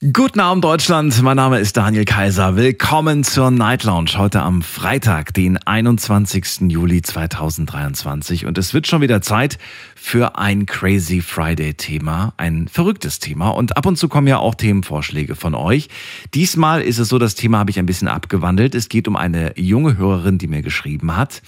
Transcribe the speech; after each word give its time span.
Guten 0.00 0.38
Abend 0.38 0.62
Deutschland, 0.62 1.20
mein 1.22 1.34
Name 1.34 1.58
ist 1.58 1.76
Daniel 1.76 2.04
Kaiser. 2.04 2.54
Willkommen 2.54 3.24
zur 3.24 3.50
Night 3.50 3.82
Lounge 3.82 4.12
heute 4.16 4.42
am 4.42 4.62
Freitag, 4.62 5.34
den 5.34 5.56
21. 5.56 6.70
Juli 6.70 7.02
2023 7.02 8.46
und 8.46 8.56
es 8.58 8.72
wird 8.72 8.86
schon 8.86 9.00
wieder 9.00 9.22
Zeit 9.22 9.58
für 9.96 10.38
ein 10.38 10.66
Crazy 10.66 11.20
Friday 11.20 11.74
Thema, 11.74 12.32
ein 12.36 12.68
verrücktes 12.68 13.18
Thema 13.18 13.48
und 13.48 13.76
ab 13.76 13.86
und 13.86 13.98
zu 13.98 14.08
kommen 14.08 14.28
ja 14.28 14.38
auch 14.38 14.54
Themenvorschläge 14.54 15.34
von 15.34 15.56
euch. 15.56 15.88
Diesmal 16.32 16.80
ist 16.80 16.98
es 16.98 17.08
so, 17.08 17.18
das 17.18 17.34
Thema 17.34 17.58
habe 17.58 17.72
ich 17.72 17.80
ein 17.80 17.86
bisschen 17.86 18.06
abgewandelt. 18.06 18.76
Es 18.76 18.88
geht 18.88 19.08
um 19.08 19.16
eine 19.16 19.58
junge 19.58 19.96
Hörerin, 19.96 20.38
die 20.38 20.46
mir 20.46 20.62
geschrieben 20.62 21.16
hat 21.16 21.42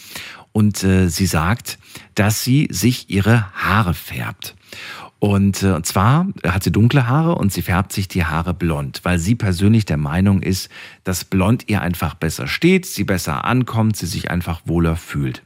und 0.50 0.82
äh, 0.82 1.06
sie 1.06 1.26
sagt, 1.26 1.78
dass 2.16 2.42
sie 2.42 2.66
sich 2.72 3.10
ihre 3.10 3.46
Haare 3.54 3.94
färbt. 3.94 4.56
Und, 5.20 5.62
äh, 5.62 5.72
und 5.72 5.86
zwar 5.86 6.26
hat 6.44 6.64
sie 6.64 6.72
dunkle 6.72 7.06
Haare 7.06 7.34
und 7.34 7.52
sie 7.52 7.60
färbt 7.60 7.92
sich 7.92 8.08
die 8.08 8.24
Haare 8.24 8.54
blond, 8.54 9.00
weil 9.04 9.18
sie 9.18 9.34
persönlich 9.34 9.84
der 9.84 9.98
Meinung 9.98 10.42
ist, 10.42 10.70
dass 11.04 11.24
blond 11.24 11.64
ihr 11.68 11.82
einfach 11.82 12.14
besser 12.14 12.48
steht, 12.48 12.86
sie 12.86 13.04
besser 13.04 13.44
ankommt, 13.44 13.96
sie 13.96 14.06
sich 14.06 14.30
einfach 14.30 14.62
wohler 14.64 14.96
fühlt. 14.96 15.42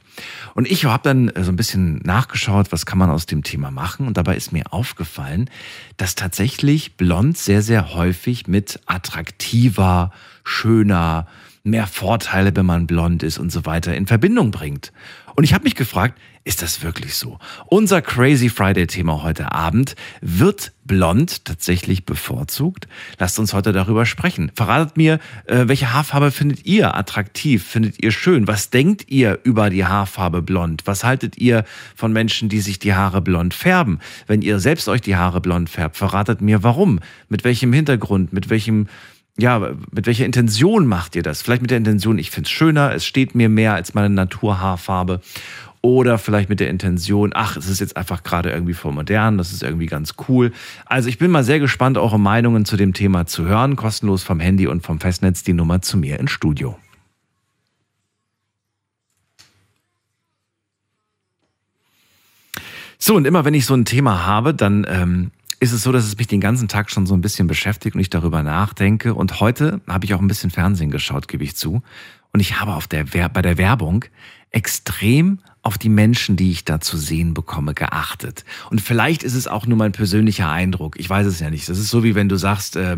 Und 0.53 0.71
ich 0.71 0.85
habe 0.85 1.03
dann 1.03 1.27
äh, 1.27 1.43
so 1.43 1.51
ein 1.51 1.57
bisschen 1.57 1.97
nachgeschaut, 2.05 2.71
was 2.71 2.85
kann 2.85 2.97
man 2.97 3.09
aus 3.09 3.25
dem 3.25 3.43
Thema 3.43 3.69
machen. 3.69 4.07
Und 4.07 4.15
dabei 4.15 4.37
ist 4.37 4.53
mir 4.53 4.63
aufgefallen, 4.71 5.49
dass 5.97 6.15
tatsächlich 6.15 6.95
blond 6.95 7.37
sehr, 7.37 7.61
sehr 7.61 7.93
häufig 7.93 8.47
mit 8.47 8.79
attraktiver, 8.85 10.11
schöner, 10.45 11.27
mehr 11.65 11.87
Vorteile, 11.87 12.55
wenn 12.55 12.65
man 12.65 12.87
blond 12.87 13.23
ist 13.23 13.39
und 13.39 13.51
so 13.51 13.65
weiter 13.65 13.93
in 13.95 14.07
Verbindung 14.07 14.51
bringt. 14.51 14.93
Und 15.35 15.43
ich 15.43 15.53
habe 15.53 15.65
mich 15.65 15.75
gefragt, 15.75 16.17
ist 16.45 16.61
das 16.61 16.83
wirklich 16.83 17.15
so? 17.15 17.39
Unser 17.65 18.01
Crazy 18.01 18.49
Friday-Thema 18.49 19.23
heute 19.23 19.51
Abend 19.51 19.95
wird 20.21 20.71
blond 20.85 21.43
tatsächlich 21.43 22.05
bevorzugt? 22.05 22.87
Lasst 23.17 23.39
uns 23.39 23.53
heute 23.53 23.73
darüber 23.73 24.05
sprechen. 24.05 24.51
Verratet 24.55 24.95
mir, 24.95 25.19
äh, 25.45 25.67
welche 25.67 25.91
Haarfarbe 25.91 26.31
findet 26.31 26.65
ihr 26.65 26.95
attraktiv, 26.95 27.65
findet 27.65 28.01
ihr 28.01 28.11
schön? 28.11 28.47
Was 28.47 28.69
denkt 28.69 29.09
ihr 29.09 29.39
über 29.43 29.69
die 29.69 29.85
Haarfarbe 29.85 30.41
blond? 30.41 30.83
Was 30.85 31.03
haltet 31.03 31.37
ihr 31.37 31.65
von 31.95 32.13
Menschen, 32.13 32.47
die 32.47 32.61
sich 32.61 32.79
die 32.79 32.93
Haare 32.93 33.21
blond 33.21 33.53
färben? 33.53 33.99
Wenn 34.27 34.41
ihr 34.41 34.59
selbst 34.59 34.87
euch 34.87 35.01
die 35.01 35.15
Haare 35.15 35.41
blond 35.41 35.69
färbt, 35.69 35.97
verratet 35.97 36.41
mir 36.41 36.63
warum, 36.63 36.99
mit 37.27 37.43
welchem 37.43 37.73
Hintergrund, 37.73 38.31
mit 38.31 38.49
welchem 38.49 38.87
ja, 39.37 39.73
mit 39.91 40.05
welcher 40.05 40.25
Intention 40.25 40.87
macht 40.87 41.15
ihr 41.15 41.23
das? 41.23 41.41
Vielleicht 41.41 41.61
mit 41.61 41.71
der 41.71 41.77
Intention, 41.77 42.17
ich 42.17 42.31
finde 42.31 42.47
es 42.47 42.51
schöner, 42.51 42.93
es 42.93 43.05
steht 43.05 43.35
mir 43.35 43.49
mehr 43.49 43.73
als 43.73 43.93
meine 43.93 44.09
Naturhaarfarbe. 44.09 45.21
Oder 45.81 46.17
vielleicht 46.17 46.49
mit 46.49 46.59
der 46.59 46.69
Intention, 46.69 47.31
ach, 47.35 47.57
es 47.57 47.69
ist 47.69 47.79
jetzt 47.79 47.95
einfach 47.95 48.23
gerade 48.23 48.49
irgendwie 48.49 48.73
voll 48.73 48.91
modern, 48.91 49.37
das 49.37 49.53
ist 49.53 49.61
irgendwie 49.61 49.85
ganz 49.85 50.15
cool. 50.27 50.51
Also 50.85 51.09
ich 51.09 51.19
bin 51.19 51.29
mal 51.29 51.43
sehr 51.43 51.59
gespannt, 51.59 51.99
eure 51.99 52.19
Meinungen 52.19 52.65
zu 52.65 52.75
dem 52.75 52.93
Thema 52.93 53.27
zu 53.27 53.45
hören. 53.45 53.75
Kostenlos 53.75 54.23
vom 54.23 54.39
Handy 54.39 54.65
und 54.65 54.81
vom 54.81 54.99
Festnetz 54.99 55.43
die 55.43 55.53
Nummer 55.53 55.83
zu 55.83 55.97
mir 55.97 56.19
ins 56.19 56.31
Studio. 56.31 56.79
So, 62.97 63.15
und 63.15 63.27
immer 63.27 63.45
wenn 63.45 63.53
ich 63.53 63.67
so 63.67 63.75
ein 63.75 63.85
Thema 63.85 64.25
habe, 64.25 64.55
dann 64.55 64.87
ähm, 64.89 65.31
ist 65.65 65.73
es 65.73 65.81
so, 65.81 65.91
dass 65.91 66.05
es 66.05 66.17
mich 66.17 66.27
den 66.27 66.41
ganzen 66.41 66.67
Tag 66.67 66.91
schon 66.91 67.07
so 67.07 67.15
ein 67.15 67.21
bisschen 67.21 67.47
beschäftigt 67.47 67.95
und 67.95 68.01
ich 68.01 68.11
darüber 68.11 68.43
nachdenke. 68.43 69.15
Und 69.15 69.39
heute 69.39 69.81
habe 69.87 70.05
ich 70.05 70.13
auch 70.13 70.21
ein 70.21 70.27
bisschen 70.27 70.51
Fernsehen 70.51 70.91
geschaut, 70.91 71.27
gebe 71.27 71.43
ich 71.43 71.55
zu. 71.55 71.81
Und 72.31 72.39
ich 72.39 72.59
habe 72.59 72.75
auf 72.75 72.87
der, 72.87 73.05
bei 73.05 73.41
der 73.41 73.57
Werbung 73.57 74.05
extrem 74.51 75.39
auf 75.63 75.79
die 75.79 75.89
Menschen, 75.89 76.35
die 76.35 76.51
ich 76.51 76.65
da 76.65 76.79
zu 76.79 76.97
sehen 76.97 77.33
bekomme, 77.33 77.73
geachtet. 77.73 78.45
Und 78.69 78.79
vielleicht 78.79 79.23
ist 79.23 79.33
es 79.33 79.47
auch 79.47 79.65
nur 79.65 79.77
mein 79.77 79.91
persönlicher 79.91 80.51
Eindruck. 80.51 80.99
Ich 80.99 81.09
weiß 81.09 81.25
es 81.25 81.39
ja 81.39 81.49
nicht. 81.49 81.67
Das 81.67 81.79
ist 81.79 81.89
so, 81.89 82.03
wie 82.03 82.13
wenn 82.13 82.29
du 82.29 82.35
sagst, 82.35 82.75
äh, 82.75 82.97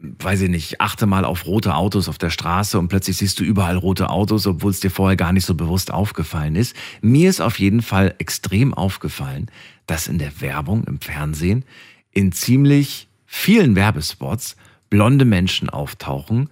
weiß 0.00 0.42
ich 0.42 0.50
nicht, 0.50 0.80
achte 0.80 1.06
mal 1.06 1.24
auf 1.24 1.46
rote 1.46 1.74
Autos 1.74 2.08
auf 2.08 2.18
der 2.18 2.30
Straße 2.30 2.78
und 2.78 2.88
plötzlich 2.88 3.16
siehst 3.16 3.40
du 3.40 3.44
überall 3.44 3.76
rote 3.76 4.10
Autos, 4.10 4.46
obwohl 4.46 4.70
es 4.70 4.80
dir 4.80 4.90
vorher 4.90 5.16
gar 5.16 5.32
nicht 5.32 5.46
so 5.46 5.54
bewusst 5.54 5.90
aufgefallen 5.90 6.54
ist. 6.54 6.76
Mir 7.00 7.30
ist 7.30 7.40
auf 7.40 7.58
jeden 7.58 7.82
Fall 7.82 8.14
extrem 8.18 8.74
aufgefallen, 8.74 9.50
dass 9.86 10.08
in 10.08 10.18
der 10.18 10.40
Werbung 10.40 10.84
im 10.84 11.00
Fernsehen 11.00 11.64
in 12.10 12.32
ziemlich 12.32 13.08
vielen 13.26 13.74
Werbespots 13.74 14.56
blonde 14.90 15.24
Menschen 15.24 15.68
auftauchen, 15.68 16.48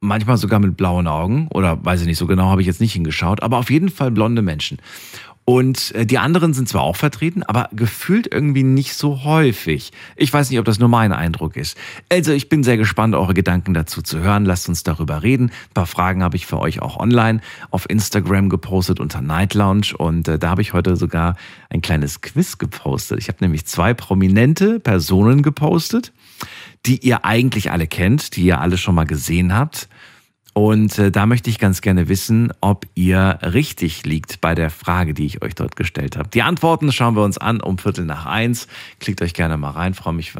manchmal 0.00 0.36
sogar 0.36 0.58
mit 0.58 0.76
blauen 0.76 1.06
Augen 1.06 1.48
oder 1.48 1.82
weiß 1.84 2.00
ich 2.00 2.06
nicht, 2.06 2.18
so 2.18 2.26
genau 2.26 2.46
habe 2.46 2.60
ich 2.60 2.66
jetzt 2.66 2.80
nicht 2.80 2.92
hingeschaut, 2.92 3.42
aber 3.42 3.58
auf 3.58 3.70
jeden 3.70 3.88
Fall 3.88 4.10
blonde 4.10 4.42
Menschen. 4.42 4.78
Und 5.44 5.92
äh, 5.96 6.06
die 6.06 6.18
anderen 6.18 6.54
sind 6.54 6.68
zwar 6.68 6.82
auch 6.82 6.94
vertreten, 6.94 7.42
aber 7.42 7.68
gefühlt 7.72 8.32
irgendwie 8.32 8.62
nicht 8.62 8.94
so 8.94 9.24
häufig. 9.24 9.90
Ich 10.16 10.32
weiß 10.32 10.50
nicht, 10.50 10.58
ob 10.60 10.64
das 10.64 10.78
nur 10.78 10.88
mein 10.88 11.12
Eindruck 11.12 11.56
ist. 11.56 11.76
Also 12.08 12.32
ich 12.32 12.48
bin 12.48 12.62
sehr 12.62 12.76
gespannt, 12.76 13.16
eure 13.16 13.34
Gedanken 13.34 13.74
dazu 13.74 14.02
zu 14.02 14.20
hören. 14.20 14.44
Lasst 14.44 14.68
uns 14.68 14.84
darüber 14.84 15.24
reden. 15.24 15.46
Ein 15.46 15.74
paar 15.74 15.86
Fragen 15.86 16.22
habe 16.22 16.36
ich 16.36 16.46
für 16.46 16.60
euch 16.60 16.80
auch 16.80 16.96
online 16.96 17.40
auf 17.70 17.90
Instagram 17.90 18.50
gepostet 18.50 19.00
unter 19.00 19.20
Night 19.20 19.54
Lounge. 19.54 19.94
Und 19.98 20.28
äh, 20.28 20.38
da 20.38 20.50
habe 20.50 20.62
ich 20.62 20.74
heute 20.74 20.94
sogar 20.94 21.36
ein 21.70 21.82
kleines 21.82 22.20
Quiz 22.20 22.58
gepostet. 22.58 23.18
Ich 23.18 23.26
habe 23.26 23.38
nämlich 23.40 23.66
zwei 23.66 23.94
prominente 23.94 24.78
Personen 24.78 25.42
gepostet, 25.42 26.12
die 26.86 26.98
ihr 26.98 27.24
eigentlich 27.24 27.72
alle 27.72 27.88
kennt, 27.88 28.36
die 28.36 28.44
ihr 28.44 28.60
alle 28.60 28.78
schon 28.78 28.94
mal 28.94 29.06
gesehen 29.06 29.52
habt. 29.52 29.88
Und 30.54 30.98
äh, 30.98 31.10
da 31.10 31.24
möchte 31.24 31.48
ich 31.48 31.58
ganz 31.58 31.80
gerne 31.80 32.08
wissen, 32.08 32.52
ob 32.60 32.86
ihr 32.94 33.38
richtig 33.42 34.04
liegt 34.04 34.42
bei 34.42 34.54
der 34.54 34.68
Frage, 34.68 35.14
die 35.14 35.24
ich 35.24 35.42
euch 35.42 35.54
dort 35.54 35.76
gestellt 35.76 36.16
habe. 36.18 36.28
Die 36.28 36.42
Antworten 36.42 36.92
schauen 36.92 37.16
wir 37.16 37.22
uns 37.22 37.38
an 37.38 37.62
um 37.62 37.78
Viertel 37.78 38.04
nach 38.04 38.26
eins. 38.26 38.66
Klickt 39.00 39.22
euch 39.22 39.32
gerne 39.32 39.56
mal 39.56 39.70
rein. 39.70 39.94
Freue 39.94 40.12
mich, 40.12 40.34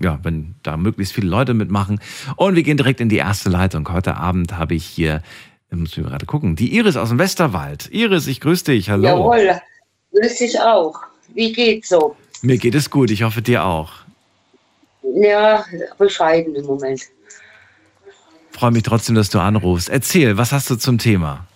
ja, 0.00 0.18
wenn 0.24 0.56
da 0.64 0.76
möglichst 0.76 1.14
viele 1.14 1.28
Leute 1.28 1.54
mitmachen. 1.54 2.00
Und 2.34 2.56
wir 2.56 2.64
gehen 2.64 2.76
direkt 2.76 3.00
in 3.00 3.08
die 3.08 3.18
erste 3.18 3.48
Leitung. 3.48 3.88
Heute 3.92 4.16
Abend 4.16 4.58
habe 4.58 4.74
ich 4.74 4.84
hier, 4.84 5.22
ich 5.70 5.78
muss 5.78 5.96
mir 5.96 6.02
gerade 6.02 6.26
gucken, 6.26 6.56
die 6.56 6.74
Iris 6.74 6.96
aus 6.96 7.10
dem 7.10 7.20
Westerwald. 7.20 7.88
Iris, 7.92 8.26
ich 8.26 8.40
grüße 8.40 8.64
dich. 8.64 8.90
Hallo. 8.90 9.04
Jawohl, 9.04 9.60
grüß 10.12 10.38
dich 10.38 10.60
auch. 10.60 10.98
Wie 11.34 11.52
geht's 11.52 11.90
so? 11.90 12.16
Mir 12.42 12.58
geht 12.58 12.74
es 12.74 12.90
gut. 12.90 13.12
Ich 13.12 13.22
hoffe 13.22 13.42
dir 13.42 13.64
auch. 13.64 13.92
Ja, 15.14 15.64
bescheiden 15.98 16.56
im 16.56 16.66
Moment. 16.66 17.02
Freue 18.56 18.70
mich 18.70 18.84
trotzdem, 18.84 19.14
dass 19.14 19.28
du 19.28 19.38
anrufst. 19.38 19.90
Erzähl, 19.90 20.38
was 20.38 20.50
hast 20.50 20.70
du 20.70 20.76
zum 20.76 20.96
Thema? 20.96 21.46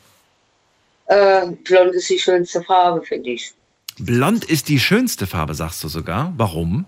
Äh, 1.06 1.47
blond 1.65 1.94
ist 1.94 2.11
die 2.11 2.19
schönste 2.19 2.62
Farbe, 2.62 3.00
finde 3.00 3.31
ich. 3.31 3.55
Blond 3.99 4.44
ist 4.44 4.69
die 4.69 4.78
schönste 4.78 5.27
Farbe, 5.27 5.55
sagst 5.55 5.83
du 5.83 5.89
sogar. 5.89 6.34
Warum? 6.37 6.84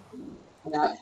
Ja, 0.70 0.92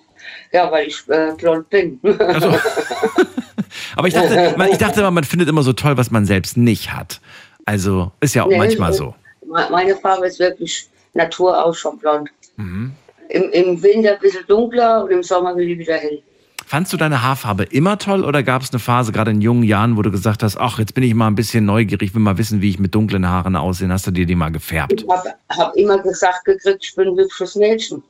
ja 0.53 0.71
weil 0.71 0.87
ich 0.87 1.03
äh, 1.09 1.33
blond 1.37 1.69
bin. 1.71 1.99
Also, 2.05 2.51
aber 3.97 4.07
ich 4.07 4.15
dachte, 4.15 4.55
man, 4.57 4.69
ich 4.71 4.79
dachte 4.79 5.01
immer, 5.01 5.11
man 5.11 5.25
findet 5.25 5.49
immer 5.49 5.65
so 5.65 5.73
toll, 5.73 5.97
was 5.97 6.13
man 6.13 6.25
selbst 6.25 6.57
nicht 6.57 6.93
hat. 6.93 7.21
Also 7.65 8.13
ist 8.21 8.37
ja 8.37 8.45
auch 8.45 8.49
nee, 8.49 8.59
manchmal 8.59 8.93
so. 8.93 9.17
Meine 9.45 9.97
Farbe 9.97 10.29
ist 10.29 10.39
wirklich 10.39 10.89
Natur 11.15 11.65
aus 11.65 11.81
schon 11.81 11.99
blond. 11.99 12.31
Mhm. 12.57 12.93
Im, 13.29 13.51
Im 13.51 13.83
Winter 13.83 14.13
ein 14.13 14.21
bisschen 14.21 14.47
dunkler 14.47 15.03
und 15.03 15.11
im 15.11 15.25
Sommer 15.25 15.57
wieder 15.57 15.97
hell. 15.97 16.23
Fandst 16.71 16.93
du 16.93 16.97
deine 16.97 17.25
Haarfarbe 17.25 17.65
immer 17.65 17.99
toll 17.99 18.23
oder 18.23 18.45
gab 18.45 18.63
es 18.63 18.71
eine 18.71 18.79
Phase, 18.79 19.11
gerade 19.11 19.33
in 19.33 19.41
jungen 19.41 19.65
Jahren, 19.65 19.97
wo 19.97 20.03
du 20.03 20.13
gesagt 20.13 20.45
hast, 20.45 20.57
ach, 20.57 20.79
jetzt 20.79 20.95
bin 20.95 21.03
ich 21.03 21.15
mal 21.15 21.27
ein 21.27 21.35
bisschen 21.35 21.65
neugierig, 21.65 22.15
will 22.15 22.23
mal 22.23 22.39
wissen, 22.39 22.63
wie 22.63 22.71
ich 22.71 22.79
mit 22.79 22.95
dunklen 22.95 23.29
Haaren 23.29 23.57
aussehe? 23.57 23.89
Hast 23.89 24.07
du 24.07 24.13
dir 24.13 24.25
die 24.25 24.37
mal 24.37 24.51
gefärbt? 24.53 24.93
Ich 24.93 25.09
habe 25.09 25.35
hab 25.49 25.75
immer 25.75 25.99
gesagt 25.99 26.45
gekriegt, 26.45 26.85
ich 26.85 26.95
bin 26.95 27.09
ein 27.09 27.17
hübsches 27.17 27.57
Mädchen. 27.57 28.05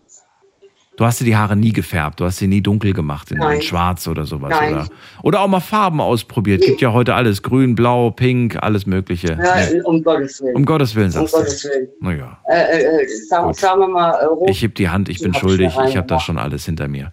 Du 0.97 1.07
hast 1.07 1.19
dir 1.19 1.25
die 1.25 1.35
Haare 1.35 1.57
nie 1.57 1.73
gefärbt, 1.73 2.21
du 2.21 2.27
hast 2.27 2.37
sie 2.37 2.49
nie 2.49 2.61
dunkel 2.61 2.93
gemacht, 2.93 3.31
in, 3.31 3.41
in 3.41 3.63
schwarz 3.63 4.07
oder 4.07 4.27
sowas. 4.27 4.51
Nein. 4.51 4.75
Oder, 4.75 4.89
oder 5.23 5.41
auch 5.41 5.49
mal 5.49 5.61
Farben 5.61 6.03
ausprobiert. 6.03 6.61
Nee. 6.61 6.67
Gibt 6.67 6.83
ja 6.83 6.93
heute 6.93 7.15
alles, 7.15 7.43
grün, 7.43 7.75
blau, 7.75 8.11
pink, 8.11 8.63
alles 8.63 8.85
mögliche. 8.85 9.39
Ja, 9.43 9.71
nee. 9.73 9.81
um 9.81 10.05
Gottes 10.05 10.43
Willen. 10.43 10.57
Um 10.57 10.67
Gottes 10.67 10.95
Willen, 10.95 11.11
sagst 11.11 11.33
um 11.33 11.41
Gottes 11.41 11.65
Willen. 11.65 11.89
Naja. 12.03 12.37
Äh, 12.47 12.83
äh, 12.83 13.09
sagen, 13.27 13.55
sagen 13.55 13.81
wir 13.81 13.89
mal, 13.89 14.13
äh, 14.45 14.51
Ich 14.51 14.61
heb 14.61 14.75
die 14.75 14.91
Hand, 14.91 15.09
ich 15.09 15.21
bin 15.21 15.33
schuldig, 15.33 15.73
ich 15.89 15.97
habe 15.97 16.07
das 16.07 16.23
schon 16.23 16.37
alles 16.37 16.67
hinter 16.67 16.89
mir. 16.89 17.11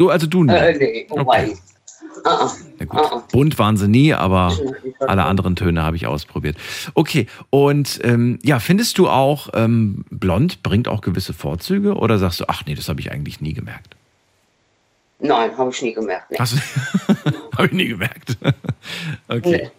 Du, 0.00 0.08
also 0.08 0.26
du 0.26 0.44
nicht? 0.44 0.56
Äh, 0.56 0.78
nee, 0.78 1.06
okay. 1.10 1.54
Ah, 2.24 2.46
ah. 2.46 2.52
Na 2.78 2.86
gut. 2.86 3.00
Ah, 3.00 3.22
Bunt 3.30 3.58
waren 3.58 3.76
sie 3.76 3.86
nie, 3.86 4.14
aber 4.14 4.56
alle 4.98 5.24
anderen 5.24 5.56
Töne 5.56 5.82
habe 5.82 5.94
ich 5.96 6.06
ausprobiert. 6.06 6.56
Okay, 6.94 7.26
und 7.50 8.00
ähm, 8.02 8.38
ja, 8.42 8.60
findest 8.60 8.96
du 8.96 9.10
auch, 9.10 9.50
ähm, 9.52 10.06
blond 10.08 10.62
bringt 10.62 10.88
auch 10.88 11.02
gewisse 11.02 11.34
Vorzüge 11.34 11.96
oder 11.96 12.16
sagst 12.16 12.40
du, 12.40 12.46
ach 12.48 12.64
nee, 12.64 12.74
das 12.74 12.88
habe 12.88 12.98
ich 13.00 13.12
eigentlich 13.12 13.42
nie 13.42 13.52
gemerkt? 13.52 13.94
Nein, 15.18 15.50
habe 15.58 15.70
ich 15.70 15.82
nie 15.82 15.92
gemerkt. 15.92 16.30
Nee. 16.30 16.38
habe 17.58 17.66
ich 17.66 17.72
nie 17.72 17.88
gemerkt. 17.88 18.38
okay. 19.28 19.70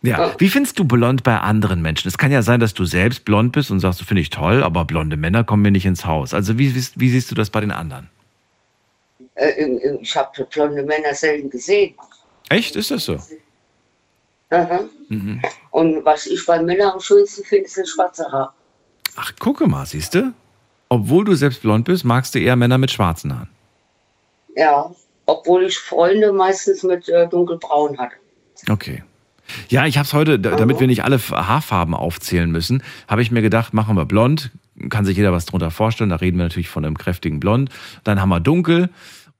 Nee. 0.00 0.10
Ja, 0.10 0.34
wie 0.38 0.48
findest 0.48 0.80
du 0.80 0.84
blond 0.84 1.22
bei 1.22 1.38
anderen 1.38 1.80
Menschen? 1.80 2.08
Es 2.08 2.18
kann 2.18 2.32
ja 2.32 2.42
sein, 2.42 2.58
dass 2.58 2.74
du 2.74 2.84
selbst 2.84 3.24
blond 3.24 3.52
bist 3.52 3.70
und 3.70 3.78
sagst, 3.78 4.00
du 4.00 4.04
finde 4.04 4.20
ich 4.20 4.30
toll, 4.30 4.64
aber 4.64 4.84
blonde 4.84 5.16
Männer 5.16 5.44
kommen 5.44 5.62
mir 5.62 5.70
nicht 5.70 5.86
ins 5.86 6.06
Haus. 6.06 6.34
Also 6.34 6.58
wie, 6.58 6.74
wie, 6.74 6.84
wie 6.96 7.08
siehst 7.08 7.30
du 7.30 7.36
das 7.36 7.50
bei 7.50 7.60
den 7.60 7.70
anderen? 7.70 8.08
Äh, 9.34 9.96
ich 10.00 10.16
habe 10.16 10.44
blonde 10.44 10.82
Männer 10.82 11.14
selten 11.14 11.50
gesehen. 11.50 11.94
Echt? 12.48 12.76
Ist 12.76 12.90
das 12.90 13.04
so? 13.04 13.16
Aha. 14.50 14.80
Und 15.70 16.04
was 16.04 16.26
ich 16.26 16.44
bei 16.46 16.60
Männern 16.62 16.92
am 16.92 17.00
schönsten 17.00 17.44
finde, 17.44 17.68
sind 17.68 17.88
schwarze 17.88 18.30
Haare. 18.30 18.50
Ach, 19.16 19.32
gucke 19.38 19.66
mal, 19.66 19.86
siehst 19.86 20.14
du? 20.14 20.32
Obwohl 20.88 21.24
du 21.24 21.34
selbst 21.34 21.62
blond 21.62 21.86
bist, 21.86 22.04
magst 22.04 22.34
du 22.34 22.38
eher 22.38 22.56
Männer 22.56 22.76
mit 22.78 22.90
schwarzen 22.90 23.34
Haaren. 23.34 23.48
Ja, 24.56 24.90
obwohl 25.24 25.64
ich 25.64 25.78
Freunde 25.78 26.32
meistens 26.32 26.82
mit 26.82 27.08
äh, 27.08 27.26
dunkelbraun 27.28 27.96
hatte. 27.96 28.16
Okay. 28.68 29.02
Ja, 29.68 29.86
ich 29.86 29.96
habe 29.96 30.06
es 30.06 30.12
heute, 30.12 30.38
da- 30.38 30.56
damit 30.56 30.80
wir 30.80 30.86
nicht 30.86 31.04
alle 31.04 31.18
Haarfarben 31.18 31.94
aufzählen 31.94 32.50
müssen, 32.50 32.82
habe 33.08 33.22
ich 33.22 33.30
mir 33.30 33.40
gedacht, 33.42 33.72
machen 33.72 33.96
wir 33.96 34.04
blond. 34.04 34.50
Kann 34.90 35.04
sich 35.04 35.16
jeder 35.16 35.32
was 35.32 35.46
drunter 35.46 35.70
vorstellen. 35.70 36.10
Da 36.10 36.16
reden 36.16 36.36
wir 36.38 36.44
natürlich 36.44 36.68
von 36.68 36.84
einem 36.84 36.96
kräftigen 36.98 37.40
Blond. 37.40 37.70
Dann 38.04 38.20
haben 38.20 38.28
wir 38.30 38.40
dunkel 38.40 38.88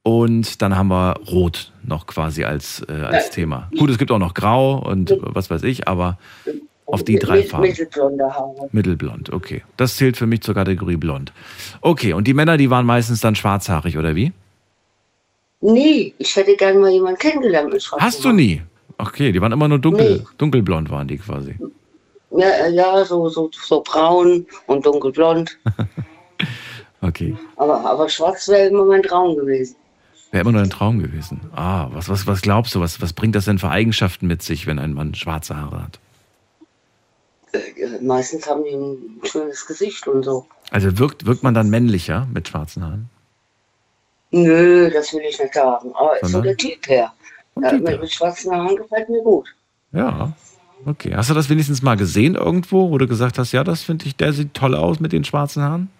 und 0.03 0.61
dann 0.61 0.75
haben 0.77 0.89
wir 0.89 1.15
rot 1.31 1.71
noch 1.83 2.05
quasi 2.07 2.43
als, 2.43 2.81
äh, 2.87 2.91
als. 2.93 3.29
Thema. 3.31 3.69
Gut, 3.77 3.89
es 3.89 3.97
gibt 3.97 4.11
auch 4.11 4.19
noch 4.19 4.33
grau 4.33 4.75
und 4.77 5.17
was 5.19 5.49
weiß 5.49 5.63
ich, 5.63 5.87
aber 5.87 6.17
auf 6.85 7.03
die 7.03 7.17
drei 7.17 7.43
Farben. 7.43 7.67
Mittelblonde 7.67 8.25
Haare. 8.25 8.69
Mittelblond, 8.71 9.31
okay. 9.31 9.63
Das 9.77 9.95
zählt 9.95 10.17
für 10.17 10.27
mich 10.27 10.41
zur 10.41 10.53
Kategorie 10.53 10.97
blond. 10.97 11.31
Okay, 11.81 12.13
und 12.13 12.27
die 12.27 12.33
Männer, 12.33 12.57
die 12.57 12.69
waren 12.69 12.85
meistens 12.85 13.21
dann 13.21 13.35
schwarzhaarig, 13.35 13.97
oder 13.97 14.15
wie? 14.15 14.31
Nee, 15.61 16.13
ich 16.17 16.35
hätte 16.35 16.55
gerne 16.57 16.77
mal 16.79 16.91
jemanden 16.91 17.17
kennengelernt 17.19 17.71
mit 17.71 17.81
schwarzen 17.81 18.05
Hast 18.05 18.19
du 18.19 18.25
Haaren. 18.25 18.35
nie? 18.35 18.61
Okay, 18.97 19.31
die 19.31 19.41
waren 19.41 19.53
immer 19.53 19.67
nur 19.69 19.79
dunkel, 19.79 20.17
Nee. 20.17 20.25
dunkelblond 20.37 20.89
waren 20.91 21.07
die 21.07 21.17
quasi. 21.17 21.55
Ja, 22.31 22.47
äh, 22.49 22.73
ja 22.73 23.05
so, 23.05 23.29
so, 23.29 23.49
so 23.53 23.81
braun 23.81 24.45
und 24.67 24.85
dunkelblond. 24.85 25.57
Okay. 27.01 27.35
Aber, 27.57 27.83
aber 27.83 28.07
schwarz 28.07 28.47
wäre 28.47 28.69
immer 28.69 28.85
mein 28.85 29.03
Traum 29.03 29.35
gewesen. 29.35 29.75
Wäre 30.33 30.41
immer 30.41 30.51
nur 30.51 30.61
ein 30.63 30.71
Traum 30.71 30.97
gewesen. 30.97 31.41
Ah, 31.55 31.89
was, 31.91 32.09
was, 32.09 32.25
was 32.25 32.41
glaubst 32.41 32.73
du, 32.73 32.79
was, 32.79 32.99
was 32.99 33.13
bringt 33.13 33.35
das 33.35 33.45
denn 33.45 33.59
für 33.59 33.69
Eigenschaften 33.69 34.25
mit 34.25 34.41
sich, 34.41 34.65
wenn 34.65 34.79
ein 34.79 34.93
Mann 34.93 35.13
schwarze 35.13 35.55
Haare 35.55 35.83
hat? 35.83 35.99
Äh, 37.53 38.01
Meistens 38.01 38.49
haben 38.49 38.63
die 38.63 38.71
ein 38.71 39.21
schönes 39.29 39.63
Gesicht 39.67 40.07
und 40.07 40.23
so. 40.23 40.47
Also 40.71 40.97
wirkt, 40.97 41.27
wirkt 41.27 41.43
man 41.43 41.53
dann 41.53 41.69
männlicher 41.69 42.27
mit 42.33 42.47
schwarzen 42.47 42.83
Haaren? 42.83 43.09
Nö, 44.31 44.89
das 44.89 45.13
will 45.13 45.21
ich 45.21 45.37
nicht 45.39 45.53
sagen. 45.53 45.91
Aber 45.93 46.15
so 46.23 46.27
Sondern? 46.29 46.43
der 46.45 46.57
Typ 46.57 46.87
her. 46.89 47.13
Ja, 47.61 47.69
Typ 47.69 47.81
mit, 47.81 47.89
her. 47.91 47.99
mit 47.99 48.11
schwarzen 48.11 48.51
Haaren 48.51 48.75
gefällt 48.75 49.09
mir 49.09 49.21
gut. 49.21 49.53
Ja. 49.91 50.33
Okay. 50.83 51.13
Hast 51.15 51.29
du 51.29 51.35
das 51.35 51.47
wenigstens 51.49 51.83
mal 51.83 51.95
gesehen 51.95 52.33
irgendwo, 52.33 52.89
wo 52.89 52.97
du 52.97 53.05
gesagt 53.05 53.37
hast, 53.37 53.51
ja, 53.51 53.63
das 53.63 53.83
finde 53.83 54.07
ich, 54.07 54.15
der 54.15 54.33
sieht 54.33 54.55
toll 54.55 54.73
aus 54.73 54.99
mit 54.99 55.11
den 55.11 55.25
schwarzen 55.25 55.61
Haaren? 55.61 55.91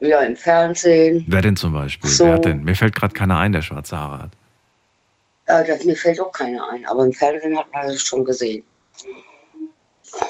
Ja, 0.00 0.20
im 0.22 0.36
Fernsehen. 0.36 1.24
Wer 1.28 1.42
denn 1.42 1.56
zum 1.56 1.72
Beispiel? 1.72 2.10
So. 2.10 2.24
Wer 2.24 2.38
denn? 2.38 2.64
Mir 2.64 2.74
fällt 2.74 2.94
gerade 2.94 3.12
keiner 3.12 3.38
ein, 3.38 3.52
der 3.52 3.62
schwarze 3.62 3.98
Haare 3.98 4.22
hat. 4.24 4.30
Äh, 5.46 5.66
das, 5.66 5.84
mir 5.84 5.96
fällt 5.96 6.20
auch 6.20 6.32
keiner 6.32 6.68
ein. 6.70 6.86
Aber 6.86 7.04
im 7.04 7.12
Fernsehen 7.12 7.56
hat 7.58 7.70
man 7.72 7.86
das 7.86 8.02
schon 8.02 8.24
gesehen. 8.24 8.64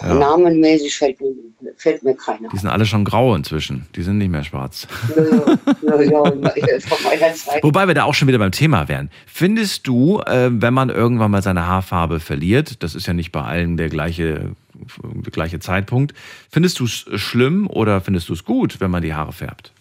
Ja. 0.02 0.14
Namenmäßig 0.14 0.96
fällt 0.96 1.20
mir, 1.20 1.32
fällt 1.76 2.02
mir 2.02 2.14
keiner 2.14 2.48
Die 2.48 2.56
sind 2.56 2.68
alle 2.68 2.86
schon 2.86 3.04
grau 3.04 3.34
inzwischen. 3.34 3.86
Die 3.94 4.02
sind 4.02 4.18
nicht 4.18 4.30
mehr 4.30 4.44
schwarz. 4.44 4.86
Ja, 5.82 6.00
ja. 6.00 6.24
Wobei 7.62 7.86
wir 7.86 7.94
da 7.94 8.04
auch 8.04 8.14
schon 8.14 8.28
wieder 8.28 8.38
beim 8.38 8.52
Thema 8.52 8.88
wären. 8.88 9.10
Findest 9.26 9.86
du, 9.86 10.20
äh, 10.20 10.50
wenn 10.52 10.74
man 10.74 10.90
irgendwann 10.90 11.30
mal 11.30 11.42
seine 11.42 11.66
Haarfarbe 11.66 12.20
verliert, 12.20 12.82
das 12.82 12.94
ist 12.94 13.06
ja 13.06 13.12
nicht 13.12 13.32
bei 13.32 13.42
allen 13.42 13.76
der 13.76 13.88
gleiche, 13.88 14.52
der 15.04 15.32
gleiche 15.32 15.60
Zeitpunkt, 15.60 16.14
findest 16.50 16.80
du 16.80 16.84
es 16.84 17.06
schlimm 17.14 17.68
oder 17.68 18.00
findest 18.00 18.28
du 18.28 18.32
es 18.32 18.44
gut, 18.44 18.80
wenn 18.80 18.90
man 18.90 19.02
die 19.02 19.14
Haare 19.14 19.32
färbt? 19.32 19.72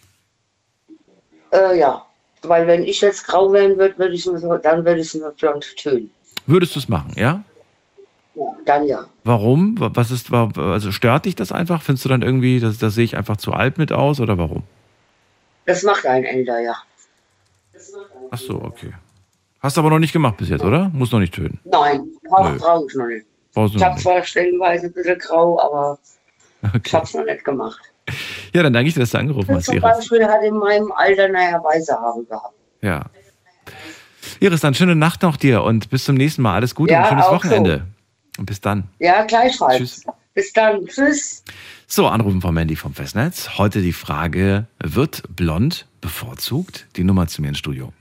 Äh, 1.52 1.78
ja, 1.78 2.02
weil 2.42 2.66
wenn 2.66 2.84
ich 2.84 3.00
jetzt 3.00 3.26
grau 3.26 3.52
werden 3.52 3.78
würde, 3.78 3.98
würde 3.98 4.14
ich 4.14 4.26
nur 4.26 4.38
so, 4.38 4.56
dann 4.56 4.84
würde 4.84 5.00
ich 5.00 5.14
nur 5.14 5.30
blond 5.32 5.66
tönen. 5.76 6.10
Würdest 6.46 6.74
du 6.74 6.78
es 6.80 6.88
machen, 6.88 7.12
ja? 7.16 7.44
Dann 8.64 8.86
ja. 8.86 9.04
Warum? 9.24 9.74
Was 9.78 10.10
ist, 10.10 10.32
also 10.32 10.92
stört 10.92 11.24
dich 11.26 11.34
das 11.36 11.52
einfach? 11.52 11.82
Findest 11.82 12.04
du 12.04 12.08
dann 12.08 12.22
irgendwie, 12.22 12.60
das, 12.60 12.78
das 12.78 12.94
sehe 12.94 13.04
ich 13.04 13.16
einfach 13.16 13.36
zu 13.36 13.52
alt 13.52 13.78
mit 13.78 13.92
aus 13.92 14.20
oder 14.20 14.38
warum? 14.38 14.62
Das 15.66 15.82
macht 15.82 16.06
ein 16.06 16.24
älter, 16.24 16.60
ja. 16.60 16.74
Ach 18.30 18.38
so, 18.38 18.62
okay. 18.62 18.92
Hast 19.60 19.76
du 19.76 19.80
aber 19.82 19.90
noch 19.90 19.98
nicht 19.98 20.12
gemacht 20.12 20.36
bis 20.38 20.48
jetzt, 20.48 20.64
oder? 20.64 20.90
Muss 20.92 21.12
noch 21.12 21.18
nicht 21.20 21.34
tönen. 21.34 21.58
Nein, 21.64 22.02
brauche 22.28 22.54
brauch 22.56 22.86
ich 22.88 22.94
noch 22.94 23.06
nicht. 23.06 23.26
Brauchst 23.52 23.74
Ich 23.74 23.84
habe 23.84 24.00
zwar 24.00 24.22
stellenweise 24.22 24.86
ein 24.86 24.92
bisschen 24.92 25.18
grau, 25.18 25.60
aber 25.60 25.98
ich 26.62 26.74
Okay. 26.74 26.90
habe 26.92 27.04
es 27.04 27.14
noch 27.14 27.24
nicht 27.24 27.44
gemacht. 27.44 27.80
Ja, 28.52 28.64
dann 28.64 28.72
danke 28.72 28.88
ich 28.88 28.94
dir, 28.94 29.00
dass 29.00 29.10
du 29.12 29.18
angerufen 29.18 29.54
hast, 29.54 29.66
Zum. 29.66 29.78
Beispiel 29.78 30.26
hat 30.26 30.42
in 30.42 30.56
meinem 30.56 30.90
Alter 30.90 31.28
nachher 31.28 31.62
weiße 31.62 31.92
Haare 31.94 32.24
gehabt. 32.24 32.54
Ja. 32.80 33.04
Iris, 34.40 34.60
dann 34.62 34.74
schöne 34.74 34.96
Nacht 34.96 35.22
noch 35.22 35.36
dir 35.36 35.62
und 35.62 35.90
bis 35.90 36.04
zum 36.04 36.16
nächsten 36.16 36.42
Mal. 36.42 36.54
Alles 36.56 36.74
Gute 36.74 36.92
Ja, 36.92 37.02
und 37.02 37.08
schönes 37.08 37.26
Wochenende. 37.30 37.86
Und 38.38 38.46
bis 38.46 38.60
dann. 38.60 38.84
Ja, 38.98 39.24
gleichfalls. 39.24 39.78
Tschüss. 39.78 40.04
Bis 40.34 40.52
dann. 40.52 40.86
Tschüss. 40.86 41.44
So, 41.86 42.06
Anrufen 42.06 42.40
von 42.40 42.54
Mandy 42.54 42.76
vom 42.76 42.94
Festnetz. 42.94 43.58
Heute 43.58 43.82
die 43.82 43.92
Frage, 43.92 44.66
wird 44.78 45.24
blond 45.34 45.86
bevorzugt? 46.00 46.86
Die 46.96 47.04
Nummer 47.04 47.26
zu 47.26 47.42
mir 47.42 47.48
ins 47.48 47.58
Studio. 47.58 47.92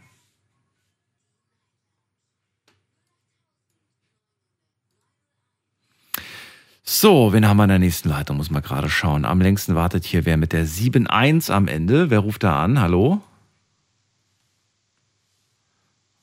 So, 6.91 7.33
wen 7.33 7.47
haben 7.47 7.57
wir 7.57 7.65
in 7.65 7.69
der 7.69 7.79
nächsten 7.79 8.09
Leitung? 8.09 8.37
Muss 8.37 8.49
man 8.49 8.63
gerade 8.63 8.89
schauen. 8.89 9.23
Am 9.23 9.41
längsten 9.41 9.75
wartet 9.75 10.05
hier 10.05 10.25
wer 10.25 10.37
mit 10.37 10.53
der 10.53 10.65
7.1 10.65 11.51
am 11.51 11.67
Ende. 11.67 12.09
Wer 12.09 12.19
ruft 12.19 12.43
da 12.43 12.63
an? 12.63 12.81
Hallo? 12.81 13.21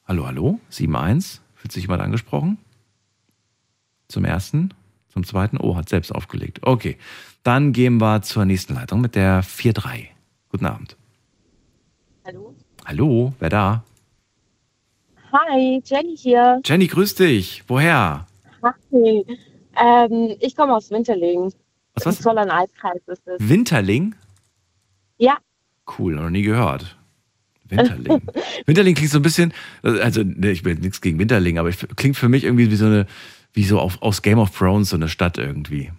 Hallo, 0.06 0.26
hallo? 0.26 0.60
7.1? 0.72 1.38
Fühlt 1.54 1.72
sich 1.72 1.84
jemand 1.84 2.02
angesprochen? 2.02 2.58
Zum 4.08 4.24
ersten? 4.24 4.72
Zum 5.08 5.24
zweiten? 5.24 5.58
Oh, 5.58 5.76
hat 5.76 5.88
selbst 5.88 6.14
aufgelegt. 6.14 6.60
Okay. 6.62 6.96
Dann 7.42 7.72
gehen 7.72 7.98
wir 8.00 8.22
zur 8.22 8.44
nächsten 8.44 8.74
Leitung 8.74 9.00
mit 9.00 9.14
der 9.14 9.42
4.3. 9.42 10.06
Guten 10.50 10.66
Abend. 10.66 10.96
Hallo. 12.24 12.54
Hallo, 12.84 13.32
wer 13.38 13.48
da? 13.48 13.84
Hi, 15.32 15.82
Jenny 15.84 16.16
hier. 16.16 16.60
Jenny, 16.64 16.86
grüß 16.86 17.14
dich. 17.14 17.64
Woher? 17.68 18.26
Hi. 18.62 19.24
Ähm, 19.76 20.36
ich 20.40 20.56
komme 20.56 20.74
aus 20.74 20.90
Winterling. 20.90 21.52
Was, 21.94 22.04
Im 22.04 22.12
was? 22.12 22.20
Zollern-Eiskreis 22.20 23.00
ist 23.06 23.26
es. 23.26 23.48
Winterling? 23.48 24.14
Ja. 25.18 25.38
Cool, 25.98 26.14
noch 26.14 26.30
nie 26.30 26.42
gehört. 26.42 26.96
Winterling. 27.68 28.22
Winterling 28.66 28.94
klingt 28.94 29.10
so 29.10 29.18
ein 29.18 29.22
bisschen, 29.22 29.52
also 29.82 30.22
ne, 30.22 30.50
ich 30.50 30.62
bin 30.62 30.78
nichts 30.80 31.00
gegen 31.00 31.18
Winterling, 31.18 31.58
aber 31.58 31.68
ich, 31.68 31.78
klingt 31.96 32.16
für 32.16 32.28
mich 32.28 32.44
irgendwie 32.44 32.70
wie 32.70 32.76
so 32.76 32.86
eine, 32.86 33.06
wie 33.56 33.64
so 33.64 33.80
auf, 33.80 34.00
aus 34.02 34.22
Game 34.22 34.38
of 34.38 34.56
Thrones 34.56 34.90
so 34.90 34.96
eine 34.96 35.08
Stadt 35.08 35.38
irgendwie. 35.38 35.90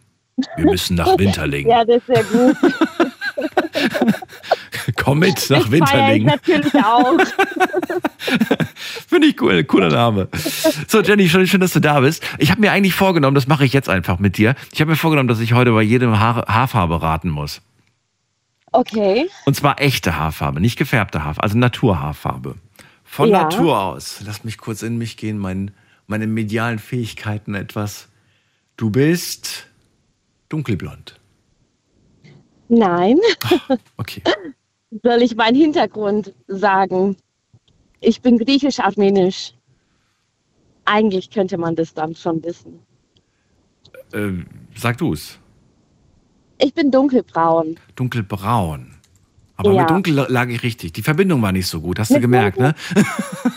Wir 0.56 0.66
müssen 0.66 0.96
nach 0.96 1.18
Winterling. 1.18 1.68
Ja, 1.72 1.84
das 1.84 1.98
ist 1.98 2.08
sehr 2.08 2.24
gut. 2.24 2.56
Komm 4.96 5.20
mit 5.20 5.50
nach 5.50 5.66
ich 5.66 5.72
Winterling. 5.72 6.26
natürlich 6.26 6.74
auch. 6.76 7.18
Finde 9.08 9.28
ich 9.28 9.42
cool, 9.42 9.64
cooler 9.64 9.90
Name. 9.90 10.28
So, 10.88 11.02
Jenny, 11.02 11.28
schön, 11.30 11.48
schön, 11.48 11.62
dass 11.62 11.74
du 11.74 11.80
da 11.80 12.00
bist. 12.00 12.24
Ich 12.38 12.52
habe 12.52 12.62
mir 12.62 12.72
eigentlich 12.72 12.94
vorgenommen, 12.94 13.36
das 13.36 13.48
mache 13.48 13.66
ich 13.66 13.74
jetzt 13.74 13.90
einfach 13.90 14.20
mit 14.20 14.38
dir. 14.38 14.56
Ich 14.72 14.80
habe 14.80 14.92
mir 14.92 14.98
vorgenommen, 14.98 15.30
dass 15.30 15.40
ich 15.40 15.54
heute 15.54 15.72
bei 15.72 15.82
jedem 15.82 16.20
Haar, 16.20 16.46
Haarfarbe 16.48 17.02
raten 17.02 17.30
muss. 17.30 17.62
Okay. 18.72 19.30
Und 19.46 19.56
zwar 19.56 19.82
echte 19.82 20.18
Haarfarbe, 20.18 20.62
nicht 20.62 20.78
gefärbte 20.78 21.20
Haarfarbe, 21.24 21.44
also 21.44 21.58
Naturhaarfarbe. 21.58 22.56
Von 23.04 23.30
Ja. 23.30 23.44
Natur 23.44 23.80
aus. 23.80 24.22
Lass 24.26 24.44
mich 24.44 24.58
kurz 24.58 24.84
in 24.84 24.98
mich 24.98 25.18
gehen, 25.18 25.38
mein, 25.38 25.72
meine 26.08 26.28
medialen 26.28 26.80
Fähigkeiten 26.80 27.54
etwas. 27.54 28.08
Du 28.78 28.90
bist 28.90 29.68
dunkelblond. 30.50 31.20
Nein. 32.70 33.18
Okay. 33.98 34.22
Soll 35.04 35.22
ich 35.22 35.36
meinen 35.36 35.56
Hintergrund 35.56 36.34
sagen? 36.48 37.18
Ich 38.00 38.22
bin 38.22 38.38
griechisch-armenisch. 38.38 39.54
Eigentlich 40.86 41.30
könnte 41.30 41.58
man 41.58 41.76
das 41.76 41.94
dann 41.94 42.16
schon 42.16 42.42
wissen. 42.44 42.80
Ähm, 44.14 44.46
sag 44.76 44.98
du's. 44.98 45.40
Ich 46.60 46.74
bin 46.74 46.92
dunkelbraun. 46.92 47.78
Dunkelbraun. 47.96 48.97
Aber 49.58 49.74
Ja. 49.74 49.82
mit 49.82 49.90
dunkel 49.90 50.14
lag 50.30 50.48
ich 50.50 50.62
richtig. 50.64 50.94
Die 50.94 51.02
Verbindung 51.02 51.42
war 51.42 51.52
nicht 51.52 51.68
so 51.68 51.82
gut, 51.82 51.98
hast 52.00 52.12
du 52.12 52.16
Mit 52.16 52.22
gemerkt, 52.22 52.60
ne? 52.60 52.76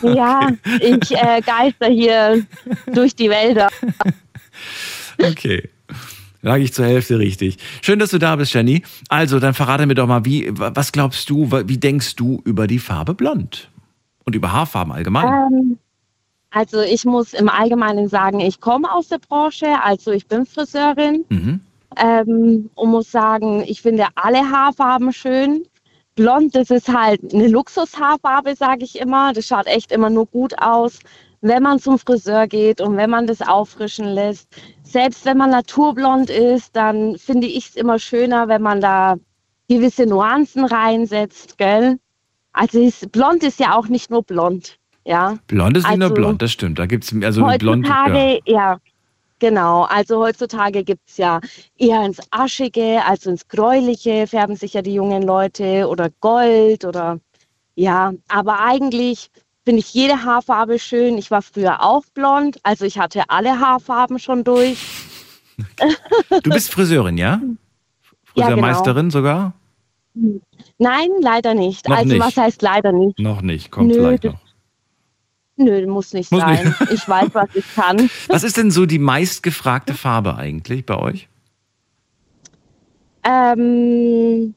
Ja, 0.03 0.51
ich 0.81 1.13
äh, 1.13 1.41
geister 1.43 1.89
hier 1.89 2.45
durch 2.93 3.15
die 3.15 3.29
Wälder. 3.29 3.69
Okay. 5.23 5.69
Lag 6.43 6.57
ich 6.57 6.73
zur 6.73 6.87
Hälfte 6.87 7.19
richtig. 7.19 7.59
Schön, 7.83 7.99
dass 7.99 8.11
du 8.11 8.19
da 8.19 8.35
bist, 8.37 8.55
Jenny. 8.55 8.83
Also, 9.11 9.41
dann 9.41 9.53
verrate 9.53 9.85
mir 9.87 9.95
doch 9.95 10.07
mal, 10.07 10.25
wie, 10.25 10.51
was 10.55 10.91
glaubst 10.93 11.29
du, 11.29 11.51
wie 11.67 11.77
denkst 11.77 12.17
du 12.17 12.41
über 12.47 12.67
die 12.67 12.79
Farbe 12.79 13.13
blond? 13.13 13.69
Und 14.25 14.35
über 14.35 14.51
Haarfarben 14.53 14.93
allgemein? 14.93 15.27
Ähm, 15.53 15.79
also 16.51 16.81
ich 16.81 17.05
muss 17.05 17.35
im 17.35 17.49
Allgemeinen 17.51 18.09
sagen, 18.09 18.41
ich 18.41 18.61
komme 18.61 18.91
aus 18.91 19.09
der 19.09 19.19
Branche, 19.19 19.67
also 19.83 20.13
ich 20.13 20.27
bin 20.27 20.47
Friseurin 20.47 21.25
Mhm. 21.29 21.61
ähm, 21.97 22.71
und 22.75 22.91
muss 22.91 23.11
sagen, 23.11 23.63
ich 23.67 23.83
finde 23.83 24.07
alle 24.15 24.39
Haarfarben 24.39 25.13
schön. 25.13 25.63
Blond, 26.15 26.55
das 26.55 26.71
ist 26.71 26.89
halt 26.93 27.21
eine 27.33 27.49
Luxushaarfarbe, 27.49 28.55
sage 28.57 28.85
ich 28.85 28.99
immer. 28.99 29.33
Das 29.33 29.47
schaut 29.47 29.67
echt 29.67 29.93
immer 29.93 30.11
nur 30.11 30.27
gut 30.27 30.59
aus, 30.59 30.99
wenn 31.41 31.63
man 31.63 31.79
zum 31.79 31.99
Friseur 31.99 32.47
geht 32.47 32.81
und 32.81 32.97
wenn 32.97 33.11
man 33.11 33.27
das 33.27 33.41
auffrischen 33.43 34.07
lässt. 34.07 34.49
Selbst 34.83 35.25
wenn 35.25 35.39
man 35.39 35.51
naturblond 35.51 36.31
ist, 36.31 36.77
dann 36.77 37.17
finde 37.17 37.47
ich 37.47 37.69
es 37.71 37.77
immer 37.77 37.99
schöner, 37.99 38.49
wenn 38.49 38.63
man 38.63 38.81
da 38.81 39.17
gewisse 39.69 40.05
Nuancen 40.07 40.65
reinsetzt, 40.65 41.57
gell? 41.57 41.99
Also 42.53 42.81
ist, 42.81 43.13
blond 43.13 43.43
ist 43.45 43.61
ja 43.61 43.77
auch 43.77 43.87
nicht 43.87 44.11
nur 44.11 44.25
blond, 44.25 44.79
ja. 45.05 45.39
Blond 45.47 45.77
ist 45.77 45.85
nicht 45.85 45.93
Also, 46.03 46.09
nur 46.09 46.15
blond, 46.15 46.43
das 46.43 46.51
stimmt. 46.51 46.79
Da 46.81 46.87
gibt 46.87 47.05
es 47.05 47.15
also 47.23 47.47
blond. 47.59 47.87
Heutzutage, 47.89 48.41
Ja. 48.47 48.53
ja. 48.53 48.79
Genau. 49.41 49.83
Also 49.83 50.21
heutzutage 50.21 50.85
gibt 50.85 51.09
es 51.09 51.17
ja 51.17 51.41
eher 51.77 52.05
ins 52.05 52.21
Aschige, 52.31 53.03
also 53.05 53.31
ins 53.31 53.49
Gräuliche 53.49 54.27
färben 54.27 54.55
sich 54.55 54.75
ja 54.75 54.83
die 54.83 54.95
jungen 54.95 55.23
Leute 55.23 55.89
oder 55.89 56.11
Gold 56.21 56.85
oder 56.85 57.19
ja. 57.75 58.13
Aber 58.29 58.61
eigentlich 58.61 59.31
finde 59.65 59.81
ich 59.81 59.93
jede 59.93 60.23
Haarfarbe 60.23 60.79
schön. 60.79 61.19
Ich 61.19 61.31
war 61.31 61.43
früher 61.43 61.83
auch 61.83 62.05
blond, 62.15 62.59
also 62.63 62.85
ich 62.85 62.99
hatte 62.99 63.25
alle 63.29 63.59
Haarfarben 63.59 64.19
schon 64.19 64.45
durch. 64.45 64.79
Du 66.43 66.51
bist 66.51 66.71
Friseurin, 66.71 67.19
ja? 67.19 67.41
Ja, 68.37 68.47
genau. 68.47 68.63
Friseurmeisterin 68.63 69.11
sogar? 69.11 69.55
Nein, 70.79 71.09
leider 71.21 71.55
nicht. 71.55 71.89
Noch 71.89 71.97
also 71.97 72.13
nicht. 72.13 72.21
was 72.21 72.37
heißt 72.37 72.63
leider 72.63 72.93
nicht? 72.93 73.19
Noch 73.19 73.43
nicht, 73.43 73.73
kommt 73.73 73.89
Nö, 73.89 73.95
vielleicht 73.95 74.25
noch. 74.25 74.39
Nö, 75.61 75.87
muss 75.87 76.15
nicht 76.15 76.33
Muss 76.33 76.41
sein. 76.41 76.75
nicht. 76.81 76.93
Ich 76.93 77.07
weiß, 77.07 77.29
was 77.35 77.49
ich 77.55 77.65
kann. 77.75 78.09
Was 78.29 78.45
ist 78.45 78.57
denn 78.57 78.71
so 78.71 78.87
die 78.87 78.99
meistgefragte 78.99 79.93
Farbe 79.93 80.37
eigentlich 80.37 80.87
bei 80.87 80.97
euch? 80.97 81.29
Ähm, 83.25 84.55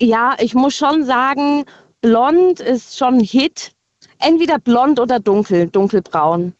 ja, 0.00 0.34
ich 0.40 0.54
muss 0.54 0.74
schon 0.74 1.04
sagen, 1.04 1.64
blond 2.00 2.60
ist 2.60 2.96
schon 2.96 3.16
ein 3.16 3.20
Hit. 3.20 3.72
Entweder 4.18 4.58
blond 4.58 4.98
oder 4.98 5.20
dunkel, 5.20 5.68
dunkelbraun. 5.68 6.54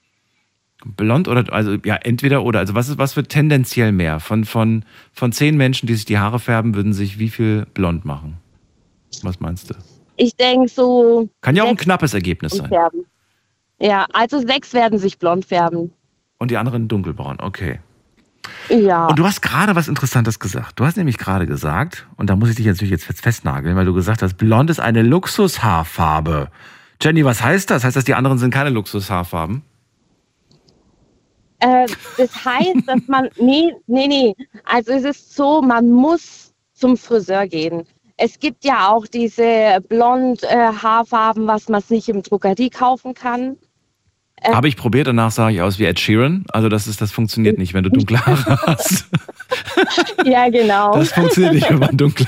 Blond 0.84 1.28
oder 1.28 1.50
also 1.52 1.76
ja, 1.84 1.94
entweder 1.96 2.44
oder. 2.44 2.58
Also 2.58 2.74
was 2.74 2.90
ist 2.90 2.98
was 2.98 3.16
wird 3.16 3.30
tendenziell 3.30 3.92
mehr? 3.92 4.20
Von, 4.20 4.44
von, 4.44 4.84
von 5.14 5.32
zehn 5.32 5.56
Menschen, 5.56 5.86
die 5.86 5.94
sich 5.94 6.04
die 6.04 6.18
Haare 6.18 6.38
färben, 6.38 6.74
würden 6.74 6.92
sich 6.92 7.18
wie 7.18 7.30
viel 7.30 7.66
blond 7.72 8.04
machen? 8.04 8.36
Was 9.22 9.40
meinst 9.40 9.70
du? 9.70 9.74
Ich 10.22 10.36
denke 10.36 10.68
so. 10.68 11.28
Kann 11.40 11.56
ja 11.56 11.64
auch 11.64 11.68
ein 11.68 11.76
knappes 11.76 12.14
Ergebnis 12.14 12.52
sein. 12.52 12.68
färben. 12.68 13.04
Ja, 13.80 14.06
also 14.12 14.38
sechs 14.38 14.72
werden 14.72 14.96
sich 14.96 15.18
blond 15.18 15.44
färben. 15.44 15.92
Und 16.38 16.52
die 16.52 16.56
anderen 16.56 16.86
dunkelbraun, 16.86 17.38
okay. 17.40 17.80
Ja. 18.68 19.06
Und 19.06 19.18
du 19.18 19.24
hast 19.26 19.42
gerade 19.42 19.74
was 19.74 19.88
Interessantes 19.88 20.38
gesagt. 20.38 20.78
Du 20.78 20.84
hast 20.84 20.96
nämlich 20.96 21.18
gerade 21.18 21.46
gesagt, 21.46 22.06
und 22.16 22.30
da 22.30 22.36
muss 22.36 22.50
ich 22.50 22.54
dich 22.54 22.66
natürlich 22.66 22.92
jetzt 22.92 23.20
festnageln, 23.20 23.74
weil 23.74 23.84
du 23.84 23.94
gesagt 23.94 24.22
hast, 24.22 24.34
blond 24.34 24.70
ist 24.70 24.78
eine 24.78 25.02
Luxushaarfarbe. 25.02 26.50
Jenny, 27.00 27.24
was 27.24 27.42
heißt 27.42 27.70
das? 27.70 27.82
Heißt 27.82 27.96
das, 27.96 28.04
die 28.04 28.14
anderen 28.14 28.38
sind 28.38 28.54
keine 28.54 28.70
Luxushaarfarben? 28.70 29.62
Äh, 31.58 31.88
das 32.16 32.44
heißt, 32.44 32.86
dass 32.86 33.00
man, 33.08 33.28
nee, 33.40 33.72
nee, 33.88 34.06
nee. 34.06 34.36
Also 34.66 34.92
es 34.92 35.02
ist 35.02 35.34
so, 35.34 35.60
man 35.60 35.90
muss 35.90 36.54
zum 36.74 36.96
Friseur 36.96 37.48
gehen. 37.48 37.84
Es 38.24 38.38
gibt 38.38 38.64
ja 38.64 38.88
auch 38.88 39.06
diese 39.08 39.78
blond 39.88 40.44
äh, 40.44 40.48
Haarfarben, 40.56 41.48
was 41.48 41.68
man 41.68 41.80
sich 41.82 42.08
im 42.08 42.22
Drogerie 42.22 42.70
kaufen 42.70 43.14
kann. 43.14 43.56
Äh. 44.36 44.52
Habe 44.52 44.68
ich 44.68 44.76
probiert, 44.76 45.08
danach 45.08 45.32
sah 45.32 45.48
ich 45.50 45.60
aus 45.60 45.80
wie 45.80 45.86
Ed 45.86 45.98
Sheeran. 45.98 46.44
Also 46.52 46.68
das 46.68 46.86
ist, 46.86 47.00
das 47.00 47.10
funktioniert 47.10 47.58
nicht, 47.58 47.74
wenn 47.74 47.82
du 47.82 47.90
dunkle 47.90 48.24
Haare 48.24 48.58
hast. 48.66 49.06
Ja, 50.24 50.48
genau. 50.48 50.94
Das 50.94 51.12
funktioniert 51.12 51.54
nicht, 51.54 51.68
wenn 51.70 51.78
man 51.80 51.96
dunkle. 51.96 52.26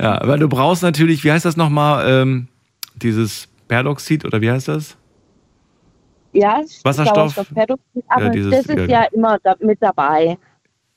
Ja, 0.00 0.20
weil 0.26 0.38
du 0.40 0.48
brauchst 0.48 0.82
natürlich, 0.82 1.22
wie 1.22 1.30
heißt 1.30 1.44
das 1.44 1.56
nochmal, 1.56 2.04
ähm, 2.08 2.48
dieses 2.96 3.48
Peroxid 3.68 4.24
oder 4.24 4.40
wie 4.40 4.50
heißt 4.50 4.68
das? 4.68 4.96
ja, 6.32 6.60
Wasserstoff. 6.82 7.34
Sauerstoffperoxid, 7.34 8.04
Aber 8.08 8.24
Ja, 8.24 8.30
dieses- 8.30 8.50
das 8.52 8.66
ist 8.66 8.78
ja. 8.90 9.02
ja 9.02 9.04
immer 9.12 9.38
da, 9.44 9.54
mit 9.60 9.80
dabei. 9.80 10.36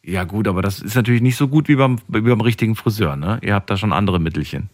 Ja 0.08 0.24
gut, 0.24 0.48
aber 0.48 0.62
das 0.62 0.80
ist 0.80 0.96
natürlich 0.96 1.22
nicht 1.22 1.36
so 1.36 1.50
gut 1.50 1.68
wie 1.68 1.76
beim, 1.76 2.00
wie 2.08 2.22
beim 2.22 2.40
richtigen 2.40 2.76
Friseur, 2.76 3.18
ne? 3.18 3.40
Ihr 3.42 3.54
habt 3.54 3.70
da 3.70 3.76
schon 3.76 3.92
andere 3.92 4.20
Mittelchen. 4.20 4.70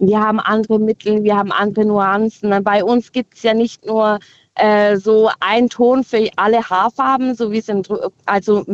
Wir 0.00 0.18
haben 0.18 0.40
andere 0.40 0.80
Mittel, 0.80 1.22
wir 1.22 1.36
haben 1.36 1.52
andere 1.52 1.84
Nuancen. 1.84 2.64
Bei 2.64 2.82
uns 2.82 3.12
gibt 3.12 3.34
es 3.36 3.44
ja 3.44 3.54
nicht 3.54 3.86
nur 3.86 4.18
äh, 4.56 4.96
so 4.96 5.30
ein 5.38 5.68
Ton 5.68 6.02
für 6.02 6.28
alle 6.34 6.68
Haarfarben, 6.68 7.36
so 7.36 7.52
wie 7.52 7.58
es 7.58 7.68
im, 7.68 7.82
also 8.26 8.64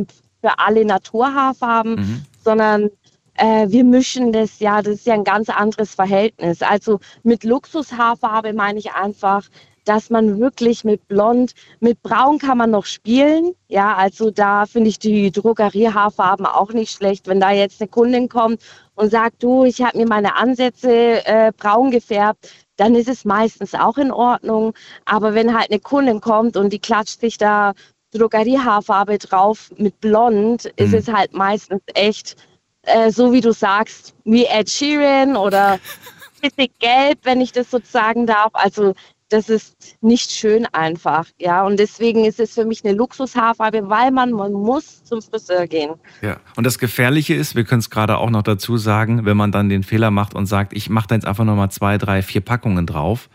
für 0.40 0.59
alle 0.59 0.85
Naturhaarfarben, 0.87 1.97
Mhm. 1.97 2.23
sondern 2.42 2.90
äh, 3.35 3.68
wir 3.68 3.85
mischen 3.85 4.33
das 4.33 4.61
ja, 4.61 4.80
das 4.80 4.95
ist 4.95 5.06
ja 5.06 5.12
ein 5.14 5.25
ganz 5.25 5.50
anderes 5.50 5.95
Verhältnis. 5.95 6.62
Also 6.62 7.00
mit 7.23 7.45
Luxushaarfarbe 7.45 8.54
meine 8.54 8.78
ich 8.78 8.92
einfach, 8.95 9.42
dass 9.87 10.11
man 10.11 10.40
wirklich 10.40 10.85
mit 10.85 11.09
Blond, 11.09 11.52
mit 11.81 12.02
Braun 12.02 12.38
kann 12.38 12.59
man 12.59 12.71
noch 12.71 12.85
spielen. 12.85 13.52
Ja, 13.69 13.95
also 13.95 14.31
da 14.31 14.66
finde 14.66 14.90
ich 14.90 14.99
die 14.99 15.31
Drogeriehaarfarben 15.31 16.45
auch 16.47 16.73
nicht 16.73 16.93
schlecht. 16.93 17.26
Wenn 17.28 17.40
da 17.40 17.50
jetzt 17.52 17.81
eine 17.81 17.88
Kundin 17.88 18.28
kommt 18.28 18.61
und 18.95 19.11
sagt, 19.11 19.43
du, 19.43 19.64
ich 19.64 19.83
habe 19.83 19.99
mir 19.99 20.07
meine 20.07 20.37
Ansätze 20.37 21.25
äh, 21.26 21.52
braun 21.57 21.90
gefärbt, 21.90 22.50
dann 22.76 22.95
ist 22.95 23.09
es 23.09 23.25
meistens 23.25 23.75
auch 23.75 23.97
in 23.97 24.12
Ordnung. 24.12 24.75
Aber 25.07 25.35
wenn 25.35 25.57
halt 25.59 25.71
eine 25.71 25.81
Kundin 25.81 26.21
kommt 26.21 26.57
und 26.57 26.73
die 26.73 26.78
klatscht 26.81 27.21
sich 27.21 27.38
da 27.38 27.73
Drogeriehaarfarbe 28.12 29.19
drauf 29.19 29.71
mit 29.76 30.00
Blond, 30.00 30.66
ist 30.76 30.93
Mhm. 30.93 30.99
es 30.99 31.09
halt 31.09 31.33
meistens 31.33 31.81
echt 31.95 32.37
äh, 32.83 33.11
so 33.11 33.33
wie 33.33 33.40
du 33.40 33.52
sagst, 33.52 34.14
wie 34.25 34.45
Ed 34.47 34.71
Sheeran 34.71 35.37
oder 35.37 35.78
bisschen 36.43 36.69
gelb, 36.78 37.19
wenn 37.25 37.40
ich 37.40 37.52
das 37.52 37.71
so 37.71 37.81
sagen 37.83 38.26
darf. 38.26 38.50
Also 38.55 38.95
das 39.28 39.49
ist 39.49 39.97
nicht 40.00 40.30
schön 40.30 40.66
einfach, 40.73 41.26
ja. 41.38 41.64
Und 41.64 41.78
deswegen 41.78 42.25
ist 42.25 42.38
es 42.38 42.54
für 42.54 42.64
mich 42.64 42.85
eine 42.85 42.95
Luxushaarfarbe, 42.95 43.88
weil 43.88 44.11
man, 44.11 44.30
man 44.33 44.52
muss 44.52 45.02
zum 45.04 45.21
Friseur 45.21 45.66
gehen. 45.66 45.95
Ja. 46.23 46.38
Und 46.56 46.64
das 46.64 46.78
Gefährliche 46.78 47.35
ist, 47.35 47.56
wir 47.56 47.64
können 47.64 47.80
es 47.80 47.90
gerade 47.90 48.18
auch 48.18 48.30
noch 48.30 48.42
dazu 48.42 48.76
sagen, 48.76 49.25
wenn 49.25 49.37
man 49.37 49.52
dann 49.52 49.68
den 49.68 49.83
Fehler 49.83 50.11
macht 50.11 50.35
und 50.35 50.47
sagt, 50.47 50.73
ich 50.73 50.88
mache 50.90 51.09
da 51.09 51.14
jetzt 51.16 51.26
einfach 51.26 51.45
nochmal 51.45 51.71
zwei, 51.71 51.99
drei, 51.99 52.23
vier 52.23 52.40
Packungen 52.40 52.87
drauf, 52.87 53.28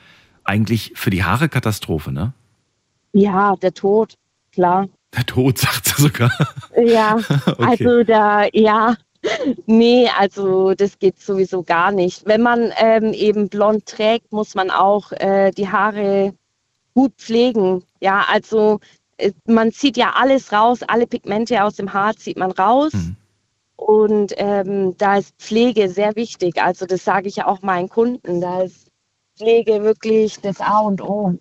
eigentlich 0.43 0.93
für 0.95 1.09
die 1.09 1.23
Haare 1.23 1.49
Katastrophe, 1.49 2.11
ne? 2.11 2.33
Ja, 3.13 3.55
der 3.57 3.73
Tod, 3.73 4.15
klar. 4.53 4.87
Der 5.15 5.25
Tod, 5.25 5.57
sagt 5.57 5.87
sie 5.87 6.01
sogar. 6.03 6.31
Ja, 6.77 7.17
Okay. 7.45 7.65
also 7.85 8.03
da, 8.03 8.45
ja, 8.53 8.95
nee, 9.65 10.09
also 10.17 10.73
das 10.73 10.97
geht 10.99 11.19
sowieso 11.19 11.63
gar 11.63 11.91
nicht. 11.91 12.25
Wenn 12.25 12.41
man 12.41 12.71
ähm, 12.77 13.13
eben 13.13 13.49
blond 13.49 13.85
trägt, 13.85 14.31
muss 14.31 14.55
man 14.55 14.71
auch 14.71 15.11
äh, 15.11 15.51
die 15.51 15.69
Haare 15.69 16.33
gut 16.93 17.13
pflegen. 17.17 17.83
Ja, 17.99 18.25
also 18.29 18.79
äh, 19.17 19.31
man 19.45 19.71
zieht 19.71 19.97
ja 19.97 20.13
alles 20.15 20.51
raus, 20.51 20.79
alle 20.83 21.07
Pigmente 21.07 21.63
aus 21.63 21.75
dem 21.75 21.93
Haar 21.93 22.15
zieht 22.15 22.37
man 22.37 22.51
raus. 22.51 22.93
Mhm. 22.93 23.15
Und 23.75 24.33
ähm, 24.37 24.95
da 24.97 25.17
ist 25.17 25.33
Pflege 25.39 25.89
sehr 25.89 26.15
wichtig. 26.15 26.61
Also 26.61 26.85
das 26.85 27.03
sage 27.03 27.27
ich 27.27 27.37
ja 27.37 27.47
auch 27.47 27.61
meinen 27.63 27.89
Kunden. 27.89 28.39
Da 28.39 28.61
ist 28.61 28.91
Pflege 29.37 29.81
wirklich 29.81 30.39
das 30.39 30.61
A 30.61 30.81
und 30.81 31.01
O. 31.01 31.39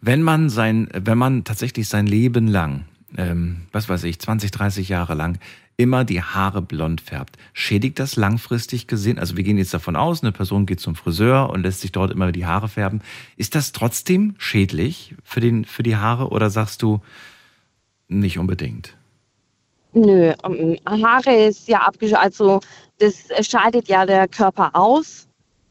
Wenn 0.00 0.22
man 0.22 0.48
sein, 0.48 0.88
wenn 0.92 1.18
man 1.18 1.42
tatsächlich 1.42 1.88
sein 1.88 2.06
Leben 2.06 2.46
lang, 2.46 2.84
ähm, 3.16 3.62
was 3.72 3.88
weiß 3.88 4.04
ich, 4.04 4.20
20, 4.20 4.52
30 4.52 4.88
Jahre 4.88 5.14
lang, 5.14 5.38
immer 5.76 6.04
die 6.04 6.22
Haare 6.22 6.62
blond 6.62 7.00
färbt, 7.00 7.36
schädigt 7.52 7.98
das 7.98 8.16
langfristig 8.16 8.86
gesehen? 8.86 9.18
Also 9.18 9.36
wir 9.36 9.44
gehen 9.44 9.58
jetzt 9.58 9.74
davon 9.74 9.96
aus, 9.96 10.22
eine 10.22 10.32
Person 10.32 10.66
geht 10.66 10.80
zum 10.80 10.96
Friseur 10.96 11.50
und 11.50 11.62
lässt 11.62 11.80
sich 11.80 11.92
dort 11.92 12.10
immer 12.10 12.32
die 12.32 12.46
Haare 12.46 12.68
färben. 12.68 13.02
Ist 13.36 13.54
das 13.54 13.72
trotzdem 13.72 14.34
schädlich 14.38 15.14
für, 15.22 15.40
den, 15.40 15.64
für 15.64 15.82
die 15.82 15.96
Haare 15.96 16.28
oder 16.28 16.50
sagst 16.50 16.82
du 16.82 17.00
nicht 18.08 18.38
unbedingt? 18.38 18.96
Nö, 19.92 20.32
ähm, 20.44 20.78
Haare 20.86 21.34
ist 21.46 21.68
ja 21.68 21.78
abgeschaltet, 21.80 22.24
also 22.24 22.60
das 22.98 23.30
äh, 23.30 23.42
scheidet 23.42 23.88
ja 23.88 24.04
der 24.04 24.28
Körper 24.28 24.70
aus. 24.74 25.26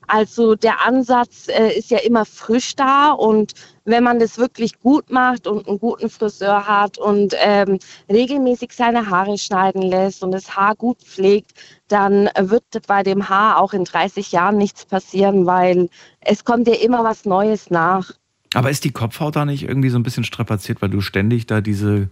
Also 0.07 0.55
der 0.55 0.85
Ansatz 0.85 1.47
äh, 1.47 1.77
ist 1.77 1.89
ja 1.89 1.99
immer 1.99 2.25
frisch 2.25 2.75
da 2.75 3.11
und 3.11 3.53
wenn 3.85 4.03
man 4.03 4.19
das 4.19 4.37
wirklich 4.37 4.79
gut 4.79 5.11
macht 5.11 5.47
und 5.47 5.67
einen 5.67 5.79
guten 5.79 6.09
Friseur 6.09 6.67
hat 6.67 6.97
und 6.97 7.35
ähm, 7.39 7.79
regelmäßig 8.11 8.71
seine 8.73 9.09
Haare 9.09 9.37
schneiden 9.37 9.83
lässt 9.83 10.23
und 10.23 10.31
das 10.31 10.55
Haar 10.55 10.75
gut 10.75 10.97
pflegt, 10.97 11.53
dann 11.87 12.29
wird 12.39 12.63
bei 12.87 13.03
dem 13.03 13.29
Haar 13.29 13.59
auch 13.59 13.73
in 13.73 13.83
30 13.85 14.31
Jahren 14.31 14.57
nichts 14.57 14.85
passieren, 14.85 15.45
weil 15.45 15.89
es 16.19 16.43
kommt 16.43 16.67
ja 16.67 16.73
immer 16.73 17.03
was 17.03 17.25
Neues 17.25 17.69
nach. 17.69 18.11
Aber 18.55 18.69
ist 18.71 18.83
die 18.83 18.91
Kopfhaut 18.91 19.35
da 19.35 19.45
nicht 19.45 19.63
irgendwie 19.63 19.89
so 19.89 19.99
ein 19.99 20.03
bisschen 20.03 20.23
strapaziert, 20.23 20.81
weil 20.81 20.89
du 20.89 21.01
ständig 21.01 21.45
da 21.45 21.61
diese, 21.61 22.09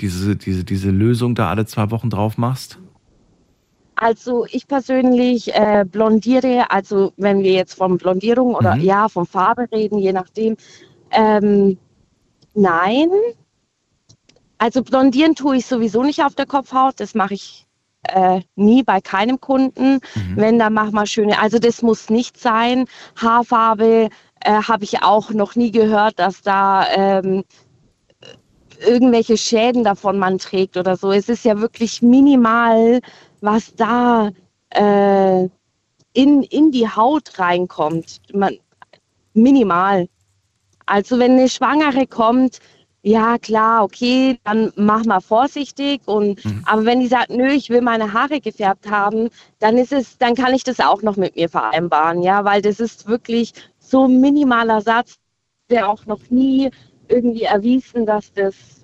diese, 0.00 0.34
diese, 0.34 0.64
diese 0.64 0.90
Lösung 0.90 1.34
da 1.34 1.48
alle 1.50 1.66
zwei 1.66 1.90
Wochen 1.90 2.10
drauf 2.10 2.38
machst? 2.38 2.78
Also 3.96 4.44
ich 4.50 4.66
persönlich 4.66 5.54
äh, 5.54 5.84
blondiere, 5.88 6.70
also 6.70 7.12
wenn 7.16 7.44
wir 7.44 7.52
jetzt 7.52 7.74
von 7.74 7.96
Blondierung 7.98 8.54
oder 8.56 8.74
Mhm. 8.74 8.82
ja, 8.82 9.08
von 9.08 9.24
Farbe 9.26 9.68
reden, 9.70 9.98
je 9.98 10.12
nachdem. 10.12 10.56
Ähm, 11.10 11.78
nein. 12.54 13.08
Also 14.58 14.82
blondieren 14.82 15.34
tue 15.34 15.56
ich 15.56 15.66
sowieso 15.66 16.02
nicht 16.02 16.22
auf 16.22 16.34
der 16.34 16.46
Kopfhaut, 16.46 17.00
das 17.00 17.14
mache 17.14 17.34
ich 17.34 17.66
äh, 18.04 18.40
nie 18.56 18.82
bei 18.82 19.00
keinem 19.00 19.40
Kunden. 19.40 19.94
Mhm. 20.14 20.36
Wenn, 20.36 20.58
dann 20.58 20.74
mach 20.74 20.90
mal 20.90 21.06
schöne, 21.06 21.38
also 21.40 21.58
das 21.58 21.82
muss 21.82 22.10
nicht 22.10 22.38
sein. 22.38 22.86
Haarfarbe 23.16 24.08
äh, 24.40 24.62
habe 24.62 24.84
ich 24.84 25.02
auch 25.02 25.30
noch 25.30 25.56
nie 25.56 25.70
gehört, 25.70 26.18
dass 26.18 26.42
da 26.42 26.86
ähm, 26.94 27.44
irgendwelche 28.84 29.36
Schäden 29.36 29.84
davon 29.84 30.18
man 30.18 30.38
trägt 30.38 30.76
oder 30.76 30.96
so. 30.96 31.12
Es 31.12 31.28
ist 31.28 31.44
ja 31.44 31.60
wirklich 31.60 32.02
minimal, 32.02 33.00
was 33.40 33.74
da 33.74 34.30
äh, 34.70 35.48
in, 36.12 36.42
in 36.42 36.70
die 36.70 36.88
Haut 36.88 37.38
reinkommt. 37.38 38.20
Man, 38.32 38.58
minimal. 39.32 40.08
Also 40.86 41.18
wenn 41.18 41.32
eine 41.32 41.48
Schwangere 41.48 42.06
kommt, 42.06 42.60
ja 43.02 43.36
klar, 43.38 43.84
okay, 43.84 44.38
dann 44.44 44.72
mach 44.76 45.04
mal 45.04 45.20
vorsichtig. 45.20 46.00
Und 46.06 46.44
mhm. 46.44 46.62
aber 46.64 46.84
wenn 46.86 47.00
die 47.00 47.06
sagt, 47.06 47.30
nö, 47.30 47.48
ich 47.48 47.70
will 47.70 47.82
meine 47.82 48.12
Haare 48.12 48.40
gefärbt 48.40 48.90
haben, 48.90 49.28
dann 49.58 49.76
ist 49.78 49.92
es, 49.92 50.18
dann 50.18 50.34
kann 50.34 50.54
ich 50.54 50.64
das 50.64 50.80
auch 50.80 51.02
noch 51.02 51.16
mit 51.16 51.36
mir 51.36 51.48
vereinbaren, 51.48 52.22
ja, 52.22 52.44
weil 52.44 52.62
das 52.62 52.80
ist 52.80 53.06
wirklich 53.06 53.52
so 53.78 54.06
ein 54.06 54.20
minimaler 54.20 54.80
Satz, 54.80 55.16
der 55.70 55.88
auch 55.88 56.06
noch 56.06 56.30
nie 56.30 56.70
irgendwie 57.08 57.42
erwiesen, 57.42 58.06
dass 58.06 58.32
das 58.32 58.83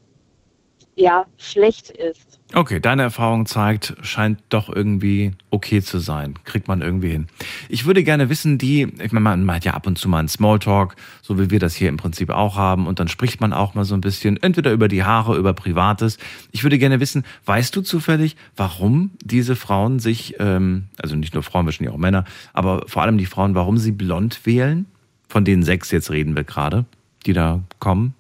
ja 1.01 1.25
schlecht 1.39 1.91
ist. 1.91 2.39
Okay, 2.53 2.81
deine 2.81 3.03
Erfahrung 3.03 3.47
zeigt, 3.47 3.95
scheint 4.03 4.41
doch 4.49 4.69
irgendwie 4.69 5.33
okay 5.51 5.83
zu 5.83 6.01
sein. 6.01 6.35
Kriegt 6.43 6.67
man 6.67 6.83
irgendwie 6.83 7.11
hin. 7.11 7.29
Ich 7.69 7.87
würde 7.87 8.03
gerne 8.03 8.29
wissen, 8.29 8.59
die, 8.59 8.89
ich 9.01 9.13
meine, 9.13 9.37
man 9.37 9.55
hat 9.55 9.65
ja 9.65 9.75
ab 9.75 9.87
und 9.87 9.99
zu 9.99 10.09
mal 10.09 10.19
einen 10.19 10.27
Smalltalk, 10.27 10.97
so 11.23 11.39
wie 11.39 11.51
wir 11.51 11.61
das 11.61 11.77
hier 11.77 11.89
im 11.89 11.97
Prinzip 11.97 12.29
auch 12.31 12.57
haben, 12.57 12.89
und 12.89 12.99
dann 12.99 13.07
spricht 13.07 13.41
man 13.41 13.53
auch 13.53 13.75
mal 13.75 13.85
so 13.85 13.95
ein 13.95 14.01
bisschen, 14.01 14.37
entweder 14.43 14.73
über 14.73 14.89
die 14.89 15.05
Haare, 15.05 15.37
über 15.37 15.53
Privates. 15.53 16.19
Ich 16.51 16.65
würde 16.65 16.79
gerne 16.79 16.99
wissen, 16.99 17.25
weißt 17.45 17.75
du 17.77 17.83
zufällig, 17.83 18.35
warum 18.57 19.13
diese 19.23 19.55
Frauen 19.55 20.01
sich, 20.01 20.35
ähm, 20.41 20.89
also 21.01 21.15
nicht 21.15 21.35
nur 21.35 21.45
Frauen, 21.45 21.67
wahrscheinlich 21.67 21.95
auch 21.95 21.99
Männer, 21.99 22.25
aber 22.53 22.83
vor 22.89 23.03
allem 23.03 23.17
die 23.17 23.27
Frauen, 23.27 23.55
warum 23.55 23.79
sie 23.79 23.93
blond 23.93 24.45
wählen? 24.45 24.87
Von 25.29 25.45
den 25.45 25.63
sechs 25.63 25.93
jetzt 25.93 26.11
reden 26.11 26.35
wir 26.35 26.43
gerade, 26.43 26.85
die 27.27 27.33
da 27.33 27.63
kommen. 27.79 28.15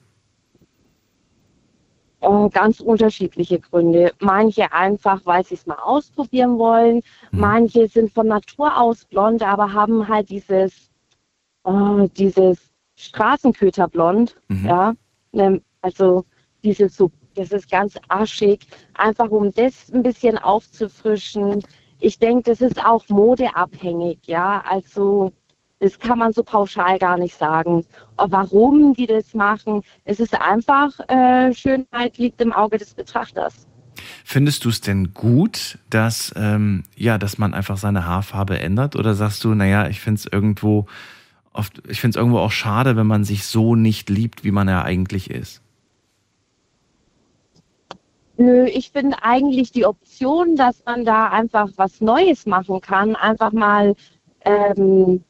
Äh, 2.21 2.51
ganz 2.51 2.81
unterschiedliche 2.81 3.59
Gründe. 3.61 4.13
Manche 4.21 4.71
einfach, 4.73 5.23
weil 5.25 5.45
sie 5.45 5.55
es 5.55 5.67
mal 5.67 5.79
ausprobieren 5.79 6.59
wollen. 6.59 6.97
Mhm. 7.31 7.41
Manche 7.41 7.89
sind 7.89 8.13
von 8.13 8.27
Natur 8.27 8.79
aus 8.79 9.07
blond, 9.07 9.43
aber 9.43 9.73
haben 9.73 10.07
halt 10.07 10.29
dieses, 10.29 10.91
äh, 11.65 12.09
dieses 12.19 12.59
Straßenköterblond. 12.97 14.37
Mhm. 14.49 14.67
Ja, 14.67 14.95
ne, 15.33 15.63
also 15.81 16.27
dieses 16.63 16.95
so, 16.95 17.11
das 17.37 17.53
ist 17.53 17.71
ganz 17.71 17.95
aschig. 18.09 18.67
Einfach 18.95 19.31
um 19.31 19.51
das 19.53 19.91
ein 19.91 20.03
bisschen 20.03 20.37
aufzufrischen. 20.37 21.63
Ich 22.01 22.19
denke, 22.19 22.51
das 22.51 22.61
ist 22.61 22.85
auch 22.85 23.09
modeabhängig. 23.09 24.19
Ja, 24.27 24.63
also 24.69 25.33
das 25.81 25.99
kann 25.99 26.19
man 26.19 26.33
so 26.33 26.43
pauschal 26.43 26.99
gar 26.99 27.19
nicht 27.19 27.37
sagen. 27.37 27.85
Warum 28.17 28.95
die 28.95 29.07
das 29.07 29.35
machen, 29.35 29.83
es 30.05 30.21
ist 30.21 30.35
einfach, 30.41 30.91
äh, 31.09 31.53
Schönheit 31.55 32.19
liegt 32.19 32.41
im 32.41 32.53
Auge 32.53 32.79
des 32.79 32.95
Betrachters. 32.95 33.67
Findest 34.25 34.65
du 34.65 34.69
es 34.69 34.81
denn 34.81 35.13
gut, 35.15 35.79
dass, 35.89 36.33
ähm, 36.37 36.85
ja, 36.97 37.19
dass 37.19 37.39
man 37.39 37.55
einfach 37.55 37.79
seine 37.79 38.07
Haarfarbe 38.07 38.59
ändert? 38.59 38.95
Oder 38.95 39.15
sagst 39.15 39.43
du, 39.43 39.55
naja, 39.55 39.89
ich 39.89 40.01
finde 40.01 40.21
es 40.21 40.27
irgendwo 40.27 40.87
oft, 41.53 41.83
ich 41.89 42.01
finde 42.01 42.17
es 42.17 42.21
irgendwo 42.21 42.39
auch 42.39 42.53
schade, 42.53 42.97
wenn 42.97 43.07
man 43.07 43.25
sich 43.25 43.47
so 43.47 43.75
nicht 43.75 44.11
liebt, 44.11 44.45
wie 44.45 44.53
man 44.53 44.69
ja 44.69 44.83
eigentlich 44.83 45.31
ist? 45.31 45.63
Nö, 48.37 48.65
ich 48.67 48.91
finde 48.91 49.23
eigentlich 49.23 49.73
die 49.73 49.85
Option, 49.85 50.57
dass 50.57 50.83
man 50.87 51.05
da 51.05 51.29
einfach 51.29 51.69
was 51.77 52.01
Neues 52.01 52.47
machen 52.47 52.81
kann, 52.81 53.17
einfach 53.17 53.53
mal 53.53 53.95
ähm, 54.45 55.23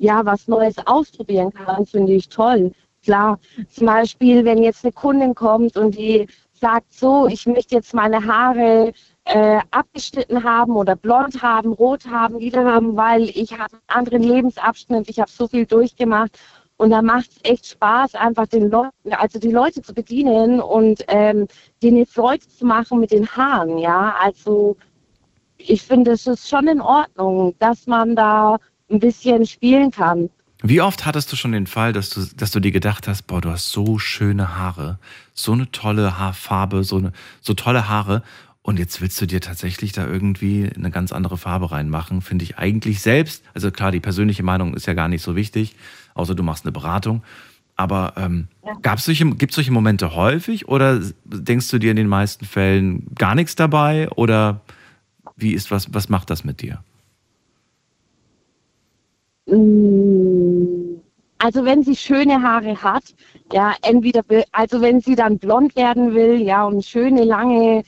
ja, 0.00 0.24
was 0.24 0.48
Neues 0.48 0.76
ausprobieren 0.86 1.52
kann, 1.52 1.86
finde 1.86 2.14
ich 2.14 2.28
toll. 2.28 2.72
Klar, 3.04 3.38
zum 3.68 3.86
Beispiel, 3.86 4.44
wenn 4.44 4.62
jetzt 4.62 4.84
eine 4.84 4.92
Kundin 4.92 5.34
kommt 5.34 5.76
und 5.76 5.96
die 5.96 6.26
sagt 6.52 6.92
so, 6.92 7.26
ich 7.26 7.46
möchte 7.46 7.74
jetzt 7.74 7.94
meine 7.94 8.24
Haare 8.26 8.92
äh, 9.24 9.60
abgeschnitten 9.70 10.42
haben 10.42 10.76
oder 10.76 10.96
blond 10.96 11.42
haben, 11.42 11.72
rot 11.72 12.06
haben, 12.06 12.38
wieder 12.40 12.64
haben, 12.64 12.96
weil 12.96 13.24
ich 13.30 13.52
habe 13.52 13.72
einen 13.72 13.82
anderen 13.88 14.22
Lebensabschnitt, 14.22 15.08
ich 15.08 15.20
habe 15.20 15.30
so 15.30 15.48
viel 15.48 15.66
durchgemacht 15.66 16.38
und 16.76 16.90
da 16.90 17.02
macht 17.02 17.30
es 17.30 17.50
echt 17.50 17.66
Spaß, 17.66 18.14
einfach 18.14 18.46
den 18.46 18.70
Leuten, 18.70 19.12
also 19.12 19.38
die 19.38 19.50
Leute 19.50 19.82
zu 19.82 19.92
bedienen 19.94 20.60
und 20.60 21.04
ähm, 21.08 21.46
denen 21.82 22.06
Freude 22.06 22.46
zu 22.48 22.64
machen 22.66 23.00
mit 23.00 23.12
den 23.12 23.28
Haaren, 23.28 23.78
ja. 23.78 24.14
Also 24.20 24.76
ich 25.58 25.82
finde, 25.82 26.12
es 26.12 26.26
ist 26.26 26.48
schon 26.48 26.68
in 26.68 26.80
Ordnung, 26.80 27.54
dass 27.58 27.86
man 27.86 28.16
da 28.16 28.58
ein 28.90 29.00
bisschen 29.00 29.46
spielen 29.46 29.90
kann. 29.90 30.30
Wie 30.62 30.82
oft 30.82 31.06
hattest 31.06 31.32
du 31.32 31.36
schon 31.36 31.52
den 31.52 31.66
Fall, 31.66 31.92
dass 31.92 32.10
du, 32.10 32.20
dass 32.36 32.50
du 32.50 32.60
dir 32.60 32.70
gedacht 32.70 33.08
hast, 33.08 33.26
boah, 33.26 33.40
du 33.40 33.50
hast 33.50 33.70
so 33.70 33.98
schöne 33.98 34.58
Haare, 34.58 34.98
so 35.32 35.52
eine 35.52 35.70
tolle 35.70 36.18
Haarfarbe, 36.18 36.84
so, 36.84 36.98
eine, 36.98 37.12
so 37.40 37.54
tolle 37.54 37.88
Haare 37.88 38.22
und 38.62 38.78
jetzt 38.78 39.00
willst 39.00 39.18
du 39.20 39.26
dir 39.26 39.40
tatsächlich 39.40 39.92
da 39.92 40.06
irgendwie 40.06 40.70
eine 40.74 40.90
ganz 40.90 41.12
andere 41.12 41.38
Farbe 41.38 41.72
reinmachen, 41.72 42.20
finde 42.20 42.44
ich 42.44 42.58
eigentlich 42.58 43.00
selbst. 43.00 43.42
Also 43.54 43.70
klar, 43.70 43.90
die 43.90 44.00
persönliche 44.00 44.42
Meinung 44.42 44.74
ist 44.74 44.86
ja 44.86 44.92
gar 44.92 45.08
nicht 45.08 45.22
so 45.22 45.34
wichtig, 45.34 45.76
außer 46.14 46.34
du 46.34 46.42
machst 46.42 46.66
eine 46.66 46.72
Beratung. 46.72 47.22
Aber 47.76 48.12
ähm, 48.18 48.48
ja. 48.62 48.96
solche, 48.98 49.24
gibt 49.30 49.52
es 49.52 49.54
solche 49.54 49.72
Momente 49.72 50.14
häufig 50.14 50.68
oder 50.68 51.00
denkst 51.24 51.70
du 51.70 51.78
dir 51.78 51.90
in 51.90 51.96
den 51.96 52.08
meisten 52.08 52.44
Fällen 52.44 53.06
gar 53.14 53.34
nichts 53.34 53.56
dabei? 53.56 54.10
Oder 54.10 54.60
wie 55.36 55.54
ist 55.54 55.70
was, 55.70 55.94
was 55.94 56.10
macht 56.10 56.28
das 56.28 56.44
mit 56.44 56.60
dir? 56.60 56.84
Mm, 59.46 61.00
also 61.38 61.64
wenn 61.64 61.82
sie 61.82 61.96
schöne 61.96 62.42
Haare 62.42 62.82
hat, 62.82 63.14
ja, 63.52 63.74
entweder, 63.82 64.22
also 64.52 64.80
wenn 64.80 65.00
sie 65.00 65.14
dann 65.14 65.38
blond 65.38 65.74
werden 65.76 66.14
will, 66.14 66.40
ja, 66.42 66.64
und 66.66 66.84
schöne, 66.84 67.24
lange, 67.24 67.82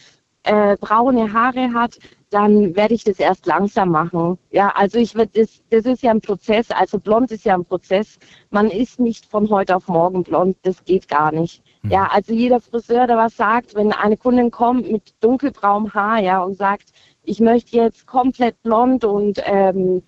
äh, 0.44 0.76
braune 0.78 1.32
Haare 1.32 1.72
hat, 1.72 1.98
dann 2.30 2.74
werde 2.74 2.94
ich 2.94 3.04
das 3.04 3.18
erst 3.18 3.46
langsam 3.46 3.90
machen. 3.90 4.38
Ja, 4.50 4.70
also 4.74 4.98
ich 4.98 5.14
werde 5.14 5.40
das, 5.40 5.62
das 5.68 5.84
ist 5.84 6.02
ja 6.02 6.10
ein 6.10 6.22
Prozess, 6.22 6.70
also 6.70 6.98
blond 6.98 7.30
ist 7.30 7.44
ja 7.44 7.54
ein 7.54 7.64
Prozess. 7.64 8.18
Man 8.50 8.70
ist 8.70 8.98
nicht 8.98 9.26
von 9.26 9.50
heute 9.50 9.76
auf 9.76 9.86
morgen 9.88 10.22
blond, 10.22 10.56
das 10.62 10.82
geht 10.84 11.08
gar 11.08 11.30
nicht. 11.30 11.62
Mhm. 11.82 11.90
Ja, 11.90 12.08
also 12.10 12.32
jeder 12.32 12.60
Friseur, 12.60 13.06
der 13.06 13.18
was 13.18 13.36
sagt, 13.36 13.74
wenn 13.74 13.92
eine 13.92 14.16
Kundin 14.16 14.50
kommt 14.50 14.90
mit 14.90 15.14
dunkelbraunem 15.20 15.92
Haar, 15.92 16.20
ja, 16.20 16.42
und 16.42 16.56
sagt, 16.56 16.90
ich 17.22 17.38
möchte 17.38 17.76
jetzt 17.76 18.06
komplett 18.06 18.60
blond 18.62 19.04
und 19.04 19.40
ähm, 19.44 20.02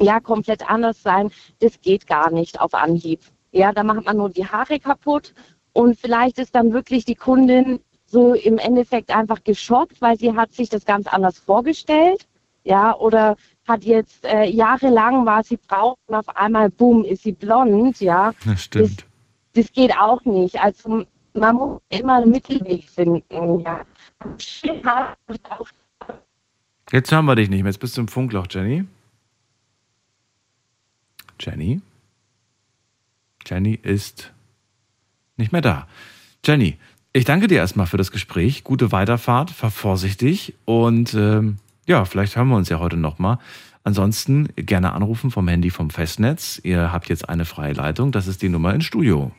ja 0.00 0.20
komplett 0.20 0.68
anders 0.68 1.02
sein, 1.02 1.30
das 1.60 1.80
geht 1.80 2.06
gar 2.06 2.30
nicht 2.30 2.60
auf 2.60 2.74
Anhieb. 2.74 3.20
Ja, 3.52 3.72
da 3.72 3.82
macht 3.82 4.04
man 4.04 4.16
nur 4.16 4.30
die 4.30 4.46
Haare 4.46 4.78
kaputt 4.78 5.34
und 5.72 5.98
vielleicht 5.98 6.38
ist 6.38 6.54
dann 6.54 6.72
wirklich 6.72 7.04
die 7.04 7.14
Kundin 7.14 7.80
so 8.06 8.34
im 8.34 8.58
Endeffekt 8.58 9.14
einfach 9.14 9.44
geschockt, 9.44 10.00
weil 10.00 10.18
sie 10.18 10.34
hat 10.34 10.52
sich 10.52 10.68
das 10.68 10.84
ganz 10.84 11.06
anders 11.06 11.38
vorgestellt. 11.38 12.26
Ja, 12.64 12.94
oder 12.96 13.36
hat 13.66 13.84
jetzt 13.84 14.24
äh, 14.24 14.44
jahrelang 14.44 15.24
war 15.24 15.42
sie 15.42 15.56
braun 15.56 15.94
und 16.06 16.14
auf 16.14 16.28
einmal, 16.36 16.68
boom, 16.70 17.04
ist 17.04 17.22
sie 17.22 17.32
blond, 17.32 18.00
ja. 18.00 18.32
Das 18.44 18.64
stimmt. 18.64 19.06
Das, 19.54 19.64
das 19.66 19.72
geht 19.72 19.96
auch 19.96 20.22
nicht. 20.24 20.60
Also 20.60 21.04
man 21.34 21.56
muss 21.56 21.80
immer 21.88 22.16
einen 22.16 22.30
Mittelweg 22.30 22.88
finden, 22.88 23.60
ja. 23.60 23.84
Jetzt 26.90 27.12
hören 27.12 27.24
wir 27.26 27.36
dich 27.36 27.48
nicht 27.48 27.62
mehr. 27.62 27.70
Jetzt 27.70 27.78
bist 27.78 27.96
du 27.96 28.02
im 28.02 28.08
Funkloch, 28.08 28.46
Jenny. 28.50 28.86
Jenny? 31.40 31.80
Jenny 33.46 33.74
ist 33.74 34.32
nicht 35.36 35.52
mehr 35.52 35.62
da. 35.62 35.86
Jenny, 36.44 36.76
ich 37.12 37.24
danke 37.24 37.46
dir 37.46 37.58
erstmal 37.58 37.86
für 37.86 37.96
das 37.96 38.10
Gespräch. 38.10 38.64
Gute 38.64 38.92
Weiterfahrt, 38.92 39.50
fahr 39.50 39.70
vorsichtig 39.70 40.54
und 40.64 41.14
ähm, 41.14 41.56
ja, 41.86 42.04
vielleicht 42.04 42.36
hören 42.36 42.48
wir 42.48 42.56
uns 42.56 42.68
ja 42.68 42.78
heute 42.78 42.96
nochmal. 42.96 43.38
Ansonsten 43.82 44.48
gerne 44.56 44.92
anrufen 44.92 45.30
vom 45.30 45.48
Handy 45.48 45.70
vom 45.70 45.88
Festnetz. 45.88 46.60
Ihr 46.62 46.92
habt 46.92 47.08
jetzt 47.08 47.28
eine 47.28 47.46
freie 47.46 47.72
Leitung. 47.72 48.12
Das 48.12 48.26
ist 48.26 48.42
die 48.42 48.50
Nummer 48.50 48.74
ins 48.74 48.84
Studio. 48.84 49.32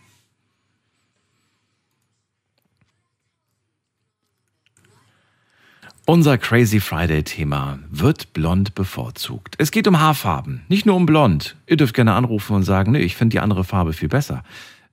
Unser 6.10 6.40
Crazy 6.40 6.80
Friday-Thema 6.80 7.78
wird 7.92 8.34
blond 8.34 8.74
bevorzugt. 8.74 9.54
Es 9.60 9.70
geht 9.70 9.88
um 9.88 10.00
Haarfarben, 10.00 10.64
nicht 10.68 10.88
nur 10.88 10.96
um 10.96 11.06
blond. 11.06 11.56
Ihr 11.68 11.78
dürft 11.78 11.94
gerne 11.94 12.14
anrufen 12.14 12.56
und 12.56 12.64
sagen, 12.64 12.94
nee, 12.94 13.02
ich 13.02 13.16
finde 13.16 13.34
die 13.34 13.40
andere 13.40 13.64
Farbe 13.64 13.94
viel 13.94 14.10
besser. 14.10 14.42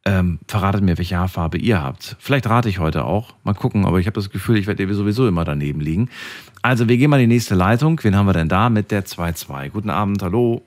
Ähm, 0.05 0.40
verratet 0.46 0.83
mir, 0.83 0.98
welche 0.98 1.16
Haarfarbe 1.16 1.57
ihr 1.57 1.83
habt. 1.83 2.16
Vielleicht 2.18 2.46
rate 2.50 2.68
ich 2.68 2.81
heute 2.81 3.07
auch. 3.07 3.33
Mal 3.44 3.55
gucken, 3.55 3.87
aber 3.87 3.98
ich 3.98 4.07
habe 4.07 4.16
das 4.16 4.29
Gefühl, 4.29 4.59
ich 4.59 4.66
werde 4.66 4.92
sowieso 4.92 5.26
immer 5.26 5.46
daneben 5.46 5.81
liegen. 5.81 6.11
Also, 6.61 6.87
wir 6.87 6.98
gehen 6.98 7.09
mal 7.09 7.18
in 7.18 7.31
die 7.31 7.35
nächste 7.35 7.55
Leitung. 7.55 7.98
Wen 8.05 8.14
haben 8.14 8.26
wir 8.26 8.35
denn 8.35 8.50
da 8.50 8.68
mit 8.68 8.90
der 8.90 9.07
2-2? 9.07 9.70
Guten 9.70 9.88
Abend, 9.88 10.22
hallo. 10.22 10.61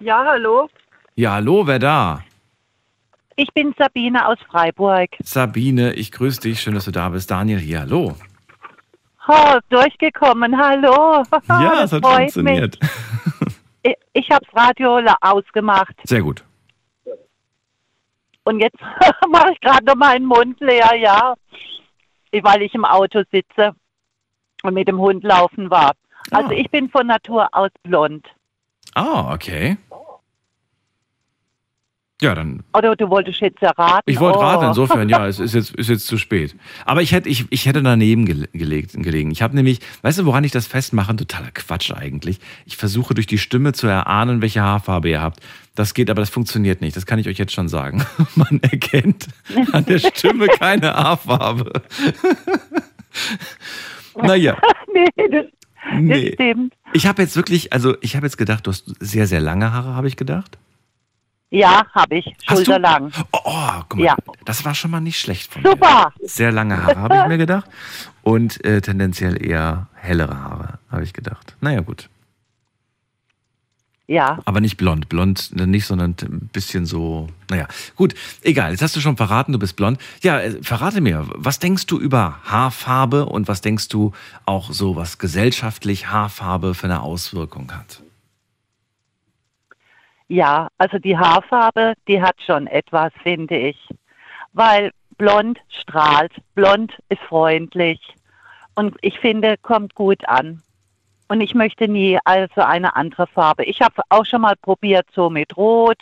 Ja, 0.00 0.24
hallo. 0.26 0.68
Ja, 1.14 1.34
hallo, 1.34 1.64
wer 1.64 1.78
da? 1.78 2.24
Ich 3.36 3.54
bin 3.54 3.72
Sabine 3.78 4.26
aus 4.26 4.38
Freiburg. 4.50 5.10
Sabine, 5.22 5.92
ich 5.92 6.10
grüße 6.10 6.40
dich. 6.40 6.60
Schön, 6.60 6.74
dass 6.74 6.86
du 6.86 6.90
da 6.90 7.08
bist. 7.10 7.30
Daniel 7.30 7.60
hier, 7.60 7.82
hallo. 7.82 8.16
Oh, 9.28 9.58
durchgekommen, 9.68 10.56
hallo. 10.58 11.22
Ja, 11.48 11.82
es 11.84 11.92
hat 11.92 12.02
freut 12.02 12.32
funktioniert. 12.32 12.78
Mich. 13.84 13.94
Ich, 14.14 14.30
habe 14.30 14.44
das 14.44 14.54
Radio 14.64 15.00
ausgemacht 15.20 15.94
Sehr 16.04 16.22
gut. 16.22 16.44
und 18.44 18.60
jetzt 18.60 18.80
mache 19.28 19.52
ich 19.52 19.60
gerade 19.60 19.84
noch 19.84 19.94
meinen 19.94 20.26
Mund 20.26 20.58
leer, 20.60 20.94
ja, 20.96 21.34
weil 22.42 22.62
ich 22.62 22.74
im 22.74 22.84
Auto 22.84 23.22
sitze 23.30 23.74
und 24.62 24.74
mit 24.74 24.88
dem 24.88 24.98
Hund 24.98 25.22
laufen 25.24 25.70
war. 25.70 25.92
Also 26.30 26.50
Ah. 26.50 26.52
ich 26.52 26.70
bin 26.70 26.88
von 26.90 27.06
Natur 27.06 27.48
aus 27.52 27.70
blond. 27.82 28.26
Ah, 28.94 29.32
okay. 29.32 29.76
Ja, 32.20 32.34
dann. 32.34 32.64
Oder 32.76 32.96
du 32.96 33.08
wolltest 33.10 33.40
jetzt 33.40 33.62
erraten. 33.62 34.02
Ich 34.06 34.18
wollte 34.18 34.38
oh. 34.38 34.42
raten, 34.42 34.66
insofern, 34.66 35.08
ja, 35.08 35.26
es 35.28 35.38
ist 35.38 35.54
jetzt, 35.54 35.74
ist 35.76 35.88
jetzt 35.88 36.06
zu 36.06 36.18
spät. 36.18 36.56
Aber 36.84 37.00
ich 37.00 37.12
hätte, 37.12 37.28
ich, 37.28 37.46
ich 37.50 37.66
hätte 37.66 37.80
daneben 37.80 38.24
gele- 38.26 38.48
gelegt, 38.52 38.92
gelegen. 38.94 39.30
Ich 39.30 39.40
habe 39.40 39.54
nämlich, 39.54 39.78
weißt 40.02 40.18
du, 40.18 40.24
woran 40.26 40.42
ich 40.42 40.50
das 40.50 40.66
festmache? 40.66 41.14
Totaler 41.14 41.52
Quatsch 41.52 41.92
eigentlich. 41.92 42.40
Ich 42.66 42.76
versuche 42.76 43.14
durch 43.14 43.28
die 43.28 43.38
Stimme 43.38 43.72
zu 43.72 43.86
erahnen, 43.86 44.42
welche 44.42 44.62
Haarfarbe 44.62 45.08
ihr 45.10 45.20
habt. 45.20 45.40
Das 45.76 45.94
geht, 45.94 46.10
aber 46.10 46.20
das 46.20 46.30
funktioniert 46.30 46.80
nicht. 46.80 46.96
Das 46.96 47.06
kann 47.06 47.20
ich 47.20 47.28
euch 47.28 47.38
jetzt 47.38 47.52
schon 47.52 47.68
sagen. 47.68 48.04
Man 48.34 48.60
erkennt 48.62 49.28
an 49.72 49.84
der 49.84 50.00
Stimme 50.00 50.46
keine 50.58 50.92
Haarfarbe. 50.94 51.70
naja. 54.20 54.56
nee, 54.92 55.06
das, 55.16 55.28
das 55.30 55.44
Nee. 56.00 56.32
stimmt. 56.34 56.74
Ich 56.92 57.06
habe 57.06 57.22
jetzt 57.22 57.36
wirklich, 57.36 57.72
also 57.72 57.96
ich 58.00 58.16
habe 58.16 58.26
jetzt 58.26 58.36
gedacht, 58.36 58.66
du 58.66 58.72
hast 58.72 58.92
sehr, 58.98 59.26
sehr 59.28 59.40
lange 59.40 59.72
Haare, 59.72 59.94
habe 59.94 60.08
ich 60.08 60.16
gedacht. 60.16 60.58
Ja, 61.50 61.86
habe 61.94 62.16
ich. 62.18 62.36
Schulterlang. 62.46 63.10
Oh, 63.32 63.38
oh 63.44 63.72
guck 63.88 63.98
mal, 63.98 64.04
Ja. 64.04 64.16
das 64.44 64.64
war 64.66 64.74
schon 64.74 64.90
mal 64.90 65.00
nicht 65.00 65.18
schlecht 65.18 65.50
von 65.52 65.62
mir. 65.62 65.70
Super. 65.70 66.12
Sehr 66.22 66.52
lange 66.52 66.76
Haare, 66.82 66.96
habe 67.00 67.16
ich 67.22 67.26
mir 67.28 67.38
gedacht. 67.46 67.64
Und 68.22 68.62
äh, 68.64 68.80
tendenziell 68.82 69.42
eher 69.42 69.86
hellere 69.94 70.38
Haare, 70.38 70.78
habe 70.90 71.04
ich 71.04 71.14
gedacht. 71.14 71.56
Naja, 71.60 71.80
gut. 71.80 72.10
Ja. 74.06 74.38
Aber 74.46 74.60
nicht 74.60 74.76
blond. 74.78 75.08
Blond 75.10 75.54
nicht, 75.54 75.84
sondern 75.86 76.16
ein 76.22 76.48
bisschen 76.52 76.86
so. 76.86 77.28
Naja, 77.50 77.66
gut. 77.94 78.14
Egal. 78.42 78.70
Jetzt 78.72 78.80
hast 78.82 78.96
du 78.96 79.00
schon 79.00 79.16
verraten, 79.18 79.52
du 79.52 79.58
bist 79.58 79.76
blond. 79.76 79.98
Ja, 80.22 80.40
äh, 80.40 80.62
verrate 80.62 81.00
mir, 81.02 81.26
was 81.34 81.58
denkst 81.58 81.86
du 81.86 81.98
über 81.98 82.38
Haarfarbe 82.44 83.26
und 83.26 83.48
was 83.48 83.60
denkst 83.60 83.88
du 83.88 84.12
auch 84.46 84.72
so, 84.72 84.96
was 84.96 85.18
gesellschaftlich 85.18 86.08
Haarfarbe 86.10 86.74
für 86.74 86.84
eine 86.84 87.00
Auswirkung 87.02 87.70
hat? 87.72 88.02
Ja, 90.28 90.68
also 90.78 90.98
die 90.98 91.16
Haarfarbe, 91.16 91.94
die 92.06 92.22
hat 92.22 92.36
schon 92.44 92.66
etwas, 92.66 93.12
finde 93.22 93.56
ich. 93.56 93.88
Weil 94.52 94.92
blond 95.16 95.58
strahlt, 95.68 96.32
blond 96.54 96.92
ist 97.08 97.22
freundlich 97.22 98.00
und 98.74 98.96
ich 99.00 99.18
finde, 99.18 99.56
kommt 99.62 99.94
gut 99.94 100.28
an. 100.28 100.62
Und 101.30 101.42
ich 101.42 101.54
möchte 101.54 101.88
nie 101.88 102.18
also 102.24 102.62
eine 102.62 102.96
andere 102.96 103.26
Farbe. 103.26 103.64
Ich 103.64 103.82
habe 103.82 104.00
auch 104.08 104.24
schon 104.24 104.40
mal 104.42 104.56
probiert, 104.56 105.06
so 105.14 105.28
mit 105.28 105.56
Rot. 105.58 105.98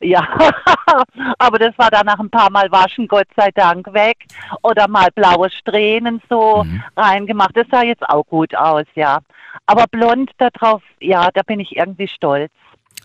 Ja, 0.00 0.24
aber 1.38 1.58
das 1.58 1.76
war 1.78 1.90
dann 1.90 2.06
nach 2.06 2.20
ein 2.20 2.30
paar 2.30 2.48
Mal 2.50 2.70
waschen, 2.70 3.08
Gott 3.08 3.26
sei 3.36 3.50
Dank, 3.50 3.92
weg. 3.92 4.18
Oder 4.62 4.86
mal 4.86 5.08
blaue 5.12 5.50
Strähnen 5.50 6.20
so 6.28 6.62
Mhm. 6.62 6.82
reingemacht. 6.96 7.56
Das 7.56 7.66
sah 7.72 7.82
jetzt 7.82 8.08
auch 8.08 8.24
gut 8.26 8.54
aus, 8.54 8.84
ja. 8.94 9.18
Aber 9.66 9.86
blond 9.90 10.30
darauf, 10.38 10.82
ja, 11.00 11.30
da 11.32 11.42
bin 11.42 11.58
ich 11.58 11.74
irgendwie 11.76 12.06
stolz. 12.06 12.52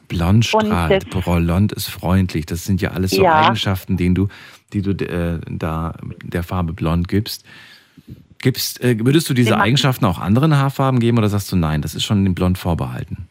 Blond 0.07 0.45
strahlt, 0.45 1.09
blond 1.09 1.71
ist 1.71 1.87
freundlich. 1.87 2.45
Das 2.45 2.65
sind 2.65 2.81
ja 2.81 2.91
alles 2.91 3.11
so 3.11 3.23
Ja. 3.23 3.47
Eigenschaften, 3.47 3.97
denen 3.97 4.15
du, 4.15 4.27
die 4.73 4.81
du 4.81 4.91
äh, 4.91 5.39
da 5.49 5.95
der 6.23 6.43
Farbe 6.43 6.73
blond 6.73 7.07
gibst. 7.07 7.45
Gibst, 8.39 8.83
äh, 8.83 8.97
würdest 8.99 9.29
du 9.29 9.33
diese 9.33 9.51
Den 9.51 9.61
Eigenschaften 9.61 10.05
auch 10.05 10.19
anderen 10.19 10.57
Haarfarben 10.57 10.99
geben 10.99 11.17
oder 11.17 11.29
sagst 11.29 11.51
du 11.51 11.55
nein, 11.55 11.81
das 11.81 11.95
ist 11.95 12.03
schon 12.03 12.23
dem 12.23 12.35
Blond 12.35 12.57
vorbehalten? 12.57 13.27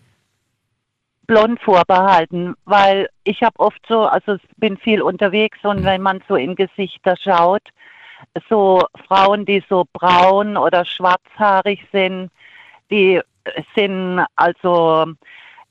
blond 1.26 1.60
vorbehalten, 1.60 2.54
weil 2.66 3.08
ich 3.24 3.42
habe 3.42 3.58
oft 3.58 3.80
so, 3.88 4.02
also 4.02 4.36
bin 4.58 4.76
viel 4.76 5.00
unterwegs 5.00 5.58
und 5.62 5.82
wenn 5.82 6.02
man 6.02 6.20
so 6.28 6.36
in 6.36 6.54
Gesichter 6.54 7.16
schaut, 7.16 7.62
so 8.50 8.82
Frauen, 9.06 9.44
die 9.44 9.62
so 9.68 9.86
braun 9.92 10.56
oder 10.56 10.84
schwarzhaarig 10.84 11.86
sind, 11.92 12.30
die 12.90 13.20
sind 13.74 14.24
also 14.36 15.06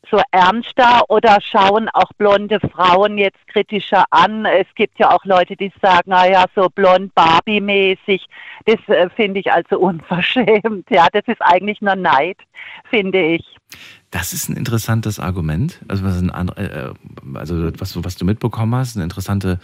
so 0.10 0.20
ernster 0.32 1.04
oder 1.10 1.38
schauen 1.42 1.88
auch 1.90 2.12
blonde 2.18 2.60
Frauen 2.60 3.18
jetzt 3.18 3.38
kritischer 3.48 4.06
an. 4.10 4.46
Es 4.46 4.68
gibt 4.76 5.00
ja 5.00 5.12
auch 5.12 5.24
Leute, 5.26 5.56
die 5.56 5.72
sagen, 5.82 6.10
naja, 6.10 6.46
so 6.56 6.68
blond 6.70 7.14
Barbie-mäßig, 7.16 8.26
das 8.66 8.80
äh, 8.88 9.10
finde 9.12 9.40
ich 9.40 9.52
also 9.52 9.80
unverschämt. 9.80 10.90
Ja, 10.90 11.08
das 11.14 11.24
ist 11.28 11.42
eigentlich 11.42 11.82
nur 11.82 11.96
Neid, 11.96 12.38
finde 12.90 13.22
ich. 13.22 13.46
Das 14.10 14.34
ist 14.34 14.50
ein 14.50 14.58
interessantes 14.58 15.20
Argument. 15.20 15.80
Also 15.88 16.04
was, 16.04 16.20
ein, 16.20 16.32
andre- 16.32 16.96
äh, 16.96 17.38
also 17.38 17.72
was, 17.80 17.94
du- 17.94 18.04
was 18.04 18.16
du 18.18 18.26
mitbekommen 18.26 18.76
hast, 18.76 18.96
eine 18.98 19.04
interessante 19.04 19.60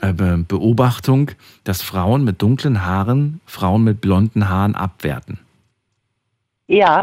äh, 0.00 0.12
Be- 0.12 0.44
Beobachtung, 0.48 1.30
dass 1.64 1.82
Frauen 1.82 2.24
mit 2.24 2.42
dunklen 2.42 2.84
Haaren 2.84 3.40
Frauen 3.46 3.84
mit 3.84 4.00
blonden 4.00 4.48
Haaren 4.48 4.74
abwerten. 4.74 5.38
Ja, 6.66 7.02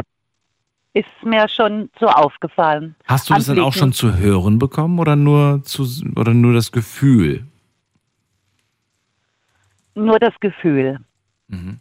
ist 0.96 1.22
mir 1.22 1.46
schon 1.46 1.90
so 2.00 2.06
aufgefallen. 2.06 2.96
Hast 3.04 3.28
du 3.28 3.34
das 3.34 3.44
dann 3.44 3.60
auch 3.60 3.74
schon 3.74 3.92
zu 3.92 4.16
hören 4.16 4.58
bekommen 4.58 4.98
oder 4.98 5.14
nur 5.14 5.62
zu 5.62 5.86
oder 6.16 6.32
nur 6.32 6.54
das 6.54 6.72
Gefühl? 6.72 7.46
Nur 9.94 10.18
das 10.18 10.32
Gefühl. 10.40 11.00
Mhm. 11.48 11.80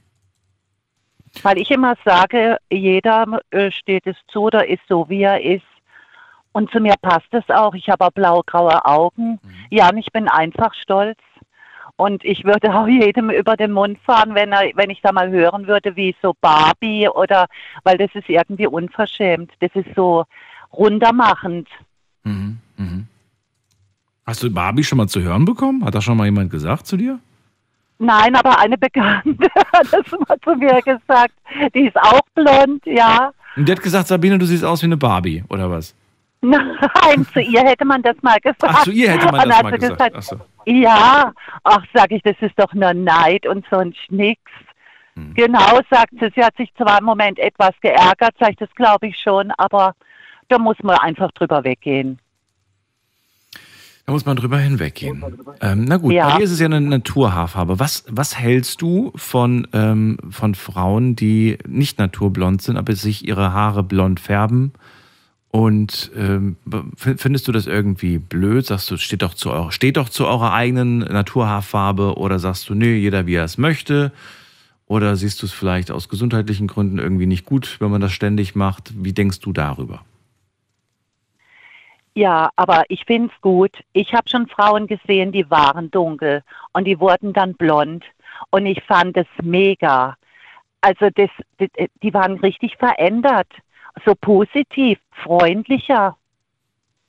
Weil 1.43 1.59
ich 1.59 1.71
immer 1.71 1.95
sage, 2.03 2.57
jeder 2.69 3.39
äh, 3.51 3.71
steht 3.71 4.05
es 4.05 4.17
zu 4.27 4.43
oder 4.43 4.67
ist 4.67 4.83
so, 4.89 5.07
wie 5.07 5.21
er 5.21 5.41
ist. 5.41 5.63
Und 6.51 6.69
zu 6.71 6.81
mir 6.81 6.95
passt 7.01 7.31
es 7.31 7.49
auch. 7.49 7.73
Ich 7.73 7.87
habe 7.87 8.05
auch 8.05 8.11
blau-graue 8.11 8.85
Augen. 8.85 9.39
Ja, 9.69 9.89
und 9.89 9.97
ich 9.97 10.11
bin 10.11 10.27
einfach 10.27 10.73
stolz. 10.73 11.19
Und 11.97 12.25
ich 12.25 12.43
würde 12.43 12.73
auch 12.75 12.87
jedem 12.87 13.29
über 13.29 13.55
den 13.55 13.71
Mund 13.71 13.97
fahren, 14.05 14.35
wenn, 14.35 14.51
er, 14.51 14.71
wenn 14.75 14.89
ich 14.89 15.01
da 15.01 15.11
mal 15.13 15.29
hören 15.29 15.67
würde, 15.67 15.95
wie 15.95 16.15
so 16.21 16.33
Barbie 16.41 17.07
oder, 17.07 17.47
weil 17.83 17.97
das 17.97 18.09
ist 18.13 18.27
irgendwie 18.27 18.67
unverschämt. 18.67 19.51
Das 19.61 19.71
ist 19.73 19.87
so 19.95 20.25
runtermachend. 20.73 21.69
Mhm. 22.23 22.57
Mhm. 22.77 23.07
Hast 24.25 24.43
du 24.43 24.51
Barbie 24.51 24.83
schon 24.83 24.97
mal 24.97 25.07
zu 25.07 25.21
hören 25.21 25.45
bekommen? 25.45 25.85
Hat 25.85 25.95
das 25.95 26.03
schon 26.03 26.17
mal 26.17 26.25
jemand 26.25 26.51
gesagt 26.51 26.85
zu 26.85 26.97
dir? 26.97 27.19
Nein, 27.97 28.35
aber 28.35 28.59
eine 28.59 28.77
Bekannte 28.77 29.47
hat 29.73 29.87
das 29.91 30.19
mal 30.27 30.37
zu 30.43 30.55
mir 30.55 30.81
gesagt. 30.81 31.33
Die 31.73 31.87
ist 31.87 31.95
auch 31.95 32.21
blond, 32.33 32.85
ja. 32.85 33.31
Und 33.55 33.67
die 33.67 33.71
hat 33.71 33.81
gesagt, 33.81 34.07
Sabine, 34.07 34.37
du 34.37 34.45
siehst 34.45 34.65
aus 34.65 34.81
wie 34.81 34.87
eine 34.87 34.97
Barbie, 34.97 35.43
oder 35.49 35.69
was? 35.71 35.95
Nein, 36.49 37.27
zu 37.33 37.39
ihr 37.41 37.61
hätte 37.61 37.85
man 37.85 38.01
das 38.01 38.15
mal 38.21 38.39
gesagt. 38.39 38.63
Ach, 38.63 38.83
zu 38.83 38.91
ihr 38.91 39.11
hätte 39.11 39.25
man 39.31 39.41
Und 39.43 39.49
das 39.49 39.63
mal 39.63 39.77
gesagt. 39.77 40.15
Ach 40.15 40.21
so. 40.21 40.37
Ja, 40.65 41.33
ach, 41.63 41.83
sag 41.93 42.11
ich, 42.11 42.21
das 42.23 42.35
ist 42.41 42.57
doch 42.57 42.73
nur 42.73 42.93
Neid 42.93 43.45
und 43.45 43.65
so 43.69 43.77
ein 43.77 43.93
Schnicks. 43.93 44.51
Hm. 45.15 45.33
Genau, 45.35 45.79
sagt 45.89 46.13
sie. 46.19 46.29
Sie 46.35 46.43
hat 46.43 46.55
sich 46.57 46.73
zwar 46.75 46.99
im 46.99 47.05
Moment 47.05 47.39
etwas 47.39 47.71
geärgert, 47.81 48.35
sag 48.39 48.51
ich, 48.51 48.57
das 48.57 48.69
glaube 48.75 49.07
ich 49.07 49.17
schon, 49.19 49.51
aber 49.57 49.93
da 50.49 50.57
muss 50.59 50.77
man 50.83 50.97
einfach 50.97 51.31
drüber 51.31 51.63
weggehen. 51.63 52.19
Da 54.05 54.11
muss 54.11 54.25
man 54.25 54.35
drüber 54.35 54.59
hinweggehen. 54.59 55.23
Ähm, 55.61 55.85
na 55.85 55.97
gut, 55.97 56.13
Ja. 56.13 56.29
bei 56.29 56.37
dir 56.37 56.43
ist 56.43 56.51
es 56.51 56.59
ja 56.59 56.67
eine 56.67 56.79
Naturhaarfarbe. 56.79 57.79
Was, 57.79 58.05
was 58.07 58.37
hältst 58.37 58.81
du 58.83 59.11
von, 59.15 59.67
ähm, 59.73 60.17
von 60.29 60.53
Frauen, 60.53 61.15
die 61.15 61.57
nicht 61.67 61.97
naturblond 61.97 62.61
sind, 62.61 62.77
aber 62.77 62.93
sich 62.93 63.27
ihre 63.27 63.51
Haare 63.51 63.81
blond 63.81 64.19
färben? 64.19 64.73
Und 65.55 66.11
ähm, 66.17 66.57
findest 66.97 67.47
du 67.47 67.53
das 67.53 67.65
irgendwie 67.65 68.17
blöd? 68.17 68.65
Sagst 68.65 68.91
du, 68.91 68.97
steht 68.97 69.21
doch 69.21 69.33
zu 69.33 69.51
eurer, 69.51 69.71
steht 69.71 69.95
doch 69.95 70.09
zu 70.09 70.27
eurer 70.27 70.51
eigenen 70.51 70.99
Naturhaarfarbe? 70.99 72.17
Oder 72.17 72.39
sagst 72.39 72.67
du, 72.67 72.75
nee, 72.75 72.95
jeder 72.95 73.25
wie 73.25 73.35
er 73.35 73.45
es 73.45 73.57
möchte? 73.57 74.11
Oder 74.85 75.15
siehst 75.15 75.41
du 75.41 75.45
es 75.45 75.53
vielleicht 75.53 75.91
aus 75.91 76.09
gesundheitlichen 76.09 76.67
Gründen 76.67 76.99
irgendwie 76.99 77.25
nicht 77.25 77.45
gut, 77.45 77.77
wenn 77.79 77.89
man 77.89 78.01
das 78.01 78.11
ständig 78.11 78.53
macht? 78.53 78.91
Wie 79.01 79.13
denkst 79.13 79.39
du 79.39 79.53
darüber? 79.53 80.01
Ja, 82.15 82.49
aber 82.57 82.83
ich 82.89 83.05
finde 83.05 83.31
es 83.33 83.41
gut. 83.41 83.71
Ich 83.93 84.13
habe 84.13 84.27
schon 84.27 84.47
Frauen 84.47 84.87
gesehen, 84.87 85.31
die 85.31 85.49
waren 85.49 85.89
dunkel 85.89 86.43
und 86.73 86.83
die 86.83 86.99
wurden 86.99 87.31
dann 87.31 87.53
blond. 87.53 88.03
Und 88.49 88.65
ich 88.65 88.83
fand 88.83 89.15
es 89.15 89.27
mega. 89.41 90.17
Also 90.81 91.07
das, 91.15 91.29
die, 91.61 91.69
die 92.03 92.13
waren 92.13 92.39
richtig 92.39 92.75
verändert. 92.75 93.47
So 94.03 94.13
positiv, 94.15 94.99
freundlicher. 95.23 96.17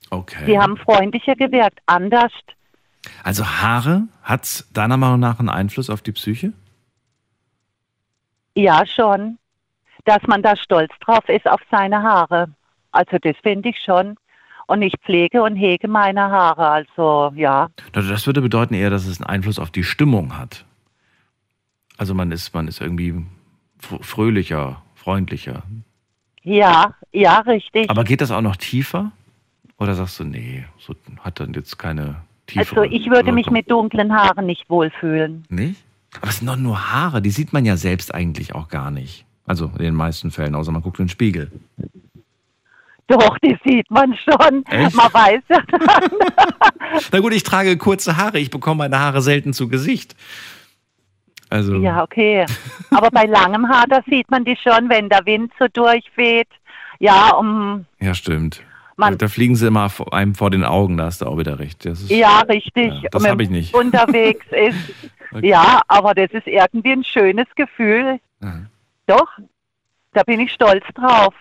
Okay. 0.09 0.45
Die 0.45 0.57
haben 0.57 0.77
freundlicher 0.77 1.35
gewirkt, 1.35 1.79
anders. 1.85 2.31
Also 3.23 3.45
Haare, 3.45 4.03
hat 4.23 4.65
deiner 4.73 4.97
Meinung 4.97 5.19
nach 5.19 5.39
einen 5.39 5.49
Einfluss 5.49 5.89
auf 5.89 6.01
die 6.01 6.11
Psyche? 6.13 6.53
Ja, 8.55 8.85
schon. 8.85 9.37
Dass 10.05 10.23
man 10.27 10.41
da 10.41 10.55
stolz 10.55 10.91
drauf 11.01 11.27
ist 11.27 11.47
auf 11.47 11.61
seine 11.69 12.01
Haare. 12.01 12.49
Also 12.91 13.17
das 13.21 13.35
finde 13.43 13.69
ich 13.69 13.79
schon. 13.83 14.15
Und 14.67 14.81
ich 14.81 14.93
pflege 15.03 15.43
und 15.43 15.55
hege 15.55 15.87
meine 15.87 16.29
Haare. 16.29 16.67
Also 16.67 17.33
ja. 17.35 17.69
Das 17.93 18.25
würde 18.27 18.41
bedeuten 18.41 18.73
eher, 18.73 18.89
dass 18.89 19.05
es 19.05 19.19
einen 19.19 19.29
Einfluss 19.29 19.59
auf 19.59 19.71
die 19.71 19.83
Stimmung 19.83 20.37
hat. 20.37 20.65
Also 21.97 22.13
man 22.13 22.31
ist, 22.31 22.53
man 22.53 22.67
ist 22.67 22.81
irgendwie 22.81 23.25
fr- 23.81 24.03
fröhlicher, 24.03 24.81
freundlicher. 24.95 25.63
Ja, 26.47 26.93
ja, 27.11 27.39
richtig. 27.39 27.89
Aber 27.89 28.05
geht 28.05 28.21
das 28.21 28.31
auch 28.31 28.41
noch 28.41 28.55
tiefer? 28.55 29.11
Oder 29.77 29.95
sagst 29.95 30.17
du, 30.21 30.23
nee, 30.23 30.63
so 30.79 30.95
hat 31.19 31.41
dann 31.41 31.53
jetzt 31.53 31.77
keine 31.77 32.21
tiefe 32.45 32.79
also 32.79 32.83
ich 32.83 33.09
würde 33.09 33.33
mich 33.33 33.49
mit 33.49 33.69
dunklen 33.69 34.13
Haaren 34.13 34.45
nicht 34.45 34.69
wohlfühlen. 34.69 35.43
Nicht? 35.49 35.83
Aber 36.21 36.29
es 36.29 36.37
sind 36.37 36.47
doch 36.47 36.55
nur 36.55 36.93
Haare, 36.93 37.21
die 37.21 37.31
sieht 37.31 37.51
man 37.51 37.65
ja 37.65 37.75
selbst 37.75 38.15
eigentlich 38.15 38.55
auch 38.55 38.69
gar 38.69 38.91
nicht. 38.91 39.25
Also 39.45 39.65
in 39.77 39.83
den 39.83 39.95
meisten 39.95 40.31
Fällen, 40.31 40.55
außer 40.55 40.71
man 40.71 40.81
guckt 40.81 40.99
in 40.99 41.05
den 41.05 41.09
Spiegel. 41.09 41.51
Doch, 43.07 43.37
die 43.39 43.57
sieht 43.65 43.91
man 43.91 44.15
schon. 44.15 44.65
Echt? 44.67 44.95
Man 44.95 45.13
weiß 45.13 45.41
ja 45.49 45.61
dann. 45.71 46.09
Na 47.11 47.19
gut, 47.19 47.33
ich 47.33 47.43
trage 47.43 47.77
kurze 47.77 48.15
Haare, 48.15 48.39
ich 48.39 48.51
bekomme 48.51 48.79
meine 48.79 48.99
Haare 48.99 49.21
selten 49.21 49.51
zu 49.51 49.67
Gesicht. 49.67 50.15
Also, 51.49 51.75
Ja, 51.77 52.03
okay. 52.03 52.45
Aber 52.91 53.09
bei 53.09 53.25
langem 53.25 53.67
Haar, 53.69 53.85
da 53.89 54.01
sieht 54.09 54.29
man 54.31 54.43
die 54.45 54.57
schon, 54.57 54.89
wenn 54.89 55.09
der 55.09 55.25
Wind 55.25 55.51
so 55.59 55.67
durchweht. 55.71 56.47
Ja, 56.99 57.31
um, 57.35 57.85
ja 57.99 58.13
stimmt. 58.13 58.61
Man- 58.95 59.17
da 59.17 59.27
fliegen 59.27 59.55
sie 59.55 59.67
immer 59.67 59.89
vor- 59.89 60.11
einem 60.13 60.33
vor 60.35 60.49
den 60.49 60.63
Augen, 60.63 60.97
da 60.97 61.05
hast 61.05 61.21
du 61.21 61.27
auch 61.27 61.37
wieder 61.37 61.59
recht. 61.59 61.85
Ist, 61.85 62.09
ja, 62.09 62.39
richtig. 62.39 62.93
Ja, 63.03 63.09
das 63.11 63.23
Wenn 63.23 63.31
hab 63.31 63.39
ich 63.41 63.49
nicht. 63.49 63.73
Unterwegs 63.75 64.45
ist. 64.51 64.75
Okay. 65.31 65.49
Ja, 65.49 65.81
aber 65.87 66.13
das 66.15 66.31
ist 66.31 66.47
irgendwie 66.47 66.93
ein 66.93 67.03
schönes 67.03 67.45
Gefühl. 67.55 68.19
Ja. 68.41 68.53
Doch, 69.05 69.27
da 70.13 70.23
bin 70.23 70.39
ich 70.39 70.51
stolz 70.51 70.83
drauf. 70.95 71.33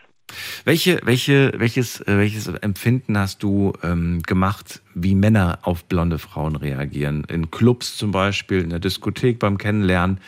Welche, 0.65 1.01
welche, 1.05 1.53
welches, 1.57 2.01
äh, 2.01 2.19
welches 2.19 2.49
Empfinden 2.49 3.17
hast 3.17 3.43
du 3.43 3.73
ähm, 3.83 4.23
gemacht, 4.23 4.83
wie 4.95 5.15
Männer 5.15 5.59
auf 5.63 5.85
blonde 5.85 6.19
Frauen 6.19 6.57
reagieren? 6.57 7.25
In 7.29 7.51
Clubs 7.51 7.97
zum 7.97 8.11
Beispiel, 8.11 8.63
in 8.63 8.71
der 8.71 8.81
Diskothek 8.81 9.39
beim 9.39 9.59
Kennenlernen. 9.59 10.21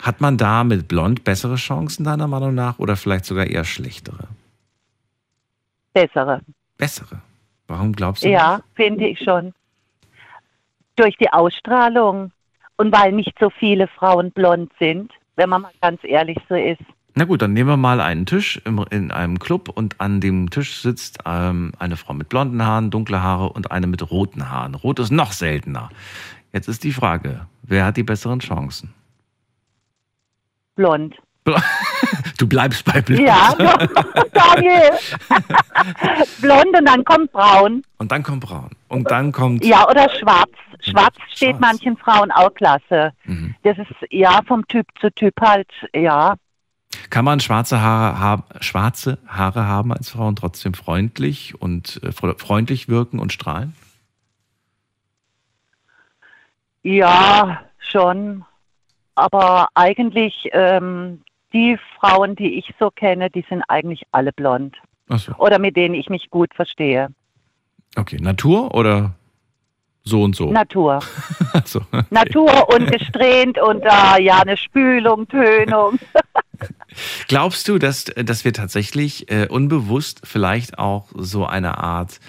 Hat 0.00 0.20
man 0.20 0.36
da 0.36 0.64
mit 0.64 0.88
blond 0.88 1.24
bessere 1.24 1.56
Chancen 1.56 2.04
deiner 2.04 2.26
Meinung 2.26 2.54
nach 2.54 2.78
oder 2.78 2.96
vielleicht 2.96 3.24
sogar 3.24 3.46
eher 3.46 3.64
schlechtere? 3.64 4.28
Bessere. 5.92 6.40
Bessere. 6.76 7.20
Warum 7.68 7.92
glaubst 7.92 8.24
du? 8.24 8.28
Ja, 8.28 8.60
finde 8.74 9.06
ich 9.06 9.18
schon. 9.20 9.52
Durch 10.96 11.16
die 11.16 11.32
Ausstrahlung 11.32 12.32
und 12.76 12.92
weil 12.92 13.12
nicht 13.12 13.38
so 13.38 13.50
viele 13.50 13.86
Frauen 13.86 14.32
blond 14.32 14.72
sind, 14.78 15.12
wenn 15.36 15.48
man 15.48 15.62
mal 15.62 15.72
ganz 15.80 16.00
ehrlich 16.02 16.38
so 16.48 16.54
ist. 16.54 16.82
Na 17.14 17.24
gut, 17.24 17.42
dann 17.42 17.52
nehmen 17.52 17.68
wir 17.68 17.76
mal 17.76 18.00
einen 18.00 18.24
Tisch 18.24 18.60
im, 18.64 18.84
in 18.90 19.10
einem 19.10 19.38
Club 19.38 19.68
und 19.68 20.00
an 20.00 20.20
dem 20.20 20.48
Tisch 20.50 20.80
sitzt 20.80 21.18
ähm, 21.26 21.72
eine 21.78 21.96
Frau 21.96 22.14
mit 22.14 22.28
blonden 22.30 22.64
Haaren, 22.64 22.90
dunkle 22.90 23.22
Haare 23.22 23.50
und 23.50 23.70
eine 23.70 23.86
mit 23.86 24.10
roten 24.10 24.50
Haaren. 24.50 24.74
Rot 24.74 24.98
ist 24.98 25.10
noch 25.10 25.32
seltener. 25.32 25.90
Jetzt 26.52 26.68
ist 26.68 26.84
die 26.84 26.92
Frage, 26.92 27.46
wer 27.62 27.84
hat 27.84 27.96
die 27.96 28.02
besseren 28.02 28.40
Chancen? 28.40 28.94
Blond. 30.74 31.16
Du 32.38 32.48
bleibst 32.48 32.84
bei 32.84 33.00
blond. 33.00 33.22
Ja, 33.22 33.54
Daniel. 34.32 34.90
Blond 36.40 36.76
und 36.76 36.84
dann 36.88 37.04
kommt 37.04 37.30
braun. 37.30 37.84
Und 37.98 38.10
dann 38.10 38.22
kommt 38.24 38.40
braun. 38.40 38.70
Und 38.88 39.08
dann 39.10 39.30
kommt. 39.30 39.64
Ja, 39.64 39.88
oder 39.88 40.08
schwarz. 40.18 40.50
Schwarz 40.80 41.14
steht 41.28 41.50
Schwarz. 41.50 41.60
manchen 41.60 41.96
Frauen 41.96 42.32
auch 42.32 42.52
klasse. 42.54 43.12
Mhm. 43.24 43.54
Das 43.62 43.78
ist 43.78 43.86
ja 44.10 44.40
vom 44.48 44.66
Typ 44.66 44.86
zu 45.00 45.12
Typ 45.12 45.34
halt, 45.40 45.68
ja. 45.94 46.34
Kann 47.10 47.24
man 47.24 47.40
schwarze 47.40 47.80
Haare, 47.80 48.18
haben, 48.18 48.42
schwarze 48.60 49.18
Haare 49.26 49.66
haben 49.66 49.92
als 49.92 50.10
Frau 50.10 50.26
und 50.28 50.36
trotzdem 50.38 50.74
freundlich 50.74 51.60
und 51.60 52.00
äh, 52.02 52.08
fre- 52.08 52.38
freundlich 52.38 52.88
wirken 52.88 53.18
und 53.18 53.32
strahlen? 53.32 53.74
Ja, 56.82 57.60
schon. 57.78 58.44
Aber 59.14 59.68
eigentlich, 59.74 60.48
ähm, 60.52 61.22
die 61.52 61.78
Frauen, 62.00 62.34
die 62.34 62.54
ich 62.58 62.74
so 62.80 62.90
kenne, 62.90 63.30
die 63.30 63.44
sind 63.48 63.62
eigentlich 63.68 64.02
alle 64.10 64.32
blond. 64.32 64.76
Achso. 65.08 65.34
Oder 65.36 65.58
mit 65.58 65.76
denen 65.76 65.94
ich 65.94 66.08
mich 66.08 66.30
gut 66.30 66.54
verstehe. 66.54 67.08
Okay. 67.96 68.16
Natur 68.20 68.74
oder 68.74 69.12
so 70.02 70.22
und 70.22 70.34
so? 70.34 70.50
Natur. 70.50 71.00
Achso. 71.52 71.80
okay. 71.92 72.04
Natur 72.10 72.68
und 72.74 72.90
gesträhnt 72.90 73.58
und 73.60 73.82
äh, 73.82 74.22
ja, 74.22 74.40
eine 74.40 74.56
Spülung, 74.56 75.28
Tönung. 75.28 75.98
Glaubst 77.28 77.68
du, 77.68 77.78
dass, 77.78 78.04
dass 78.04 78.44
wir 78.44 78.52
tatsächlich 78.52 79.30
äh, 79.30 79.46
unbewusst 79.48 80.22
vielleicht 80.24 80.78
auch 80.78 81.08
so 81.14 81.46
eine 81.46 81.78
Art, 81.78 82.20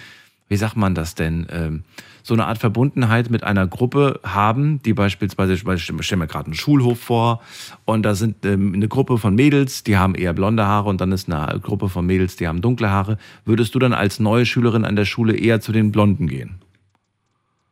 wie 0.48 0.56
sagt 0.56 0.76
man 0.76 0.94
das 0.94 1.14
denn, 1.14 1.46
ähm, 1.50 1.84
so 2.22 2.32
eine 2.32 2.46
Art 2.46 2.56
Verbundenheit 2.56 3.30
mit 3.30 3.44
einer 3.44 3.66
Gruppe 3.66 4.18
haben, 4.24 4.80
die 4.82 4.94
beispielsweise, 4.94 5.52
ich 5.52 5.60
stelle 5.60 6.18
mir 6.18 6.26
gerade 6.26 6.46
einen 6.46 6.54
Schulhof 6.54 6.98
vor 6.98 7.42
und 7.84 8.02
da 8.02 8.14
sind 8.14 8.46
ähm, 8.46 8.72
eine 8.72 8.88
Gruppe 8.88 9.18
von 9.18 9.34
Mädels, 9.34 9.84
die 9.84 9.98
haben 9.98 10.14
eher 10.14 10.32
blonde 10.32 10.64
Haare 10.66 10.88
und 10.88 11.02
dann 11.02 11.12
ist 11.12 11.30
eine 11.30 11.60
Gruppe 11.60 11.90
von 11.90 12.06
Mädels, 12.06 12.36
die 12.36 12.48
haben 12.48 12.62
dunkle 12.62 12.90
Haare. 12.90 13.18
Würdest 13.44 13.74
du 13.74 13.78
dann 13.78 13.92
als 13.92 14.20
neue 14.20 14.46
Schülerin 14.46 14.86
an 14.86 14.96
der 14.96 15.04
Schule 15.04 15.36
eher 15.36 15.60
zu 15.60 15.70
den 15.72 15.92
Blonden 15.92 16.26
gehen? 16.26 16.62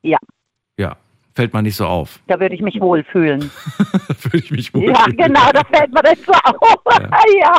Ja, 0.03 0.19
Ja, 0.19 0.19
fällt 1.35 1.53
man 1.53 1.65
nicht 1.65 1.77
so 1.77 1.87
auf. 1.87 2.21
da 2.27 2.39
würde 2.39 2.55
ich 2.55 2.63
mich 2.63 2.81
wohlfühlen. 2.81 3.51
Würde 4.23 4.39
ich 4.39 4.51
mich 4.51 4.75
wohl 4.75 4.85
Ja, 4.85 5.07
genau, 5.07 5.51
da 5.53 5.63
fällt 5.65 5.93
mir 5.93 6.03
das 6.03 6.19
so 6.25 6.33
auf. 6.33 6.79
ja. 7.41 7.57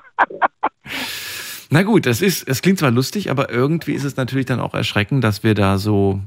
Na 1.70 1.84
gut, 1.84 2.06
das 2.06 2.22
ist, 2.22 2.48
es 2.48 2.62
klingt 2.62 2.80
zwar 2.80 2.92
lustig, 2.92 3.30
aber 3.30 3.50
irgendwie 3.50 3.94
ist 3.94 4.04
es 4.04 4.16
natürlich 4.16 4.46
dann 4.46 4.60
auch 4.60 4.74
erschreckend, 4.74 5.24
dass 5.24 5.44
wir 5.44 5.56
da 5.56 5.78
so, 5.78 6.20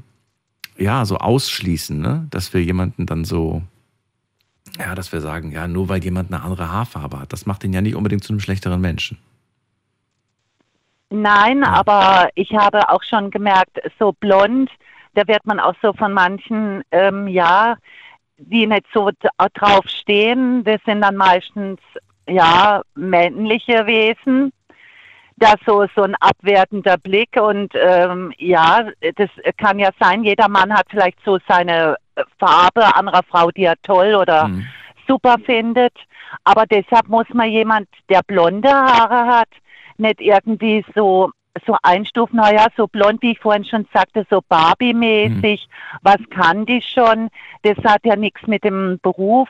ja, 0.77 1.05
so 1.05 1.17
ausschließen, 1.17 1.99
ne? 1.99 2.27
Dass 2.29 2.53
wir 2.53 2.61
jemanden 2.61 3.05
dann 3.05 3.25
so, 3.25 3.61
ja, 4.77 4.93
dass 4.93 5.11
wir 5.11 5.21
sagen, 5.21 5.51
ja, 5.51 5.67
nur 5.67 5.89
weil 5.89 6.03
jemand 6.03 6.31
eine 6.31 6.43
andere 6.43 6.71
Haarfarbe 6.71 7.19
hat, 7.19 7.33
das 7.33 7.45
macht 7.45 7.63
ihn 7.63 7.73
ja 7.73 7.81
nicht 7.81 7.95
unbedingt 7.95 8.23
zu 8.23 8.33
einem 8.33 8.39
schlechteren 8.39 8.81
Menschen. 8.81 9.17
Nein, 11.09 11.63
aber 11.63 12.29
ich 12.35 12.53
habe 12.53 12.89
auch 12.89 13.03
schon 13.03 13.31
gemerkt, 13.31 13.79
so 13.97 14.11
blond, 14.11 14.69
da 15.17 15.27
wird 15.27 15.45
man 15.45 15.59
auch 15.59 15.73
so 15.81 15.93
von 15.93 16.13
manchen, 16.13 16.83
ähm, 16.91 17.27
ja, 17.27 17.75
die 18.37 18.67
nicht 18.67 18.85
so 18.93 19.09
d- 19.09 19.27
drauf 19.55 19.85
stehen, 19.87 20.63
das 20.63 20.79
sind 20.85 21.01
dann 21.01 21.15
meistens, 21.17 21.79
ja, 22.29 22.81
männliche 22.93 23.85
Wesen. 23.87 24.51
Da 25.37 25.53
so, 25.65 25.85
so 25.95 26.01
ein 26.03 26.15
abwertender 26.19 26.97
Blick 26.97 27.39
und 27.39 27.71
ähm, 27.75 28.31
ja, 28.37 28.85
das 29.15 29.29
kann 29.57 29.77
ja 29.79 29.89
sein, 29.99 30.23
jeder 30.23 30.47
Mann 30.49 30.73
hat 30.73 30.87
vielleicht 30.89 31.19
so 31.23 31.37
seine 31.47 31.95
äh, 32.15 32.23
Farbe 32.39 32.95
anderer 32.95 33.21
Frau, 33.23 33.49
die 33.51 33.65
er 33.65 33.75
toll 33.83 34.15
oder 34.15 34.47
Mhm. 34.47 34.65
super 35.07 35.37
findet. 35.45 35.93
Aber 36.43 36.65
deshalb 36.65 37.07
muss 37.07 37.27
man 37.33 37.49
jemand, 37.49 37.87
der 38.09 38.21
blonde 38.25 38.69
Haare 38.69 39.27
hat, 39.37 39.49
nicht 39.97 40.21
irgendwie 40.21 40.83
so 40.95 41.29
so 41.65 41.75
einstufen, 41.83 42.37
naja, 42.37 42.67
so 42.75 42.87
blond, 42.87 43.21
wie 43.21 43.31
ich 43.31 43.39
vorhin 43.39 43.65
schon 43.65 43.87
sagte, 43.93 44.25
so 44.29 44.41
Barbie-mäßig, 44.47 45.67
was 46.01 46.17
kann 46.29 46.65
die 46.65 46.81
schon? 46.81 47.29
Das 47.63 47.77
hat 47.83 48.01
ja 48.05 48.15
nichts 48.15 48.45
mit 48.47 48.63
dem 48.63 48.99
Beruf 49.01 49.49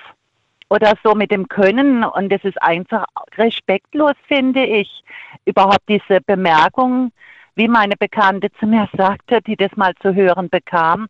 oder 0.69 0.93
so 1.03 1.13
mit 1.15 1.31
dem 1.31 1.47
Können 1.47 2.03
und 2.03 2.29
das 2.31 2.43
ist 2.43 2.61
einfach 2.61 3.05
respektlos, 3.37 4.13
finde 4.27 4.65
ich. 4.65 5.03
Überhaupt 5.45 5.87
diese 5.87 6.19
Bemerkung, 6.21 7.11
wie 7.55 7.67
meine 7.67 7.95
Bekannte 7.97 8.51
zu 8.59 8.67
mir 8.67 8.87
sagte, 8.97 9.41
die 9.41 9.55
das 9.55 9.75
mal 9.75 9.93
zu 10.01 10.13
hören 10.13 10.49
bekam, 10.49 11.07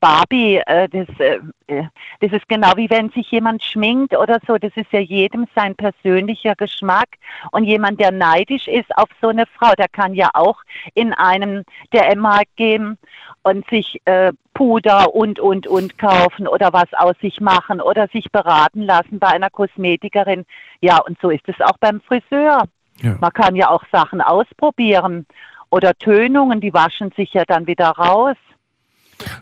Barbie, 0.00 0.58
äh, 0.66 0.88
das, 0.88 1.08
äh, 1.18 1.40
äh, 1.66 1.84
das 2.20 2.32
ist 2.32 2.48
genau 2.48 2.72
wie 2.76 2.88
wenn 2.90 3.10
sich 3.10 3.30
jemand 3.30 3.62
schminkt 3.64 4.16
oder 4.16 4.38
so. 4.46 4.56
Das 4.56 4.72
ist 4.76 4.92
ja 4.92 5.00
jedem 5.00 5.46
sein 5.54 5.74
persönlicher 5.74 6.54
Geschmack. 6.54 7.08
Und 7.52 7.64
jemand, 7.64 8.00
der 8.00 8.12
neidisch 8.12 8.68
ist 8.68 8.96
auf 8.96 9.08
so 9.20 9.28
eine 9.28 9.46
Frau, 9.46 9.72
der 9.76 9.88
kann 9.88 10.14
ja 10.14 10.30
auch 10.34 10.62
in 10.94 11.12
einem 11.12 11.64
der 11.92 12.10
M-Markt 12.12 12.56
gehen 12.56 12.98
und 13.42 13.68
sich 13.68 14.00
äh, 14.04 14.32
Puder 14.54 15.14
und, 15.14 15.40
und, 15.40 15.66
und 15.66 15.98
kaufen 15.98 16.48
oder 16.48 16.72
was 16.72 16.92
aus 16.94 17.14
sich 17.20 17.40
machen 17.40 17.80
oder 17.80 18.08
sich 18.08 18.30
beraten 18.30 18.82
lassen 18.82 19.18
bei 19.18 19.28
einer 19.28 19.50
Kosmetikerin. 19.50 20.44
Ja, 20.80 20.98
und 20.98 21.18
so 21.20 21.30
ist 21.30 21.48
es 21.48 21.60
auch 21.60 21.78
beim 21.80 22.00
Friseur. 22.00 22.64
Ja. 23.00 23.16
Man 23.20 23.32
kann 23.32 23.54
ja 23.56 23.70
auch 23.70 23.84
Sachen 23.92 24.20
ausprobieren 24.20 25.26
oder 25.70 25.94
Tönungen, 25.94 26.60
die 26.60 26.74
waschen 26.74 27.12
sich 27.12 27.34
ja 27.34 27.44
dann 27.46 27.66
wieder 27.66 27.90
raus. 27.90 28.36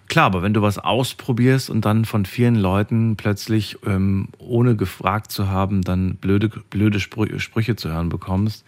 Klar, 0.08 0.26
aber 0.26 0.42
wenn 0.42 0.54
du 0.54 0.62
was 0.62 0.78
ausprobierst 0.78 1.68
und 1.68 1.84
dann 1.84 2.04
von 2.04 2.24
vielen 2.24 2.54
Leuten 2.54 3.16
plötzlich, 3.16 3.78
ähm, 3.86 4.28
ohne 4.38 4.76
gefragt 4.76 5.30
zu 5.30 5.48
haben, 5.48 5.82
dann 5.82 6.16
blöde, 6.16 6.48
blöde 6.48 7.00
Sprü 7.00 7.38
Sprüche 7.38 7.76
zu 7.76 7.90
hören 7.90 8.08
bekommst, 8.08 8.64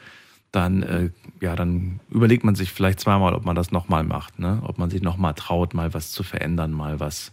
dann, 0.52 0.82
äh, 0.82 1.10
ja, 1.40 1.56
dann 1.56 2.00
überlegt 2.10 2.44
man 2.44 2.54
sich 2.54 2.72
vielleicht 2.72 3.00
zweimal, 3.00 3.34
ob 3.34 3.44
man 3.44 3.56
das 3.56 3.70
nochmal 3.70 4.04
macht, 4.04 4.38
ne? 4.38 4.62
Ob 4.64 4.78
man 4.78 4.90
sich 4.90 5.02
nochmal 5.02 5.34
traut, 5.34 5.74
mal 5.74 5.94
was 5.94 6.10
zu 6.12 6.22
verändern, 6.22 6.72
mal 6.72 7.00
was 7.00 7.32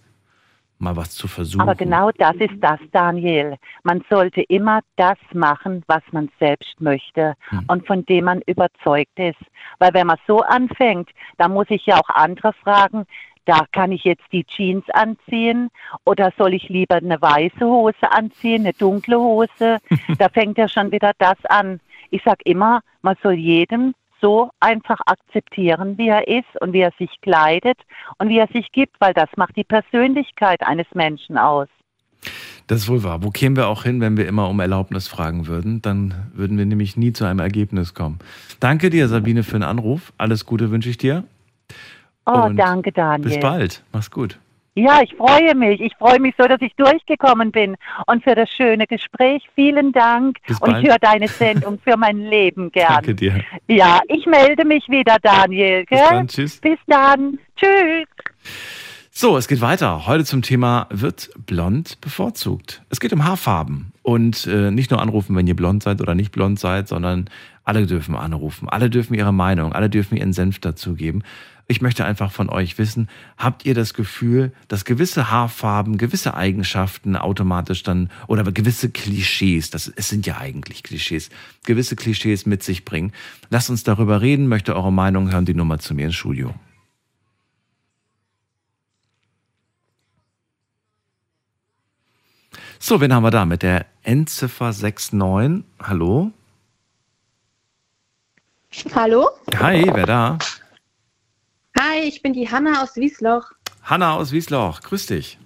mal 0.77 0.95
was 0.95 1.11
zu 1.11 1.27
versuchen. 1.27 1.61
Aber 1.61 1.75
genau 1.75 2.11
das 2.17 2.35
ist 2.35 2.55
das, 2.59 2.79
Daniel. 2.91 3.55
Man 3.83 4.03
sollte 4.09 4.41
immer 4.41 4.81
das 4.97 5.17
machen, 5.33 5.83
was 5.87 6.03
man 6.11 6.29
selbst 6.39 6.79
möchte 6.81 7.35
Hm. 7.49 7.63
und 7.67 7.87
von 7.87 8.05
dem 8.05 8.25
man 8.25 8.41
überzeugt 8.45 9.17
ist. 9.17 9.39
Weil 9.79 9.93
wenn 9.93 10.07
man 10.07 10.17
so 10.27 10.41
anfängt, 10.41 11.09
dann 11.37 11.53
muss 11.53 11.67
ich 11.69 11.85
ja 11.85 11.97
auch 11.97 12.09
andere 12.09 12.53
fragen, 12.53 13.05
da 13.45 13.65
kann 13.71 13.91
ich 13.91 14.03
jetzt 14.03 14.25
die 14.31 14.43
Jeans 14.43 14.83
anziehen 14.91 15.69
oder 16.03 16.33
soll 16.37 16.53
ich 16.53 16.69
lieber 16.69 16.95
eine 16.95 17.21
weiße 17.21 17.65
Hose 17.65 18.11
anziehen, 18.11 18.63
eine 18.63 18.73
dunkle 18.73 19.17
Hose? 19.17 19.77
da 20.17 20.29
fängt 20.29 20.57
ja 20.57 20.67
schon 20.67 20.91
wieder 20.91 21.13
das 21.17 21.37
an. 21.45 21.79
Ich 22.09 22.23
sage 22.23 22.41
immer, 22.45 22.81
man 23.01 23.15
soll 23.21 23.33
jedem 23.33 23.93
so 24.21 24.49
einfach 24.59 24.99
akzeptieren, 25.05 25.97
wie 25.97 26.07
er 26.07 26.27
ist 26.27 26.61
und 26.61 26.73
wie 26.73 26.79
er 26.79 26.93
sich 26.97 27.21
kleidet 27.21 27.77
und 28.17 28.29
wie 28.29 28.39
er 28.39 28.47
sich 28.47 28.71
gibt, 28.71 28.95
weil 28.99 29.13
das 29.13 29.29
macht 29.35 29.55
die 29.55 29.63
Persönlichkeit 29.63 30.65
eines 30.65 30.87
Menschen 30.93 31.37
aus. 31.37 31.67
Das 32.67 32.79
ist 32.81 32.89
wohl 32.89 33.03
wahr. 33.03 33.21
Wo 33.21 33.29
kämen 33.29 33.55
wir 33.55 33.67
auch 33.67 33.83
hin, 33.83 34.01
wenn 34.01 34.17
wir 34.17 34.27
immer 34.27 34.49
um 34.49 34.59
Erlaubnis 34.59 35.07
fragen 35.07 35.45
würden? 35.45 35.83
Dann 35.83 36.31
würden 36.33 36.57
wir 36.57 36.65
nämlich 36.65 36.97
nie 36.97 37.13
zu 37.13 37.25
einem 37.25 37.39
Ergebnis 37.39 37.93
kommen. 37.93 38.17
Danke 38.59 38.89
dir, 38.89 39.07
Sabine, 39.07 39.43
für 39.43 39.57
den 39.57 39.63
Anruf. 39.63 40.13
Alles 40.17 40.45
Gute 40.45 40.71
wünsche 40.71 40.89
ich 40.89 40.97
dir. 40.97 41.25
Oh, 42.25 42.43
Und 42.43 42.57
danke, 42.57 42.91
Daniel. 42.91 43.29
Bis 43.29 43.39
bald. 43.39 43.83
Mach's 43.91 44.09
gut. 44.09 44.39
Ja, 44.77 45.01
ich 45.01 45.15
freue 45.15 45.55
mich. 45.55 45.79
Ich 45.79 45.95
freue 45.95 46.19
mich 46.19 46.35
so, 46.37 46.45
dass 46.47 46.61
ich 46.61 46.75
durchgekommen 46.75 47.51
bin. 47.51 47.77
Und 48.07 48.23
für 48.25 48.35
das 48.35 48.49
schöne 48.49 48.85
Gespräch, 48.87 49.43
vielen 49.55 49.93
Dank. 49.93 50.37
Bis 50.45 50.59
Und 50.59 50.77
ich 50.77 50.89
höre 50.89 50.99
deine 50.99 51.29
Sendung 51.29 51.79
für 51.81 51.95
mein 51.95 52.17
Leben 52.17 52.71
gern. 52.71 52.95
Danke 52.95 53.15
dir. 53.15 53.41
Ja, 53.67 54.01
ich 54.09 54.25
melde 54.25 54.65
mich 54.65 54.89
wieder, 54.89 55.17
Daniel. 55.21 55.85
Bis 55.85 55.97
Gell? 55.97 56.07
dann. 56.09 56.27
Tschüss. 56.27 56.57
Bis 56.57 56.79
dann. 56.87 57.39
Tschüss. 57.55 58.05
So, 59.11 59.37
es 59.37 59.47
geht 59.47 59.61
weiter. 59.61 60.07
Heute 60.07 60.25
zum 60.25 60.41
Thema 60.41 60.87
wird 60.89 61.29
blond 61.45 62.01
bevorzugt. 62.01 62.81
Es 62.89 62.99
geht 62.99 63.13
um 63.13 63.23
Haarfarben 63.23 63.93
und 64.03 64.45
äh, 64.45 64.71
nicht 64.71 64.91
nur 64.91 65.01
anrufen, 65.01 65.37
wenn 65.37 65.47
ihr 65.47 65.55
blond 65.55 65.83
seid 65.83 66.01
oder 66.01 66.15
nicht 66.15 66.33
blond 66.33 66.59
seid, 66.59 66.89
sondern 66.89 67.29
alle 67.63 67.87
dürfen 67.87 68.17
anrufen. 68.17 68.67
Alle 68.67 68.89
dürfen 68.89 69.13
ihre 69.13 69.31
Meinung, 69.31 69.71
alle 69.71 69.89
dürfen 69.89 70.17
ihren 70.17 70.33
Senf 70.33 70.59
dazugeben. 70.59 71.23
Ich 71.67 71.81
möchte 71.81 72.05
einfach 72.05 72.31
von 72.31 72.49
euch 72.49 72.77
wissen, 72.77 73.09
habt 73.37 73.65
ihr 73.65 73.73
das 73.73 73.95
Gefühl, 73.95 74.51
dass 74.67 74.85
gewisse 74.85 75.31
Haarfarben, 75.31 75.97
gewisse 75.97 76.35
Eigenschaften 76.35 77.15
automatisch 77.15 77.81
dann 77.81 78.11
oder 78.27 78.43
gewisse 78.51 78.91
Klischees, 78.91 79.71
das 79.71 79.87
es 79.87 80.09
sind 80.09 80.27
ja 80.27 80.37
eigentlich 80.37 80.83
Klischees, 80.83 81.29
gewisse 81.63 81.95
Klischees 81.95 82.45
mit 82.45 82.61
sich 82.61 82.85
bringen? 82.85 83.13
Lasst 83.49 83.71
uns 83.71 83.83
darüber 83.83 84.21
reden, 84.21 84.47
möchte 84.47 84.75
eure 84.75 84.93
Meinung 84.93 85.31
hören, 85.31 85.45
die 85.45 85.55
Nummer 85.55 85.79
zu 85.79 85.95
mir 85.95 86.05
ins 86.05 86.15
Studio. 86.15 86.53
So, 92.77 93.01
wen 93.01 93.11
haben 93.11 93.23
wir 93.23 93.31
da 93.31 93.45
mit 93.45 93.63
der 93.63 93.87
Endziffer 94.03 94.71
69? 94.71 95.63
Hallo? 95.81 96.31
Hallo? 98.93 99.29
Hi, 99.57 99.89
wer 99.91 100.05
da? 100.05 100.37
Hi, 101.77 101.99
ich 102.07 102.21
bin 102.21 102.33
die 102.33 102.49
Hanna 102.49 102.81
aus 102.83 102.95
Wiesloch. 102.95 103.51
Hanna 103.83 104.15
aus 104.15 104.31
Wiesloch, 104.31 104.81
grüß 104.81 105.07
dich. 105.07 105.37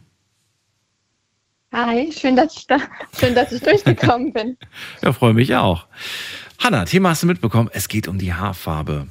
Hi, 1.74 2.12
schön, 2.12 2.36
dass 2.36 2.56
ich 2.58 2.68
da, 2.68 2.78
schön, 3.18 3.36
dass 3.36 3.52
ich 3.52 3.62
durchgekommen 3.62 4.34
bin. 4.34 4.58
Ja, 5.04 5.14
freue 5.14 5.34
mich 5.34 5.56
auch. 5.56 5.88
Hanna, 6.60 6.86
Thema 6.86 7.10
hast 7.10 7.24
du 7.24 7.28
mitbekommen, 7.28 7.70
es 7.74 7.88
geht 7.88 8.08
um 8.08 8.18
die 8.18 8.34
Haarfarbe. 8.34 9.08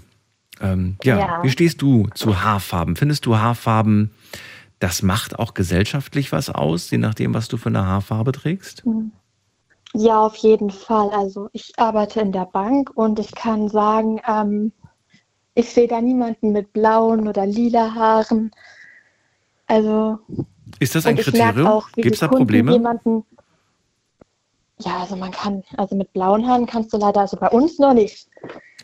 Ähm, 0.60 0.96
ja, 1.04 1.18
Ja. 1.18 1.42
wie 1.42 1.50
stehst 1.50 1.80
du 1.82 2.08
zu 2.14 2.42
Haarfarben? 2.42 2.96
Findest 2.96 3.26
du 3.26 3.36
Haarfarben, 3.36 4.12
das 4.80 5.02
macht 5.02 5.38
auch 5.38 5.54
gesellschaftlich 5.54 6.32
was 6.32 6.50
aus, 6.50 6.90
je 6.90 6.98
nachdem, 6.98 7.32
was 7.34 7.48
du 7.48 7.56
für 7.56 7.68
eine 7.68 7.86
Haarfarbe 7.86 8.32
trägst? 8.32 8.82
Ja, 9.94 10.20
auf 10.20 10.36
jeden 10.36 10.70
Fall. 10.70 11.10
Also 11.10 11.48
ich 11.52 11.72
arbeite 11.78 12.20
in 12.20 12.32
der 12.32 12.46
Bank 12.46 12.90
und 12.94 13.18
ich 13.20 13.34
kann 13.34 13.68
sagen, 13.68 14.20
ähm, 14.28 14.72
ich 15.58 15.68
sehe 15.70 15.88
da 15.88 16.00
niemanden 16.00 16.52
mit 16.52 16.72
blauen 16.72 17.26
oder 17.26 17.44
lila 17.44 17.92
Haaren. 17.92 18.52
Also 19.66 20.20
Ist 20.78 20.94
das 20.94 21.04
ein 21.04 21.16
Kriterium? 21.16 21.82
Gibt 21.96 22.14
es 22.14 22.20
da 22.20 22.28
Probleme? 22.28 22.72
Jemanden, 22.72 23.24
ja, 24.78 24.98
also 24.98 25.16
man 25.16 25.32
kann, 25.32 25.64
also 25.76 25.96
mit 25.96 26.12
blauen 26.12 26.46
Haaren 26.46 26.66
kannst 26.66 26.92
du 26.92 26.96
leider, 26.96 27.22
also 27.22 27.36
bei 27.36 27.48
uns 27.48 27.80
noch 27.80 27.92
nicht. 27.92 28.28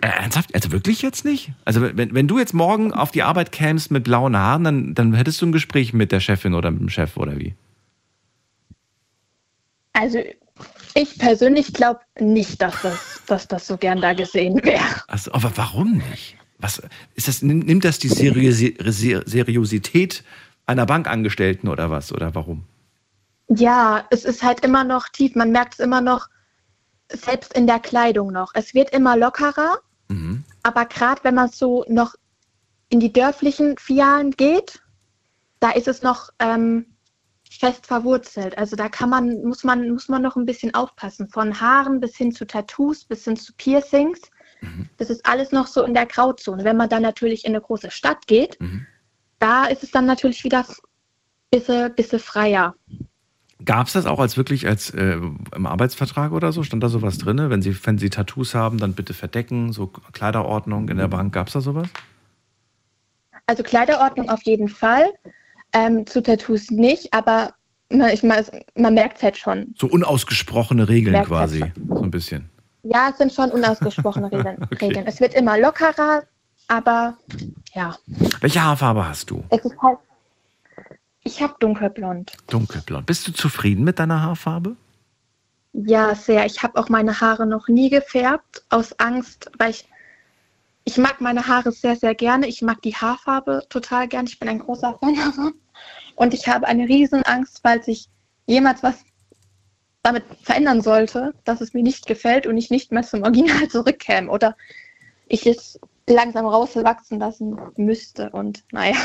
Äh, 0.01 0.09
ernsthaft? 0.09 0.53
Also 0.53 0.73
wirklich 0.73 1.01
jetzt 1.01 1.25
nicht? 1.25 1.53
Also 1.65 1.81
wenn, 1.81 2.13
wenn 2.13 2.27
du 2.27 2.41
jetzt 2.41 2.55
morgen 2.55 2.93
auf 2.93 3.13
die 3.13 3.23
Arbeit 3.23 3.53
kämst 3.53 3.93
mit 3.93 4.03
blauen 4.03 4.37
Haaren, 4.37 4.65
dann, 4.65 4.95
dann 4.95 5.15
hättest 5.15 5.41
du 5.41 5.47
ein 5.47 5.53
Gespräch 5.53 5.93
mit 5.93 6.11
der 6.11 6.19
Chefin 6.19 6.55
oder 6.55 6.73
mit 6.73 6.81
dem 6.81 6.89
Chef 6.89 7.17
oder 7.17 7.39
wie? 7.39 7.55
Also 9.93 10.19
ich 10.95 11.19
persönlich 11.21 11.73
glaube 11.73 12.01
nicht, 12.19 12.61
dass 12.61 12.83
das, 12.83 13.23
dass 13.29 13.47
das 13.47 13.69
so 13.69 13.77
gern 13.77 14.01
da 14.01 14.13
gesehen 14.13 14.61
wäre. 14.65 15.03
Also, 15.07 15.33
aber 15.33 15.53
warum 15.55 15.99
nicht? 16.11 16.37
Was 16.65 16.81
ist 17.15 17.29
das? 17.29 17.43
nimm- 17.43 17.59
Nimmt 17.67 17.85
das 17.85 17.99
die 17.99 18.09
Seriösi 18.09 18.75
Se- 18.87 19.23
Seriosität 19.27 20.25
einer 20.65 20.87
Bankangestellten 20.87 21.69
oder 21.69 21.91
was? 21.91 22.11
Oder 22.11 22.35
warum? 22.35 22.65
Ja, 23.49 24.07
es 24.11 24.25
ist 24.25 24.43
halt 24.43 24.61
immer 24.65 24.83
noch 24.83 25.11
tief. 25.11 25.35
Man 25.35 25.51
merkt 25.53 25.75
es 25.75 25.81
immer 25.81 26.01
noch, 26.01 26.31
selbst 27.13 27.53
in 27.53 27.67
der 27.67 27.81
Kleidung 27.81 28.33
noch. 28.33 28.53
Es 28.55 28.73
wird 28.73 28.89
immer 28.95 29.15
lockerer, 29.15 29.77
Mhm. 30.09 30.43
aber 30.63 30.87
gerade 30.87 31.23
wenn 31.25 31.35
man 31.35 31.51
so 31.51 31.85
noch 31.87 32.15
in 32.89 32.99
die 32.99 33.13
dörflichen 33.13 33.77
Filialen 33.77 34.31
geht, 34.31 34.81
da 35.61 35.71
ist 35.73 35.87
es 35.87 36.01
noch 36.01 36.31
ähm, 36.39 36.87
fest 37.51 37.87
verwurzelt. 37.87 38.57
Also 38.57 38.75
da 38.75 38.89
kann 38.89 39.11
man, 39.11 39.43
muss 39.45 39.65
man, 39.65 39.91
muss 39.91 40.09
man 40.09 40.23
noch 40.23 40.37
ein 40.37 40.47
bisschen 40.47 40.73
aufpassen. 40.73 41.29
Von 41.29 41.61
Haaren 41.61 42.01
bis 42.01 42.17
hin 42.17 42.33
zu 42.33 42.47
Tattoos, 42.47 43.05
bis 43.05 43.25
hin 43.25 43.37
zu 43.37 43.53
Piercings. 43.59 44.19
Das 44.99 45.11
ist 45.11 45.25
alles 45.27 45.53
noch 45.53 45.67
so 45.67 45.83
in 45.85 45.95
der 45.95 46.07
Grauzone. 46.07 46.65
Wenn 46.65 46.77
man 46.77 46.89
dann 46.89 47.03
natürlich 47.03 47.45
in 47.45 47.53
eine 47.53 47.61
große 47.61 47.91
Stadt 47.91 48.27
geht, 48.27 48.61
Mhm. 48.61 48.87
da 49.39 49.67
ist 49.67 49.83
es 49.83 49.91
dann 49.91 50.07
natürlich 50.07 50.45
wieder 50.45 50.61
ein 50.61 50.75
bisschen, 51.51 51.95
bisschen 51.95 52.19
freier. 52.21 52.75
Gab 53.65 53.87
es 53.87 53.93
das 53.95 54.05
auch 54.07 54.19
als 54.19 54.37
wirklich 54.37 54.67
als 54.67 54.91
äh, 54.91 55.13
im 55.55 55.67
Arbeitsvertrag 55.67 56.33
oder 56.33 56.53
so? 56.53 56.63
Stand 56.63 56.83
da 56.83 56.89
sowas 56.89 57.19
drin? 57.19 57.39
Wenn 57.51 57.63
Sie, 57.63 57.75
wenn 57.87 57.99
Sie 57.99 58.11
Tattoos 58.11 58.55
haben, 58.55 58.79
dann 58.79 58.93
bitte 58.95 59.15
verdecken, 59.15 59.73
so 59.73 59.87
Kleiderordnung 60.13 60.89
in 60.89 60.97
der 60.99 61.09
Bank. 61.09 61.33
Gab 61.33 61.47
es 61.47 61.53
da 61.55 61.61
sowas? 61.61 61.89
Also 63.47 63.63
Kleiderordnung 63.63 64.29
auf 64.29 64.43
jeden 64.43 64.69
Fall. 64.69 65.13
Ähm, 65.73 66.07
zu 66.07 66.23
Tattoos 66.23 66.71
nicht, 66.71 67.13
aber 67.13 67.55
man, 67.91 68.11
ich, 68.11 68.23
man, 68.23 68.45
man 68.77 68.95
merkt 68.95 69.19
es 69.19 69.23
halt 69.23 69.37
schon. 69.37 69.75
So 69.79 69.87
unausgesprochene 69.89 70.89
Regeln 70.89 71.13
Merkt 71.13 71.29
quasi. 71.29 71.61
halt 71.61 71.73
So 71.89 72.03
ein 72.03 72.11
bisschen. 72.11 72.49
Ja, 72.85 73.09
es 73.11 73.19
sind 73.19 73.33
schon 73.33 73.51
unausgesprochene 73.51 74.31
Regeln. 74.33 74.59
Okay. 74.71 75.03
Es 75.07 75.21
wird 75.21 75.35
immer 75.35 75.59
lockerer, 75.59 76.23
aber 76.69 77.17
ja, 77.75 77.97
Welche 78.41 78.63
Haarfarbe 78.63 79.07
hast 79.09 79.31
du? 79.31 79.43
es 79.51 79.65
ist 79.65 79.77
halt. 79.83 79.99
Ich 81.27 81.43
habe 81.43 81.55
dunkelblond. 81.59 82.33
Dunkelblond. 82.49 83.07
Bist 83.07 83.27
du 83.27 83.33
zufrieden 83.33 83.83
mit 83.85 83.99
deiner 83.99 84.21
Haarfarbe? 84.23 84.77
Ja, 85.73 86.15
sehr. 86.15 86.45
Ich 86.45 86.63
habe 86.63 86.79
auch 86.79 86.89
meine 86.91 87.19
Haare 87.21 87.47
noch 87.47 87.67
nie 87.69 87.89
gefärbt, 87.91 88.63
aus 88.69 88.99
Angst, 89.01 89.51
weil 89.59 89.71
ich. 89.71 89.89
Ich 90.87 90.99
mag 90.99 91.23
meine 91.23 91.47
Haare 91.49 91.73
sehr, 91.73 91.97
sehr 91.97 92.15
gerne. 92.15 92.47
Ich 92.47 92.61
mag 92.61 92.83
die 92.83 92.95
Haarfarbe 92.95 93.63
total 93.71 94.07
gern. 94.07 94.27
Ich 94.27 94.39
bin 94.39 94.51
ein 94.51 94.59
großer 94.59 94.99
Fan 95.01 95.15
davon. 95.17 95.55
Und 96.15 96.35
ich 96.35 96.47
habe 96.47 96.67
eine 96.67 96.87
Angst, 97.25 97.61
falls 97.63 97.89
ich 97.89 98.09
jemals 98.47 98.83
was 98.83 98.97
damit 100.05 100.25
verändern 100.43 100.83
sollte, 100.83 101.35
dass 101.45 101.61
es 101.61 101.73
mir 101.75 101.83
nicht 101.83 102.07
gefällt 102.07 102.47
und 102.47 102.57
ich 102.57 102.71
nicht 102.71 102.93
mehr 102.93 103.03
zum 103.03 103.23
Original 103.23 103.69
zurückkäme 103.71 104.31
oder 104.31 104.55
ich 105.27 105.47
es 105.47 105.81
langsam 106.07 106.47
rauswachsen 106.47 107.19
lassen 107.19 107.59
müsste. 107.77 108.31
Und 108.31 108.63
naja, 108.71 108.97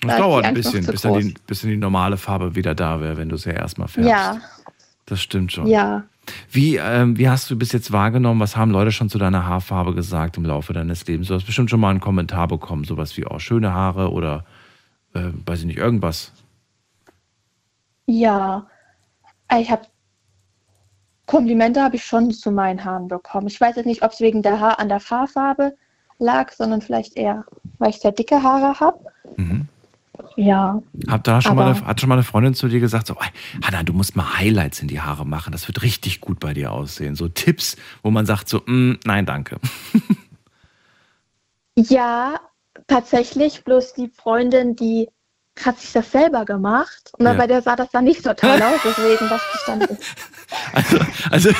Das 0.00 0.12
Da 0.12 0.18
dauert 0.18 0.46
ein 0.46 0.54
bisschen, 0.54 0.86
bis 0.86 1.02
dann, 1.02 1.20
die, 1.20 1.34
bis 1.46 1.60
dann 1.60 1.70
die 1.70 1.76
normale 1.76 2.16
Farbe 2.16 2.54
wieder 2.54 2.74
da 2.74 3.00
wäre, 3.00 3.18
wenn 3.18 3.28
du 3.28 3.36
sie 3.36 3.50
erstmal 3.50 3.88
färbst. 3.88 4.10
ja, 4.10 4.40
Das 5.06 5.20
stimmt 5.20 5.52
schon. 5.52 5.66
ja. 5.66 6.04
Wie, 6.52 6.76
ähm, 6.76 7.18
wie 7.18 7.28
hast 7.28 7.50
du 7.50 7.58
bis 7.58 7.72
jetzt 7.72 7.90
wahrgenommen, 7.90 8.38
was 8.40 8.56
haben 8.56 8.70
Leute 8.70 8.92
schon 8.92 9.10
zu 9.10 9.18
deiner 9.18 9.44
Haarfarbe 9.44 9.92
gesagt 9.92 10.36
im 10.36 10.44
Laufe 10.44 10.72
deines 10.72 11.04
Lebens? 11.06 11.26
Du 11.28 11.34
hast 11.34 11.44
bestimmt 11.44 11.68
schon 11.68 11.80
mal 11.80 11.90
einen 11.90 12.00
Kommentar 12.00 12.46
bekommen, 12.46 12.84
sowas 12.84 13.16
wie, 13.16 13.26
oh, 13.26 13.40
schöne 13.40 13.72
Haare 13.74 14.12
oder, 14.12 14.44
äh, 15.14 15.30
weiß 15.44 15.60
ich 15.60 15.66
nicht, 15.66 15.78
irgendwas. 15.78 16.32
Ja, 18.06 18.68
ich 19.60 19.70
habe 19.70 19.86
Komplimente 21.26 21.82
habe 21.82 21.96
ich 21.96 22.04
schon 22.04 22.30
zu 22.32 22.50
meinen 22.50 22.84
Haaren 22.84 23.08
bekommen. 23.08 23.46
Ich 23.46 23.60
weiß 23.60 23.76
jetzt 23.76 23.86
nicht, 23.86 24.02
ob 24.02 24.12
es 24.12 24.20
wegen 24.20 24.42
der 24.42 24.60
Haar 24.60 24.78
an 24.78 24.88
der 24.88 24.98
Haarfarbe 24.98 25.74
lag, 26.18 26.52
sondern 26.52 26.82
vielleicht 26.82 27.16
eher, 27.16 27.44
weil 27.78 27.90
ich 27.90 28.00
sehr 28.00 28.12
dicke 28.12 28.42
Haare 28.42 28.80
habe. 28.80 28.98
Mhm. 29.36 29.68
Ja, 30.36 30.82
Hat 31.08 31.26
da 31.26 31.40
schon 31.40 31.56
mal 31.56 31.74
hat 31.86 32.00
schon 32.00 32.08
mal 32.08 32.16
eine 32.16 32.22
Freundin 32.22 32.54
zu 32.54 32.68
dir 32.68 32.80
gesagt, 32.80 33.06
so, 33.06 33.14
"Ey, 33.14 33.28
Hanna, 33.64 33.82
du 33.82 33.92
musst 33.92 34.14
mal 34.14 34.38
Highlights 34.38 34.80
in 34.80 34.88
die 34.88 35.00
Haare 35.00 35.24
machen, 35.24 35.52
das 35.52 35.66
wird 35.68 35.82
richtig 35.82 36.20
gut 36.20 36.38
bei 36.38 36.54
dir 36.54 36.72
aussehen. 36.72 37.14
So 37.16 37.28
Tipps, 37.28 37.76
wo 38.02 38.10
man 38.10 38.26
sagt 38.26 38.48
so, 38.48 38.62
"Mm, 38.66 38.98
nein, 39.04 39.24
danke. 39.24 39.58
ja, 41.76 42.40
tatsächlich. 42.86 43.64
Bloß 43.64 43.94
die 43.94 44.08
Freundin, 44.08 44.76
die 44.76 45.08
hat 45.64 45.78
sich 45.78 45.92
das 45.92 46.10
selber 46.10 46.44
gemacht 46.44 47.12
und 47.18 47.26
Ja. 47.26 47.34
bei 47.34 47.46
der 47.46 47.62
sah 47.62 47.76
das 47.76 47.90
dann 47.90 48.04
nicht 48.04 48.22
so 48.22 48.32
toll 48.32 48.60
aus, 48.62 48.80
deswegen 48.84 49.28
dachte 49.28 49.44
ich 49.54 49.60
dann, 49.66 49.80
Also, 50.72 50.98
also 51.30 51.50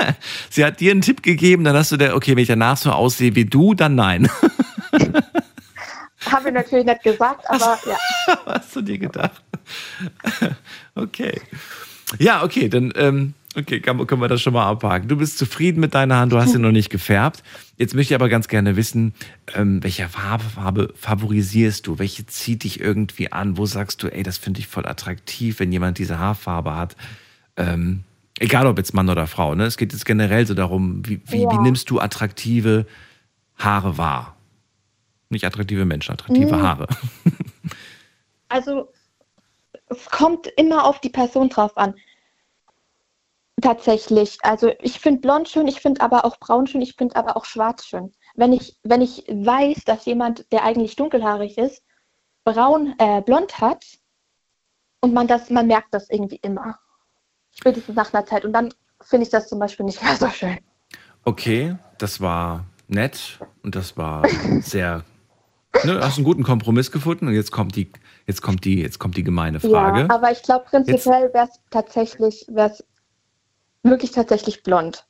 sie 0.50 0.64
hat 0.64 0.80
dir 0.80 0.90
einen 0.90 1.00
Tipp 1.02 1.22
gegeben, 1.22 1.64
dann 1.64 1.76
hast 1.76 1.92
du 1.92 1.96
der, 1.96 2.16
okay, 2.16 2.32
wenn 2.32 2.42
ich 2.42 2.48
danach 2.48 2.76
so 2.76 2.90
aussehe 2.90 3.34
wie 3.34 3.44
du, 3.44 3.74
dann 3.74 3.94
nein. 3.94 4.30
habe 6.30 6.48
ich 6.48 6.54
natürlich 6.54 6.84
nicht 6.86 7.02
gesagt, 7.02 7.48
aber 7.48 7.78
ja. 7.86 7.96
hast 8.46 8.74
du 8.76 8.82
dir 8.82 8.98
gedacht? 8.98 9.42
Okay. 10.94 11.40
Ja, 12.18 12.42
okay, 12.42 12.68
dann 12.68 12.92
ähm, 12.96 13.34
okay, 13.56 13.80
kann, 13.80 14.04
können 14.06 14.20
wir 14.20 14.28
das 14.28 14.40
schon 14.42 14.52
mal 14.52 14.66
abhaken. 14.68 15.08
Du 15.08 15.16
bist 15.16 15.38
zufrieden 15.38 15.80
mit 15.80 15.94
deiner 15.94 16.16
Hand, 16.16 16.32
du 16.32 16.38
hast 16.38 16.52
sie 16.52 16.58
noch 16.58 16.72
nicht 16.72 16.90
gefärbt. 16.90 17.42
Jetzt 17.76 17.94
möchte 17.94 18.12
ich 18.12 18.14
aber 18.14 18.28
ganz 18.28 18.48
gerne 18.48 18.76
wissen, 18.76 19.14
ähm, 19.54 19.82
welche 19.82 20.08
Farbe, 20.08 20.44
Farbe 20.44 20.92
favorisierst 20.96 21.86
du? 21.86 21.98
Welche 21.98 22.26
zieht 22.26 22.64
dich 22.64 22.80
irgendwie 22.80 23.32
an? 23.32 23.56
Wo 23.58 23.66
sagst 23.66 24.02
du, 24.02 24.08
ey, 24.08 24.22
das 24.22 24.38
finde 24.38 24.60
ich 24.60 24.66
voll 24.66 24.86
attraktiv, 24.86 25.58
wenn 25.60 25.72
jemand 25.72 25.98
diese 25.98 26.18
Haarfarbe 26.18 26.76
hat? 26.76 26.96
Ähm, 27.56 28.04
egal 28.38 28.66
ob 28.66 28.78
jetzt 28.78 28.94
Mann 28.94 29.08
oder 29.08 29.26
Frau, 29.26 29.54
ne? 29.54 29.64
Es 29.66 29.76
geht 29.76 29.92
jetzt 29.92 30.06
generell 30.06 30.46
so 30.46 30.54
darum, 30.54 31.06
wie, 31.06 31.20
wie, 31.26 31.38
wie 31.38 31.42
Ja. 31.42 31.60
nimmst 31.62 31.90
du 31.90 32.00
attraktive 32.00 32.86
Haare 33.58 33.98
wahr? 33.98 34.36
Nicht 35.28 35.44
attraktive 35.44 35.84
Menschen, 35.84 36.12
attraktive 36.12 36.56
Mhm. 36.56 36.62
Haare. 36.62 36.86
Also 38.48 38.92
es 39.86 40.04
kommt 40.10 40.46
immer 40.58 40.84
auf 40.84 41.00
die 41.00 41.08
Person 41.08 41.48
drauf 41.48 41.74
an. 41.78 41.94
Tatsächlich. 43.60 44.38
Also 44.42 44.72
ich 44.80 44.98
finde 44.98 45.20
blond 45.20 45.48
schön, 45.48 45.68
ich 45.68 45.80
finde 45.80 46.00
aber 46.00 46.24
auch 46.24 46.38
braun 46.38 46.66
schön, 46.66 46.80
ich 46.80 46.94
finde 46.94 47.16
aber 47.16 47.36
auch 47.36 47.44
schwarz 47.44 47.84
schön. 47.86 48.12
Wenn 48.34 48.52
ich, 48.52 48.78
wenn 48.82 49.02
ich 49.02 49.24
weiß, 49.28 49.84
dass 49.84 50.04
jemand, 50.06 50.50
der 50.52 50.64
eigentlich 50.64 50.96
dunkelhaarig 50.96 51.58
ist, 51.58 51.82
braun, 52.44 52.94
äh, 52.98 53.20
blond 53.20 53.60
hat 53.60 53.84
und 55.00 55.12
man 55.12 55.26
das, 55.26 55.50
man 55.50 55.66
merkt 55.66 55.92
das 55.92 56.08
irgendwie 56.08 56.40
immer. 56.42 56.78
Spätestens 57.50 57.94
nach 57.94 58.12
einer 58.12 58.24
Zeit. 58.24 58.44
Und 58.44 58.52
dann 58.54 58.72
finde 59.02 59.24
ich 59.24 59.30
das 59.30 59.48
zum 59.48 59.58
Beispiel 59.58 59.84
nicht 59.84 60.02
mehr 60.02 60.16
so 60.16 60.28
schön. 60.28 60.58
Okay, 61.24 61.76
das 61.98 62.20
war 62.20 62.64
nett 62.88 63.38
und 63.62 63.74
das 63.76 63.96
war 63.96 64.26
sehr. 64.60 65.04
Ne, 65.84 66.00
hast 66.02 66.18
einen 66.18 66.24
guten 66.24 66.42
Kompromiss 66.42 66.90
gefunden 66.90 67.28
und 67.28 67.34
jetzt 67.34 67.50
kommt 67.50 67.76
die, 67.76 67.90
jetzt 68.26 68.42
kommt 68.42 68.64
die, 68.64 68.80
jetzt 68.80 68.98
kommt 68.98 69.16
die 69.16 69.24
gemeine 69.24 69.58
Frage. 69.58 70.00
Ja, 70.00 70.10
aber 70.10 70.30
ich 70.30 70.42
glaube 70.42 70.66
prinzipiell 70.66 71.32
wäre 71.32 71.48
es 71.48 71.60
tatsächlich, 71.70 72.46
wäre 72.50 72.70
es 72.70 72.84
wirklich 73.82 74.12
tatsächlich 74.12 74.62
blond. 74.62 75.04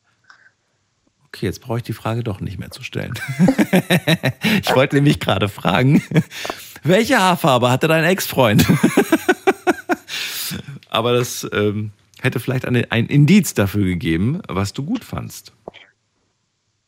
Okay, 1.29 1.47
jetzt 1.47 1.63
brauche 1.63 1.79
ich 1.79 1.85
die 1.85 1.95
Frage 1.95 2.23
doch 2.23 2.41
nicht 2.41 2.59
mehr 2.59 2.71
zu 2.71 2.83
stellen. 2.83 3.15
ich 4.63 4.75
wollte 4.75 4.97
nämlich 4.97 5.19
gerade 5.19 5.49
fragen, 5.49 6.03
welche 6.83 7.19
Haarfarbe 7.19 7.71
hatte 7.71 7.89
dein 7.89 8.05
Ex-Freund? 8.05 8.67
aber 10.91 11.15
das 11.15 11.49
ähm, 11.53 11.91
hätte 12.21 12.39
vielleicht 12.39 12.67
eine, 12.67 12.87
ein 12.91 13.07
Indiz 13.07 13.55
dafür 13.55 13.85
gegeben, 13.85 14.43
was 14.49 14.75
du 14.75 14.85
gut 14.85 15.05
fandst. 15.05 15.53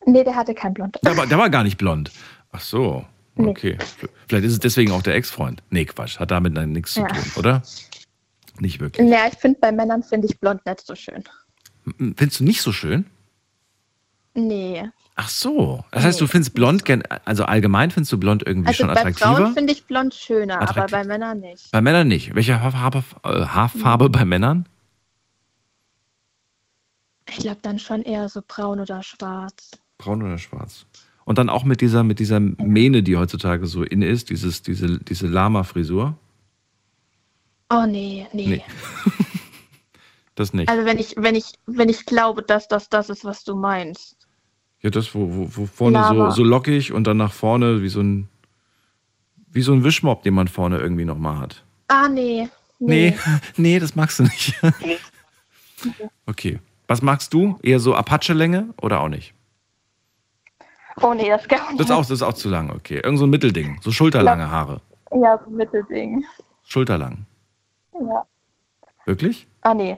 Nee, 0.05 0.23
der 0.23 0.35
hatte 0.35 0.53
kein 0.53 0.75
Blond. 0.75 0.99
Der 1.03 1.17
war, 1.17 1.25
der 1.25 1.39
war 1.39 1.49
gar 1.49 1.63
nicht 1.63 1.77
blond. 1.77 2.11
Ach 2.51 2.61
so, 2.61 3.03
Nee. 3.37 3.49
okay. 3.49 3.77
Vielleicht 4.27 4.45
ist 4.45 4.53
es 4.53 4.59
deswegen 4.59 4.91
auch 4.91 5.01
der 5.01 5.15
Ex-Freund. 5.15 5.61
Nee, 5.69 5.85
Quatsch, 5.85 6.19
hat 6.19 6.31
damit 6.31 6.53
nichts 6.53 6.95
Ja. 6.95 7.07
zu 7.07 7.13
tun, 7.15 7.31
oder? 7.37 7.63
Nicht 8.59 8.79
wirklich. 8.79 9.09
Ja, 9.09 9.27
ich 9.27 9.37
finde 9.37 9.59
bei 9.59 9.71
Männern 9.71 10.03
finde 10.03 10.27
ich 10.27 10.39
blond 10.39 10.65
nicht 10.65 10.85
so 10.85 10.95
schön. 10.95 11.23
Findest 11.97 12.39
du 12.39 12.43
nicht 12.43 12.61
so 12.61 12.71
schön? 12.71 13.05
Nee. 14.33 14.83
Ach 15.15 15.29
so. 15.29 15.85
Das 15.91 16.03
heißt, 16.03 16.19
du 16.19 16.27
findest 16.27 16.53
blond, 16.55 16.83
gen- 16.83 17.03
also 17.23 17.45
allgemein 17.45 17.89
findest 17.91 18.11
du 18.11 18.17
blond 18.19 18.43
irgendwie 18.45 18.67
Also 18.69 18.79
schon 18.83 18.87
bei 18.93 18.99
attraktiver? 18.99 19.35
Frauen 19.37 19.53
finde 19.53 19.71
ich 19.73 19.85
blond 19.85 20.13
schöner, 20.13 20.55
aber 20.55 20.63
Attraktiv. 20.69 20.91
bei 20.97 21.03
Männern 21.05 21.39
nicht. 21.39 21.71
bei 21.71 21.81
Männern 21.81 22.07
nicht. 22.09 22.35
Welche 22.35 22.61
Haarfarbe, 22.61 23.03
äh, 23.23 23.45
Haarfarbe 23.45 24.09
bei 24.09 24.25
Männern? 24.25 24.65
Ich 27.29 27.37
glaube 27.37 27.59
dann 27.61 27.79
schon 27.79 28.01
eher 28.01 28.27
so 28.29 28.41
braun 28.45 28.79
oder 28.81 29.01
schwarz. 29.03 29.71
Braun 29.97 30.21
oder 30.21 30.37
schwarz? 30.37 30.85
Und 31.23 31.37
dann 31.37 31.49
auch 31.49 31.63
mit 31.63 31.81
dieser, 31.81 32.03
mit 32.03 32.19
dieser 32.19 32.39
Mähne, 32.39 33.01
die 33.01 33.15
heutzutage 33.17 33.65
so 33.67 33.83
in 33.83 34.01
ist, 34.01 34.29
dieses, 34.29 34.61
diese, 34.61 34.99
diese 34.99 35.27
Lama-Frisur? 35.27 36.17
Oh 37.69 37.85
nee, 37.87 38.27
nee. 38.33 38.47
Nee. 38.47 38.63
Das 40.35 40.53
nicht. 40.53 40.69
Also 40.69 40.85
wenn 40.85 40.99
ich, 40.99 41.15
wenn 41.17 41.35
ich, 41.35 41.53
wenn 41.65 41.89
ich 41.89 42.05
glaube, 42.05 42.43
dass 42.43 42.67
das 42.67 42.89
das 42.89 43.09
ist, 43.09 43.23
was 43.23 43.43
du 43.43 43.55
meinst. 43.55 44.27
Ja, 44.81 44.89
das, 44.89 45.15
wo, 45.15 45.33
wo, 45.33 45.47
wo 45.49 45.65
vorne 45.65 46.05
so, 46.09 46.29
so 46.29 46.43
lockig 46.43 46.91
und 46.91 47.05
dann 47.07 47.17
nach 47.17 47.33
vorne 47.33 47.81
wie 47.81 47.89
so 47.89 48.01
ein, 48.01 48.27
wie 49.49 49.61
so 49.61 49.73
ein 49.73 49.83
Wischmopp, 49.83 50.23
den 50.23 50.33
man 50.33 50.47
vorne 50.47 50.77
irgendwie 50.77 51.05
nochmal 51.05 51.39
hat. 51.39 51.63
Ah 51.87 52.09
nee. 52.09 52.49
Nee, 52.79 53.17
nee, 53.55 53.79
das 53.79 53.95
magst 53.95 54.19
du 54.19 54.23
nicht. 54.23 54.55
Okay. 56.25 56.59
Was 56.87 57.01
magst 57.01 57.33
du? 57.33 57.59
Eher 57.61 57.79
so 57.79 57.93
Apache-Länge 57.93 58.73
oder 58.81 59.01
auch 59.01 59.09
nicht? 59.09 59.33
Oh 61.01 61.13
nee, 61.13 61.29
das 61.29 61.47
gar 61.47 61.67
nicht. 61.69 61.79
Das 61.79 61.87
ist 61.87 61.91
auch, 61.91 62.01
das 62.01 62.11
ist 62.11 62.21
auch 62.21 62.33
zu 62.33 62.49
lang, 62.49 62.71
okay. 62.71 63.01
Irgend 63.03 63.19
so 63.19 63.25
ein 63.25 63.29
Mittelding. 63.29 63.79
So 63.81 63.91
schulterlange 63.91 64.49
Haare. 64.49 64.81
Ja, 65.11 65.39
so 65.43 65.49
ein 65.49 65.55
Mittelding. 65.55 66.23
Schulterlang. 66.63 67.25
Ja. 67.93 68.25
Wirklich? 69.05 69.47
Ah 69.65 69.73
nee. 69.73 69.97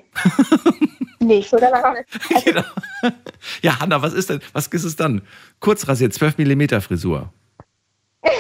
nee, 1.20 1.44
Schulterlang 1.44 1.84
auch 1.84 1.94
nicht. 1.94 2.46
Genau. 2.46 2.64
Ja, 3.62 3.78
Hanna, 3.82 4.02
was 4.02 4.14
ist 4.14 4.30
denn? 4.30 4.40
Was 4.54 4.68
ist 4.68 4.86
es 4.86 4.96
dann? 4.96 5.22
Kurz 5.60 5.90
rasiert, 5.90 6.14
12 6.14 6.38
mm 6.38 6.80
Frisur. 6.80 7.34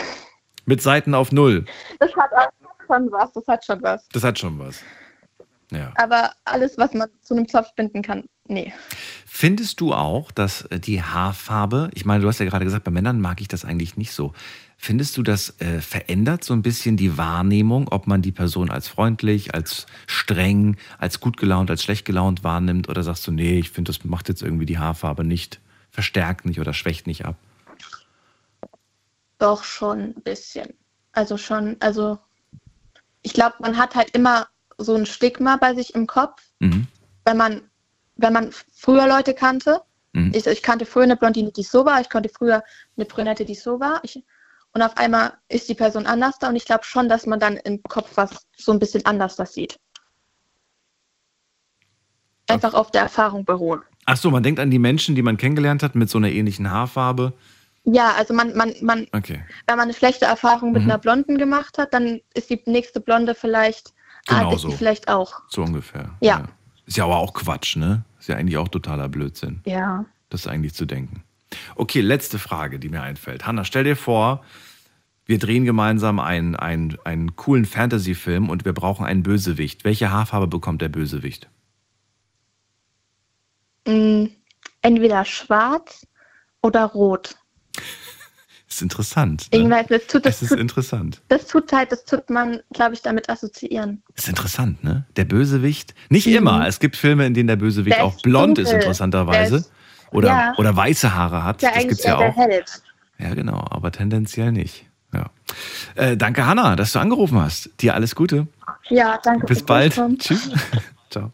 Mit 0.66 0.82
Seiten 0.82 1.14
auf 1.14 1.34
Null. 1.34 1.66
Das 2.00 2.16
hat 2.16 2.32
auch 2.32 2.50
schon 2.88 3.12
was, 3.12 3.34
das 3.34 3.46
hat 3.46 3.66
schon 3.66 3.82
was. 3.82 4.08
Das 4.14 4.24
hat 4.24 4.40
schon 4.40 4.58
was. 4.58 4.82
Ja. 5.70 5.92
Aber 5.98 6.32
alles, 6.46 6.78
was 6.78 6.94
man 6.94 7.10
zu 7.22 7.34
einem 7.34 7.50
Zopf 7.50 7.76
binden 7.76 8.02
kann, 8.02 8.24
nee. 8.46 8.74
Findest 9.26 9.82
du 9.82 9.94
auch, 9.94 10.32
dass 10.32 10.62
äh, 10.68 10.80
die 10.80 11.04
Haarfarbe, 11.04 11.90
ich 11.94 12.06
meine, 12.06 12.22
du 12.22 12.30
hast 12.30 12.40
ja 12.40 12.46
gerade 12.46 12.64
gesagt, 12.64 12.86
bei 12.86 12.92
Männern 12.92 13.20
mag 13.20 13.42
ich 13.42 13.50
das 13.50 13.66
eigentlich 13.66 13.98
nicht 13.98 14.14
so. 14.14 14.32
Findest 14.80 15.18
du, 15.18 15.24
das 15.24 15.60
äh, 15.60 15.82
verändert 15.82 16.44
so 16.44 16.54
ein 16.54 16.62
bisschen 16.62 16.98
die 16.98 17.18
Wahrnehmung, 17.18 17.88
ob 17.90 18.06
man 18.06 18.22
die 18.22 18.32
Person 18.32 18.70
als 18.70 18.88
freundlich, 18.88 19.56
als 19.56 19.88
streng, 20.06 20.78
als 21.00 21.20
gut 21.20 21.38
gelaunt, 21.38 21.72
als 21.72 21.84
schlecht 21.84 22.06
gelaunt 22.06 22.44
wahrnimmt? 22.44 22.88
Oder 22.88 23.04
sagst 23.04 23.26
du, 23.26 23.32
nee, 23.32 23.58
ich 23.58 23.72
finde, 23.72 23.92
das 23.92 24.06
macht 24.06 24.30
jetzt 24.30 24.44
irgendwie 24.44 24.68
die 24.68 24.78
Haarfarbe 24.78 25.24
nicht, 25.24 25.60
verstärkt 25.90 26.46
nicht 26.46 26.60
oder 26.60 26.74
schwächt 26.74 27.08
nicht 27.08 27.26
ab? 27.26 27.36
Doch 29.40 29.64
schon 29.64 30.00
ein 30.00 30.22
bisschen. 30.24 30.74
Also 31.12 31.38
schon, 31.38 31.78
also 31.80 32.20
ich 33.24 33.34
glaube, 33.34 33.56
man 33.60 33.78
hat 33.78 33.96
halt 33.96 34.12
immer 34.12 34.48
so 34.78 34.96
ein 34.96 35.08
Stigma 35.08 35.58
bei 35.58 35.74
sich 35.74 35.96
im 35.96 36.06
Kopf, 36.06 36.44
Mhm. 36.60 36.88
wenn 37.26 37.38
man, 37.38 37.62
wenn 38.16 38.34
man 38.34 38.52
früher 38.74 39.08
Leute 39.08 39.34
kannte. 39.34 39.82
Mhm. 40.14 40.32
Ich, 40.36 40.46
ich 40.46 40.62
kannte 40.62 40.86
früher 40.86 41.04
eine 41.04 41.18
Blondine, 41.18 41.52
die 41.52 41.64
so 41.64 41.84
war, 41.84 42.00
ich 42.00 42.10
kannte 42.10 42.30
früher 42.30 42.64
eine 42.96 43.06
Brünette, 43.06 43.44
die 43.44 43.56
so 43.56 43.80
war. 43.80 44.04
Ich, 44.04 44.24
und 44.78 44.84
auf 44.84 44.96
einmal 44.96 45.34
ist 45.50 45.68
die 45.70 45.74
Person 45.74 46.06
anders 46.06 46.38
da 46.38 46.50
und 46.50 46.56
ich 46.56 46.66
glaube 46.66 46.84
schon, 46.84 47.10
dass 47.10 47.26
man 47.26 47.40
dann 47.40 47.58
im 47.58 47.82
Kopf 47.82 48.12
was 48.14 48.46
so 48.56 48.72
ein 48.72 48.78
bisschen 48.78 49.04
anders 49.08 49.36
das 49.36 49.56
sieht. 49.56 49.80
Einfach 52.48 52.76
auf 52.76 52.92
der 52.92 53.02
Erfahrung 53.02 53.44
beruhen. 53.44 53.82
Ach 54.06 54.18
so, 54.18 54.30
man 54.30 54.44
denkt 54.44 54.60
an 54.60 54.70
die 54.70 54.78
Menschen, 54.78 55.16
die 55.16 55.24
man 55.24 55.36
kennengelernt 55.38 55.82
hat 55.82 55.96
mit 55.96 56.12
so 56.12 56.20
einer 56.20 56.30
ähnlichen 56.30 56.70
Haarfarbe. 56.70 57.34
Ja, 57.86 58.14
also 58.16 58.36
man, 58.36 58.56
man, 58.56 58.76
man, 58.82 59.08
Okay. 59.14 59.44
wenn 59.66 59.78
man 59.78 59.86
eine 59.86 59.94
schlechte 59.96 60.26
Erfahrung 60.26 60.74
mit 60.74 60.84
Mhm. 60.84 60.92
einer 60.92 61.00
Blonden 61.00 61.40
gemacht 61.40 61.80
hat, 61.80 61.92
dann 61.94 62.22
ist 62.36 62.52
die 62.52 62.62
nächste 62.68 63.00
Blonde 63.00 63.34
vielleicht, 63.34 63.94
ah, 64.28 64.38
Genau 64.42 64.52
das 64.52 64.62
so. 64.62 64.70
vielleicht 64.70 65.08
auch. 65.10 65.42
So 65.50 65.64
ungefähr. 65.64 66.12
Ja. 66.22 66.46
Ist 66.86 66.98
ja 66.98 67.06
aber 67.06 67.18
auch 67.18 67.34
Quatsch, 67.34 67.78
ne? 67.78 68.04
Ist 68.20 68.28
ja 68.30 68.36
eigentlich 68.36 68.58
auch 68.58 68.68
totaler 68.68 69.10
Blödsinn. 69.10 69.62
Ja. 69.66 70.06
Das 70.30 70.46
eigentlich 70.46 70.76
zu 70.76 70.86
denken. 70.86 71.24
Okay, 71.76 72.02
letzte 72.02 72.38
Frage, 72.40 72.78
die 72.78 72.90
mir 72.90 73.02
einfällt. 73.02 73.48
Hanna, 73.48 73.64
stell 73.64 73.86
dir 73.86 73.96
vor, 73.96 74.44
wir 75.28 75.38
drehen 75.40 75.66
gemeinsam 75.66 76.20
einen, 76.20 76.56
einen, 76.56 76.98
einen 77.04 77.36
coolen 77.36 77.66
Fantasy-Film 77.66 78.50
und 78.50 78.66
wir 78.66 78.74
brauchen 78.74 79.06
einen 79.06 79.24
Bösewicht. 79.24 79.84
Welche 79.84 80.10
Haarfarbe 80.12 80.48
bekommt 80.48 80.82
der 80.82 80.90
Bösewicht? 80.90 81.50
Mm, 83.88 84.26
entweder 84.82 85.26
schwarz 85.26 86.06
oder 86.62 86.86
rot. 86.86 87.36
Ist 88.70 88.82
interessant. 88.82 89.48
Ne? 89.52 89.60
Irgendwann, 89.60 89.86
das 89.88 90.08
tut, 90.08 90.26
das, 90.26 90.36
Es 90.36 90.42
ist 90.44 90.50
tut, 90.50 90.60
interessant. 90.60 91.22
das 91.30 91.48
tut 91.48 91.72
halt, 91.72 91.92
das 91.92 92.04
tut 92.06 92.30
man, 92.30 92.60
glaube 92.74 92.94
ich, 92.96 93.02
damit 93.02 93.30
assoziieren. 93.30 94.04
Ist 94.14 94.28
interessant, 94.28 94.84
ne? 94.84 95.06
Der 95.16 95.24
Bösewicht. 95.26 95.96
Nicht 96.10 96.28
immer. 96.28 96.68
Es 96.68 96.80
gibt 96.80 96.96
Filme, 96.98 97.26
in 97.26 97.34
denen 97.34 97.48
der 97.48 97.56
Bösewicht 97.56 97.96
Mhm. 97.96 98.00
Der 98.00 98.06
auch 98.06 98.16
ist 98.16 98.22
blond 98.24 98.58
ist, 98.60 98.66
dunkel. 98.66 98.82
interessanterweise. 98.82 99.50
Der 99.52 99.60
ist- 99.60 99.72
Oder, 100.12 100.28
ja. 100.30 100.54
oder 100.58 100.76
weiße 100.76 101.14
Haare 101.16 101.44
hat. 101.44 101.62
Ja, 101.62 101.72
das 101.74 101.84
gibt's 101.84 102.04
ja 102.04 102.16
auch. 102.18 102.20
der 102.20 102.34
Held. 102.36 102.82
Ja, 103.20 103.34
genau, 103.34 103.66
aber 103.70 103.92
tendenziell 103.92 104.52
nicht. 104.52 104.86
Äh, 105.96 106.18
danke, 106.18 106.46
Hanna, 106.46 106.76
dass 106.76 106.92
du 106.94 107.00
angerufen 107.00 107.40
hast. 107.40 107.70
Dir 107.80 107.94
alles 107.96 108.16
Gute. 108.16 108.48
Ja, 108.90 109.20
danke. 109.24 109.46
Bis 109.48 109.64
bald. 109.64 109.94
Tschüss. 110.20 110.50
Ciao. 111.10 111.32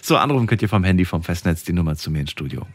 So, 0.00 0.16
anrufen 0.16 0.46
könnt 0.46 0.62
ihr 0.62 0.68
vom 0.68 0.84
Handy, 0.84 1.04
vom 1.04 1.22
Festnetz 1.22 1.62
die 1.64 1.72
Nummer 1.72 1.96
zu 1.96 2.10
mir 2.10 2.20
ins 2.20 2.30
Studio. 2.30 2.66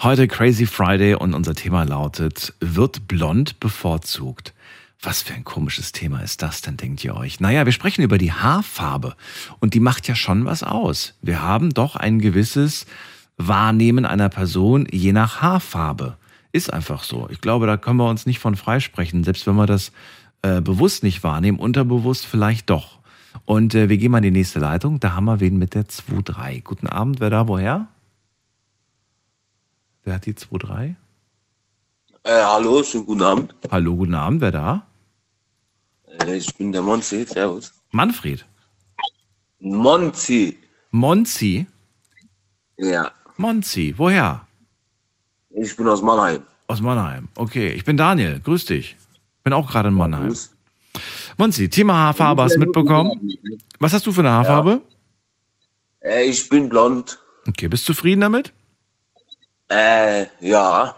Heute 0.00 0.28
Crazy 0.28 0.66
Friday 0.66 1.14
und 1.14 1.32
unser 1.34 1.54
Thema 1.54 1.84
lautet, 1.84 2.52
wird 2.60 3.08
blond 3.08 3.58
bevorzugt? 3.60 4.52
Was 5.00 5.22
für 5.22 5.34
ein 5.34 5.44
komisches 5.44 5.92
Thema 5.92 6.20
ist 6.20 6.42
das 6.42 6.62
denn, 6.62 6.76
denkt 6.76 7.04
ihr 7.04 7.16
euch? 7.16 7.40
Naja, 7.40 7.64
wir 7.64 7.72
sprechen 7.72 8.02
über 8.02 8.18
die 8.18 8.32
Haarfarbe 8.32 9.16
und 9.60 9.72
die 9.72 9.80
macht 9.80 10.08
ja 10.08 10.14
schon 10.14 10.44
was 10.44 10.62
aus. 10.62 11.14
Wir 11.22 11.42
haben 11.42 11.72
doch 11.72 11.96
ein 11.96 12.18
gewisses 12.18 12.86
Wahrnehmen 13.36 14.04
einer 14.04 14.28
Person 14.28 14.86
je 14.90 15.12
nach 15.12 15.42
Haarfarbe. 15.42 16.16
Ist 16.52 16.72
einfach 16.72 17.02
so. 17.02 17.28
Ich 17.30 17.40
glaube, 17.40 17.66
da 17.66 17.76
können 17.76 17.98
wir 17.98 18.08
uns 18.08 18.26
nicht 18.26 18.38
von 18.38 18.54
freisprechen, 18.54 19.24
selbst 19.24 19.46
wenn 19.46 19.56
wir 19.56 19.66
das 19.66 19.90
äh, 20.42 20.60
bewusst 20.60 21.02
nicht 21.02 21.24
wahrnehmen, 21.24 21.58
unterbewusst 21.58 22.26
vielleicht 22.26 22.70
doch. 22.70 22.98
Und 23.44 23.74
äh, 23.74 23.88
wir 23.88 23.98
gehen 23.98 24.12
mal 24.12 24.18
in 24.18 24.24
die 24.24 24.30
nächste 24.30 24.60
Leitung. 24.60 25.00
Da 25.00 25.14
haben 25.14 25.24
wir 25.24 25.40
wen 25.40 25.58
mit 25.58 25.74
der 25.74 25.86
2-3. 25.86 26.62
Guten 26.62 26.86
Abend, 26.86 27.18
wer 27.18 27.30
da, 27.30 27.48
woher? 27.48 27.88
Wer 30.04 30.14
hat 30.14 30.26
die 30.26 30.34
2-3? 30.34 30.94
Äh, 32.22 32.42
hallo, 32.42 32.82
schönen 32.84 33.06
guten 33.06 33.22
Abend. 33.22 33.54
Hallo, 33.70 33.96
guten 33.96 34.14
Abend, 34.14 34.40
wer 34.40 34.52
da? 34.52 34.86
Äh, 36.20 36.36
ich 36.36 36.54
bin 36.54 36.70
der 36.70 36.82
Monzi, 36.82 37.24
servus. 37.24 37.72
Manfred. 37.90 38.46
Monzi. 39.58 40.56
Monzi? 40.90 41.66
Ja, 42.76 43.10
Monzi, 43.36 43.94
woher? 43.96 44.46
ich 45.50 45.76
bin 45.76 45.88
aus 45.88 46.02
Mannheim. 46.02 46.42
Aus 46.66 46.80
Mannheim. 46.80 47.28
Okay, 47.36 47.70
ich 47.72 47.84
bin 47.84 47.96
Daniel. 47.96 48.40
Grüß 48.40 48.64
dich. 48.66 48.96
Bin 49.42 49.52
auch 49.52 49.70
gerade 49.70 49.88
in 49.88 49.94
Mannheim. 49.94 50.28
Grüß. 50.28 50.54
Monzi, 51.36 51.68
Thema 51.68 51.94
Haarfarbe 51.94 52.42
hast 52.42 52.54
du 52.54 52.60
mitbekommen? 52.60 53.36
Was 53.80 53.92
hast 53.92 54.06
du 54.06 54.12
für 54.12 54.20
eine 54.20 54.30
Haarfarbe? 54.30 54.80
Äh, 56.00 56.24
ich 56.24 56.48
bin 56.48 56.68
blond. 56.68 57.18
Okay, 57.48 57.68
bist 57.68 57.88
du 57.88 57.92
zufrieden 57.92 58.20
damit? 58.20 58.52
Äh, 59.68 60.26
ja. 60.40 60.94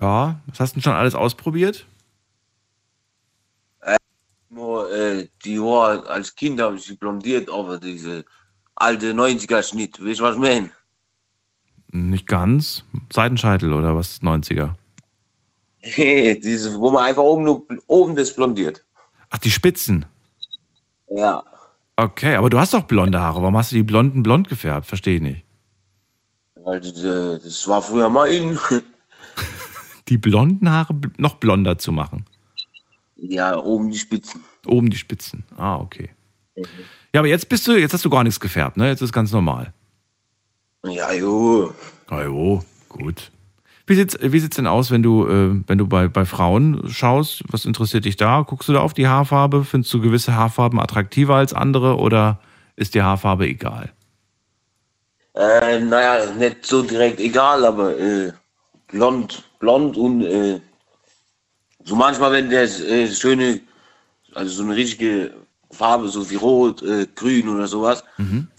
Ja. 0.00 0.40
Was 0.46 0.60
hast 0.60 0.72
du 0.72 0.74
denn 0.76 0.82
schon 0.82 0.92
alles 0.92 1.14
ausprobiert? 1.14 1.86
Nur, 4.50 4.92
äh, 4.92 5.28
die 5.44 5.58
Haare 5.58 6.06
als 6.08 6.34
Kind 6.34 6.60
habe 6.60 6.76
ich 6.76 6.82
sie 6.82 6.96
blondiert, 6.96 7.50
aber 7.50 7.78
diese 7.78 8.24
alte 8.74 9.12
90er-Schnitt, 9.14 10.04
weißt 10.04 10.20
du, 10.20 10.24
was 10.24 10.34
ich 10.34 10.40
meine? 10.40 10.70
Nicht 11.92 12.26
ganz. 12.26 12.84
Seitenscheitel 13.12 13.72
oder 13.72 13.94
was? 13.94 14.20
90er. 14.22 14.74
diese, 15.96 16.78
wo 16.78 16.90
man 16.90 17.04
einfach 17.04 17.22
oben, 17.22 17.44
nur, 17.44 17.66
oben 17.86 18.16
das 18.16 18.34
blondiert. 18.34 18.84
Ach, 19.30 19.38
die 19.38 19.50
Spitzen. 19.50 20.04
Ja. 21.10 21.42
Okay, 21.96 22.34
aber 22.36 22.50
du 22.50 22.58
hast 22.58 22.72
doch 22.74 22.84
blonde 22.84 23.20
Haare. 23.20 23.42
Warum 23.42 23.56
hast 23.56 23.72
du 23.72 23.76
die 23.76 23.82
blonden 23.82 24.22
blond 24.22 24.48
gefärbt? 24.48 24.86
Verstehe 24.86 25.16
ich 25.16 25.22
nicht. 25.22 25.44
Weil 26.56 26.80
das 26.80 27.68
war 27.68 27.82
früher 27.82 28.08
mal 28.08 28.26
in. 28.28 28.58
Die 30.08 30.18
blonden 30.18 30.68
Haare 30.70 30.94
noch 31.16 31.36
blonder 31.36 31.78
zu 31.78 31.92
machen. 31.92 32.26
ja, 33.16 33.56
oben 33.56 33.90
die 33.90 33.98
Spitzen. 33.98 34.42
Oben 34.66 34.90
die 34.90 34.96
Spitzen. 34.96 35.44
Ah, 35.56 35.76
okay. 35.76 36.10
Ja, 37.14 37.20
aber 37.20 37.28
jetzt 37.28 37.48
bist 37.48 37.66
du, 37.68 37.78
jetzt 37.78 37.94
hast 37.94 38.04
du 38.04 38.10
gar 38.10 38.24
nichts 38.24 38.40
gefärbt, 38.40 38.76
ne? 38.76 38.88
Jetzt 38.88 39.00
ist 39.00 39.12
ganz 39.12 39.32
normal. 39.32 39.72
Ja, 40.84 41.12
jo. 41.12 41.72
Ah, 42.08 42.22
jo, 42.22 42.64
gut. 42.88 43.30
Wie 43.86 43.94
sieht's, 43.94 44.16
wie 44.20 44.38
sieht's 44.38 44.56
denn 44.56 44.66
aus, 44.66 44.90
wenn 44.90 45.02
du, 45.02 45.26
äh, 45.26 45.60
wenn 45.66 45.78
du 45.78 45.86
bei, 45.86 46.08
bei 46.08 46.24
Frauen 46.24 46.88
schaust? 46.88 47.42
Was 47.48 47.64
interessiert 47.64 48.04
dich 48.04 48.16
da? 48.16 48.42
Guckst 48.42 48.68
du 48.68 48.72
da 48.72 48.80
auf 48.80 48.94
die 48.94 49.08
Haarfarbe? 49.08 49.64
Findest 49.64 49.92
du 49.92 50.00
gewisse 50.00 50.34
Haarfarben 50.34 50.80
attraktiver 50.80 51.36
als 51.36 51.52
andere 51.52 51.96
oder 51.96 52.38
ist 52.76 52.94
dir 52.94 53.04
Haarfarbe 53.04 53.46
egal? 53.46 53.92
Äh, 55.34 55.80
naja, 55.80 56.32
nicht 56.32 56.66
so 56.66 56.82
direkt 56.82 57.18
egal, 57.18 57.64
aber 57.64 57.98
äh, 57.98 58.32
blond, 58.88 59.42
blond 59.58 59.96
und 59.96 60.22
äh, 60.22 60.60
so 61.84 61.96
manchmal, 61.96 62.32
wenn 62.32 62.50
der 62.50 62.64
äh, 62.64 63.08
schöne, 63.08 63.60
also 64.34 64.52
so 64.52 64.62
eine 64.62 64.76
richtige 64.76 65.32
Farbe, 65.70 66.08
so 66.08 66.28
wie 66.30 66.36
rot, 66.36 66.82
äh, 66.82 67.06
grün 67.14 67.48
oder 67.48 67.66
sowas, 67.66 68.04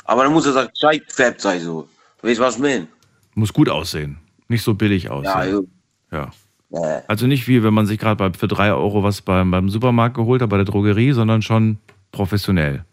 aber 0.06 0.24
dann 0.24 0.34
muss 0.34 0.46
er 0.48 0.68
gescheit 0.68 1.08
gefärbt 1.08 1.42
sein, 1.42 1.62
so. 1.62 1.88
Weißt 2.24 2.40
du, 2.40 2.44
was 2.44 2.58
meine? 2.58 2.88
Muss 3.36 3.54
gut 3.54 3.70
aussehen. 3.70 4.18
Nicht 4.48 4.64
so 4.64 4.74
billig 4.74 5.10
aussehen. 5.10 5.32
Ja, 5.32 5.46
jo. 5.46 5.68
Ja. 6.12 6.32
Äh, 6.72 7.02
Also 7.08 7.28
nicht 7.28 7.48
wie 7.48 7.64
wenn 7.64 7.74
man 7.74 7.86
sich 7.86 8.00
gerade 8.00 8.32
für 8.38 8.48
drei 8.48 8.72
Euro 8.72 9.04
was 9.04 9.22
beim, 9.22 9.52
beim 9.52 9.70
Supermarkt 9.70 10.16
geholt 10.16 10.42
hat, 10.42 10.50
bei 10.50 10.58
der 10.58 10.66
Drogerie, 10.66 11.12
sondern 11.12 11.42
schon 11.42 11.78
professionell. 12.12 12.86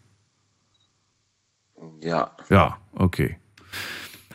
ja. 2.01 2.31
Ja, 2.49 2.77
okay. 2.95 3.37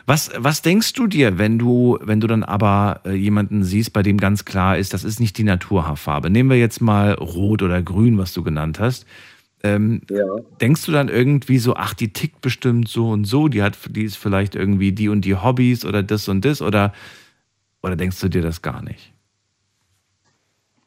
Was, 0.09 0.31
was 0.37 0.61
denkst 0.61 0.93
du 0.93 1.05
dir, 1.05 1.37
wenn 1.37 1.59
du, 1.59 1.99
wenn 2.01 2.21
du 2.21 2.27
dann 2.27 2.43
aber 2.43 3.01
äh, 3.05 3.11
jemanden 3.11 3.65
siehst, 3.65 3.91
bei 3.91 4.03
dem 4.03 4.17
ganz 4.17 4.45
klar 4.45 4.77
ist, 4.77 4.93
das 4.93 5.03
ist 5.03 5.19
nicht 5.19 5.37
die 5.37 5.43
Naturhaarfarbe? 5.43 6.29
Nehmen 6.29 6.49
wir 6.49 6.57
jetzt 6.57 6.79
mal 6.81 7.11
Rot 7.13 7.61
oder 7.61 7.81
Grün, 7.81 8.17
was 8.17 8.33
du 8.33 8.41
genannt 8.41 8.79
hast. 8.79 9.05
Ähm, 9.63 10.01
Ja. 10.09 10.23
Denkst 10.61 10.85
du 10.85 10.91
dann 10.91 11.09
irgendwie 11.09 11.57
so, 11.57 11.75
ach, 11.75 11.93
die 11.93 12.13
tickt 12.13 12.41
bestimmt 12.41 12.87
so 12.87 13.09
und 13.09 13.25
so, 13.25 13.47
die 13.47 13.63
hat, 13.63 13.77
die 13.89 14.03
ist 14.03 14.17
vielleicht 14.17 14.55
irgendwie 14.55 14.91
die 14.91 15.09
und 15.09 15.21
die 15.21 15.35
Hobbys 15.35 15.83
oder 15.83 16.03
das 16.03 16.27
und 16.27 16.45
das 16.45 16.61
oder, 16.61 16.93
oder 17.81 17.95
denkst 17.95 18.19
du 18.19 18.29
dir 18.29 18.41
das 18.41 18.61
gar 18.61 18.81
nicht? 18.83 19.11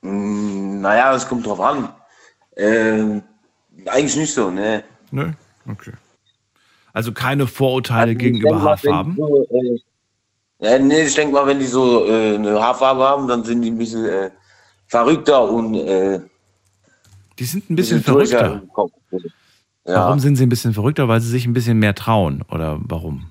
Mm, 0.03 0.81
naja, 0.81 1.15
es 1.15 1.29
kommt 1.29 1.47
drauf 1.47 1.61
an. 1.61 1.89
Ähm, 2.57 3.23
eigentlich 3.87 4.17
nicht 4.17 4.33
so, 4.33 4.51
ne? 4.51 4.85
Nö, 5.11 5.33
okay. 5.69 5.93
Also 6.93 7.13
keine 7.13 7.47
Vorurteile 7.47 8.13
Also 8.13 8.19
gegenüber 8.19 8.63
Haarfarben? 8.63 9.17
So, 9.17 9.47
äh, 9.51 9.81
ja, 10.61 10.79
nee, 10.79 11.03
ich 11.03 11.15
denke 11.15 11.33
mal, 11.33 11.47
wenn 11.47 11.59
die 11.59 11.67
so 11.67 12.07
äh, 12.07 12.35
eine 12.35 12.61
Haarfarbe 12.61 13.03
haben, 13.03 13.27
dann 13.29 13.45
sind 13.45 13.63
die 13.63 13.71
ein 13.71 13.79
bisschen 13.79 14.05
äh, 14.05 14.31
verrückter 14.87 15.49
und 15.49 15.75
äh, 15.75 16.21
Die 17.41 17.45
sind 17.45 17.71
ein 17.71 17.77
bisschen 17.77 18.03
verrückter. 18.03 18.63
Ja, 19.87 19.95
Warum 19.95 20.21
sind 20.21 20.37
sie 20.37 20.45
ein 20.45 20.49
bisschen 20.49 20.75
verrückter? 20.75 21.09
Weil 21.09 21.21
sie 21.21 21.31
sich 21.31 21.47
ein 21.47 21.53
bisschen 21.53 21.79
mehr 21.79 21.95
trauen 21.95 22.45
oder 22.49 22.79
warum? 22.83 23.31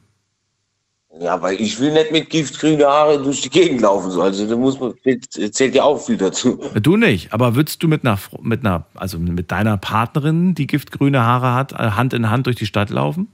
ja, 1.19 1.41
weil 1.41 1.59
ich 1.59 1.79
will 1.79 1.91
nicht 1.91 2.11
mit 2.11 2.29
giftgrüne 2.29 2.85
Haare 2.85 3.21
durch 3.21 3.41
die 3.41 3.49
Gegend 3.49 3.81
laufen. 3.81 4.09
So. 4.11 4.21
Also 4.21 4.47
da 4.47 4.55
muss 4.55 4.79
man, 4.79 4.93
zählt 5.29 5.75
ja 5.75 5.83
auch 5.83 5.97
viel 5.97 6.17
dazu. 6.17 6.61
Du 6.81 6.95
nicht, 6.95 7.33
aber 7.33 7.55
würdest 7.55 7.83
du 7.83 7.87
mit 7.87 8.05
einer, 8.05 8.17
mit 8.41 8.65
einer, 8.65 8.85
also 8.95 9.19
mit 9.19 9.51
deiner 9.51 9.77
Partnerin, 9.77 10.55
die 10.55 10.67
giftgrüne 10.67 11.21
Haare 11.21 11.53
hat, 11.53 11.73
äh, 11.73 11.91
Hand 11.91 12.13
in 12.13 12.29
Hand 12.29 12.45
durch 12.45 12.55
die 12.55 12.65
Stadt 12.65 12.89
laufen? 12.89 13.27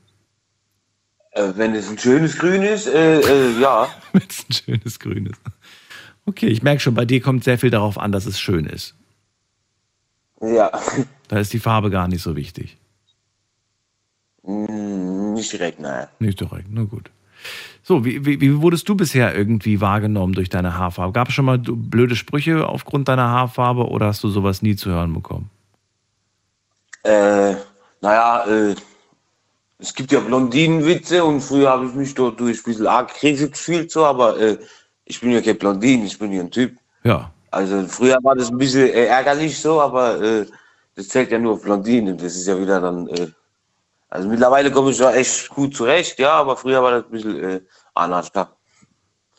Äh, 1.32 1.52
wenn 1.56 1.76
es 1.76 1.90
ein 1.90 2.00
schönes 2.00 2.38
Grün 2.38 2.64
ist, 2.64 2.88
äh, 2.88 3.20
äh, 3.20 3.60
ja. 3.60 3.88
Wenn 4.14 4.24
es 4.28 4.46
ein 4.50 4.54
schönes 4.54 5.00
Grün 5.00 5.28
ist. 5.28 5.42
Okay, 6.26 6.48
ich 6.48 6.64
merke 6.64 6.80
schon, 6.80 6.96
bei 6.96 7.06
dir 7.06 7.22
kommt 7.22 7.44
sehr 7.44 7.60
viel 7.60 7.70
darauf 7.70 8.00
an, 8.00 8.12
dass 8.12 8.26
es 8.26 8.40
schön 8.40 8.66
ist. 8.66 8.96
Ja. 10.46 10.72
Da 11.28 11.40
ist 11.40 11.54
die 11.54 11.60
Farbe 11.60 11.90
gar 11.90 12.08
nicht 12.08 12.22
so 12.22 12.36
wichtig. 12.36 12.78
Mm, 14.44 15.34
nicht 15.34 15.52
direkt, 15.52 15.80
naja. 15.80 16.08
Nicht 16.20 16.40
direkt, 16.40 16.68
na 16.70 16.84
gut. 16.84 17.10
So, 17.84 18.04
wie, 18.04 18.26
wie, 18.26 18.42
wie 18.42 18.62
wurdest 18.62 18.90
du 18.90 18.96
bisher 18.96 19.36
irgendwie 19.36 19.82
wahrgenommen 19.82 20.34
durch 20.34 20.50
deine 20.50 20.78
Haarfarbe? 20.78 21.14
Gab 21.14 21.30
es 21.30 21.36
schon 21.36 21.46
mal 21.46 21.60
blöde 21.60 22.16
Sprüche 22.16 22.68
aufgrund 22.68 23.08
deiner 23.08 23.30
Haarfarbe 23.30 23.88
oder 23.88 24.08
hast 24.08 24.24
du 24.24 24.30
sowas 24.30 24.62
nie 24.62 24.76
zu 24.76 24.90
hören 24.90 25.14
bekommen? 25.14 25.50
Äh, 27.04 27.56
naja, 28.02 28.46
äh, 28.48 28.76
es 29.78 29.94
gibt 29.94 30.12
ja 30.12 30.20
Blondinenwitze 30.20 31.24
und 31.24 31.42
früher 31.42 31.70
habe 31.70 31.86
ich 31.86 31.94
mich 31.94 32.16
dort 32.16 32.40
durch 32.40 32.60
ein 32.60 32.64
bisschen 32.64 32.88
arg 32.88 33.14
gefühlt, 33.20 33.92
so, 33.92 34.06
aber 34.06 34.40
äh, 34.40 34.58
ich 35.06 35.22
bin 35.22 35.32
ja 35.32 35.42
kein 35.42 35.58
Blondin, 35.58 36.06
ich 36.06 36.18
bin 36.18 36.32
ja 36.32 36.42
ein 36.42 36.50
Typ. 36.50 36.78
Ja, 37.04 37.32
Also 37.56 37.88
früher 37.88 38.18
war 38.22 38.36
das 38.36 38.50
ein 38.52 38.58
bisschen 38.58 38.90
äh, 38.90 39.06
ärgerlich 39.06 39.58
so, 39.58 39.80
aber 39.80 40.22
äh, 40.22 40.46
das 40.96 41.08
zählt 41.08 41.32
ja 41.32 41.40
nur 41.40 41.54
auf 41.54 41.62
Blondinen. 41.64 42.18
Das 42.18 42.36
ist 42.36 42.48
ja 42.48 42.60
wieder 42.60 42.82
dann. 42.82 43.08
Äh, 43.08 43.28
also 44.10 44.28
mittlerweile 44.28 44.70
komme 44.72 44.92
ich 44.92 45.00
ja 45.00 45.12
echt 45.14 45.48
gut 45.50 45.74
zurecht, 45.76 46.20
ja, 46.20 46.34
aber 46.34 46.58
früher 46.58 46.84
war 46.84 46.92
das 46.92 47.06
ein 47.06 47.12
bisschen 47.12 47.44
äh, 47.44 47.62
anders. 47.94 48.30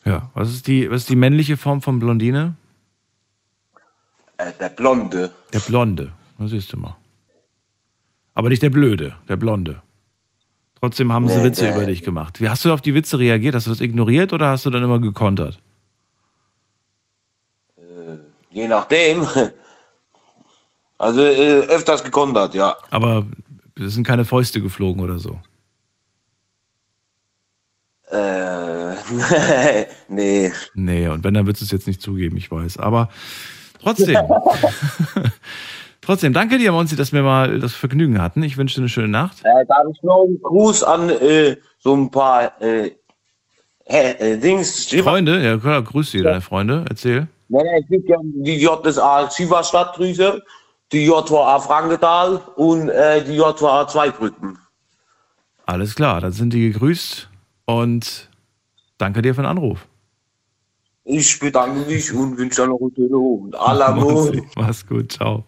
Ja. 0.03 0.31
Was 0.33 0.49
ist 0.49 0.65
die, 0.65 0.89
was 0.89 1.01
ist 1.01 1.09
die 1.09 1.15
männliche 1.15 1.57
Form 1.57 1.81
von 1.83 1.99
Blondine? 1.99 2.55
Äh, 4.37 4.51
der 4.59 4.69
Blonde. 4.69 5.31
Der 5.53 5.59
Blonde. 5.59 6.11
Das 6.39 6.49
siehst 6.51 6.73
du 6.73 6.77
mal. 6.77 6.95
Aber 8.33 8.49
nicht 8.49 8.63
der 8.63 8.69
Blöde, 8.71 9.15
der 9.29 9.35
Blonde. 9.37 9.81
Trotzdem 10.79 11.13
haben 11.13 11.27
sie 11.27 11.37
Nee, 11.37 11.43
Witze 11.43 11.65
der- 11.65 11.75
über 11.75 11.85
dich 11.85 12.01
gemacht. 12.01 12.41
Wie 12.41 12.49
hast 12.49 12.65
du 12.65 12.73
auf 12.73 12.81
die 12.81 12.93
Witze 12.95 13.19
reagiert? 13.19 13.53
Hast 13.53 13.67
du 13.67 13.71
das 13.71 13.81
ignoriert 13.81 14.33
oder 14.33 14.49
hast 14.49 14.65
du 14.65 14.71
dann 14.71 14.83
immer 14.83 14.99
gekontert? 14.99 15.59
Je 18.57 18.67
nachdem. 18.67 19.27
Also 20.99 21.21
äh, 21.21 21.59
öfters 21.67 22.03
gekontert, 22.03 22.55
ja. 22.55 22.75
Aber 22.89 23.27
es 23.75 23.93
sind 23.93 24.07
keine 24.07 24.25
Fäuste 24.25 24.61
geflogen 24.61 25.03
oder 25.03 25.19
so. 25.19 25.39
Äh, 28.09 28.95
nee. 30.07 30.51
Nee, 30.73 31.07
und 31.07 31.23
wenn, 31.23 31.35
dann 31.35 31.45
du 31.45 31.51
es 31.51 31.69
jetzt 31.69 31.85
nicht 31.85 32.01
zugeben, 32.01 32.35
ich 32.35 32.49
weiß. 32.49 32.79
Aber 32.79 33.09
trotzdem. 33.79 34.17
trotzdem, 36.01 36.33
danke 36.33 36.57
dir, 36.57 36.71
Monzi, 36.71 36.95
dass 36.95 37.13
wir 37.13 37.21
mal 37.21 37.59
das 37.59 37.75
Vergnügen 37.75 38.19
hatten. 38.19 38.41
Ich 38.41 38.57
wünsche 38.57 38.77
dir 38.77 38.81
eine 38.81 38.89
schöne 38.89 39.09
Nacht. 39.09 39.37
Äh, 39.43 39.65
da 39.67 39.75
habe 39.75 39.91
ich 39.93 40.01
noch 40.01 40.23
einen 40.23 40.41
Gruß 40.41 40.81
an 40.83 41.11
äh, 41.11 41.57
so 41.77 41.95
ein 41.95 42.09
paar 42.09 42.59
äh, 42.59 42.89
äh, 43.85 44.37
Dings. 44.39 44.87
Freunde? 44.87 45.43
Ja, 45.43 45.59
klar, 45.59 45.83
grüß 45.83 46.09
Sie, 46.09 46.23
deine 46.23 46.41
Freunde. 46.41 46.85
Erzähl. 46.89 47.27
Nein, 47.49 47.65
nein, 47.65 47.81
es 47.83 47.89
gibt 47.89 48.09
ja 48.09 48.17
die 48.21 48.57
JSA 48.57 49.29
Schieferstadtdrüse, 49.31 50.43
die 50.91 51.05
JVA 51.05 51.59
Frankenthal 51.59 52.41
und 52.55 52.89
äh, 52.89 53.23
die 53.23 53.35
JVA 53.35 53.87
Zweibrücken. 53.87 54.57
Alles 55.65 55.95
klar, 55.95 56.21
dann 56.21 56.31
sind 56.31 56.53
die 56.53 56.71
gegrüßt 56.71 57.29
und 57.65 58.29
danke 58.97 59.21
dir 59.21 59.35
für 59.35 59.41
den 59.41 59.47
Anruf. 59.47 59.87
Ich 61.03 61.39
bedanke 61.39 61.89
mich 61.89 62.11
und 62.13 62.37
wünsche 62.37 62.63
dir 62.63 62.67
noch 62.67 62.79
einen 62.81 62.93
schönen 62.93 63.13
Abend. 63.13 63.55
Alamo. 63.55 64.31
Mach's 64.55 64.85
gut, 64.85 65.13
ciao. 65.13 65.45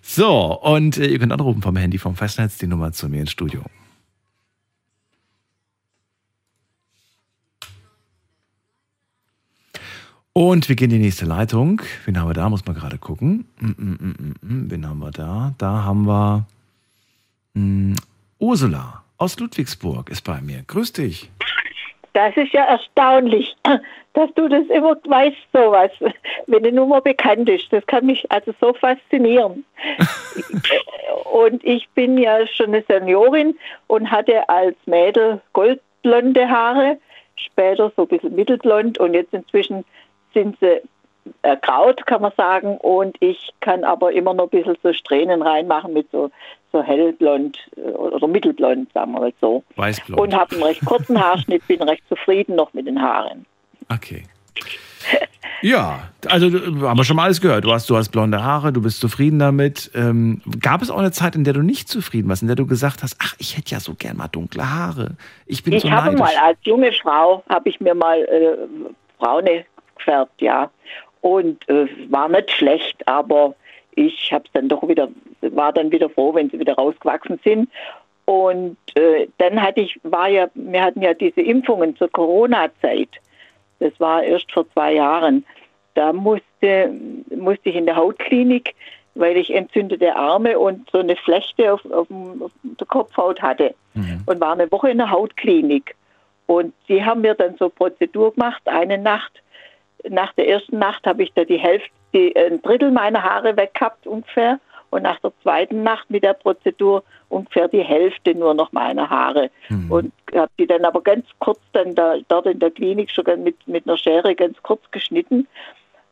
So, 0.00 0.58
und 0.60 0.96
äh, 0.96 1.06
ihr 1.06 1.18
könnt 1.18 1.32
anrufen 1.32 1.60
vom 1.60 1.76
Handy 1.76 1.98
vom 1.98 2.16
Festnetz 2.16 2.58
die 2.58 2.66
Nummer 2.66 2.92
zu 2.92 3.08
mir 3.08 3.20
ins 3.20 3.30
Studio. 3.30 3.62
Und 10.34 10.68
wir 10.68 10.76
gehen 10.76 10.90
in 10.90 10.98
die 10.98 11.04
nächste 11.04 11.24
Leitung. 11.24 11.80
Wen 12.04 12.20
haben 12.20 12.28
wir 12.28 12.34
da? 12.34 12.50
Muss 12.50 12.66
man 12.66 12.74
gerade 12.74 12.98
gucken. 12.98 13.46
Mm, 13.60 13.66
mm, 13.66 14.34
mm. 14.42 14.70
Wen 14.70 14.86
haben 14.86 14.98
wir 14.98 15.12
da? 15.12 15.54
Da 15.58 15.84
haben 15.84 16.06
wir 16.06 16.44
Ursula 18.40 19.04
aus 19.16 19.38
Ludwigsburg 19.38 20.10
ist 20.10 20.24
bei 20.24 20.40
mir. 20.40 20.64
Grüß 20.66 20.92
dich. 20.92 21.30
Das 22.14 22.36
ist 22.36 22.52
ja 22.52 22.64
erstaunlich, 22.64 23.54
dass 24.12 24.34
du 24.34 24.48
das 24.48 24.66
immer 24.66 24.96
weißt, 25.06 25.36
sowas, 25.52 25.90
wenn 26.46 26.64
eine 26.64 26.72
Nummer 26.72 27.00
bekannt 27.00 27.48
ist. 27.48 27.72
Das 27.72 27.86
kann 27.86 28.06
mich 28.06 28.30
also 28.30 28.52
so 28.60 28.74
faszinieren. 28.74 29.64
und 31.32 31.64
ich 31.64 31.88
bin 31.90 32.18
ja 32.18 32.46
schon 32.48 32.66
eine 32.66 32.84
Seniorin 32.88 33.56
und 33.86 34.10
hatte 34.10 34.48
als 34.48 34.76
Mädel 34.86 35.40
goldblonde 35.52 36.48
Haare, 36.48 36.98
später 37.36 37.92
so 37.96 38.02
ein 38.02 38.08
bisschen 38.08 38.34
mittelblond 38.34 38.98
und 38.98 39.14
jetzt 39.14 39.32
inzwischen 39.32 39.84
sind 40.34 40.58
sie 40.60 40.82
äh, 41.42 41.56
graut, 41.62 42.04
kann 42.06 42.22
man 42.22 42.32
sagen. 42.36 42.76
Und 42.78 43.16
ich 43.20 43.50
kann 43.60 43.84
aber 43.84 44.12
immer 44.12 44.34
noch 44.34 44.44
ein 44.44 44.50
bisschen 44.50 44.76
so 44.82 44.92
Strähnen 44.92 45.42
reinmachen 45.42 45.92
mit 45.92 46.10
so, 46.10 46.30
so 46.72 46.82
hellblond 46.82 47.58
äh, 47.76 47.90
oder 47.90 48.26
mittelblond, 48.26 48.92
sagen 48.92 49.12
wir 49.12 49.20
mal 49.20 49.32
so. 49.40 49.62
Weißblond. 49.76 50.20
Und 50.20 50.34
habe 50.34 50.54
einen 50.54 50.64
recht 50.64 50.84
kurzen 50.84 51.18
Haarschnitt, 51.18 51.64
bin 51.68 51.82
recht 51.82 52.06
zufrieden 52.08 52.56
noch 52.56 52.72
mit 52.74 52.86
den 52.86 53.00
Haaren. 53.00 53.46
Okay. 53.90 54.24
Ja, 55.62 56.10
also 56.26 56.48
äh, 56.48 56.60
haben 56.82 56.98
wir 56.98 57.04
schon 57.04 57.16
mal 57.16 57.24
alles 57.24 57.40
gehört. 57.40 57.64
Du 57.64 57.72
hast, 57.72 57.88
du 57.88 57.96
hast 57.96 58.10
blonde 58.10 58.42
Haare, 58.42 58.70
du 58.70 58.82
bist 58.82 59.00
zufrieden 59.00 59.38
damit. 59.38 59.90
Ähm, 59.94 60.42
gab 60.60 60.82
es 60.82 60.90
auch 60.90 60.98
eine 60.98 61.10
Zeit, 61.10 61.36
in 61.36 61.44
der 61.44 61.54
du 61.54 61.62
nicht 61.62 61.88
zufrieden 61.88 62.28
warst, 62.28 62.42
in 62.42 62.48
der 62.48 62.56
du 62.56 62.66
gesagt 62.66 63.02
hast, 63.02 63.16
ach, 63.18 63.34
ich 63.38 63.56
hätte 63.56 63.70
ja 63.70 63.80
so 63.80 63.94
gern 63.94 64.18
mal 64.18 64.28
dunkle 64.28 64.70
Haare. 64.70 65.16
Ich 65.46 65.64
bin 65.64 65.72
ich 65.72 65.82
so 65.82 65.90
habe 65.90 66.12
neidisch. 66.12 66.20
mal 66.20 66.36
als 66.36 66.58
junge 66.64 66.92
Frau, 66.92 67.42
habe 67.48 67.70
ich 67.70 67.80
mir 67.80 67.94
mal 67.94 68.18
äh, 68.20 68.56
braune 69.18 69.64
gefärbt, 70.04 70.40
ja. 70.40 70.70
Und 71.20 71.68
äh, 71.68 71.86
war 72.10 72.28
nicht 72.28 72.50
schlecht, 72.50 73.06
aber 73.08 73.54
ich 73.96 74.32
habe 74.32 74.44
dann 74.52 74.68
doch 74.68 74.86
wieder, 74.86 75.08
war 75.40 75.72
dann 75.72 75.90
wieder 75.90 76.10
froh, 76.10 76.34
wenn 76.34 76.50
sie 76.50 76.58
wieder 76.58 76.74
rausgewachsen 76.74 77.40
sind. 77.44 77.70
Und 78.26 78.76
äh, 78.94 79.28
dann 79.38 79.60
hatte 79.60 79.80
ich, 79.80 79.98
war 80.02 80.28
ja, 80.28 80.48
wir 80.54 80.82
hatten 80.82 81.02
ja 81.02 81.14
diese 81.14 81.40
Impfungen 81.40 81.96
zur 81.96 82.10
Corona-Zeit. 82.10 83.08
Das 83.80 83.92
war 83.98 84.22
erst 84.22 84.50
vor 84.52 84.70
zwei 84.72 84.94
Jahren. 84.94 85.44
Da 85.94 86.12
musste, 86.12 86.90
musste 87.34 87.68
ich 87.68 87.76
in 87.76 87.86
der 87.86 87.96
Hautklinik, 87.96 88.74
weil 89.14 89.36
ich 89.36 89.54
entzündete 89.54 90.16
Arme 90.16 90.58
und 90.58 90.90
so 90.90 90.98
eine 90.98 91.16
Flechte 91.16 91.72
auf, 91.72 91.84
auf, 91.86 92.08
auf 92.40 92.50
der 92.62 92.86
Kopfhaut 92.86 93.40
hatte. 93.42 93.74
Und 94.26 94.40
war 94.40 94.52
eine 94.52 94.70
Woche 94.72 94.90
in 94.90 94.98
der 94.98 95.10
Hautklinik. 95.10 95.94
Und 96.46 96.74
die 96.88 97.04
haben 97.04 97.20
mir 97.20 97.34
dann 97.34 97.56
so 97.58 97.68
Prozedur 97.68 98.34
gemacht, 98.34 98.62
eine 98.66 98.98
Nacht. 98.98 99.42
Nach 100.08 100.32
der 100.34 100.48
ersten 100.48 100.78
Nacht 100.78 101.06
habe 101.06 101.22
ich 101.22 101.32
da 101.34 101.44
die 101.44 101.58
Hälfte, 101.58 101.90
die, 102.12 102.34
ein 102.36 102.62
Drittel 102.62 102.90
meiner 102.90 103.22
Haare 103.22 103.56
weg 103.56 103.74
gehabt 103.74 104.06
ungefähr. 104.06 104.60
Und 104.90 105.02
nach 105.02 105.18
der 105.20 105.32
zweiten 105.42 105.82
Nacht 105.82 106.08
mit 106.08 106.22
der 106.22 106.34
Prozedur 106.34 107.02
ungefähr 107.28 107.66
die 107.66 107.82
Hälfte 107.82 108.34
nur 108.34 108.54
noch 108.54 108.70
meiner 108.70 109.10
Haare. 109.10 109.50
Und 109.88 110.12
habe 110.32 110.50
die 110.56 110.68
dann 110.68 110.84
aber 110.84 111.02
ganz 111.02 111.26
kurz 111.40 111.58
dann 111.72 111.96
da, 111.96 112.16
dort 112.28 112.46
in 112.46 112.60
der 112.60 112.70
Klinik 112.70 113.10
schon 113.10 113.42
mit, 113.42 113.56
mit 113.66 113.88
einer 113.88 113.98
Schere 113.98 114.34
ganz 114.36 114.56
kurz 114.62 114.82
geschnitten. 114.92 115.48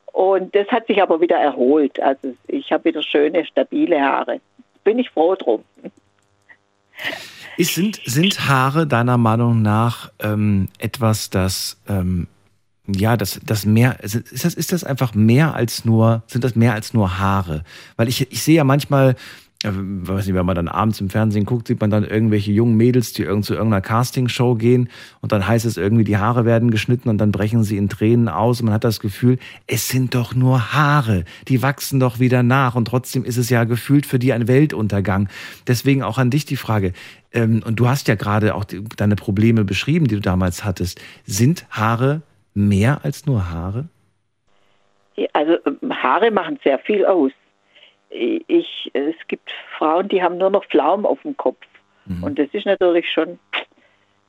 Und 0.07 0.55
das 0.55 0.66
hat 0.68 0.88
sich 0.88 1.01
aber 1.01 1.20
wieder 1.20 1.36
erholt. 1.36 2.01
Also 2.01 2.34
ich 2.49 2.72
habe 2.72 2.86
wieder 2.86 3.03
schöne, 3.03 3.47
stabile 3.47 4.01
Haare. 4.01 4.40
Bin 4.84 4.99
ich 4.99 5.11
froh 5.11 5.36
drum. 5.36 5.64
Ist, 7.57 7.74
sind, 7.74 8.01
sind 8.05 8.49
Haare 8.49 8.86
deiner 8.86 9.18
Meinung 9.18 9.62
nach 9.62 10.11
ähm, 10.20 10.68
etwas, 10.78 11.30
das 11.30 11.80
ähm, 11.88 12.26
ja, 12.95 13.16
das, 13.16 13.40
das 13.45 13.66
mehr, 13.66 14.03
ist 14.03 14.45
das, 14.45 14.55
ist 14.55 14.72
das 14.72 14.84
einfach 14.84 15.14
mehr 15.14 15.55
als 15.55 15.84
nur, 15.84 16.22
sind 16.26 16.45
das 16.45 16.57
mehr 16.57 16.74
als 16.74 16.95
nur 16.95 17.18
Haare? 17.18 17.64
Weil 17.97 18.09
ich, 18.09 18.30
ich 18.30 18.43
sehe 18.43 18.57
ja 18.57 18.64
manchmal, 18.64 19.16
äh, 19.62 19.70
weiß 19.72 20.26
nicht, 20.26 20.34
wenn 20.34 20.47
man 20.47 20.57
dann 20.57 20.68
abends 20.68 21.01
im 21.01 21.11
Fernsehen 21.11 21.45
guckt, 21.45 21.68
sieht 21.68 21.80
man 21.80 21.90
dann 21.90 22.05
irgendwelche 22.05 22.51
jungen 22.53 22.76
Mädels, 22.76 23.12
die 23.12 23.22
irgend 23.22 23.45
zu 23.45 23.55
irgendeiner 23.55 23.80
Castingshow 23.80 24.57
gehen 24.57 24.88
und 25.20 25.32
dann 25.32 25.47
heißt 25.47 25.64
es 25.64 25.76
irgendwie, 25.76 26.05
die 26.05 26.16
Haare 26.16 26.45
werden 26.45 26.70
geschnitten 26.70 27.09
und 27.09 27.18
dann 27.18 27.32
brechen 27.32 27.62
sie 27.62 27.76
in 27.76 27.88
Tränen 27.88 28.28
aus 28.28 28.61
und 28.61 28.66
man 28.66 28.74
hat 28.74 28.84
das 28.84 29.01
Gefühl, 29.01 29.38
es 29.66 29.88
sind 29.88 30.14
doch 30.14 30.34
nur 30.34 30.72
Haare, 30.72 31.24
die 31.49 31.62
wachsen 31.62 32.01
doch 32.01 32.18
wieder 32.18 32.43
nach 32.43 32.74
und 32.74 32.86
trotzdem 32.86 33.24
ist 33.24 33.36
es 33.36 33.51
ja 33.51 33.64
gefühlt 33.64 34.07
für 34.07 34.18
die 34.18 34.32
ein 34.32 34.49
Weltuntergang. 34.49 35.28
Deswegen 35.66 36.03
auch 36.03 36.18
an 36.18 36.30
dich 36.30 36.45
die 36.45 36.57
Frage, 36.57 36.93
ähm, 37.32 37.62
und 37.64 37.76
du 37.76 37.88
hast 37.88 38.09
ja 38.09 38.14
gerade 38.14 38.55
auch 38.55 38.64
deine 38.64 39.16
Probleme 39.16 39.64
beschrieben, 39.64 40.07
die 40.09 40.16
du 40.16 40.20
damals 40.20 40.64
hattest, 40.64 41.01
sind 41.24 41.66
Haare 41.70 42.22
mehr 42.55 43.00
als 43.05 43.26
nur 43.26 43.50
Haare? 43.50 43.88
Also 45.32 45.59
ähm, 45.66 46.03
Haare 46.03 46.30
machen 46.30 46.59
sehr 46.64 46.78
viel 46.78 47.05
aus. 47.05 47.32
Ich, 48.11 48.90
es 48.92 49.14
gibt 49.28 49.50
Frauen, 49.78 50.09
die 50.09 50.22
haben 50.22 50.36
nur 50.36 50.50
noch 50.50 50.66
Pflaumen 50.66 51.07
auf 51.07 51.22
dem 51.22 51.36
Kopf. 51.36 51.64
Und 52.20 52.38
das 52.38 52.48
ist 52.53 52.66
natürlich 52.66 53.11
schon, 53.11 53.38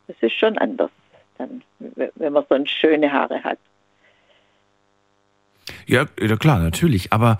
das 0.08 0.16
ist 0.22 0.34
schon 0.34 0.58
anders, 0.58 0.92
dann, 1.38 1.64
wenn 1.80 2.34
man 2.34 2.46
so 2.50 2.66
schöne 2.66 3.12
Haare 3.12 3.44
hat. 3.44 3.58
Ja, 5.86 6.06
ja 6.20 6.36
klar, 6.38 6.60
natürlich. 6.60 7.12
Aber 7.12 7.40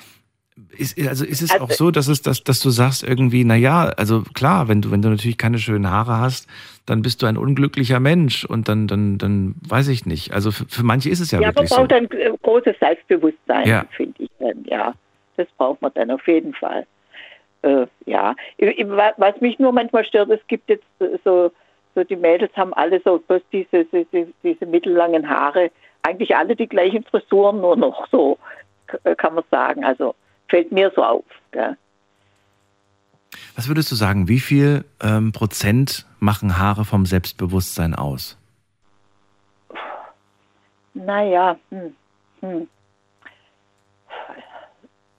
ist, 0.78 1.00
also 1.08 1.26
ist 1.26 1.42
es 1.42 1.60
auch 1.60 1.72
so, 1.72 1.90
dass 1.92 2.08
es, 2.08 2.22
dass, 2.22 2.44
dass 2.44 2.60
du 2.60 2.70
sagst 2.70 3.04
irgendwie, 3.04 3.44
na 3.44 3.56
ja, 3.56 3.86
also 3.98 4.24
klar, 4.34 4.68
wenn 4.68 4.82
du, 4.82 4.92
wenn 4.92 5.02
du 5.02 5.10
natürlich 5.10 5.38
keine 5.38 5.58
schönen 5.58 5.90
Haare 5.90 6.20
hast, 6.20 6.48
dann 6.86 7.02
bist 7.02 7.22
du 7.22 7.26
ein 7.26 7.38
unglücklicher 7.38 8.00
Mensch 8.00 8.46
und 8.46 8.68
dann, 8.68 8.88
dann, 8.88 9.18
dann 9.18 9.56
weiß 9.68 9.88
ich 9.88 10.06
nicht. 10.06 10.32
Also 10.34 10.52
für, 10.52 10.66
für 10.66 10.84
manche 10.84 11.10
ist 11.10 11.20
es 11.22 11.32
ja, 11.32 11.40
Ja, 11.40 11.48
man 11.48 11.56
wirklich 11.56 11.70
so. 11.70 11.76
braucht 11.78 11.94
ein 11.94 12.08
großes 12.44 12.76
Selbstbewusstsein, 12.80 13.68
Ja. 13.68 13.86
finde 13.96 14.24
ich 14.24 14.30
dann, 14.40 14.64
ja. 14.66 14.94
Das 15.38 15.48
braucht 15.58 15.82
man 15.82 15.92
dann 15.96 16.12
auf 16.12 16.28
jeden 16.28 16.54
Fall. 16.54 16.86
Äh, 17.64 17.88
ja, 18.06 18.36
was 19.18 19.42
mich 19.42 19.58
nur 19.58 19.72
manchmal 19.72 20.06
stört, 20.06 20.30
es 20.30 20.46
gibt 20.48 20.70
jetzt 20.70 20.84
so, 21.24 21.52
so 21.96 22.04
die 22.04 22.16
Mädels 22.16 22.56
haben 22.56 22.74
alle 22.74 23.02
so 23.04 23.18
bloß 23.20 23.42
diese, 23.52 23.86
diese, 23.86 24.28
diese 24.44 24.66
mittellangen 24.68 25.28
Haare, 25.28 25.72
eigentlich 26.04 26.36
alle 26.36 26.56
die 26.56 26.68
gleichen 26.68 27.04
Frisuren, 27.06 27.62
nur 27.62 27.76
noch 27.78 28.08
so, 28.12 28.38
kann 29.18 29.34
man 29.34 29.44
sagen. 29.50 29.84
Also 29.84 30.14
fällt 30.54 30.72
mir 30.72 30.92
so 30.96 31.04
auf. 31.04 31.26
Gell? 31.52 31.76
Was 33.56 33.68
würdest 33.68 33.92
du 33.92 33.96
sagen, 33.96 34.28
wie 34.28 34.40
viel 34.40 34.86
ähm, 35.02 35.32
Prozent 35.32 36.06
machen 36.20 36.60
Haare 36.60 36.86
vom 36.86 37.08
Selbstbewusstsein 37.08 37.96
aus? 37.96 38.38
Naja, 40.94 41.58
hm, 41.72 41.96
hm. 42.42 42.68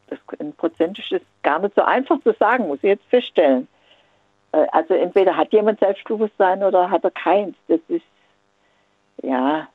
Das, 0.07 0.21
ein 0.39 0.53
Prozent 0.53 1.01
ist 1.01 1.27
gar 1.43 1.59
nicht 1.59 1.75
so 1.75 1.83
einfach 1.83 2.23
zu 2.23 2.33
sagen, 2.39 2.69
muss 2.69 2.79
ich 2.79 2.91
jetzt 2.91 3.07
feststellen. 3.09 3.67
Äh, 4.53 4.67
Also 4.71 4.95
entweder 4.95 5.37
hat 5.37 5.53
jemand 5.53 5.81
Selbstbewusstsein 5.81 6.63
oder 6.63 6.91
hat 6.91 7.03
er 7.03 7.11
keins. 7.11 7.57
Das 7.67 7.81
ist, 7.89 8.07
ja, 9.21 9.67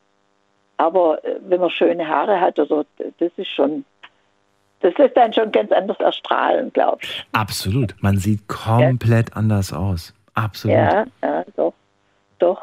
aber 0.77 1.21
äh, 1.25 1.35
wenn 1.41 1.59
man 1.59 1.69
schöne 1.69 2.07
Haare 2.07 2.39
hat, 2.39 2.57
oder 2.59 2.85
das 3.17 3.31
ist 3.35 3.49
schon, 3.49 3.83
das 4.81 4.93
lässt 4.97 5.17
einen 5.17 5.33
schon 5.33 5.51
ganz 5.51 5.71
anders 5.71 5.99
erstrahlen, 5.99 6.71
glaube 6.73 6.99
ich. 7.03 7.25
Absolut. 7.33 7.95
Man 8.01 8.17
sieht 8.17 8.47
komplett 8.47 9.35
anders 9.35 9.73
aus. 9.73 10.13
Absolut. 10.35 10.75
Ja, 10.77 11.05
ja, 11.21 11.43
doch, 11.55 11.73
doch. 12.39 12.61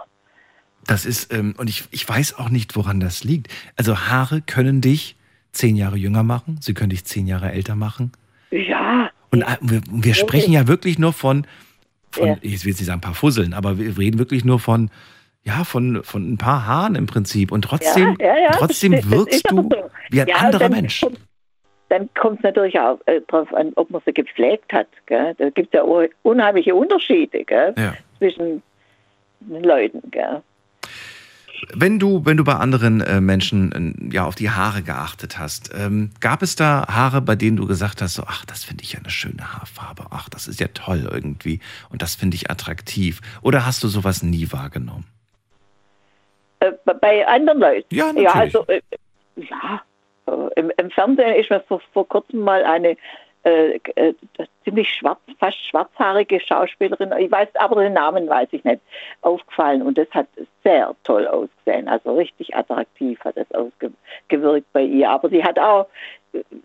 Das 0.87 1.05
ist, 1.05 1.33
ähm, 1.33 1.55
und 1.59 1.69
ich, 1.69 1.85
ich 1.91 2.09
weiß 2.09 2.39
auch 2.39 2.49
nicht, 2.49 2.77
woran 2.77 3.01
das 3.01 3.25
liegt. 3.25 3.49
Also 3.77 3.99
Haare 3.99 4.41
können 4.41 4.81
dich 4.81 5.17
zehn 5.53 5.77
Jahre 5.77 5.97
jünger 5.97 6.23
machen, 6.23 6.59
sie 6.61 6.75
können 6.75 6.91
dich 6.91 7.05
zehn 7.05 7.27
Jahre 7.27 7.51
älter 7.51 7.75
machen. 7.75 8.12
Ja, 8.51 9.11
Und 9.31 9.43
äh, 9.43 9.57
wir, 9.61 9.81
wir 9.91 10.14
sprechen 10.14 10.53
ja 10.53 10.69
wirklich 10.69 10.99
nur 10.99 11.12
von, 11.12 11.47
von 12.12 12.29
Ja. 12.29 12.37
ich 12.41 12.64
will 12.64 12.71
jetzt 12.71 12.79
nicht 12.79 12.87
sagen 12.87 12.99
ein 12.99 13.03
paar 13.03 13.14
Fusseln, 13.14 13.53
aber 13.53 13.79
wir 13.79 13.99
reden 13.99 14.19
wirklich 14.19 14.45
nur 14.45 14.61
von, 14.61 14.91
ja, 15.43 15.64
von, 15.64 16.03
von 16.05 16.33
ein 16.33 16.39
paar 16.39 16.67
Haaren 16.67 16.95
im 16.95 17.07
Prinzip. 17.07 17.51
Und 17.53 17.62
trotzdem, 17.62 18.17
ja, 18.21 18.27
ja, 18.29 18.39
ja. 18.45 18.51
trotzdem 18.53 18.93
ist 18.93 19.11
wirkst 19.11 19.51
du 19.51 19.57
so. 19.62 19.71
wie 20.11 20.21
ein 20.23 20.29
Ja, 20.29 20.37
anderer 20.37 20.69
dann 20.69 20.73
Mensch. 20.73 21.05
Dann 21.89 22.09
kommt 22.14 22.39
es 22.39 22.43
natürlich 22.43 22.78
auch 22.80 22.99
äh, 23.07 23.20
darauf 23.28 23.53
an, 23.55 23.72
ob 23.76 23.91
man 23.91 24.03
sie 24.05 24.12
gepflegt 24.12 24.72
hat. 24.72 24.89
Gell? 25.07 25.34
Da 25.39 25.51
gibt 25.51 25.72
es 25.72 25.78
ja 25.78 25.84
un- 25.84 26.09
unheimliche 26.22 26.74
Unterschiede 26.74 27.45
gell? 27.45 27.74
Ja. 27.78 27.95
zwischen 28.18 28.62
den 29.41 29.62
Leuten. 29.62 30.03
Gell? 30.11 30.43
Wenn 31.72 31.99
du, 31.99 32.24
wenn 32.24 32.37
du 32.37 32.45
bei 32.45 32.55
anderen 32.55 33.01
äh, 33.01 33.20
Menschen 33.20 33.72
äh, 34.11 34.14
ja 34.14 34.24
auf 34.24 34.34
die 34.34 34.51
Haare 34.51 34.82
geachtet 34.82 35.39
hast, 35.39 35.72
ähm, 35.74 36.11
gab 36.20 36.43
es 36.43 36.57
da 36.57 36.87
Haare, 36.89 37.22
bei 37.22 37.37
denen 37.37 37.57
du 37.57 37.66
gesagt 37.66 38.03
hast, 38.03 38.14
so, 38.14 38.24
ach, 38.26 38.45
das 38.45 38.64
finde 38.64 38.82
ich 38.82 38.93
ja 38.93 38.99
eine 38.99 39.11
schöne 39.11 39.55
Haarfarbe, 39.55 40.07
ach, 40.11 40.28
das 40.28 40.49
ist 40.49 40.61
ja 40.61 40.68
toll 40.68 41.09
irgendwie 41.11 41.61
und 41.91 42.03
das 42.03 42.14
finde 42.14 42.34
ich 42.34 42.51
attraktiv? 42.51 43.20
Oder 43.43 43.64
hast 43.64 43.82
du 43.84 43.89
sowas 43.89 44.22
nie 44.22 44.49
wahrgenommen? 44.53 45.07
Äh, 46.61 46.72
bei 47.01 47.26
anderen 47.26 47.61
Leuten? 47.61 47.95
Ja, 47.95 48.07
natürlich. 48.07 48.24
Ja, 48.24 48.32
also, 48.34 48.66
äh, 48.66 48.80
ja, 49.37 49.74
äh, 49.76 49.78
im, 50.57 50.72
im, 50.77 50.91
Fernsehen 50.91 51.35
ist 51.35 51.51
mir 51.51 51.61
vor, 51.61 51.81
vor 51.93 52.09
kurzem 52.09 52.41
mal 52.41 52.64
eine 52.64 52.97
äh, 53.47 53.79
äh, 53.95 54.14
ziemlich 54.64 54.89
schwarz, 54.93 55.20
fast 55.39 55.64
schwarzhaarige 55.68 56.41
Schauspielerin, 56.41 57.14
ich 57.16 57.31
weiß, 57.31 57.49
aber 57.55 57.81
den 57.81 57.93
Namen 57.93 58.29
weiß 58.29 58.49
ich 58.51 58.64
nicht, 58.64 58.81
aufgefallen 59.22 59.83
und 59.83 59.97
das 59.97 60.09
hat 60.11 60.27
sehr 60.64 60.93
toll 61.05 61.29
ausgesehen, 61.29 61.87
also 61.87 62.16
richtig 62.16 62.57
attraktiv 62.57 63.20
hat 63.20 63.37
das 63.37 63.47
ausgewirkt 63.53 64.72
bei 64.72 64.83
ihr. 64.83 65.09
Aber 65.09 65.29
sie 65.29 65.45
hat 65.45 65.61
auch, 65.61 65.87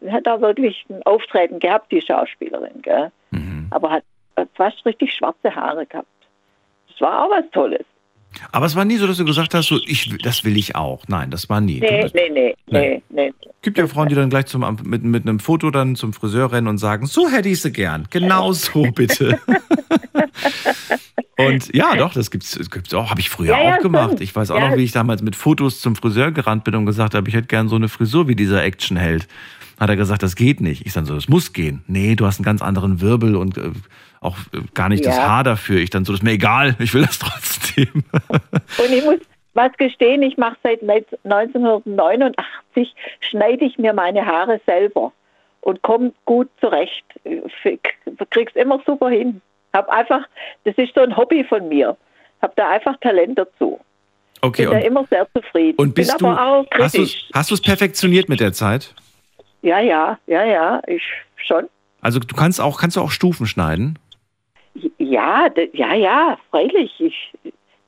hat 0.09 0.27
auch 0.27 0.41
wirklich 0.41 0.83
ein 0.89 1.03
Auftreten 1.03 1.59
gehabt, 1.59 1.91
die 1.91 2.01
Schauspielerin? 2.01 2.81
Mhm. 3.29 3.67
aber 3.69 3.91
hat 3.91 4.03
fast 4.55 4.83
richtig 4.85 5.13
schwarze 5.13 5.53
Haare 5.55 5.85
gehabt. 5.85 6.07
Das 6.89 6.99
war 7.01 7.25
auch 7.25 7.29
was 7.29 7.49
Tolles. 7.51 7.85
Aber 8.51 8.65
es 8.65 8.75
war 8.75 8.85
nie 8.85 8.97
so, 8.97 9.07
dass 9.07 9.17
du 9.17 9.25
gesagt 9.25 9.53
hast, 9.53 9.67
so, 9.67 9.79
ich, 9.85 10.15
das 10.23 10.43
will 10.43 10.57
ich 10.57 10.75
auch. 10.75 11.03
Nein, 11.07 11.31
das 11.31 11.49
war 11.49 11.61
nie. 11.61 11.79
Nee, 11.79 12.09
nee, 12.13 12.29
nee, 12.29 12.55
nee, 12.67 13.01
nee. 13.09 13.33
Gibt 13.61 13.77
ja 13.77 13.87
Frauen, 13.87 14.09
die 14.09 14.15
dann 14.15 14.29
gleich 14.29 14.45
zum, 14.45 14.65
mit, 14.83 15.03
mit 15.03 15.27
einem 15.27 15.39
Foto 15.39 15.69
dann 15.69 15.95
zum 15.95 16.13
Friseur 16.13 16.51
rennen 16.51 16.67
und 16.67 16.77
sagen, 16.77 17.05
so 17.05 17.29
hätte 17.29 17.49
ich 17.49 17.61
sie 17.61 17.71
gern. 17.71 18.07
Genau 18.09 18.51
so, 18.53 18.83
bitte. 18.95 19.39
und 21.37 21.73
ja, 21.75 21.95
doch, 21.95 22.13
das 22.13 22.31
gibt's, 22.31 22.57
gibt's 22.69 22.93
auch. 22.93 23.09
Habe 23.09 23.19
ich 23.19 23.29
früher 23.29 23.51
ja, 23.51 23.57
auch 23.57 23.75
ja, 23.75 23.77
gemacht. 23.77 24.21
Ich 24.21 24.35
weiß 24.35 24.51
auch 24.51 24.59
ja. 24.59 24.69
noch, 24.69 24.77
wie 24.77 24.83
ich 24.83 24.91
damals 24.91 25.21
mit 25.21 25.35
Fotos 25.35 25.81
zum 25.81 25.95
Friseur 25.95 26.31
gerannt 26.31 26.63
bin 26.63 26.75
und 26.75 26.85
gesagt 26.85 27.13
habe, 27.13 27.27
ich 27.29 27.35
hätte 27.35 27.47
gern 27.47 27.67
so 27.67 27.75
eine 27.75 27.89
Frisur 27.89 28.27
wie 28.27 28.35
dieser 28.35 28.63
Actionheld. 28.63 29.27
Hat 29.79 29.89
er 29.89 29.95
gesagt, 29.95 30.23
das 30.23 30.35
geht 30.35 30.61
nicht. 30.61 30.85
Ich 30.85 30.93
dann 30.93 31.05
so, 31.05 31.15
das 31.15 31.27
muss 31.27 31.53
gehen. 31.53 31.83
Nee, 31.87 32.15
du 32.15 32.25
hast 32.25 32.37
einen 32.37 32.45
ganz 32.45 32.61
anderen 32.61 33.01
Wirbel 33.01 33.35
und 33.35 33.57
äh, 33.57 33.71
auch 34.21 34.37
äh, 34.53 34.61
gar 34.73 34.87
nicht 34.87 35.03
ja. 35.03 35.11
das 35.11 35.19
Haar 35.19 35.43
dafür. 35.43 35.79
Ich 35.79 35.89
dann 35.89 36.05
so, 36.05 36.13
das 36.13 36.21
ist 36.21 36.23
mir 36.23 36.31
egal, 36.31 36.77
ich 36.79 36.93
will 36.93 37.01
das 37.01 37.19
trotzdem. 37.19 37.87
Und 38.77 38.93
ich 38.93 39.03
muss 39.03 39.19
was 39.53 39.73
gestehen, 39.73 40.21
ich 40.21 40.37
mache 40.37 40.55
seit 40.63 40.81
1989, 40.81 42.95
schneide 43.19 43.65
ich 43.65 43.77
mir 43.77 43.91
meine 43.91 44.25
Haare 44.25 44.61
selber 44.65 45.11
und 45.59 45.81
komme 45.81 46.13
gut 46.23 46.47
zurecht. 46.61 47.03
Krieg's 48.29 48.55
immer 48.55 48.81
super 48.85 49.09
hin. 49.09 49.41
Hab 49.73 49.89
einfach, 49.89 50.21
das 50.63 50.77
ist 50.77 50.95
so 50.95 51.01
ein 51.01 51.17
Hobby 51.17 51.43
von 51.43 51.67
mir. 51.67 51.97
Hab 52.41 52.55
da 52.55 52.69
einfach 52.69 52.95
Talent 53.01 53.37
dazu. 53.37 53.77
Okay. 54.41 54.67
Bin 54.67 54.71
da 54.71 54.79
immer 54.79 55.05
sehr 55.09 55.27
zufrieden. 55.33 55.75
Und 55.77 55.95
bist 55.95 56.17
Bin 56.17 56.29
du, 56.29 56.65
hast 57.33 57.49
du 57.49 57.53
es 57.53 57.61
perfektioniert 57.61 58.29
mit 58.29 58.39
der 58.39 58.53
Zeit? 58.53 58.95
Ja, 59.61 59.79
ja, 59.79 60.17
ja, 60.27 60.45
ja, 60.45 60.81
ich 60.87 61.03
schon. 61.35 61.67
Also 62.01 62.19
du 62.19 62.35
kannst 62.35 62.59
auch, 62.59 62.79
kannst 62.79 62.97
du 62.97 63.01
auch 63.01 63.11
Stufen 63.11 63.45
schneiden? 63.45 63.99
Ja, 65.11 65.49
ja, 65.73 65.93
ja, 65.93 66.37
freilich. 66.49 66.89
Ich, 66.99 67.33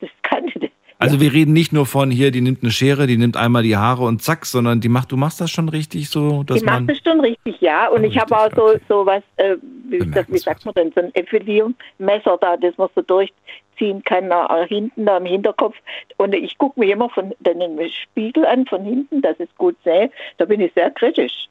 das 0.02 0.10
kann 0.24 0.46
ich. 0.48 0.70
Also 1.00 1.20
wir 1.20 1.34
reden 1.34 1.54
nicht 1.54 1.72
nur 1.74 1.86
von 1.86 2.12
hier, 2.12 2.32
die 2.32 2.42
nimmt 2.42 2.64
eine 2.64 2.72
Schere, 2.72 3.08
die 3.08 3.18
nimmt 3.18 3.36
einmal 3.36 3.64
die 3.64 3.76
Haare 3.76 4.04
und 4.04 4.22
zack, 4.22 4.46
sondern 4.46 4.80
die 4.80 4.90
macht, 4.90 5.12
du 5.12 5.18
machst 5.18 5.40
das 5.42 5.50
schon 5.50 5.68
richtig 5.70 6.10
so, 6.10 6.44
dass 6.44 6.60
die 6.60 6.66
man. 6.66 6.86
macht 6.86 6.98
das 6.98 7.04
schon 7.04 7.20
richtig, 7.22 7.60
ja. 7.62 7.88
Und 7.88 8.04
ich 8.04 8.18
habe 8.18 8.38
auch 8.38 8.50
so, 8.56 8.76
so 8.88 9.06
was, 9.06 9.24
äh, 9.38 9.56
wie, 9.90 10.00
das, 10.00 10.26
wie 10.30 10.38
sagt 10.38 10.66
man 10.66 10.74
denn, 10.76 10.92
so 10.94 11.02
ein 11.02 11.16
Effiliermesser 11.16 12.38
da, 12.40 12.58
das 12.58 12.78
man 12.78 12.90
so 12.96 13.02
durchziehen 13.02 14.04
kann 14.04 14.28
nach 14.28 14.68
hinten, 14.68 15.06
da 15.06 15.18
im 15.18 15.26
Hinterkopf. 15.26 15.76
Und 16.18 16.36
ich 16.36 16.58
gucke 16.58 16.80
mir 16.80 16.94
immer 16.94 17.10
von 17.10 17.34
den 17.40 17.90
Spiegel 17.90 18.46
an, 18.46 18.66
von 18.66 18.84
hinten, 18.84 19.22
dass 19.22 19.40
ich 19.40 19.50
es 19.50 19.56
gut 19.58 19.76
sehe. 19.84 20.12
Da 20.38 20.46
bin 20.46 20.60
ich 20.60 20.74
sehr 20.74 20.92
kritisch. 20.92 21.48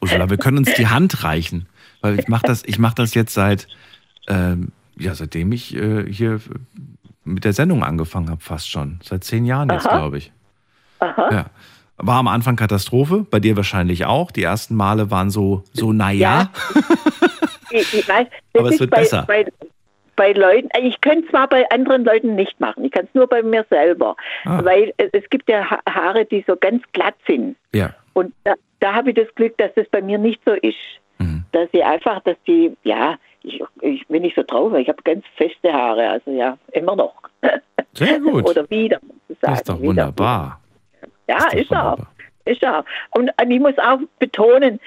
Ursula, 0.00 0.30
wir 0.30 0.36
können 0.36 0.58
uns 0.58 0.72
die 0.74 0.86
Hand 0.86 1.24
reichen, 1.24 1.68
weil 2.00 2.18
ich 2.18 2.28
mache 2.28 2.46
das, 2.46 2.64
ich 2.64 2.78
mache 2.78 2.94
das 2.96 3.14
jetzt 3.14 3.34
seit 3.34 3.68
ähm, 4.28 4.72
ja, 5.00 5.14
seitdem 5.14 5.52
ich 5.52 5.74
äh, 5.74 6.04
hier 6.10 6.40
mit 7.24 7.44
der 7.44 7.52
Sendung 7.52 7.82
angefangen 7.82 8.30
habe, 8.30 8.40
fast 8.40 8.70
schon. 8.70 9.00
Seit 9.02 9.24
zehn 9.24 9.44
Jahren 9.44 9.70
jetzt, 9.70 9.88
glaube 9.88 10.18
ich. 10.18 10.32
Aha. 11.00 11.28
Ja. 11.32 11.46
War 11.96 12.16
am 12.16 12.28
Anfang 12.28 12.56
Katastrophe, 12.56 13.26
bei 13.30 13.40
dir 13.40 13.56
wahrscheinlich 13.56 14.06
auch. 14.06 14.30
Die 14.30 14.42
ersten 14.42 14.74
Male 14.74 15.10
waren 15.10 15.30
so, 15.30 15.64
so 15.72 15.92
naja. 15.92 16.50
Ja. 16.74 16.80
ich, 17.70 17.94
ich 17.94 18.08
weiß, 18.08 18.26
Aber 18.56 18.68
es 18.70 18.80
wird 18.80 18.90
bei, 18.90 19.00
besser. 19.00 19.24
Bei, 19.26 19.46
bei 20.16 20.32
Leuten, 20.32 20.68
ich 20.82 21.00
könnte 21.00 21.24
es 21.24 21.30
zwar 21.30 21.48
bei 21.48 21.68
anderen 21.70 22.04
Leuten 22.04 22.34
nicht 22.34 22.58
machen, 22.60 22.84
ich 22.84 22.92
kann 22.92 23.04
es 23.04 23.14
nur 23.14 23.26
bei 23.26 23.42
mir 23.42 23.66
selber. 23.68 24.16
Ah. 24.44 24.64
Weil 24.64 24.94
es 24.96 25.28
gibt 25.30 25.48
ja 25.48 25.78
Haare, 25.88 26.24
die 26.24 26.44
so 26.46 26.56
ganz 26.56 26.82
glatt 26.92 27.16
sind. 27.26 27.56
Ja. 27.74 27.94
Und 28.14 28.32
da, 28.44 28.54
da 28.80 28.94
habe 28.94 29.10
ich 29.10 29.16
das 29.16 29.34
Glück, 29.34 29.56
dass 29.58 29.72
das 29.74 29.86
bei 29.90 30.02
mir 30.02 30.18
nicht 30.18 30.40
so 30.44 30.52
ist. 30.52 30.76
Mhm. 31.18 31.44
Dass 31.52 31.70
sie 31.72 31.82
einfach, 31.82 32.22
dass 32.22 32.36
die, 32.46 32.74
ja, 32.82 33.18
ich, 33.42 33.62
ich 33.80 34.06
bin 34.08 34.22
nicht 34.22 34.36
so 34.36 34.42
traurig, 34.42 34.82
ich 34.82 34.88
habe 34.88 35.02
ganz 35.02 35.24
feste 35.36 35.72
Haare, 35.72 36.08
also 36.08 36.30
ja, 36.30 36.58
immer 36.72 36.96
noch. 36.96 37.14
Sehr 37.94 38.20
gut. 38.20 38.48
Oder 38.48 38.68
wieder, 38.70 38.98
muss 39.02 39.38
Das 39.40 39.58
ist 39.58 39.68
doch 39.68 39.80
wunderbar. 39.80 40.60
Ja, 41.28 41.48
ist, 41.52 41.72
auch. 41.72 41.98
Ist 42.44 42.64
auch. 42.66 42.84
Und, 43.10 43.30
und 43.40 43.50
ich 43.50 43.60
muss 43.60 43.78
auch 43.78 43.98
betonen, 44.18 44.80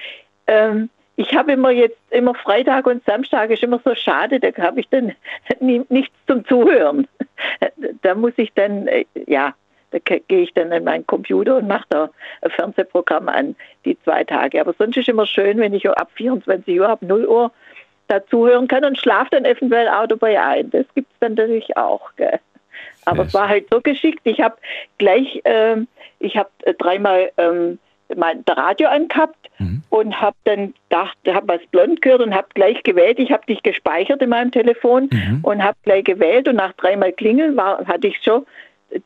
ähm, 0.46 0.90
ich 1.16 1.34
habe 1.34 1.52
immer 1.52 1.70
jetzt, 1.70 1.98
immer 2.10 2.34
Freitag 2.34 2.86
und 2.86 3.04
Samstag 3.04 3.50
ist 3.50 3.62
immer 3.62 3.80
so 3.84 3.94
schade, 3.94 4.40
da 4.40 4.50
habe 4.62 4.80
ich 4.80 4.88
dann 4.88 5.12
nie, 5.60 5.82
nichts 5.88 6.14
zum 6.26 6.44
Zuhören. 6.46 7.06
Da 8.02 8.14
muss 8.14 8.34
ich 8.36 8.52
dann, 8.54 8.86
äh, 8.86 9.06
ja, 9.26 9.54
da 9.90 9.98
gehe 9.98 10.42
ich 10.42 10.52
dann 10.52 10.72
an 10.72 10.84
meinen 10.84 11.06
Computer 11.06 11.56
und 11.56 11.68
mache 11.68 11.86
da 11.88 12.10
ein 12.42 12.50
Fernsehprogramm 12.50 13.28
an, 13.28 13.56
die 13.84 13.98
zwei 14.02 14.24
Tage. 14.24 14.60
Aber 14.60 14.74
sonst 14.76 14.96
ist 14.96 15.08
es 15.08 15.12
immer 15.12 15.26
schön, 15.26 15.58
wenn 15.58 15.72
ich 15.72 15.88
ab 15.88 16.10
24 16.14 16.80
Uhr, 16.80 16.88
ab 16.88 17.00
0 17.00 17.26
Uhr 17.26 17.50
dazuhören 18.20 18.68
kann 18.68 18.84
und 18.84 18.98
schlafe 18.98 19.30
dann 19.32 19.44
eventuell 19.44 19.88
auch 19.88 20.06
dabei 20.06 20.40
ein. 20.40 20.70
Das 20.70 20.86
gibt 20.94 21.12
es 21.12 21.18
dann 21.20 21.34
natürlich 21.34 21.76
auch. 21.76 22.10
Gell? 22.16 22.40
Aber 23.04 23.24
es 23.24 23.34
war 23.34 23.48
halt 23.48 23.66
so 23.70 23.80
geschickt. 23.80 24.20
Ich 24.24 24.40
habe 24.40 24.56
gleich, 24.98 25.40
ähm, 25.44 25.86
äh, 26.20 26.26
ich 26.26 26.36
habe 26.36 26.50
dreimal 26.78 27.30
ähm, 27.36 27.78
mein 28.16 28.44
Radio 28.48 28.88
angehabt 28.88 29.50
mhm. 29.58 29.82
und 29.90 30.20
habe 30.20 30.36
dann 30.44 30.74
gedacht, 30.88 31.16
habe 31.26 31.48
was 31.48 31.66
blond 31.70 32.02
gehört 32.02 32.20
und 32.20 32.34
habe 32.34 32.48
gleich 32.54 32.82
gewählt. 32.82 33.18
Ich 33.18 33.32
habe 33.32 33.46
dich 33.46 33.62
gespeichert 33.62 34.22
in 34.22 34.30
meinem 34.30 34.50
Telefon 34.50 35.08
mhm. 35.10 35.40
und 35.42 35.62
habe 35.62 35.76
gleich 35.82 36.04
gewählt 36.04 36.48
und 36.48 36.56
nach 36.56 36.72
dreimal 36.74 37.12
klingeln 37.12 37.56
war, 37.56 37.84
hatte 37.86 38.08
ich 38.08 38.22
schon 38.22 38.46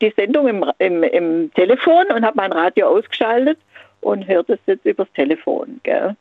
die 0.01 0.13
Sendung 0.15 0.47
im, 0.47 0.65
im, 0.77 1.03
im 1.03 1.53
Telefon 1.53 2.05
und 2.13 2.25
habe 2.25 2.37
mein 2.37 2.51
Radio 2.51 2.87
ausgeschaltet 2.87 3.57
und 4.01 4.27
hört 4.27 4.49
es 4.49 4.59
jetzt 4.65 4.85
übers 4.85 5.11
Telefon. 5.13 5.79
Gell? 5.83 6.15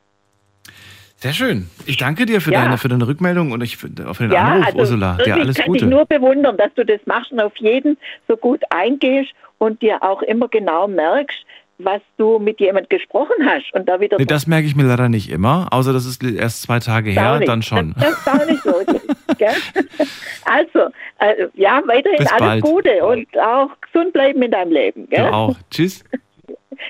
Sehr 1.21 1.33
schön. 1.33 1.69
Ich 1.85 1.97
danke 1.97 2.27
dir 2.27 2.41
für, 2.41 2.53
ja. 2.53 2.63
deine, 2.63 2.79
für 2.79 2.87
deine 2.87 3.09
Rückmeldung 3.09 3.51
und 3.51 3.61
ich, 3.61 3.77
für 3.77 3.89
den 3.89 4.31
ja, 4.31 4.45
Anruf, 4.45 4.67
also 4.67 4.79
Ursula. 4.79 5.19
Ja, 5.27 5.35
alles 5.35 5.59
ich 5.59 5.65
kann 5.65 5.73
Gute. 5.73 5.85
dich 5.85 5.91
nur 5.91 6.07
bewundern, 6.07 6.57
dass 6.57 6.73
du 6.75 6.87
das 6.87 7.01
machst 7.07 7.33
und 7.33 7.41
auf 7.41 7.57
jeden 7.57 7.99
so 8.29 8.37
gut 8.37 8.63
eingehst 8.71 9.33
und 9.59 9.83
dir 9.83 10.01
auch 10.05 10.23
immer 10.23 10.47
genau 10.47 10.87
merkst, 10.87 11.39
was 11.79 12.01
du 12.19 12.39
mit 12.39 12.61
jemand 12.61 12.89
gesprochen 12.89 13.35
hast 13.45 13.65
und 13.75 13.89
da 13.89 13.99
wieder. 13.99 14.17
Nee, 14.17 14.27
das 14.27 14.47
merke 14.47 14.69
ich 14.69 14.77
mir 14.77 14.85
leider 14.85 15.09
nicht 15.09 15.29
immer, 15.29 15.67
außer 15.73 15.93
das 15.93 16.07
ist 16.07 16.23
erst 16.23 16.63
zwei 16.63 16.79
Tage 16.79 17.11
her, 17.11 17.41
dann 17.41 17.63
schon. 17.63 17.97
Das, 17.99 18.25
das 18.25 18.43
ist 18.43 18.51
nicht 18.51 18.63
so. 18.63 18.75
also, 20.45 20.93
äh, 21.19 21.49
ja, 21.55 21.83
weiterhin 21.87 22.19
Bis 22.19 22.29
alles 22.29 22.41
bald. 22.41 22.63
Gute 22.63 23.05
und 23.05 23.27
auch 23.39 23.71
gesund 23.81 24.13
bleiben 24.13 24.41
in 24.41 24.53
deinem 24.53 24.71
Leben. 24.71 25.09
Gell? 25.11 25.27
Du 25.27 25.33
auch. 25.33 25.57
Tschüss. 25.69 26.05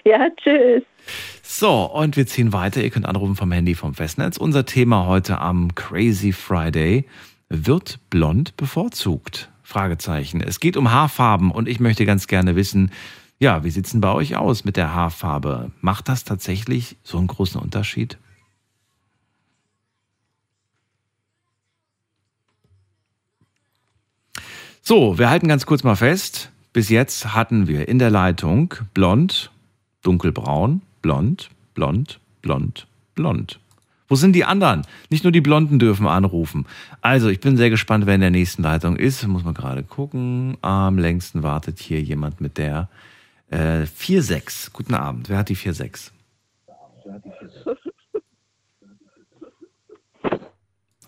Ja, 0.05 0.29
tschüss. 0.37 0.83
So, 1.43 1.85
und 1.85 2.17
wir 2.17 2.27
ziehen 2.27 2.53
weiter. 2.53 2.83
Ihr 2.83 2.91
könnt 2.91 3.07
anrufen 3.07 3.37
vom 3.37 3.53
Handy 3.53 3.75
vom 3.75 3.95
Festnetz. 3.95 4.37
Unser 4.37 4.67
Thema 4.67 5.07
heute 5.07 5.39
am 5.39 5.75
Crazy 5.75 6.33
Friday. 6.33 7.07
Wird 7.49 7.99
blond 8.11 8.57
bevorzugt? 8.57 9.51
Fragezeichen. 9.63 10.41
Es 10.41 10.61
geht 10.61 10.77
um 10.77 10.91
Haarfarben 10.91 11.51
und 11.51 11.69
ich 11.69 11.81
möchte 11.81 12.07
ganz 12.07 12.27
gerne 12.27 12.57
wissen, 12.57 12.91
ja, 13.39 13.65
wie 13.65 13.71
sieht 13.71 13.87
es 13.87 13.93
denn 13.93 14.01
bei 14.01 14.13
euch 14.13 14.37
aus 14.37 14.65
mit 14.65 14.77
der 14.77 14.95
Haarfarbe? 14.95 15.71
Macht 15.81 16.09
das 16.09 16.25
tatsächlich 16.25 16.97
so 17.03 17.19
einen 17.19 17.29
großen 17.29 17.61
Unterschied? 17.61 18.19
So, 24.83 25.19
wir 25.19 25.29
halten 25.29 25.49
ganz 25.49 25.67
kurz 25.67 25.85
mal 25.85 25.97
fest. 25.97 26.51
Bis 26.73 26.89
jetzt 26.89 27.35
hatten 27.35 27.69
wir 27.69 27.89
in 27.89 27.99
der 27.99 28.11
Leitung 28.11 28.75
blond, 28.95 29.51
dunkelbraun, 30.03 30.83
blond, 31.03 31.51
blond, 31.75 32.21
blond, 32.43 32.87
blond. 33.15 33.61
Wo 34.09 34.15
sind 34.15 34.33
die 34.33 34.45
anderen? 34.45 34.87
Nicht 35.11 35.25
nur 35.25 35.33
die 35.33 35.43
Blonden 35.43 35.79
dürfen 35.79 36.07
anrufen. 36.07 36.67
Also, 37.03 37.29
ich 37.29 37.41
bin 37.41 37.59
sehr 37.59 37.69
gespannt, 37.69 38.07
wer 38.07 38.15
in 38.15 38.23
der 38.23 38.31
nächsten 38.31 38.63
Leitung 38.63 38.97
ist. 38.97 39.27
Muss 39.27 39.45
man 39.45 39.53
gerade 39.53 39.83
gucken. 39.83 40.57
Am 40.63 40.99
längsten 40.99 41.43
wartet 41.43 41.79
hier 41.79 42.01
jemand 42.01 42.41
mit 42.41 42.57
der 42.57 42.89
äh, 43.51 43.83
4-6. 43.83 44.73
Guten 44.73 44.95
Abend. 44.95 45.29
Wer 45.29 45.39
hat 45.39 45.51
die 45.51 45.57
4-6? 45.57 46.11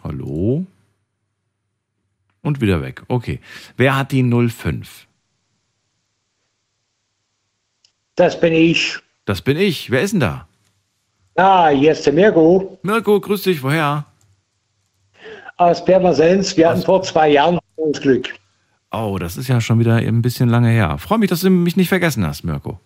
Hallo? 0.03 0.67
Und 2.43 2.61
wieder 2.61 2.83
weg. 2.83 3.03
Okay. 3.09 3.41
Wer 3.77 3.97
hat 3.97 4.13
die 4.13 4.23
05? 4.23 5.07
Das 8.21 8.39
bin 8.39 8.53
ich. 8.53 8.99
Das 9.25 9.41
bin 9.41 9.57
ich. 9.57 9.91
Wer 9.91 10.03
ist 10.03 10.13
denn 10.13 10.21
da? 10.21 10.47
Ah, 11.37 11.71
hier 11.71 11.93
ist 11.93 12.05
der 12.05 12.13
Mirko 12.13 12.79
Mirko, 12.83 13.19
grüß 13.19 13.45
dich. 13.45 13.63
Woher? 13.63 14.05
aus 15.57 15.83
Pirmasens. 15.83 16.55
Wir 16.55 16.69
hatten 16.69 16.83
vor 16.83 17.03
zwei 17.03 17.31
Jahren 17.31 17.59
das 17.79 18.03
Glück. 18.03 18.29
Oh, 18.93 19.17
das 19.19 19.39
ist 19.39 19.49
ja 19.49 19.63
schon 19.63 19.79
wieder 19.79 19.97
ein 19.97 20.21
bisschen 20.21 20.51
lange 20.51 20.69
her. 20.69 20.99
Freue 20.99 21.19
mich, 21.19 21.31
dass 21.31 21.41
du 21.41 21.49
mich 21.49 21.79
nicht 21.79 21.89
vergessen 21.89 22.27
hast, 22.27 22.45
Mirko. 22.45 22.79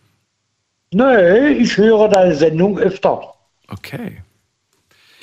Nee, 0.92 1.48
ich 1.48 1.76
höre 1.76 2.08
deine 2.08 2.36
Sendung 2.36 2.78
öfter. 2.78 3.34
Okay. 3.66 4.22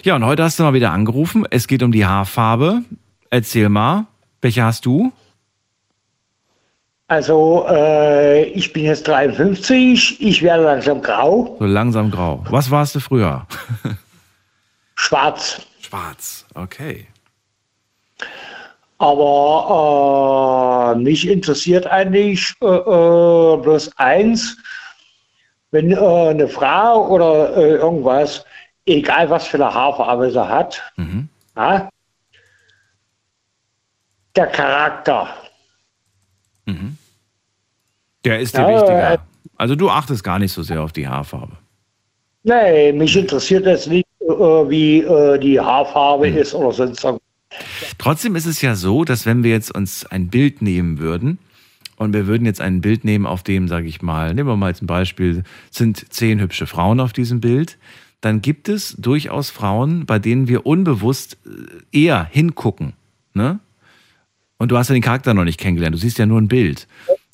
Ja, 0.03 0.17
und 0.17 0.25
heute 0.25 0.43
hast 0.43 0.59
du 0.59 0.63
mal 0.63 0.73
wieder 0.73 0.91
angerufen. 0.91 1.47
Es 1.49 1.67
geht 1.67 1.83
um 1.83 1.93
die 1.93 2.05
Haarfarbe. 2.05 2.81
Erzähl 3.29 3.69
mal, 3.69 4.07
welche 4.41 4.63
hast 4.63 4.85
du? 4.85 5.13
Also, 7.21 7.65
äh, 7.67 8.43
ich 8.51 8.71
bin 8.71 8.85
jetzt 8.85 9.05
53, 9.05 10.21
ich 10.21 10.41
werde 10.41 10.63
langsam 10.63 11.01
grau, 11.01 11.57
So 11.59 11.65
langsam 11.65 12.09
grau. 12.09 12.41
Was 12.49 12.71
warst 12.71 12.95
du 12.95 13.01
früher? 13.01 13.45
schwarz. 14.95 15.61
Schwarz. 15.81 16.45
Okay. 16.55 17.07
Aber 18.97 20.93
äh, 20.95 20.99
mich 21.01 21.27
interessiert 21.27 21.85
eigentlich 21.85 22.53
äh, 22.61 22.65
äh, 22.65 23.57
bloß 23.57 23.91
eins, 23.97 24.55
wenn 25.71 25.91
äh, 25.91 25.97
eine 25.97 26.47
Frau 26.47 27.09
oder 27.09 27.57
äh, 27.57 27.71
irgendwas, 27.75 28.45
egal 28.85 29.29
was 29.29 29.47
für 29.47 29.57
eine 29.57 29.73
Haarfarbe 29.73 30.31
sie 30.31 30.47
hat, 30.47 30.81
Mhm. 30.95 31.27
ja, 31.57 31.89
der 34.37 34.47
Charakter. 34.47 35.27
Der 38.25 38.39
ist 38.39 38.55
dir 38.55 38.61
Ja, 38.61 38.69
äh, 38.69 38.75
wichtiger. 38.75 39.25
Also 39.57 39.75
du 39.75 39.89
achtest 39.89 40.23
gar 40.23 40.39
nicht 40.39 40.51
so 40.51 40.63
sehr 40.63 40.81
auf 40.81 40.91
die 40.91 41.07
Haarfarbe. 41.07 41.53
Nee, 42.43 42.91
mich 42.93 43.15
interessiert 43.15 43.65
jetzt 43.65 43.87
nicht, 43.87 44.07
äh, 44.21 44.25
wie 44.33 44.99
äh, 45.01 45.37
die 45.39 45.59
Haarfarbe 45.59 46.29
Mhm. 46.29 46.37
ist 46.37 46.53
oder 46.53 46.71
sonst 46.71 47.03
irgendwas. 47.03 47.21
Trotzdem 47.97 48.35
ist 48.35 48.45
es 48.45 48.61
ja 48.61 48.75
so, 48.75 49.03
dass 49.03 49.25
wenn 49.25 49.43
wir 49.43 49.51
jetzt 49.51 49.73
uns 49.75 50.05
ein 50.05 50.29
Bild 50.29 50.61
nehmen 50.61 50.99
würden 50.99 51.37
und 51.97 52.13
wir 52.13 52.25
würden 52.25 52.45
jetzt 52.45 52.61
ein 52.61 52.81
Bild 52.81 53.03
nehmen, 53.03 53.25
auf 53.25 53.43
dem, 53.43 53.67
sage 53.67 53.87
ich 53.87 54.01
mal, 54.01 54.33
nehmen 54.33 54.47
wir 54.49 54.55
mal 54.55 54.73
ein 54.73 54.87
Beispiel, 54.87 55.43
sind 55.69 56.11
zehn 56.13 56.39
hübsche 56.39 56.65
Frauen 56.65 56.99
auf 56.99 57.13
diesem 57.13 57.41
Bild, 57.41 57.77
dann 58.21 58.41
gibt 58.41 58.69
es 58.69 58.95
durchaus 58.97 59.49
Frauen, 59.49 60.05
bei 60.05 60.17
denen 60.17 60.47
wir 60.47 60.65
unbewusst 60.65 61.37
äh, 61.45 62.05
eher 62.05 62.23
hingucken. 62.31 62.93
Ne? 63.33 63.59
Und 64.57 64.71
du 64.71 64.77
hast 64.77 64.87
ja 64.89 64.93
den 64.93 65.01
Charakter 65.03 65.33
noch 65.33 65.43
nicht 65.43 65.59
kennengelernt, 65.59 65.93
du 65.95 65.99
siehst 65.99 66.17
ja 66.17 66.25
nur 66.25 66.39
ein 66.39 66.47
Bild. 66.47 66.87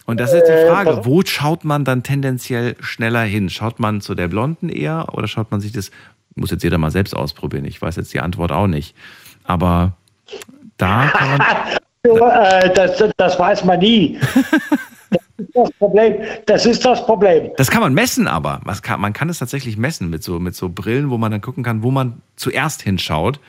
Und 0.08 0.22
das 0.22 0.32
ist 0.32 0.38
jetzt 0.38 0.48
die 0.48 0.54
Äh, 0.54 0.72
Frage, 0.72 1.06
wo 1.06 1.22
schaut 1.24 1.66
man 1.66 1.84
dann 1.84 2.02
tendenziell 2.02 2.76
schneller 2.80 3.24
hin? 3.24 3.50
Schaut 3.50 3.80
man 3.80 4.00
zu 4.00 4.16
der 4.16 4.30
Blonden 4.30 4.70
eher 4.70 5.10
oder 5.12 5.28
schaut 5.28 5.52
man 5.52 5.60
sich 5.60 5.74
das, 5.74 5.92
muss 6.36 6.50
jetzt 6.50 6.64
jeder 6.64 6.78
mal 6.78 6.92
selbst 6.92 7.14
ausprobieren, 7.14 7.66
ich 7.66 7.82
weiß 7.82 7.98
jetzt 7.98 8.14
die 8.14 8.22
Antwort 8.22 8.54
auch 8.54 8.68
nicht. 8.68 8.96
Aber 9.44 9.98
da 10.78 11.12
kann 11.14 11.38
man, 11.38 11.42
äh, 12.64 12.74
das, 12.74 13.04
das 13.18 13.38
weiß 13.38 13.66
man 13.66 13.80
nie. 13.80 14.18
das 15.10 15.22
ist 15.38 15.56
das 15.56 15.72
Problem. 15.74 16.16
Das 16.46 16.66
ist 16.66 16.86
das 16.86 17.06
Problem. 17.06 17.52
Das 17.58 17.70
kann 17.70 17.82
man 17.82 17.94
messen, 17.94 18.28
aber 18.28 18.62
kann, 18.82 19.02
man 19.02 19.12
kann 19.12 19.28
es 19.28 19.40
tatsächlich 19.40 19.76
messen 19.76 20.10
mit 20.10 20.24
so, 20.24 20.40
mit 20.40 20.56
so 20.56 20.70
Brillen, 20.70 21.10
wo 21.10 21.18
man 21.18 21.32
dann 21.34 21.42
gucken 21.42 21.66
kann, 21.66 21.84
wo 21.84 21.92
man 21.92 22.22
zuerst 22.38 22.82
hinschaut 22.82 23.42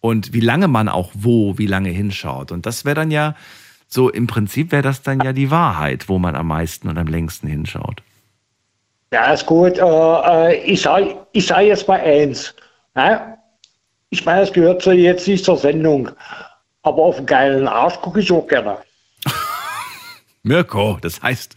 und 0.00 0.32
wie 0.32 0.40
lange 0.40 0.66
man 0.66 0.88
auch 0.88 1.12
wo, 1.14 1.56
wie 1.56 1.66
lange 1.66 1.90
hinschaut. 1.90 2.50
Und 2.50 2.66
das 2.66 2.84
wäre 2.84 2.96
dann 2.96 3.12
ja 3.12 3.36
so, 3.92 4.08
im 4.08 4.28
Prinzip 4.28 4.70
wäre 4.70 4.82
das 4.82 5.02
dann 5.02 5.20
ja 5.20 5.32
die 5.32 5.50
Wahrheit, 5.50 6.08
wo 6.08 6.20
man 6.20 6.36
am 6.36 6.46
meisten 6.46 6.88
und 6.88 6.96
am 6.96 7.08
längsten 7.08 7.48
hinschaut. 7.48 8.02
Ja, 9.12 9.32
ist 9.32 9.46
gut. 9.46 9.78
Äh, 9.78 9.82
äh, 9.82 10.62
ich 10.62 10.82
sage 10.82 11.16
ich 11.32 11.48
sag 11.48 11.62
jetzt 11.62 11.88
mal 11.88 12.00
eins. 12.00 12.54
Ja? 12.94 13.36
Ich 14.10 14.24
meine, 14.24 14.42
es 14.42 14.52
gehört 14.52 14.82
so 14.82 14.92
jetzt 14.92 15.26
nicht 15.26 15.44
zur 15.44 15.56
Sendung. 15.56 16.10
Aber 16.82 17.02
auf 17.02 17.16
einen 17.16 17.26
geilen 17.26 17.66
Arsch 17.66 18.00
gucke 18.00 18.20
ich 18.20 18.30
auch 18.30 18.46
gerne. 18.46 18.78
Mirko, 20.44 20.98
das 21.02 21.20
heißt 21.20 21.56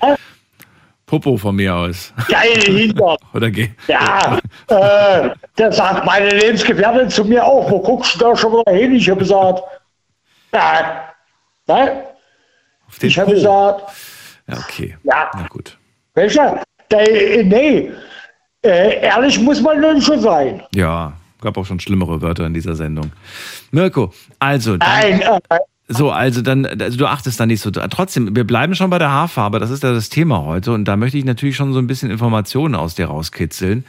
Popo 1.05 1.38
von 1.38 1.55
mir 1.55 1.75
aus. 1.75 2.11
Geil 2.27 2.59
Hintern. 2.63 3.17
Oder 3.36 3.51
geh. 3.51 3.69
Ja, 3.88 4.39
äh, 4.69 5.29
das 5.55 5.77
sagt 5.77 6.03
meine 6.05 6.29
Lebensgefährtin 6.29 7.11
zu 7.11 7.23
mir 7.25 7.45
auch. 7.45 7.69
Wo 7.69 7.79
guckst 7.79 8.15
du 8.15 8.19
da 8.19 8.36
schon 8.36 8.53
wieder 8.53 8.71
hin? 8.71 8.95
Ich 8.95 9.07
habe 9.07 9.19
gesagt, 9.19 9.61
ja, 10.51 11.13
nein. 11.67 12.03
Ich 13.01 13.17
habe 13.19 13.33
gesagt, 13.33 13.81
Ja, 14.47 14.57
okay. 14.57 14.97
ja, 15.03 15.31
Na 15.33 15.47
gut. 15.47 15.77
welcher? 16.13 16.61
Der, 16.91 17.43
nee, 17.43 17.91
äh, 18.63 19.01
ehrlich 19.01 19.39
muss 19.39 19.61
man 19.61 19.79
nun 19.81 20.01
schon 20.01 20.19
sein. 20.21 20.61
Ja, 20.75 21.13
gab 21.41 21.57
auch 21.57 21.65
schon 21.65 21.79
schlimmere 21.79 22.21
Wörter 22.21 22.45
in 22.45 22.53
dieser 22.53 22.75
Sendung. 22.75 23.11
Mirko, 23.71 24.13
also. 24.39 24.75
Nein, 24.77 25.21
äh, 25.21 25.39
So, 25.89 26.11
also 26.11 26.41
dann, 26.41 26.65
also 26.65 26.97
du 26.97 27.05
achtest 27.07 27.39
da 27.39 27.45
nicht 27.45 27.59
so. 27.61 27.69
Trotzdem, 27.69 28.35
wir 28.35 28.45
bleiben 28.45 28.73
schon 28.73 28.89
bei 28.89 28.99
der 28.99 29.11
Haarfarbe, 29.11 29.59
das 29.59 29.69
ist 29.69 29.83
ja 29.83 29.91
das 29.91 30.07
Thema 30.09 30.43
heute 30.45 30.71
und 30.71 30.85
da 30.85 30.95
möchte 30.95 31.17
ich 31.17 31.25
natürlich 31.25 31.57
schon 31.57 31.73
so 31.73 31.79
ein 31.79 31.87
bisschen 31.87 32.09
Informationen 32.09 32.73
aus 32.75 32.95
dir 32.95 33.07
rauskitzeln. 33.07 33.83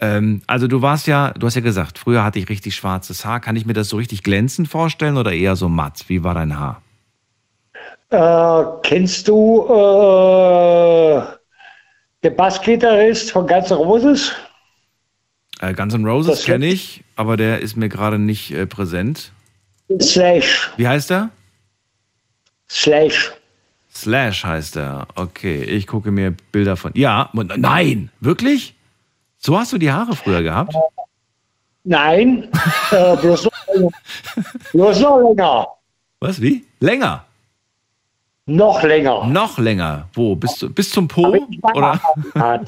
Ähm, 0.00 0.42
also 0.48 0.66
du 0.66 0.82
warst 0.82 1.06
ja, 1.06 1.30
du 1.32 1.46
hast 1.46 1.54
ja 1.54 1.60
gesagt, 1.60 1.98
früher 1.98 2.24
hatte 2.24 2.40
ich 2.40 2.48
richtig 2.48 2.74
schwarzes 2.74 3.24
Haar. 3.24 3.38
Kann 3.40 3.54
ich 3.54 3.64
mir 3.64 3.74
das 3.74 3.88
so 3.88 3.96
richtig 3.96 4.24
glänzend 4.24 4.68
vorstellen 4.68 5.16
oder 5.16 5.32
eher 5.32 5.54
so 5.54 5.68
matt? 5.68 6.04
Wie 6.08 6.24
war 6.24 6.34
dein 6.34 6.58
Haar? 6.58 6.82
Äh, 8.10 8.62
kennst 8.82 9.26
du 9.28 9.66
äh, 9.68 11.22
den 12.22 12.36
Bassgitarrist 12.36 13.32
von 13.32 13.46
Guns 13.46 13.70
N' 13.70 13.76
Roses? 13.78 14.32
Äh, 15.60 15.74
Guns 15.74 15.94
N' 15.94 16.06
Roses 16.06 16.44
kenne 16.44 16.66
ich, 16.66 17.02
aber 17.16 17.36
der 17.36 17.60
ist 17.60 17.76
mir 17.76 17.88
gerade 17.88 18.18
nicht 18.18 18.52
äh, 18.52 18.66
präsent. 18.66 19.32
Slash. 20.00 20.72
Wie 20.76 20.86
heißt 20.86 21.10
er? 21.10 21.30
Slash. 22.68 23.32
Slash 23.92 24.44
heißt 24.44 24.76
er. 24.76 25.08
Okay, 25.14 25.62
ich 25.62 25.86
gucke 25.86 26.10
mir 26.10 26.34
Bilder 26.52 26.76
von. 26.76 26.92
Ja, 26.94 27.30
nein, 27.32 28.10
wirklich? 28.20 28.74
So 29.38 29.58
hast 29.58 29.72
du 29.72 29.78
die 29.78 29.90
Haare 29.90 30.14
früher 30.16 30.42
gehabt? 30.42 30.74
Nein, 31.84 32.48
äh, 32.90 33.16
bloß, 33.16 33.44
noch, 33.44 33.52
länger. 33.74 33.90
bloß 34.72 35.00
noch 35.00 35.18
länger. 35.20 35.66
Was, 36.20 36.40
wie? 36.42 36.64
Länger? 36.80 37.25
Noch 38.46 38.82
länger. 38.82 39.26
Noch 39.26 39.58
länger. 39.58 40.08
Wo? 40.14 40.36
Bis, 40.36 40.64
bis 40.70 40.90
zum 40.90 41.08
Po? 41.08 41.36
Oder? 41.74 42.00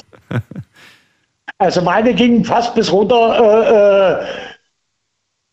Also 1.61 1.83
meine 1.83 2.14
gingen 2.14 2.45
fast 2.45 2.72
bis 2.76 2.93
runter 2.93 4.20
äh, 4.20 4.22
äh, 4.22 4.26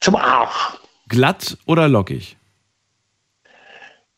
zum 0.02 0.16
Arsch. 0.16 0.78
Glatt 1.08 1.58
oder 1.66 1.88
lockig? 1.88 2.38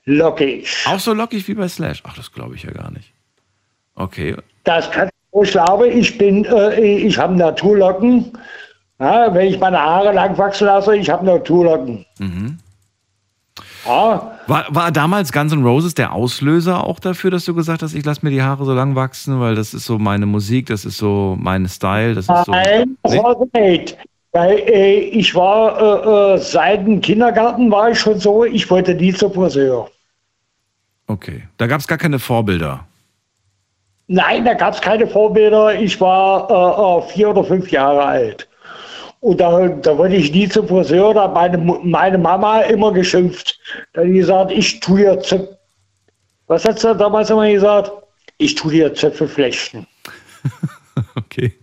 Lockig. 0.04 0.86
Auch 0.86 1.00
so 1.00 1.14
lockig 1.14 1.48
wie 1.48 1.54
bei 1.54 1.70
Slash? 1.70 2.04
Ach, 2.06 2.14
das 2.14 2.32
glaube 2.34 2.56
ich 2.56 2.64
ja 2.64 2.72
gar 2.72 2.92
nicht. 2.92 3.14
Okay. 3.96 4.36
Das 4.66 4.92
kann 4.92 5.10
ich 5.44 5.52
glaube, 5.52 5.88
ich 5.88 6.18
bin, 6.18 6.46
äh, 6.46 6.80
ich 6.80 7.18
habe 7.18 7.36
Naturlocken. 7.36 8.38
Ja, 9.00 9.34
wenn 9.34 9.48
ich 9.48 9.60
meine 9.60 9.80
Haare 9.80 10.12
lang 10.12 10.38
wachsen 10.38 10.66
lasse, 10.66 10.98
ich 10.98 11.10
habe 11.10 11.26
Naturlocken. 11.26 12.06
Mhm. 12.20 12.58
Ja, 13.88 14.38
War, 14.48 14.66
war 14.70 14.92
damals 14.92 15.32
Guns 15.32 15.54
N' 15.54 15.64
Roses 15.64 15.94
der 15.94 16.14
Auslöser 16.14 16.84
auch 16.84 17.00
dafür, 17.00 17.32
dass 17.32 17.46
du 17.46 17.54
gesagt 17.54 17.82
hast, 17.82 17.94
ich 17.94 18.06
lasse 18.06 18.22
mir 18.24 18.32
die 18.32 18.42
Haare 18.42 18.66
so 18.66 18.74
lang 18.74 18.96
wachsen, 18.96 19.40
weil 19.40 19.56
das 19.56 19.74
ist 19.74 19.86
so 19.86 19.98
meine 19.98 20.26
Musik, 20.26 20.68
das 20.68 20.86
ist 20.86 20.98
so 20.98 21.38
mein 21.40 21.68
Style, 21.68 22.16
das 22.16 22.28
ist 22.28 22.46
so. 22.46 22.52
Nein, 22.52 22.98
das 23.04 23.18
war 23.18 23.36
so 23.36 23.50
nicht. 23.54 23.98
Weil 24.34 24.60
äh, 24.60 25.00
ich 25.00 25.34
war, 25.34 25.80
äh, 25.80 26.36
äh, 26.36 26.38
seit 26.38 26.86
dem 26.86 27.02
Kindergarten 27.02 27.72
war 27.72 27.92
ich 27.92 28.00
schon 28.00 28.20
so, 28.20 28.44
ich 28.44 28.70
wollte 28.70 28.94
nie 28.94 29.14
zum 29.14 29.34
Friseur. 29.34 29.90
Okay. 31.08 31.44
Da 31.58 31.68
gab 31.68 31.80
es 31.80 31.88
gar 31.88 31.98
keine 31.98 32.20
Vorbilder. 32.20 32.86
Nein, 34.08 34.46
da 34.46 34.54
gab 34.54 34.74
es 34.74 34.82
keine 34.82 35.08
Vorbilder. 35.08 35.80
Ich 35.80 36.00
war 36.00 36.50
äh, 36.50 37.08
äh, 37.08 37.14
vier 37.14 37.30
oder 37.30 37.44
fünf 37.44 37.72
Jahre 37.72 38.04
alt. 38.04 38.48
Und 39.20 39.40
da, 39.40 39.68
da 39.68 39.98
wollte 39.98 40.16
ich 40.16 40.32
nie 40.32 40.48
zum 40.48 40.68
Friseur. 40.68 41.14
Da 41.14 41.24
hat 41.24 41.34
meine, 41.34 41.58
meine 41.58 42.18
Mama 42.18 42.62
immer 42.62 42.94
geschimpft. 42.94 43.60
Da 43.94 44.02
hat 44.02 44.08
die 44.08 44.14
gesagt, 44.14 44.52
ich 44.52 44.80
tue 44.80 45.00
dir 45.00 45.20
Zöpfe. 45.20 45.58
Was 46.48 46.66
hat 46.66 46.80
sie 46.80 46.96
damals 46.96 47.30
immer 47.30 47.50
gesagt? 47.50 47.92
Ich 48.38 48.56
tue 48.56 48.72
dir 48.72 48.94
Zöpfe 48.94 49.28
flechten. 49.28 49.88
Okay. 51.14 51.54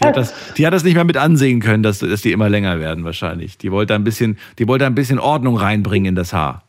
Die 0.00 0.06
hat, 0.06 0.16
das, 0.16 0.34
die 0.54 0.66
hat 0.66 0.72
das 0.72 0.84
nicht 0.84 0.94
mehr 0.94 1.04
mit 1.04 1.16
ansehen 1.16 1.60
können, 1.60 1.82
dass, 1.82 1.98
dass 1.98 2.22
die 2.22 2.32
immer 2.32 2.48
länger 2.48 2.78
werden, 2.78 3.04
wahrscheinlich. 3.04 3.58
Die 3.58 3.72
wollte 3.72 3.94
ein 3.94 4.04
bisschen, 4.04 4.38
die 4.58 4.68
wollte 4.68 4.86
ein 4.86 4.94
bisschen 4.94 5.18
Ordnung 5.18 5.56
reinbringen 5.56 6.10
in 6.10 6.14
das 6.14 6.32
Haar. 6.32 6.62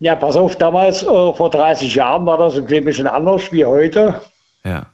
Ja, 0.00 0.16
pass 0.16 0.36
auf, 0.36 0.56
damals, 0.56 1.02
äh, 1.02 1.06
vor 1.06 1.50
30 1.50 1.94
Jahren, 1.94 2.26
war 2.26 2.38
das 2.38 2.56
ein 2.56 2.66
bisschen 2.66 3.06
anders 3.06 3.50
wie 3.52 3.64
heute. 3.64 4.20
Ja. 4.64 4.86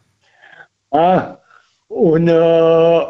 Ja, 0.92 1.38
und 1.88 2.28
äh, 2.28 3.00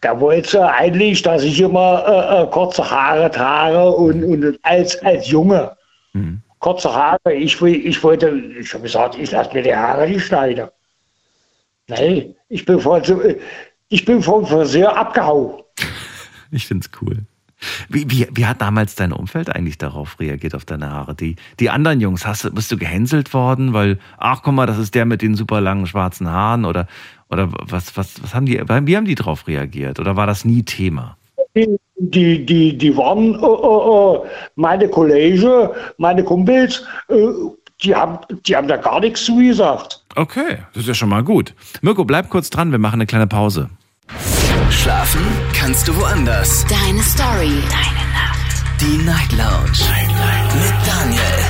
da 0.00 0.20
wollte 0.20 0.70
eigentlich, 0.70 1.22
dass 1.22 1.42
ich 1.42 1.60
immer 1.60 2.04
äh, 2.06 2.42
äh, 2.42 2.46
kurze 2.50 2.88
Haare 2.88 3.30
trage 3.30 3.90
und, 3.90 4.22
und 4.24 4.58
als, 4.62 4.96
als 5.02 5.28
Junge. 5.28 5.76
Mhm. 6.12 6.40
Kurze 6.60 6.92
Haare, 6.92 7.32
ich, 7.32 7.60
ich 7.62 8.02
wollte, 8.02 8.30
ich 8.30 8.72
habe 8.72 8.82
gesagt, 8.82 9.16
ich 9.16 9.30
lasse 9.30 9.52
mir 9.54 9.62
die 9.62 9.74
Haare 9.74 10.08
nicht 10.08 10.26
schneiden. 10.26 10.68
Nee, 11.88 12.34
ich 12.48 12.64
bin 12.64 12.80
von, 12.80 13.02
ich 13.88 14.04
bin 14.04 14.22
vom 14.22 14.46
Friseur 14.46 14.96
abgehauen. 14.96 15.62
Ich 16.50 16.66
find's 16.66 16.88
cool. 17.02 17.26
Wie, 17.90 18.10
wie, 18.10 18.26
wie 18.32 18.46
hat 18.46 18.62
damals 18.62 18.94
dein 18.94 19.12
Umfeld 19.12 19.54
eigentlich 19.54 19.76
darauf 19.76 20.18
reagiert, 20.18 20.54
auf 20.54 20.64
deine 20.64 20.90
Haare? 20.90 21.14
Die, 21.14 21.36
die 21.60 21.68
anderen 21.68 22.00
Jungs, 22.00 22.26
hast, 22.26 22.54
bist 22.54 22.72
du 22.72 22.78
gehänselt 22.78 23.34
worden, 23.34 23.74
weil, 23.74 23.98
ach 24.16 24.40
guck 24.42 24.54
mal, 24.54 24.64
das 24.64 24.78
ist 24.78 24.94
der 24.94 25.04
mit 25.04 25.20
den 25.20 25.34
super 25.34 25.60
langen 25.60 25.86
schwarzen 25.86 26.30
Haaren 26.30 26.64
oder, 26.64 26.86
oder 27.30 27.48
was, 27.50 27.96
was, 27.96 28.22
was 28.22 28.34
haben 28.34 28.46
die, 28.46 28.58
wie 28.58 28.96
haben 28.96 29.04
die 29.04 29.14
darauf 29.14 29.46
reagiert? 29.46 29.98
Oder 30.00 30.16
war 30.16 30.26
das 30.26 30.44
nie 30.44 30.62
Thema? 30.62 31.16
Die, 31.54 31.78
die, 31.96 32.46
die, 32.46 32.78
die 32.78 32.96
waren 32.96 33.34
äh, 33.34 34.26
äh, 34.26 34.30
meine 34.56 34.88
Kollegen, 34.88 35.68
meine 35.96 36.22
Kumpels, 36.24 36.84
äh, 37.08 37.14
die, 37.82 37.94
haben, 37.94 38.18
die 38.46 38.56
haben 38.56 38.68
da 38.68 38.76
gar 38.76 39.00
nichts 39.00 39.24
zu 39.24 39.36
gesagt. 39.36 40.04
Okay, 40.16 40.58
das 40.72 40.82
ist 40.82 40.88
ja 40.88 40.94
schon 40.94 41.08
mal 41.08 41.22
gut. 41.22 41.54
Mirko, 41.82 42.04
bleib 42.04 42.28
kurz 42.28 42.50
dran, 42.50 42.72
wir 42.72 42.78
machen 42.78 42.94
eine 42.94 43.06
kleine 43.06 43.26
Pause. 43.26 43.70
Schlafen 44.70 45.22
kannst 45.54 45.88
du 45.88 45.96
woanders. 45.96 46.64
Deine 46.66 47.02
Story. 47.02 47.62
Deine 47.70 48.04
Nacht. 48.12 48.80
Die 48.80 49.04
Night 49.04 49.32
Lounge. 49.32 49.78
Night, 49.88 50.08
Night. 50.08 50.54
Mit 50.54 50.86
Daniel. 50.86 51.47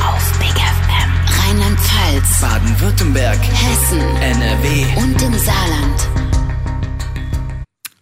Rheinland-Pfalz. 1.59 2.41
Baden-Württemberg. 2.41 3.39
Hessen. 3.41 3.99
NRW. 3.99 4.85
Und 4.97 5.21
im 5.23 5.35
Saarland. 5.35 6.09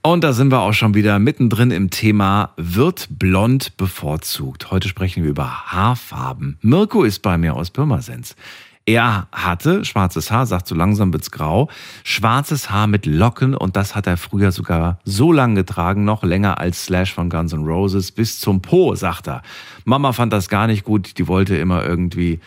Und 0.02 0.22
da 0.24 0.34
sind 0.34 0.52
wir 0.52 0.60
auch 0.60 0.74
schon 0.74 0.92
wieder 0.92 1.18
mittendrin 1.18 1.70
im 1.70 1.88
Thema 1.88 2.52
Wird 2.58 3.08
blond 3.10 3.78
bevorzugt? 3.78 4.70
Heute 4.70 4.88
sprechen 4.88 5.22
wir 5.22 5.30
über 5.30 5.72
Haarfarben. 5.72 6.58
Mirko 6.60 7.02
ist 7.02 7.20
bei 7.20 7.38
mir 7.38 7.54
aus 7.54 7.70
Pirmasens. 7.70 8.36
Er 8.84 9.26
hatte 9.32 9.86
schwarzes 9.86 10.30
Haar, 10.30 10.44
sagt 10.44 10.68
so 10.68 10.74
langsam 10.74 11.12
wird's 11.12 11.30
grau, 11.30 11.68
schwarzes 12.04 12.70
Haar 12.70 12.86
mit 12.86 13.06
Locken 13.06 13.56
und 13.56 13.74
das 13.74 13.96
hat 13.96 14.06
er 14.06 14.16
früher 14.16 14.52
sogar 14.52 15.00
so 15.04 15.32
lange 15.32 15.54
getragen, 15.54 16.04
noch 16.04 16.22
länger 16.22 16.60
als 16.60 16.84
Slash 16.84 17.12
von 17.12 17.28
Guns 17.30 17.52
N' 17.52 17.64
Roses, 17.64 18.12
bis 18.12 18.38
zum 18.38 18.62
Po, 18.62 18.94
sagt 18.94 19.26
er. 19.26 19.42
Mama 19.84 20.12
fand 20.12 20.32
das 20.32 20.48
gar 20.48 20.68
nicht 20.68 20.84
gut, 20.84 21.18
die 21.18 21.26
wollte 21.26 21.56
immer 21.56 21.84
irgendwie 21.84 22.38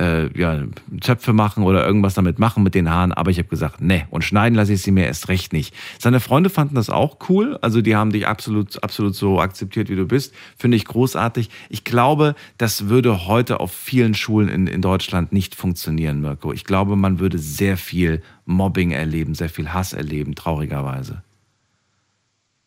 äh, 0.00 0.36
ja, 0.38 0.62
Zöpfe 1.00 1.32
machen 1.32 1.64
oder 1.64 1.86
irgendwas 1.86 2.14
damit 2.14 2.38
machen 2.38 2.62
mit 2.62 2.74
den 2.74 2.90
Haaren, 2.90 3.12
aber 3.12 3.30
ich 3.30 3.38
habe 3.38 3.48
gesagt, 3.48 3.80
ne, 3.80 4.06
und 4.10 4.22
schneiden 4.24 4.54
lasse 4.54 4.72
ich 4.72 4.82
sie 4.82 4.90
mir 4.90 5.06
erst 5.06 5.28
recht 5.28 5.52
nicht. 5.52 5.74
Seine 5.98 6.20
Freunde 6.20 6.50
fanden 6.50 6.74
das 6.74 6.90
auch 6.90 7.18
cool, 7.28 7.58
also 7.62 7.80
die 7.80 7.96
haben 7.96 8.12
dich 8.12 8.26
absolut, 8.26 8.82
absolut 8.82 9.14
so 9.14 9.40
akzeptiert, 9.40 9.88
wie 9.88 9.96
du 9.96 10.06
bist. 10.06 10.34
Finde 10.56 10.76
ich 10.76 10.84
großartig. 10.84 11.50
Ich 11.68 11.84
glaube, 11.84 12.34
das 12.58 12.88
würde 12.88 13.26
heute 13.26 13.60
auf 13.60 13.72
vielen 13.72 14.14
Schulen 14.14 14.48
in, 14.48 14.66
in 14.66 14.82
Deutschland 14.82 15.32
nicht 15.32 15.54
funktionieren, 15.54 16.20
Mirko. 16.20 16.52
Ich 16.52 16.64
glaube, 16.64 16.96
man 16.96 17.20
würde 17.20 17.38
sehr 17.38 17.76
viel 17.76 18.22
Mobbing 18.44 18.90
erleben, 18.90 19.34
sehr 19.34 19.48
viel 19.48 19.72
Hass 19.72 19.92
erleben, 19.92 20.34
traurigerweise. 20.34 21.22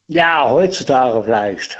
Ja, 0.07 0.47
heutzutage 0.49 1.23
vielleicht. 1.23 1.77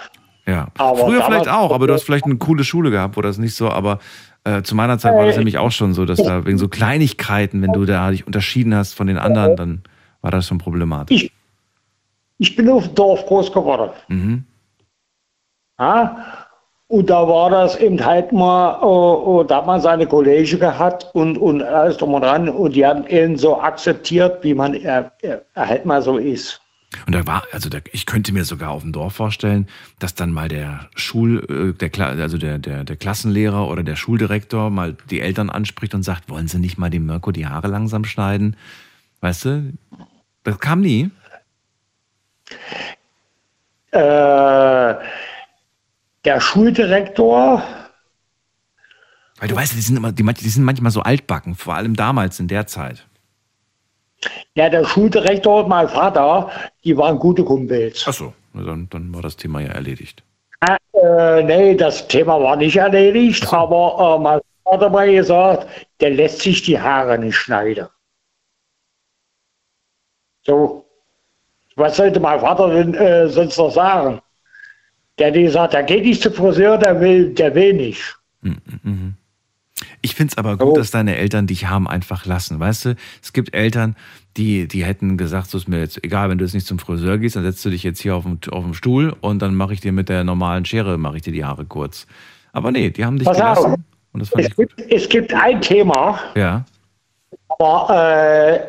Ja, 0.48 0.68
aber 0.78 1.06
früher 1.06 1.24
vielleicht 1.24 1.48
auch, 1.48 1.72
aber 1.72 1.88
du 1.88 1.94
hast 1.94 2.04
vielleicht 2.04 2.26
eine 2.26 2.36
coole 2.36 2.64
Schule 2.64 2.92
gehabt, 2.92 3.18
wo 3.18 3.22
das 3.22 3.40
nicht 3.40 3.56
so, 3.56 3.72
aber 3.72 4.00
äh, 4.46 4.62
zu 4.62 4.76
meiner 4.76 4.98
Zeit 5.00 5.14
war 5.16 5.26
das 5.26 5.38
nämlich 5.38 5.58
auch 5.58 5.72
schon 5.72 5.94
so, 5.94 6.06
dass 6.06 6.22
da 6.22 6.46
wegen 6.46 6.58
so 6.58 6.68
Kleinigkeiten, 6.68 7.62
wenn 7.62 7.74
du 7.74 7.86
da 7.86 8.12
dich 8.12 8.26
unterschieden 8.28 8.76
hast 8.76 8.94
von 8.94 9.08
den 9.08 9.18
anderen, 9.18 9.56
dann 9.56 9.84
war 10.22 10.32
das 10.32 10.48
schon 10.48 10.60
problematisch. 10.60 11.24
Ich, 11.24 11.32
ich 12.38 12.56
bin 12.56 12.70
auf 12.70 12.86
dem 12.86 12.96
Dorf 12.96 13.26
groß 13.26 13.52
geworden. 13.52 13.92
Mhm. 14.08 14.46
Ja, 15.80 16.48
und 16.88 17.10
da 17.10 17.28
war 17.28 17.50
das 17.50 17.76
eben 17.78 18.04
halt 18.06 18.32
mal, 18.32 18.80
oh, 18.82 19.24
oh, 19.26 19.44
da 19.44 19.58
hat 19.58 19.66
man 19.66 19.82
seine 19.82 20.06
Kollegen 20.06 20.60
gehabt 20.60 21.10
und, 21.14 21.38
und 21.38 21.64
alles 21.64 21.98
drum 21.98 22.14
und 22.14 22.22
dran 22.22 22.48
und 22.48 22.76
die 22.76 22.86
haben 22.86 23.08
ihn 23.08 23.38
so 23.38 23.60
akzeptiert, 23.60 24.44
wie 24.44 24.54
man 24.54 24.76
er, 24.76 25.12
er, 25.22 25.42
er 25.56 25.68
halt 25.68 25.86
mal 25.86 26.02
so 26.02 26.18
ist. 26.18 26.62
Und 27.06 27.14
da 27.14 27.26
war, 27.26 27.44
also 27.52 27.70
da, 27.70 27.80
ich 27.92 28.06
könnte 28.06 28.34
mir 28.34 28.46
sogar 28.46 28.72
auf 28.72 28.82
dem 28.82 28.92
Dorf 28.92 29.16
vorstellen, 29.16 29.68
dass 30.00 30.16
dann 30.16 30.32
mal 30.32 30.48
der 30.48 30.90
Schul, 30.96 31.74
äh, 31.80 31.90
der, 31.90 32.08
also 32.08 32.38
der, 32.38 32.60
der, 32.60 32.84
der 32.84 32.96
Klassenlehrer 32.96 33.68
oder 33.68 33.84
der 33.84 33.96
Schuldirektor 33.96 34.70
mal 34.70 34.96
die 35.10 35.22
Eltern 35.22 35.50
anspricht 35.50 35.94
und 35.94 36.04
sagt, 36.04 36.30
wollen 36.30 36.48
Sie 36.48 36.60
nicht 36.60 36.78
mal 36.78 36.90
dem 36.90 37.06
Mirko 37.06 37.32
die 37.32 37.48
Haare 37.48 37.68
langsam 37.68 38.06
schneiden? 38.06 38.56
Weißt 39.22 39.46
du? 39.46 39.74
Das 40.44 40.60
kam 40.60 40.82
nie. 40.82 41.10
Äh, 43.92 44.96
der 46.26 46.40
Schuldirektor. 46.40 47.64
Weil 49.40 49.48
du 49.50 49.56
weißt, 49.56 49.74
die 49.74 49.82
sind, 49.82 49.98
immer, 49.98 50.12
die, 50.12 50.24
die 50.24 50.50
sind 50.50 50.64
manchmal 50.64 50.92
so 50.92 51.02
altbacken, 51.02 51.56
vor 51.56 51.76
allem 51.76 51.96
damals 51.96 52.40
in 52.40 52.48
der 52.48 52.68
Zeit. 52.68 53.06
Ja, 54.56 54.70
der 54.70 54.86
Schuldirektor 54.86 55.64
und 55.64 55.70
mein 55.70 55.88
Vater, 55.88 56.50
die 56.84 56.96
waren 56.98 57.20
gute 57.20 57.44
Kumpels. 57.44 58.06
Ach 58.08 58.14
so, 58.14 58.34
dann, 58.54 58.88
dann 58.90 59.14
war 59.14 59.22
das 59.22 59.36
Thema 59.36 59.62
ja 59.62 59.70
erledigt. 59.70 60.24
Äh, 61.06 61.44
nee, 61.44 61.76
das 61.76 62.08
Thema 62.08 62.42
war 62.42 62.56
nicht 62.56 62.78
erledigt, 62.78 63.46
so. 63.46 63.56
aber 63.56 64.16
äh, 64.18 64.24
mein 64.24 64.40
Vater 64.64 64.86
hat 64.86 64.94
mal 64.94 65.12
gesagt, 65.12 65.68
der 66.00 66.12
lässt 66.12 66.42
sich 66.42 66.62
die 66.64 66.80
Haare 66.80 67.20
nicht 67.20 67.36
schneiden. 67.36 67.88
So, 70.44 70.86
was 71.76 71.98
sollte 71.98 72.20
mein 72.20 72.40
Vater 72.40 72.70
denn 72.70 72.94
äh, 72.94 73.28
sonst 73.28 73.58
noch 73.58 73.72
sagen? 73.72 74.22
Der 75.18 75.28
hat 75.28 75.34
gesagt, 75.34 75.74
der 75.74 75.84
geht 75.84 76.04
nicht 76.04 76.22
zum 76.22 76.34
Friseur, 76.34 76.78
der 76.78 77.00
will, 77.00 77.34
der 77.34 77.54
will 77.56 77.74
nicht. 77.74 78.18
Mhm. 78.42 79.16
Ich 80.06 80.14
finde 80.14 80.34
es 80.34 80.38
aber 80.38 80.56
gut, 80.58 80.68
oh. 80.68 80.76
dass 80.76 80.92
deine 80.92 81.18
Eltern 81.18 81.48
dich 81.48 81.66
haben 81.66 81.88
einfach 81.88 82.28
lassen. 82.28 82.60
Weißt 82.60 82.86
du, 82.86 82.96
es 83.24 83.34
gibt 83.34 83.56
Eltern, 83.56 83.96
die, 84.38 84.68
die 84.68 84.86
hätten 84.86 85.18
gesagt, 85.18 85.50
so 85.50 85.58
ist 85.58 85.68
mir 85.68 85.80
jetzt 85.80 86.04
egal, 86.04 86.30
wenn 86.30 86.38
du 86.38 86.46
jetzt 86.46 86.54
nicht 86.54 86.68
zum 86.68 86.78
Friseur 86.78 87.18
gehst, 87.18 87.36
dann 87.36 87.44
setzt 87.44 87.66
du 87.66 87.72
dich 87.72 87.82
jetzt 87.82 88.02
hier 88.02 88.16
auf 88.16 88.22
dem, 88.22 88.38
auf 88.52 88.64
dem 88.64 88.76
Stuhl 88.76 89.16
und 89.22 89.42
dann 89.42 89.56
mache 89.56 89.74
ich 89.74 89.82
dir 89.82 89.92
mit 89.92 90.08
der 90.08 90.24
normalen 90.24 90.64
Schere, 90.64 91.00
mache 91.00 91.16
ich 91.16 91.24
dir 91.24 91.34
die 91.34 91.44
Haare 91.44 91.66
kurz. 91.66 92.06
Aber 92.54 92.72
nee, 92.72 92.92
die 92.92 93.04
haben 93.04 93.18
dich 93.18 93.26
Pass 93.26 93.38
gelassen. 93.38 93.72
Auf. 93.72 93.80
Und 94.12 94.20
das 94.20 94.30
fand 94.30 94.46
es, 94.46 94.56
gibt, 94.56 94.80
es 94.80 95.10
gibt 95.10 95.34
ein 95.34 95.60
Thema. 95.60 96.20
Ja. 96.36 96.64
Aber 97.48 98.54
äh, 98.54 98.60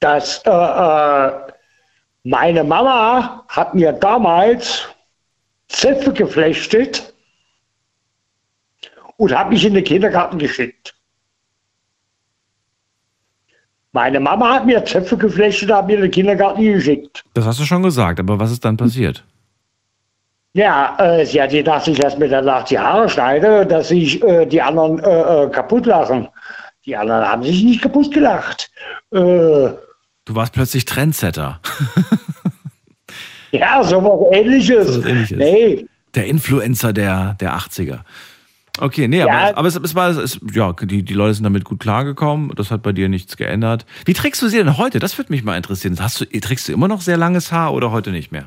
dass 0.00 0.42
äh, 0.46 0.50
äh, 0.50 1.32
meine 2.24 2.64
Mama 2.64 3.44
hat 3.48 3.74
mir 3.74 3.92
damals 3.92 4.88
Zöpfe 5.68 6.14
geflechtet 6.14 7.11
und 9.22 9.32
habe 9.38 9.50
mich 9.50 9.64
in 9.64 9.74
den 9.74 9.84
Kindergarten 9.84 10.36
geschickt. 10.36 10.94
Meine 13.92 14.18
Mama 14.18 14.54
hat 14.54 14.66
mir 14.66 14.84
Zöpfe 14.84 15.16
geflechtet 15.16 15.70
und 15.70 15.76
hat 15.76 15.86
mir 15.86 15.94
in 15.94 16.02
den 16.02 16.10
Kindergarten 16.10 16.60
geschickt. 16.60 17.22
Das 17.34 17.46
hast 17.46 17.60
du 17.60 17.64
schon 17.64 17.84
gesagt, 17.84 18.18
aber 18.18 18.40
was 18.40 18.50
ist 18.50 18.64
dann 18.64 18.76
passiert? 18.76 19.22
Ja, 20.54 20.96
äh, 20.98 21.24
sie 21.24 21.40
hat 21.40 21.50
gedacht, 21.50 21.86
ich 21.86 21.98
lasse 22.02 22.18
mir 22.18 22.28
danach 22.28 22.64
die 22.64 22.78
Haare 22.78 23.08
schneiden, 23.08 23.68
dass 23.68 23.88
sich 23.88 24.20
äh, 24.24 24.44
die 24.44 24.60
anderen 24.60 24.98
äh, 24.98 25.44
äh, 25.44 25.50
kaputt 25.50 25.86
lachen. 25.86 26.28
Die 26.84 26.96
anderen 26.96 27.24
haben 27.24 27.44
sich 27.44 27.62
nicht 27.62 27.80
kaputt 27.80 28.12
gelacht. 28.12 28.72
Äh, 29.12 29.18
du 29.18 29.78
warst 30.30 30.52
plötzlich 30.52 30.84
Trendsetter. 30.84 31.60
ja, 33.52 33.84
so 33.84 34.02
was 34.02 34.36
ähnliches. 34.36 34.88
So 34.88 35.04
ähnliches. 35.04 35.38
Nee. 35.38 35.86
Der 36.16 36.26
Influencer 36.26 36.92
der, 36.92 37.36
der 37.40 37.54
80er. 37.56 38.00
Okay, 38.80 39.06
nee, 39.06 39.18
ja. 39.18 39.26
aber, 39.26 39.58
aber 39.58 39.68
es, 39.68 39.76
es 39.76 39.94
war, 39.94 40.10
es, 40.10 40.40
ja, 40.52 40.72
die, 40.72 41.02
die 41.02 41.14
Leute 41.14 41.34
sind 41.34 41.44
damit 41.44 41.64
gut 41.64 41.80
klargekommen. 41.80 42.52
Das 42.56 42.70
hat 42.70 42.82
bei 42.82 42.92
dir 42.92 43.08
nichts 43.08 43.36
geändert. 43.36 43.84
Wie 44.06 44.14
trägst 44.14 44.40
du 44.40 44.48
sie 44.48 44.56
denn 44.56 44.78
heute? 44.78 44.98
Das 44.98 45.18
würde 45.18 45.30
mich 45.30 45.44
mal 45.44 45.56
interessieren. 45.56 45.96
Hast 46.00 46.20
du, 46.20 46.24
trägst 46.24 46.68
du 46.68 46.72
immer 46.72 46.88
noch 46.88 47.02
sehr 47.02 47.18
langes 47.18 47.52
Haar 47.52 47.74
oder 47.74 47.92
heute 47.92 48.10
nicht 48.10 48.32
mehr? 48.32 48.46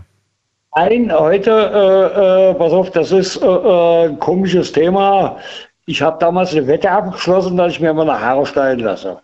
Nein, 0.75 1.11
heute, 1.13 1.51
äh, 1.51 2.49
äh, 2.49 2.53
pass 2.55 2.73
auf, 2.73 2.91
das 2.91 3.11
ist 3.11 3.37
äh, 3.37 3.45
äh 3.45 4.07
ein 4.07 4.19
komisches 4.19 4.71
Thema. 4.71 5.37
Ich 5.85 6.01
habe 6.01 6.17
damals 6.19 6.51
eine 6.51 6.65
Wette 6.67 6.89
abgeschlossen, 6.89 7.55
dass 7.55 7.73
ich 7.73 7.79
mir 7.79 7.93
meine 7.93 8.19
Haare 8.19 8.45
schneiden 8.45 8.83
lasse. 8.83 9.19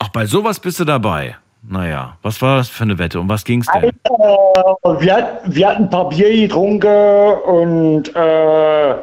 Ach, 0.00 0.08
bei 0.08 0.26
sowas 0.26 0.58
bist 0.58 0.80
du 0.80 0.84
dabei. 0.84 1.36
Naja, 1.62 2.16
was 2.22 2.42
war 2.42 2.58
das 2.58 2.68
für 2.68 2.84
eine 2.84 2.98
Wette? 2.98 3.18
Um 3.18 3.28
was 3.28 3.44
ging 3.44 3.60
es 3.60 3.66
denn? 3.68 3.84
Äh, 3.84 3.90
wir, 5.00 5.40
wir 5.44 5.68
hatten 5.68 5.84
ein 5.84 5.90
paar 5.90 6.08
Bier 6.08 6.30
getrunken 6.30 7.34
und 7.44 8.14
äh, 8.14 8.94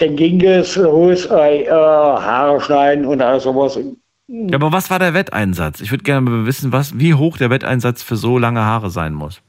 dann 0.00 0.16
ging 0.16 0.40
es 0.40 0.76
los, 0.76 1.26
äh, 1.26 1.70
Haare 1.70 2.60
schneiden 2.60 3.04
und 3.04 3.20
all 3.20 3.38
sowas. 3.38 3.78
Ja, 4.26 4.54
aber 4.54 4.72
was 4.72 4.90
war 4.90 4.98
der 4.98 5.12
Wetteinsatz? 5.12 5.80
Ich 5.80 5.90
würde 5.90 6.04
gerne 6.04 6.46
wissen, 6.46 6.72
was, 6.72 6.98
wie 6.98 7.14
hoch 7.14 7.36
der 7.36 7.50
Wetteinsatz 7.50 8.02
für 8.02 8.16
so 8.16 8.38
lange 8.38 8.60
Haare 8.60 8.90
sein 8.90 9.12
muss. 9.12 9.42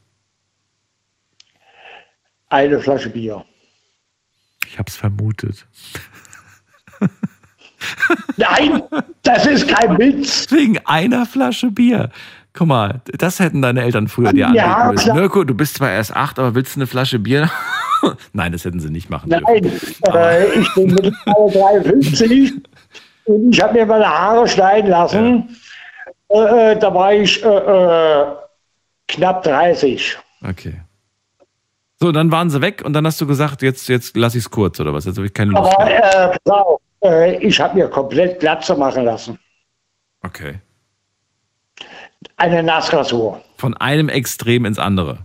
Eine 2.49 2.79
Flasche 2.79 3.09
Bier. 3.09 3.45
Ich 4.67 4.77
habe 4.77 4.89
es 4.89 4.97
vermutet. 4.97 5.65
Nein, 8.37 8.83
das 9.23 9.45
ist 9.45 9.67
kein 9.67 9.97
Witz. 9.97 10.51
Wegen 10.51 10.79
einer 10.85 11.25
Flasche 11.25 11.71
Bier. 11.71 12.09
Guck 12.53 12.67
mal, 12.67 13.01
das 13.17 13.39
hätten 13.39 13.61
deine 13.61 13.81
Eltern 13.81 14.07
früher 14.07 14.33
dir 14.33 14.51
ja, 14.53 14.75
anbieten 14.75 14.95
müssen. 14.95 15.15
Mirko, 15.15 15.43
du 15.43 15.53
bist 15.55 15.75
zwar 15.75 15.91
erst 15.91 16.15
acht, 16.15 16.37
aber 16.37 16.53
willst 16.53 16.75
du 16.75 16.79
eine 16.79 16.87
Flasche 16.87 17.17
Bier? 17.19 17.49
Nein, 18.33 18.51
das 18.51 18.65
hätten 18.65 18.79
sie 18.79 18.89
nicht 18.89 19.09
machen 19.09 19.29
Nein, 19.29 19.65
äh, 20.13 20.45
ich 20.59 20.73
bin 20.73 20.87
mittlerweile 20.87 21.81
53 22.01 22.53
und 23.25 23.53
ich 23.53 23.61
habe 23.61 23.73
mir 23.73 23.85
meine 23.85 24.07
Haare 24.07 24.47
schneiden 24.47 24.89
lassen. 24.89 25.55
äh, 26.29 26.75
da 26.77 26.93
war 26.93 27.13
ich 27.13 27.43
äh, 27.43 27.47
äh, 27.47 28.25
knapp 29.07 29.43
30. 29.43 30.17
Okay. 30.43 30.81
So, 32.01 32.11
dann 32.11 32.31
waren 32.31 32.49
sie 32.49 32.61
weg 32.61 32.81
und 32.83 32.93
dann 32.93 33.05
hast 33.05 33.21
du 33.21 33.27
gesagt, 33.27 33.61
jetzt, 33.61 33.87
jetzt 33.87 34.17
lasse 34.17 34.39
ich 34.39 34.45
es 34.45 34.49
kurz 34.49 34.79
oder 34.79 34.93
was? 34.93 35.05
Jetzt 35.05 35.17
habe 35.17 35.27
ich 35.27 35.33
keine 35.33 35.51
Lust 35.51 35.71
Aber 35.77 35.85
mehr. 35.85 36.33
äh, 36.33 36.37
pass 36.43 36.53
auf, 36.53 36.81
äh, 37.03 37.37
ich 37.37 37.59
habe 37.61 37.75
mir 37.75 37.87
komplett 37.87 38.39
Glatze 38.39 38.75
machen 38.75 39.05
lassen. 39.05 39.37
Okay. 40.23 40.55
Eine 42.41 42.63
Nassrasur. 42.63 43.39
Von 43.57 43.77
einem 43.77 44.09
Extrem 44.09 44.65
ins 44.65 44.79
andere. 44.79 45.19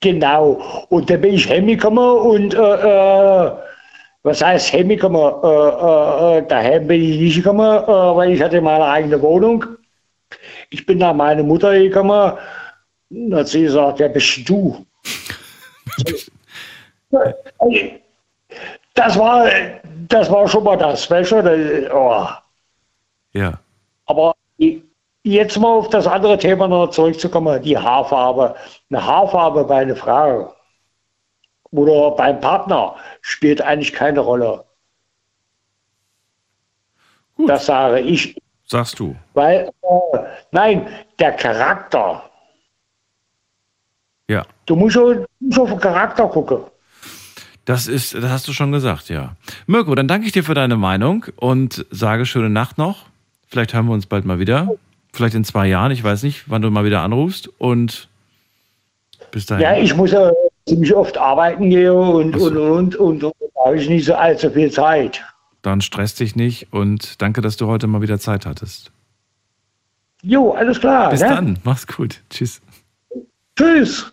Genau. 0.00 0.86
Und 0.90 1.08
da 1.08 1.16
bin 1.16 1.32
ich 1.32 1.48
heimgekommen 1.48 2.04
und 2.04 2.52
äh, 2.52 2.58
äh, 2.58 3.50
was 4.24 4.42
heißt 4.42 4.74
heimgekommen? 4.74 5.22
Äh, 5.42 5.46
äh, 5.46 6.38
äh, 6.38 6.46
daheim 6.46 6.86
bin 6.86 7.02
ich 7.02 7.18
nicht 7.18 7.36
gekommen, 7.36 7.82
äh, 7.82 7.86
weil 7.86 8.32
ich 8.32 8.42
hatte 8.42 8.60
meine 8.60 8.84
eigene 8.84 9.22
Wohnung. 9.22 9.64
Ich 10.68 10.84
bin 10.84 10.98
nach 10.98 11.14
meiner 11.14 11.42
Mutter 11.42 11.72
gekommen 11.72 12.36
und 13.08 13.34
hat 13.34 13.48
sie 13.48 13.62
gesagt, 13.62 14.00
ja, 14.00 14.08
bist 14.08 14.46
du. 14.46 14.84
Das 18.96 19.18
war, 19.18 19.48
das 20.08 20.30
war 20.30 20.46
schon 20.46 20.62
mal 20.62 20.76
das, 20.76 21.08
du? 21.08 21.16
Das, 21.18 21.92
oh. 21.92 22.28
Ja. 23.32 23.58
Aber 24.06 24.34
jetzt 25.24 25.58
mal 25.58 25.68
auf 25.68 25.88
das 25.88 26.06
andere 26.06 26.38
Thema 26.38 26.68
noch 26.68 26.90
zurückzukommen, 26.90 27.60
die 27.62 27.76
Haarfarbe. 27.76 28.54
Eine 28.90 29.04
Haarfarbe 29.04 29.64
bei 29.64 29.78
einer 29.82 29.96
Frau 29.96 30.54
oder 31.70 32.12
beim 32.12 32.38
Partner 32.40 32.94
spielt 33.20 33.60
eigentlich 33.60 33.92
keine 33.92 34.20
Rolle. 34.20 34.64
Das 37.48 37.66
sage 37.66 38.00
ich. 38.00 38.36
Sagst 38.66 38.98
du. 39.00 39.16
Weil, 39.32 39.70
äh, 39.82 40.18
nein, 40.52 40.88
der 41.18 41.32
Charakter. 41.32 42.22
Ja. 44.28 44.46
Du 44.66 44.76
musst, 44.76 44.94
schon, 44.94 45.16
du 45.16 45.26
musst 45.40 45.58
auf 45.58 45.70
den 45.70 45.80
Charakter 45.80 46.28
gucken. 46.28 46.60
Das 47.64 47.88
ist, 47.88 48.14
das 48.14 48.24
hast 48.24 48.46
du 48.46 48.52
schon 48.52 48.72
gesagt, 48.72 49.08
ja. 49.08 49.36
Mirko, 49.66 49.94
dann 49.94 50.06
danke 50.06 50.26
ich 50.26 50.32
dir 50.32 50.44
für 50.44 50.54
deine 50.54 50.76
Meinung 50.76 51.26
und 51.36 51.84
sage 51.90 52.26
schöne 52.26 52.50
Nacht 52.50 52.78
noch. 52.78 53.06
Vielleicht 53.48 53.74
hören 53.74 53.86
wir 53.86 53.92
uns 53.92 54.06
bald 54.06 54.24
mal 54.24 54.38
wieder. 54.38 54.68
Vielleicht 55.14 55.36
in 55.36 55.44
zwei 55.44 55.68
Jahren, 55.68 55.92
ich 55.92 56.02
weiß 56.02 56.24
nicht, 56.24 56.50
wann 56.50 56.60
du 56.60 56.70
mal 56.70 56.84
wieder 56.84 57.02
anrufst. 57.02 57.48
Und 57.58 58.08
bis 59.30 59.46
dahin. 59.46 59.62
Ja, 59.62 59.76
ich 59.76 59.94
muss 59.94 60.10
ja 60.10 60.32
ziemlich 60.66 60.92
oft 60.92 61.16
arbeiten 61.16 61.70
gehen 61.70 61.92
und, 61.92 62.36
und, 62.36 62.56
und, 62.56 62.96
und, 62.96 63.24
und 63.24 63.34
da 63.54 63.64
habe 63.64 63.78
ich 63.78 63.88
nicht 63.88 64.06
so 64.06 64.14
allzu 64.14 64.50
viel 64.50 64.72
Zeit. 64.72 65.22
Dann 65.62 65.80
stress 65.80 66.16
dich 66.16 66.34
nicht 66.34 66.72
und 66.72 67.22
danke, 67.22 67.40
dass 67.42 67.56
du 67.56 67.68
heute 67.68 67.86
mal 67.86 68.02
wieder 68.02 68.18
Zeit 68.18 68.44
hattest. 68.44 68.90
Jo, 70.22 70.50
alles 70.50 70.80
klar. 70.80 71.10
Bis 71.10 71.20
ne? 71.20 71.28
dann, 71.28 71.58
mach's 71.62 71.86
gut. 71.86 72.20
Tschüss. 72.28 72.60
Tschüss. 73.56 74.10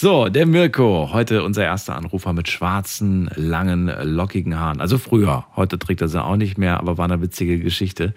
So, 0.00 0.28
der 0.28 0.46
Mirko, 0.46 1.10
heute 1.12 1.42
unser 1.42 1.64
erster 1.64 1.96
Anrufer 1.96 2.32
mit 2.32 2.48
schwarzen, 2.48 3.28
langen, 3.34 3.90
lockigen 4.04 4.56
Haaren. 4.56 4.80
Also 4.80 4.96
früher, 4.96 5.46
heute 5.56 5.76
trägt 5.76 6.00
er 6.02 6.06
sie 6.06 6.22
auch 6.22 6.36
nicht 6.36 6.56
mehr, 6.56 6.78
aber 6.78 6.98
war 6.98 7.06
eine 7.06 7.20
witzige 7.20 7.58
Geschichte. 7.58 8.14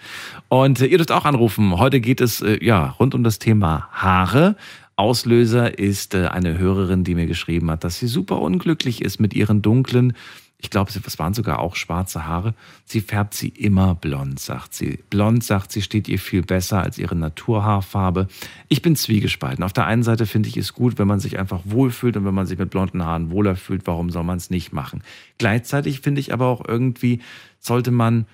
Und 0.47 0.79
äh, 0.79 0.85
ihr 0.85 0.99
dürft 0.99 1.11
auch 1.11 1.25
anrufen. 1.25 1.79
Heute 1.79 1.99
geht 1.99 2.21
es 2.21 2.39
äh, 2.43 2.63
ja 2.63 2.93
rund 2.99 3.15
um 3.15 3.23
das 3.23 3.39
Thema 3.39 3.89
Haare. 3.93 4.57
Auslöser 4.95 5.79
ist 5.79 6.13
äh, 6.13 6.27
eine 6.27 6.59
Hörerin, 6.59 7.03
die 7.03 7.15
mir 7.15 7.25
geschrieben 7.25 7.71
hat, 7.71 7.83
dass 7.83 7.97
sie 7.97 8.05
super 8.05 8.39
unglücklich 8.41 9.01
ist 9.01 9.19
mit 9.19 9.33
ihren 9.33 9.63
dunklen, 9.63 10.13
ich 10.61 10.69
glaube, 10.69 10.91
es 10.93 11.19
waren 11.19 11.33
sogar 11.33 11.59
auch 11.59 11.75
schwarze 11.75 12.25
Haare. 12.25 12.53
Sie 12.85 13.01
färbt 13.01 13.33
sie 13.33 13.49
immer 13.49 13.95
blond, 13.95 14.39
sagt 14.39 14.75
sie. 14.75 14.99
Blond, 15.09 15.43
sagt 15.43 15.71
sie, 15.71 15.81
steht 15.81 16.07
ihr 16.07 16.19
viel 16.19 16.43
besser 16.43 16.81
als 16.81 16.99
ihre 16.99 17.15
Naturhaarfarbe. 17.15 18.27
Ich 18.67 18.83
bin 18.83 18.95
zwiegespalten. 18.95 19.63
Auf 19.63 19.73
der 19.73 19.87
einen 19.87 20.03
Seite 20.03 20.27
finde 20.27 20.49
ich 20.49 20.57
es 20.57 20.73
gut, 20.73 20.99
wenn 20.99 21.07
man 21.07 21.19
sich 21.19 21.39
einfach 21.39 21.61
wohlfühlt 21.65 22.15
und 22.15 22.25
wenn 22.25 22.35
man 22.35 22.45
sich 22.45 22.59
mit 22.59 22.69
blonden 22.69 23.03
Haaren 23.03 23.31
wohler 23.31 23.55
fühlt, 23.55 23.87
warum 23.87 24.11
soll 24.11 24.23
man 24.23 24.37
es 24.37 24.51
nicht 24.51 24.71
machen? 24.71 25.01
Gleichzeitig 25.39 26.01
finde 26.01 26.21
ich 26.21 26.31
aber 26.31 26.45
auch 26.45 26.63
irgendwie, 26.67 27.21
sollte 27.59 27.89
man 27.89 28.27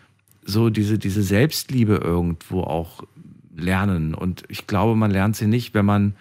so 0.44 0.70
diese, 0.70 1.00
diese 1.00 1.24
Selbstliebe 1.24 1.96
irgendwo 1.96 2.62
auch 2.62 3.04
lernen. 3.56 4.14
Und 4.14 4.44
ich 4.50 4.68
glaube, 4.68 4.96
man 4.96 5.12
lernt 5.12 5.38
sie 5.38 5.48
nicht, 5.48 5.74
wenn 5.74 5.86
man 5.86 6.16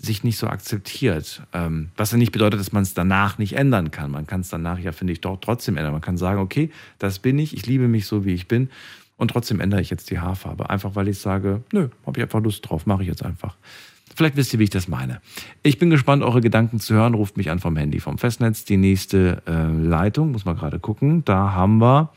sich 0.00 0.24
nicht 0.24 0.38
so 0.38 0.46
akzeptiert. 0.46 1.42
Ähm, 1.52 1.90
was 1.96 2.12
ja 2.12 2.18
nicht 2.18 2.32
bedeutet, 2.32 2.60
dass 2.60 2.72
man 2.72 2.82
es 2.82 2.94
danach 2.94 3.38
nicht 3.38 3.54
ändern 3.54 3.90
kann. 3.90 4.10
Man 4.10 4.26
kann 4.26 4.40
es 4.40 4.48
danach 4.48 4.78
ja, 4.78 4.92
finde 4.92 5.12
ich, 5.12 5.20
doch 5.20 5.38
trotzdem 5.40 5.76
ändern. 5.76 5.92
Man 5.92 6.02
kann 6.02 6.16
sagen, 6.16 6.40
okay, 6.40 6.70
das 6.98 7.18
bin 7.18 7.38
ich, 7.38 7.56
ich 7.56 7.66
liebe 7.66 7.88
mich 7.88 8.06
so, 8.06 8.24
wie 8.24 8.34
ich 8.34 8.48
bin. 8.48 8.70
Und 9.16 9.28
trotzdem 9.28 9.60
ändere 9.60 9.80
ich 9.80 9.90
jetzt 9.90 10.10
die 10.10 10.18
Haarfarbe. 10.18 10.70
Einfach 10.70 10.96
weil 10.96 11.08
ich 11.08 11.18
sage, 11.18 11.62
nö, 11.72 11.88
habe 12.04 12.18
ich 12.18 12.22
einfach 12.22 12.40
Lust 12.40 12.68
drauf, 12.68 12.86
mache 12.86 13.02
ich 13.02 13.08
jetzt 13.08 13.24
einfach. 13.24 13.56
Vielleicht 14.14 14.36
wisst 14.36 14.52
ihr, 14.52 14.58
wie 14.58 14.64
ich 14.64 14.70
das 14.70 14.86
meine. 14.86 15.20
Ich 15.62 15.78
bin 15.78 15.90
gespannt, 15.90 16.22
eure 16.22 16.40
Gedanken 16.40 16.78
zu 16.78 16.94
hören. 16.94 17.14
Ruft 17.14 17.36
mich 17.36 17.50
an 17.50 17.58
vom 17.58 17.76
Handy, 17.76 18.00
vom 18.00 18.18
Festnetz. 18.18 18.64
Die 18.64 18.76
nächste 18.76 19.42
äh, 19.46 19.66
Leitung, 19.66 20.32
muss 20.32 20.44
man 20.44 20.56
gerade 20.56 20.78
gucken. 20.78 21.24
Da 21.24 21.52
haben 21.52 21.78
wir 21.78 22.10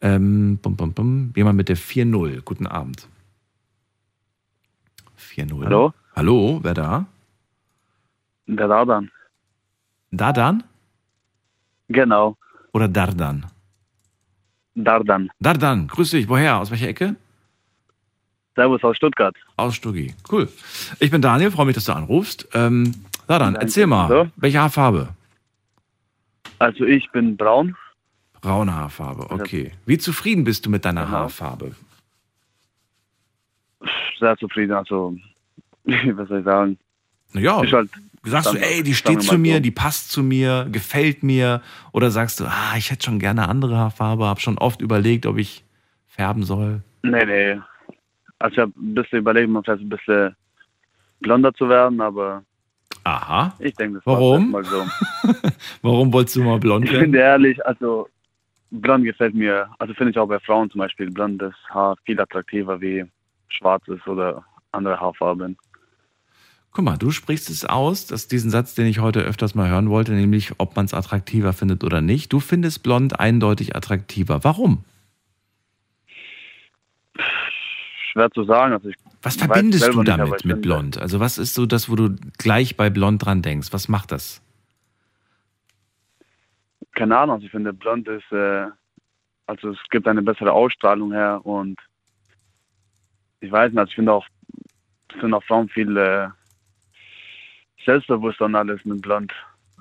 ähm, 0.00 0.58
bum, 0.62 0.76
bum, 0.76 0.92
bum, 0.92 1.32
jemand 1.34 1.56
mit 1.56 1.68
der 1.68 1.76
4-0. 1.76 2.42
Guten 2.42 2.66
Abend. 2.66 3.08
4-0. 5.18 5.64
Hallo? 5.64 5.92
Hallo, 6.16 6.60
wer 6.62 6.74
da? 6.74 7.06
Der 8.46 8.68
Dardan. 8.68 9.10
Dardan? 10.10 10.62
Genau. 11.88 12.36
Oder 12.72 12.88
Dardan? 12.88 13.46
Dardan. 14.74 15.30
Dardan, 15.40 15.88
grüß 15.88 16.10
dich. 16.10 16.28
Woher? 16.28 16.58
Aus 16.58 16.70
welcher 16.70 16.88
Ecke? 16.88 17.16
Servus 18.54 18.82
aus 18.84 18.96
Stuttgart. 18.96 19.36
Aus 19.56 19.74
Stuggi. 19.74 20.14
Cool. 20.30 20.48
Ich 21.00 21.10
bin 21.10 21.20
Daniel, 21.20 21.50
freue 21.50 21.66
mich, 21.66 21.74
dass 21.74 21.84
du 21.84 21.92
anrufst. 21.92 22.48
Ähm, 22.54 22.94
Dardan, 23.26 23.54
Danke. 23.54 23.66
erzähl 23.66 23.86
mal, 23.86 24.08
So. 24.08 24.28
welche 24.36 24.60
Haarfarbe? 24.60 25.08
Also 26.58 26.84
ich 26.84 27.10
bin 27.12 27.36
braun. 27.36 27.76
Braune 28.40 28.74
Haarfarbe, 28.74 29.30
okay. 29.30 29.72
Wie 29.84 29.98
zufrieden 29.98 30.44
bist 30.44 30.64
du 30.64 30.70
mit 30.70 30.84
deiner 30.84 31.04
Genau. 31.04 31.18
Haarfarbe? 31.18 31.74
Sehr 34.18 34.36
zufrieden. 34.38 34.72
Also, 34.72 35.16
was 36.16 36.28
soll 36.28 36.38
ich 36.38 36.44
sagen? 36.44 36.78
Naja, 37.32 37.62
halt 37.72 37.90
sagst 38.26 38.52
du, 38.52 38.58
ey, 38.58 38.82
die 38.82 38.94
steht 38.94 39.22
zu 39.22 39.38
mir, 39.38 39.54
so. 39.54 39.60
die 39.60 39.70
passt 39.70 40.10
zu 40.10 40.22
mir, 40.22 40.66
gefällt 40.70 41.22
mir? 41.22 41.62
Oder 41.92 42.10
sagst 42.10 42.40
du, 42.40 42.44
ah, 42.44 42.74
ich 42.76 42.90
hätte 42.90 43.04
schon 43.04 43.18
gerne 43.18 43.48
andere 43.48 43.76
Haarfarbe, 43.76 44.26
habe 44.26 44.40
schon 44.40 44.58
oft 44.58 44.80
überlegt, 44.80 45.26
ob 45.26 45.38
ich 45.38 45.64
färben 46.08 46.42
soll? 46.42 46.82
Nee, 47.02 47.24
nee. 47.24 47.60
Also 48.38 48.52
ich 48.52 48.58
habe 48.58 48.72
ein 48.76 48.94
bisschen 48.94 49.20
überlegt, 49.20 49.48
mal 49.48 49.62
vielleicht 49.62 49.82
ein 49.82 49.88
bisschen 49.88 50.36
blonder 51.20 51.54
zu 51.54 51.68
werden, 51.68 52.00
aber 52.00 52.42
Aha. 53.04 53.54
ich 53.58 53.74
denke, 53.76 53.96
das 53.96 54.06
Warum? 54.06 54.52
war 54.52 54.62
mal 54.62 54.64
so. 54.64 54.86
Warum 55.82 56.12
wolltest 56.12 56.36
du 56.36 56.42
mal 56.42 56.58
blond 56.58 56.84
Ich 56.84 56.92
werden? 56.92 57.04
finde 57.04 57.18
ehrlich, 57.18 57.64
also 57.64 58.08
blond 58.70 59.04
gefällt 59.04 59.34
mir, 59.34 59.68
also 59.78 59.94
finde 59.94 60.10
ich 60.10 60.18
auch 60.18 60.26
bei 60.26 60.40
Frauen 60.40 60.70
zum 60.70 60.80
Beispiel 60.80 61.10
blondes 61.10 61.54
Haar 61.70 61.96
viel 62.04 62.20
attraktiver 62.20 62.80
wie 62.80 63.04
schwarzes 63.48 64.04
oder 64.06 64.44
andere 64.72 65.00
Haarfarben. 65.00 65.56
Guck 66.76 66.84
mal, 66.84 66.98
du 66.98 67.10
sprichst 67.10 67.48
es 67.48 67.64
aus, 67.64 68.06
dass 68.06 68.28
diesen 68.28 68.50
Satz, 68.50 68.74
den 68.74 68.84
ich 68.84 68.98
heute 68.98 69.20
öfters 69.20 69.54
mal 69.54 69.70
hören 69.70 69.88
wollte, 69.88 70.12
nämlich 70.12 70.52
ob 70.58 70.76
man 70.76 70.84
es 70.84 70.92
attraktiver 70.92 71.54
findet 71.54 71.82
oder 71.82 72.02
nicht. 72.02 72.30
Du 72.34 72.38
findest 72.38 72.82
blond 72.82 73.18
eindeutig 73.18 73.74
attraktiver. 73.74 74.44
Warum? 74.44 74.84
Schwer 78.12 78.30
zu 78.30 78.44
sagen. 78.44 78.74
Also 78.74 78.90
ich 78.90 78.96
Was 79.22 79.36
verbindest 79.36 79.94
du 79.94 80.02
damit 80.02 80.44
mit 80.44 80.60
blond? 80.60 80.98
Also 80.98 81.18
was 81.18 81.38
ist 81.38 81.54
so 81.54 81.64
das, 81.64 81.88
wo 81.88 81.96
du 81.96 82.14
gleich 82.36 82.76
bei 82.76 82.90
blond 82.90 83.24
dran 83.24 83.40
denkst? 83.40 83.68
Was 83.72 83.88
macht 83.88 84.12
das? 84.12 84.42
keine 86.96 87.16
Ahnung, 87.16 87.36
also 87.36 87.46
ich 87.46 87.52
finde 87.52 87.72
blond 87.72 88.08
ist, 88.08 88.32
äh, 88.32 88.66
also 89.46 89.70
es 89.70 89.78
gibt 89.90 90.08
eine 90.08 90.22
bessere 90.22 90.52
Ausstrahlung 90.52 91.12
her 91.12 91.40
und 91.44 91.78
ich 93.40 93.52
weiß 93.52 93.70
nicht, 93.70 93.78
also 93.78 93.90
ich 93.90 93.94
finde 93.94 94.12
auch, 94.12 94.26
ich 95.12 95.20
finde 95.20 95.36
auch 95.36 95.44
Frauen 95.44 95.68
viel 95.68 95.96
äh, 95.96 96.28
selbstbewusster 97.86 98.44
und 98.44 98.54
alles 98.54 98.84
mit 98.84 99.00
blond. 99.00 99.32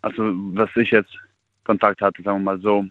Also 0.01 0.23
was 0.53 0.69
ich 0.75 0.91
jetzt 0.91 1.11
Kontakt 1.65 2.01
hatte, 2.01 2.21
sagen 2.23 2.39
wir 2.39 2.53
mal 2.53 2.61
so. 2.61 2.85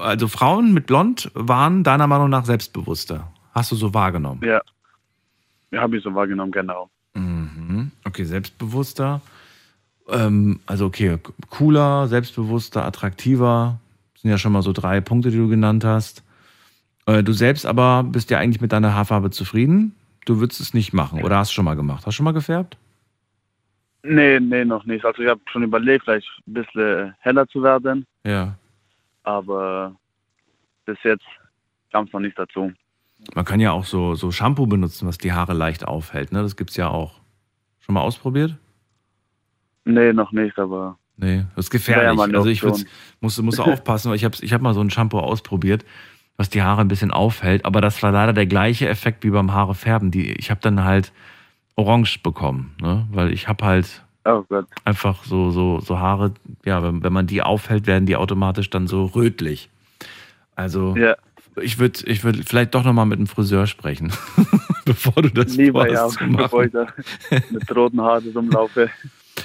Also 0.00 0.28
Frauen 0.28 0.74
mit 0.74 0.86
blond 0.86 1.30
waren 1.34 1.84
deiner 1.84 2.06
Meinung 2.06 2.28
nach 2.28 2.44
selbstbewusster. 2.44 3.32
Hast 3.52 3.72
du 3.72 3.76
so 3.76 3.94
wahrgenommen? 3.94 4.42
Ja, 4.44 4.60
ja 5.70 5.80
habe 5.80 5.96
ich 5.96 6.02
so 6.02 6.14
wahrgenommen, 6.14 6.52
genau. 6.52 6.90
Mhm. 7.14 7.90
Okay, 8.04 8.24
selbstbewusster. 8.24 9.20
Ähm, 10.08 10.60
also 10.66 10.86
okay, 10.86 11.18
cooler, 11.50 12.08
selbstbewusster, 12.08 12.84
attraktiver. 12.84 13.78
Das 14.14 14.22
sind 14.22 14.30
ja 14.30 14.38
schon 14.38 14.52
mal 14.52 14.62
so 14.62 14.72
drei 14.72 15.00
Punkte, 15.00 15.30
die 15.30 15.36
du 15.36 15.48
genannt 15.48 15.84
hast. 15.84 16.22
Äh, 17.06 17.22
du 17.22 17.32
selbst 17.32 17.66
aber 17.66 18.02
bist 18.02 18.30
ja 18.30 18.38
eigentlich 18.38 18.60
mit 18.60 18.72
deiner 18.72 18.94
Haarfarbe 18.94 19.30
zufrieden. 19.30 19.94
Du 20.24 20.40
würdest 20.40 20.60
es 20.60 20.74
nicht 20.74 20.92
machen 20.92 21.22
oder 21.22 21.38
hast 21.38 21.50
du 21.50 21.54
schon 21.54 21.64
mal 21.64 21.76
gemacht? 21.76 21.98
Hast 21.98 22.08
du 22.08 22.12
schon 22.12 22.24
mal 22.24 22.32
gefärbt? 22.32 22.76
Nee, 24.02 24.38
nee, 24.40 24.64
noch 24.64 24.84
nicht. 24.84 25.04
Also 25.04 25.22
ich 25.22 25.28
habe 25.28 25.40
schon 25.50 25.62
überlegt, 25.64 26.04
vielleicht 26.04 26.28
ein 26.46 26.54
bisschen 26.54 27.14
heller 27.18 27.46
zu 27.48 27.62
werden, 27.62 28.06
Ja. 28.24 28.54
aber 29.24 29.94
bis 30.86 30.98
jetzt 31.02 31.24
kam 31.92 32.04
es 32.06 32.12
noch 32.12 32.20
nicht 32.20 32.38
dazu. 32.38 32.72
Man 33.34 33.44
kann 33.44 33.60
ja 33.60 33.72
auch 33.72 33.84
so, 33.84 34.14
so 34.14 34.30
Shampoo 34.30 34.66
benutzen, 34.66 35.08
was 35.08 35.18
die 35.18 35.32
Haare 35.32 35.52
leicht 35.52 35.86
aufhält. 35.86 36.32
Ne? 36.32 36.42
Das 36.42 36.56
gibt's 36.56 36.76
ja 36.76 36.88
auch. 36.88 37.20
Schon 37.80 37.94
mal 37.94 38.02
ausprobiert? 38.02 38.56
Nee, 39.84 40.12
noch 40.12 40.30
nicht, 40.32 40.58
aber. 40.58 40.98
Nee, 41.16 41.44
das 41.56 41.66
ist 41.66 41.72
ja 41.72 41.78
gefährlich. 41.78 42.20
eine 42.20 42.36
also 42.38 42.48
ich 42.48 42.62
muss, 43.20 43.42
muss 43.42 43.58
aufpassen, 43.58 44.10
weil 44.10 44.16
ich 44.16 44.24
habe 44.24 44.36
ich 44.40 44.52
hab 44.52 44.60
mal 44.60 44.74
so 44.74 44.80
ein 44.80 44.90
Shampoo 44.90 45.18
ausprobiert, 45.18 45.84
was 46.36 46.48
die 46.50 46.62
Haare 46.62 46.82
ein 46.82 46.88
bisschen 46.88 47.10
aufhält, 47.10 47.64
aber 47.64 47.80
das 47.80 48.00
war 48.02 48.12
leider 48.12 48.32
der 48.32 48.46
gleiche 48.46 48.88
Effekt 48.88 49.24
wie 49.24 49.30
beim 49.30 49.52
Haare 49.52 49.74
färben. 49.74 50.10
Die, 50.12 50.32
ich 50.34 50.50
habe 50.50 50.60
dann 50.60 50.84
halt 50.84 51.12
orange 51.78 52.18
bekommen, 52.22 52.74
ne? 52.80 53.06
weil 53.12 53.32
ich 53.32 53.48
habe 53.48 53.64
halt 53.64 54.04
Oh 54.24 54.44
einfach 54.84 55.24
so, 55.24 55.50
so, 55.50 55.80
so 55.80 55.98
Haare, 55.98 56.34
ja, 56.64 56.82
wenn, 56.82 57.02
wenn 57.02 57.12
man 57.12 57.26
die 57.26 57.40
aufhält, 57.40 57.86
werden 57.86 58.04
die 58.04 58.16
automatisch 58.16 58.68
dann 58.68 58.86
so 58.86 59.06
rötlich. 59.06 59.70
Also 60.54 60.96
Ja. 60.96 61.16
ich 61.62 61.78
würde 61.78 62.00
ich 62.04 62.24
würd 62.24 62.44
vielleicht 62.46 62.74
doch 62.74 62.84
nochmal 62.84 63.06
mit 63.06 63.20
dem 63.20 63.26
Friseur 63.26 63.66
sprechen, 63.66 64.12
bevor 64.84 65.22
du 65.22 65.30
das 65.30 65.56
Lieber, 65.56 65.90
ja, 65.90 66.08
bevor 66.36 66.64
ich 66.64 66.72
da 66.72 66.88
mit 67.48 67.74
roten 67.74 68.02
Haaren 68.02 68.30
rumlaufe. 68.34 68.90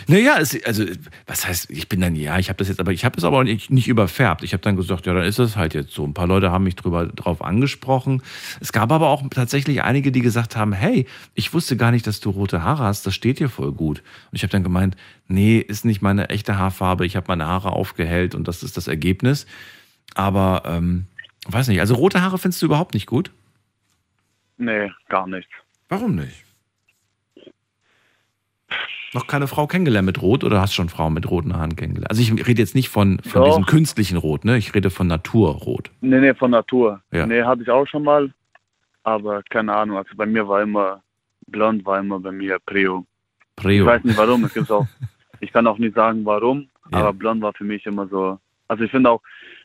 Naja, 0.07 0.37
es, 0.39 0.63
also 0.65 0.85
was 1.27 1.47
heißt, 1.47 1.69
ich 1.69 1.89
bin 1.89 2.01
dann, 2.01 2.15
ja, 2.15 2.39
ich 2.39 2.49
habe 2.49 2.57
das 2.57 2.67
jetzt, 2.67 2.79
aber 2.79 2.91
ich 2.91 3.05
habe 3.05 3.17
es 3.17 3.23
aber 3.23 3.43
nicht, 3.43 3.69
nicht 3.69 3.87
überfärbt. 3.87 4.43
Ich 4.43 4.53
habe 4.53 4.61
dann 4.61 4.75
gesagt, 4.75 5.05
ja, 5.05 5.13
dann 5.13 5.23
ist 5.23 5.39
es 5.39 5.55
halt 5.55 5.73
jetzt 5.73 5.93
so. 5.93 6.03
Ein 6.05 6.13
paar 6.13 6.27
Leute 6.27 6.51
haben 6.51 6.63
mich 6.63 6.75
drüber 6.75 7.07
drauf 7.07 7.41
angesprochen. 7.41 8.21
Es 8.59 8.71
gab 8.71 8.91
aber 8.91 9.09
auch 9.09 9.23
tatsächlich 9.29 9.83
einige, 9.83 10.11
die 10.11 10.21
gesagt 10.21 10.55
haben, 10.55 10.73
hey, 10.73 11.07
ich 11.33 11.53
wusste 11.53 11.77
gar 11.77 11.91
nicht, 11.91 12.07
dass 12.07 12.19
du 12.19 12.29
rote 12.29 12.63
Haare 12.63 12.83
hast, 12.83 13.05
das 13.05 13.15
steht 13.15 13.39
dir 13.39 13.49
voll 13.49 13.71
gut. 13.71 13.99
Und 14.31 14.35
ich 14.35 14.43
habe 14.43 14.51
dann 14.51 14.63
gemeint, 14.63 14.95
nee, 15.27 15.57
ist 15.59 15.85
nicht 15.85 16.01
meine 16.01 16.29
echte 16.29 16.57
Haarfarbe, 16.57 17.05
ich 17.05 17.15
habe 17.15 17.25
meine 17.27 17.45
Haare 17.45 17.71
aufgehellt 17.71 18.35
und 18.35 18.47
das 18.47 18.63
ist 18.63 18.77
das 18.77 18.87
Ergebnis. 18.87 19.45
Aber, 20.15 20.63
ähm, 20.65 21.05
weiß 21.47 21.67
nicht, 21.67 21.79
also 21.79 21.95
rote 21.95 22.21
Haare 22.21 22.37
findest 22.37 22.61
du 22.61 22.65
überhaupt 22.67 22.93
nicht 22.93 23.07
gut? 23.07 23.31
Nee, 24.57 24.91
gar 25.09 25.27
nicht. 25.27 25.49
Warum 25.89 26.15
nicht? 26.15 26.43
Noch 29.13 29.27
keine 29.27 29.47
Frau 29.47 29.67
kennengelernt 29.67 30.05
mit 30.05 30.21
Rot 30.21 30.43
oder 30.43 30.59
hast 30.61 30.73
schon 30.73 30.89
Frauen 30.89 31.13
mit 31.13 31.29
roten 31.29 31.55
Haaren 31.55 31.75
kennengelernt? 31.75 32.09
Also 32.09 32.21
ich 32.21 32.47
rede 32.47 32.61
jetzt 32.61 32.73
nicht 32.75 32.89
von, 32.89 33.19
von 33.19 33.41
Doch. 33.41 33.47
diesem 33.49 33.65
künstlichen 33.65 34.17
Rot, 34.17 34.43
ne? 34.45 34.57
Ich 34.57 34.73
rede 34.73 34.89
von 34.89 35.07
Naturrot. 35.07 35.91
Nee, 36.01 36.19
nee, 36.19 36.33
von 36.33 36.51
Natur. 36.51 37.01
Ja. 37.11 37.25
Nee, 37.27 37.43
hatte 37.43 37.61
ich 37.61 37.69
auch 37.69 37.85
schon 37.87 38.03
mal. 38.03 38.31
Aber 39.03 39.43
keine 39.49 39.75
Ahnung, 39.75 39.97
also 39.97 40.09
bei 40.15 40.25
mir 40.25 40.47
war 40.47 40.61
immer, 40.61 41.01
blond 41.47 41.85
war 41.85 41.99
immer 41.99 42.19
bei 42.19 42.31
mir 42.31 42.57
Prio. 42.65 43.05
Preo. 43.55 43.83
Ich 43.83 43.85
weiß 43.87 44.03
nicht 44.03 44.17
warum, 44.17 44.45
es 44.45 44.53
gibt 44.53 44.71
auch, 44.71 44.87
ich 45.41 45.51
kann 45.51 45.67
auch 45.67 45.77
nicht 45.77 45.93
sagen 45.95 46.25
warum, 46.25 46.69
Ja. 46.91 46.99
aber 46.99 47.13
blond 47.13 47.41
war 47.41 47.53
für 47.53 47.65
mich 47.65 47.85
immer 47.85 48.07
so. 48.07 48.39
Also 48.67 48.83
ich 48.85 48.91
finde 48.91 49.11
auch, 49.11 49.21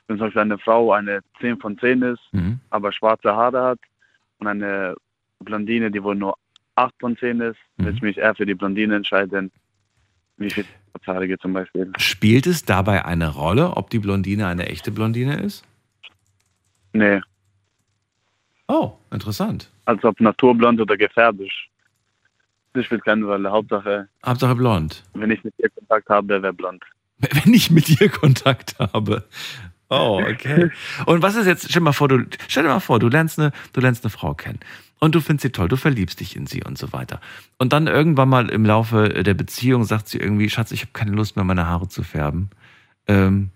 wenn 0.08 0.18
zum 0.18 0.26
Beispiel 0.26 0.42
eine 0.42 0.58
Frau 0.58 0.92
eine 0.92 1.20
10 1.40 1.58
von 1.58 1.78
10 1.78 2.02
ist, 2.02 2.20
Mhm. 2.32 2.58
aber 2.70 2.92
schwarze 2.92 3.34
Haare 3.34 3.62
hat 3.62 3.78
und 4.40 4.46
eine 4.48 4.94
Blondine, 5.40 5.90
die 5.90 6.02
wohl 6.02 6.16
nur 6.16 6.34
8 6.78 6.94
von 7.00 7.16
10 7.16 7.40
ist, 7.40 7.56
Mhm. 7.76 7.84
würde 7.84 7.96
ich 7.96 8.02
mich 8.02 8.18
eher 8.18 8.34
für 8.34 8.46
die 8.46 8.54
Blondine 8.54 8.96
entscheiden, 8.96 9.50
wie 10.36 10.50
viel 10.50 10.64
Schwarzhaarige 10.92 11.38
zum 11.38 11.52
Beispiel. 11.52 11.92
Spielt 11.98 12.46
es 12.46 12.64
dabei 12.64 13.04
eine 13.04 13.28
Rolle, 13.34 13.76
ob 13.76 13.90
die 13.90 13.98
Blondine 13.98 14.46
eine 14.46 14.66
echte 14.68 14.90
Blondine 14.90 15.40
ist? 15.40 15.64
Nee, 16.92 17.20
Oh, 18.66 18.92
interessant. 19.10 19.70
als 19.86 20.04
ob 20.04 20.20
naturblond 20.20 20.80
oder 20.80 20.96
gefärbt. 20.96 21.40
Das 22.74 22.84
spielt 22.84 23.04
keine 23.04 23.24
Rolle. 23.24 23.50
Hauptsache, 23.50 24.08
Hauptsache 24.24 24.54
blond. 24.54 25.02
wenn 25.14 25.30
ich 25.30 25.42
mit 25.42 25.54
ihr 25.58 25.70
Kontakt 25.70 26.08
habe, 26.10 26.42
wäre 26.42 26.52
blond. 26.52 26.84
Wenn 27.44 27.52
ich 27.52 27.70
mit 27.72 27.88
dir 27.88 28.08
Kontakt 28.10 28.78
habe. 28.78 29.24
Oh, 29.90 30.20
okay. 30.22 30.70
Und 31.06 31.20
was 31.22 31.34
ist 31.34 31.46
jetzt, 31.46 31.62
stell 31.68 31.80
dir 31.80 31.84
mal 31.86 31.92
vor, 31.92 32.06
du, 32.08 32.24
stell 32.46 32.62
dir 32.62 32.68
mal 32.68 32.78
vor, 32.78 33.00
du 33.00 33.08
lernst 33.08 33.40
eine, 33.40 33.50
du 33.72 33.80
lernst 33.80 34.04
eine 34.04 34.10
Frau 34.10 34.34
kennen. 34.34 34.60
Und 35.00 35.14
du 35.14 35.20
findest 35.20 35.42
sie 35.42 35.50
toll, 35.50 35.68
du 35.68 35.76
verliebst 35.76 36.20
dich 36.20 36.36
in 36.36 36.46
sie 36.46 36.64
und 36.64 36.76
so 36.76 36.92
weiter. 36.92 37.20
Und 37.58 37.72
dann 37.72 37.86
irgendwann 37.86 38.28
mal 38.28 38.48
im 38.48 38.64
Laufe 38.64 39.08
der 39.08 39.34
Beziehung 39.34 39.84
sagt 39.84 40.08
sie 40.08 40.18
irgendwie, 40.18 40.50
Schatz, 40.50 40.72
ich 40.72 40.82
habe 40.82 40.92
keine 40.92 41.12
Lust 41.12 41.36
mehr, 41.36 41.44
meine 41.44 41.66
Haare 41.66 41.88
zu 41.88 42.02
färben. 42.02 42.50
Ähm, 43.06 43.50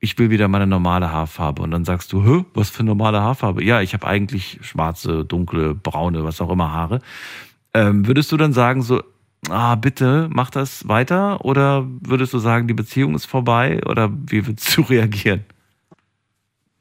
ich 0.00 0.18
will 0.18 0.30
wieder 0.30 0.48
meine 0.48 0.66
normale 0.66 1.10
Haarfarbe. 1.10 1.62
Und 1.62 1.70
dann 1.70 1.84
sagst 1.84 2.12
du, 2.12 2.24
Hä, 2.24 2.44
was 2.54 2.70
für 2.70 2.82
normale 2.82 3.22
Haarfarbe? 3.22 3.64
Ja, 3.64 3.80
ich 3.80 3.94
habe 3.94 4.06
eigentlich 4.06 4.58
schwarze, 4.62 5.24
dunkle, 5.24 5.74
braune, 5.74 6.24
was 6.24 6.40
auch 6.40 6.50
immer 6.50 6.72
Haare. 6.72 7.00
Ähm, 7.72 8.06
würdest 8.06 8.30
du 8.30 8.36
dann 8.36 8.52
sagen, 8.52 8.82
so, 8.82 9.02
ah, 9.48 9.76
bitte, 9.76 10.28
mach 10.30 10.50
das 10.50 10.86
weiter? 10.88 11.44
Oder 11.44 11.86
würdest 12.00 12.34
du 12.34 12.38
sagen, 12.38 12.68
die 12.68 12.74
Beziehung 12.74 13.14
ist 13.14 13.24
vorbei? 13.26 13.80
Oder 13.86 14.10
wie 14.12 14.46
würdest 14.46 14.76
du 14.76 14.82
reagieren? 14.90 15.44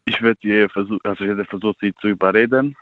Ich 0.05 0.21
würde 0.21 0.67
versuchen, 0.69 0.99
also 1.03 1.23
ich 1.23 1.29
hätte 1.29 1.45
versucht, 1.45 1.77
sie 1.79 1.93
zu 2.01 2.09
überreden. 2.09 2.75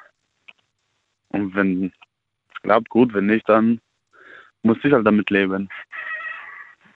Und 1.31 1.55
wenn 1.55 1.85
es 1.85 2.61
klappt, 2.61 2.89
gut, 2.89 3.13
wenn 3.13 3.27
nicht, 3.27 3.47
dann 3.49 3.79
muss 4.63 4.77
ich 4.83 4.91
halt 4.91 5.05
damit 5.05 5.29
leben. 5.29 5.69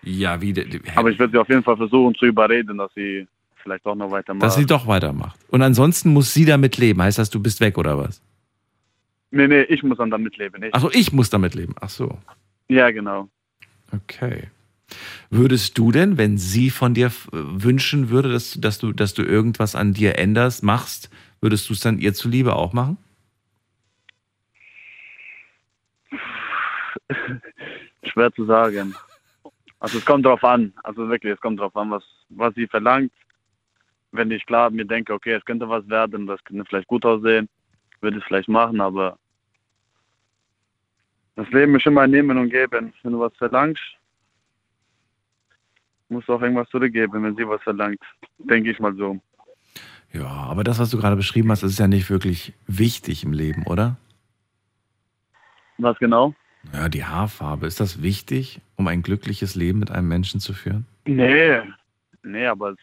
Ja, 0.03 0.39
wie, 0.39 0.53
de- 0.53 0.81
Aber 0.95 1.09
ich 1.09 1.17
würde 1.17 1.31
sie 1.31 1.37
auf 1.39 1.49
jeden 1.49 1.63
Fall 1.63 1.77
versuchen 1.77 2.13
zu 2.15 2.25
überreden, 2.25 2.77
dass 2.77 2.93
sie 2.93 3.27
vielleicht 3.55 3.85
auch 3.85 3.95
noch 3.95 4.11
weitermacht. 4.11 4.43
dass 4.43 4.55
sie 4.55 4.65
doch 4.67 4.85
weitermacht. 4.85 5.39
Und 5.49 5.63
ansonsten 5.63 6.09
muss 6.13 6.33
sie 6.33 6.45
damit 6.45 6.77
leben. 6.77 7.01
Heißt 7.01 7.17
das, 7.17 7.29
du 7.31 7.41
bist 7.41 7.59
weg 7.61 7.77
oder 7.77 7.97
was? 7.97 8.21
nee, 9.31 9.47
nee, 9.47 9.63
ich 9.63 9.83
muss 9.83 9.97
dann 9.97 10.11
damit 10.11 10.37
leben. 10.37 10.61
Ich. 10.63 10.73
Achso, 10.73 10.89
ich 10.93 11.11
muss 11.11 11.29
damit 11.29 11.55
leben. 11.55 11.73
Ach 11.81 11.89
so. 11.89 12.17
Ja, 12.69 12.91
genau. 12.91 13.27
Okay. 13.91 14.43
Würdest 15.31 15.77
du 15.77 15.91
denn, 15.91 16.17
wenn 16.17 16.37
sie 16.37 16.69
von 16.69 16.93
dir 16.93 17.11
wünschen 17.31 18.09
würde, 18.09 18.31
dass, 18.31 18.53
dass, 18.61 18.77
du, 18.77 18.93
dass 18.93 19.13
du 19.15 19.23
irgendwas 19.23 19.75
an 19.75 19.93
dir 19.93 20.17
änderst, 20.19 20.63
machst, 20.63 21.09
würdest 21.41 21.67
du 21.69 21.73
es 21.73 21.79
dann 21.79 21.97
ihr 21.97 22.13
zuliebe 22.13 22.55
auch 22.55 22.71
machen? 22.73 22.97
Schwer 28.03 28.31
zu 28.33 28.45
sagen. 28.45 28.95
Also 29.79 29.97
es 29.97 30.05
kommt 30.05 30.25
drauf 30.25 30.43
an. 30.43 30.73
Also 30.83 31.07
wirklich, 31.09 31.33
es 31.33 31.41
kommt 31.41 31.59
drauf 31.59 31.75
an, 31.75 31.91
was, 31.91 32.03
was 32.29 32.53
sie 32.55 32.67
verlangt. 32.67 33.11
Wenn 34.11 34.31
ich 34.31 34.45
klar 34.45 34.69
mir 34.69 34.85
denke, 34.85 35.13
okay, 35.13 35.33
es 35.33 35.45
könnte 35.45 35.67
was 35.67 35.87
werden, 35.89 36.25
das 36.25 36.43
könnte 36.43 36.65
vielleicht 36.65 36.87
gut 36.87 37.05
aussehen, 37.05 37.49
würde 38.01 38.17
ich 38.17 38.23
es 38.23 38.27
vielleicht 38.27 38.47
machen, 38.47 38.79
aber 38.79 39.17
das 41.35 41.49
Leben 41.49 41.75
ist 41.75 41.85
immer 41.85 42.01
ein 42.01 42.11
Nehmen 42.11 42.37
und 42.37 42.49
Geben. 42.49 42.93
Wenn 43.03 43.11
du 43.11 43.19
was 43.19 43.35
verlangst, 43.35 43.83
musst 46.07 46.29
du 46.29 46.33
auch 46.33 46.41
irgendwas 46.41 46.69
zurückgeben, 46.69 47.23
wenn 47.23 47.35
sie 47.35 47.47
was 47.47 47.61
verlangt. 47.61 47.99
Denke 48.37 48.71
ich 48.71 48.79
mal 48.79 48.95
so. 48.95 49.19
Ja, 50.13 50.27
aber 50.27 50.63
das, 50.63 50.79
was 50.79 50.89
du 50.89 50.97
gerade 50.97 51.17
beschrieben 51.17 51.51
hast, 51.51 51.63
das 51.63 51.71
ist 51.71 51.79
ja 51.79 51.87
nicht 51.87 52.09
wirklich 52.09 52.53
wichtig 52.67 53.23
im 53.23 53.33
Leben, 53.33 53.63
oder? 53.63 53.97
Was 55.77 55.97
genau? 55.97 56.33
Ja, 56.73 56.89
die 56.89 57.05
Haarfarbe. 57.05 57.67
Ist 57.67 57.79
das 57.79 58.01
wichtig, 58.01 58.61
um 58.75 58.87
ein 58.87 59.01
glückliches 59.01 59.55
Leben 59.55 59.79
mit 59.79 59.91
einem 59.91 60.07
Menschen 60.07 60.39
zu 60.39 60.53
führen? 60.53 60.85
Nee, 61.05 61.59
nee, 62.23 62.45
aber 62.47 62.71
es, 62.71 62.77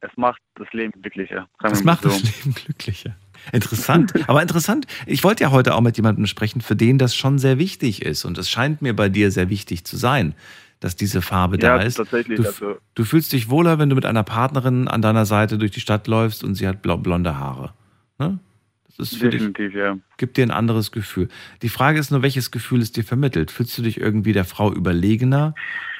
es 0.00 0.10
macht 0.16 0.40
das 0.56 0.72
Leben 0.72 1.00
glücklicher. 1.00 1.48
mal 1.62 1.82
macht 1.84 2.04
das 2.04 2.22
Leben 2.22 2.54
glücklicher. 2.54 3.14
Interessant, 3.52 4.12
aber 4.28 4.42
interessant. 4.42 4.86
Ich 5.06 5.24
wollte 5.24 5.44
ja 5.44 5.50
heute 5.50 5.74
auch 5.74 5.80
mit 5.80 5.96
jemandem 5.96 6.26
sprechen, 6.26 6.60
für 6.60 6.76
den 6.76 6.98
das 6.98 7.14
schon 7.14 7.38
sehr 7.38 7.58
wichtig 7.58 8.02
ist. 8.02 8.24
Und 8.24 8.38
es 8.38 8.48
scheint 8.50 8.82
mir 8.82 8.94
bei 8.94 9.08
dir 9.08 9.30
sehr 9.30 9.48
wichtig 9.50 9.84
zu 9.84 9.96
sein, 9.96 10.34
dass 10.80 10.96
diese 10.96 11.22
Farbe 11.22 11.56
Ja, 11.60 11.76
da 11.76 11.82
ist. 11.82 11.94
tatsächlich, 11.96 12.38
Du, 12.40 12.46
also- 12.46 12.76
du 12.94 13.04
fühlst 13.04 13.32
dich 13.32 13.48
wohler, 13.50 13.78
wenn 13.78 13.88
du 13.88 13.94
mit 13.94 14.06
einer 14.06 14.22
Partnerin 14.24 14.88
an 14.88 15.02
deiner 15.02 15.26
Seite 15.26 15.58
durch 15.58 15.70
die 15.70 15.80
Stadt 15.80 16.06
läufst 16.08 16.42
und 16.42 16.54
sie 16.56 16.66
hat 16.66 16.82
blonde 16.82 17.38
Haare. 17.38 17.72
Ne? 18.18 18.38
Das 18.98 19.14
für 19.14 19.30
dich, 19.30 19.40
Definitiv, 19.40 19.74
ja. 19.74 19.98
gibt 20.18 20.36
dir 20.36 20.44
ein 20.44 20.50
anderes 20.50 20.92
Gefühl. 20.92 21.28
Die 21.62 21.68
Frage 21.70 21.98
ist 21.98 22.10
nur, 22.10 22.22
welches 22.22 22.50
Gefühl 22.50 22.80
es 22.82 22.92
dir 22.92 23.04
vermittelt. 23.04 23.50
Fühlst 23.50 23.76
du 23.78 23.82
dich 23.82 23.98
irgendwie 24.00 24.32
der 24.32 24.44
Frau 24.44 24.72
überlegener? 24.72 25.54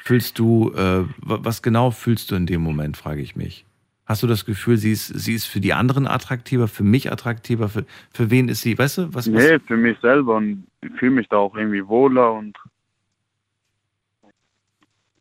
Fühlst 0.05 0.39
du, 0.39 0.73
äh, 0.75 1.05
wa- 1.19 1.39
was 1.43 1.63
genau 1.63 1.91
fühlst 1.91 2.31
du 2.31 2.35
in 2.35 2.47
dem 2.47 2.61
Moment, 2.61 2.97
frage 2.97 3.23
ich 3.23 3.35
mich. 3.37 3.65
Hast 4.05 4.23
du 4.23 4.27
das 4.27 4.45
Gefühl, 4.45 4.77
sie 4.77 4.93
ist, 4.93 5.07
sie 5.07 5.33
ist 5.33 5.47
für 5.47 5.61
die 5.61 5.73
anderen 5.73 6.07
attraktiver, 6.07 6.69
für 6.69 6.83
mich 6.83 7.11
attraktiver? 7.11 7.69
Für, 7.69 7.87
für 8.13 8.31
wen 8.31 8.49
ist 8.49 8.61
sie? 8.61 8.77
Weißt 8.77 8.99
du, 8.99 9.03
was, 9.15 9.27
was 9.27 9.27
Nee, 9.27 9.59
für 9.61 9.77
mich 9.77 9.97
selber 10.01 10.37
und 10.37 10.67
ich 10.83 10.91
fühle 10.99 11.13
mich 11.13 11.29
da 11.29 11.37
auch 11.39 11.55
irgendwie 11.57 11.87
wohler 11.87 12.33
und 12.33 12.57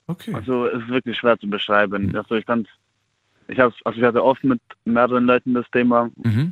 Okay. 0.08 0.34
also 0.34 0.66
es 0.68 0.82
ist 0.84 0.90
wirklich 0.90 1.18
schwer 1.18 1.38
zu 1.40 1.48
beschreiben. 1.50 2.14
Also 2.16 2.36
ich 2.36 2.46
kann 2.46 2.68
ich 3.48 3.60
habe 3.60 3.74
also 3.86 3.98
ich 4.00 4.04
hatte 4.06 4.24
oft 4.24 4.44
mit 4.44 4.60
mehreren 4.84 5.26
Leuten 5.26 5.54
das 5.54 5.70
Thema 5.72 6.10
Mhm. 6.24 6.52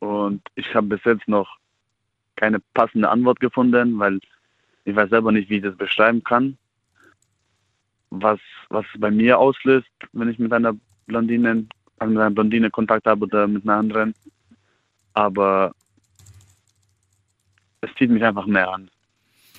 Und 0.00 0.42
ich 0.54 0.74
habe 0.74 0.88
bis 0.88 1.00
jetzt 1.04 1.28
noch 1.28 1.58
keine 2.36 2.60
passende 2.74 3.08
Antwort 3.08 3.40
gefunden, 3.40 3.98
weil 3.98 4.20
ich 4.84 4.94
weiß 4.94 5.10
selber 5.10 5.32
nicht, 5.32 5.50
wie 5.50 5.56
ich 5.56 5.62
das 5.62 5.76
beschreiben 5.76 6.22
kann. 6.22 6.56
Was 8.10 8.40
was 8.70 8.86
es 8.94 9.00
bei 9.00 9.10
mir 9.10 9.38
auslöst, 9.38 9.88
wenn 10.12 10.28
ich 10.28 10.38
mit 10.38 10.52
einer 10.52 10.74
Blondine 11.06 11.66
also 11.98 12.12
mit 12.12 12.20
einer 12.20 12.30
Blondine 12.30 12.70
Kontakt 12.70 13.06
habe 13.06 13.24
oder 13.24 13.46
mit 13.46 13.64
einer 13.64 13.78
anderen. 13.78 14.14
Aber 15.14 15.72
es 17.80 17.90
zieht 17.98 18.10
mich 18.10 18.24
einfach 18.24 18.46
mehr 18.46 18.70
an. 18.70 18.90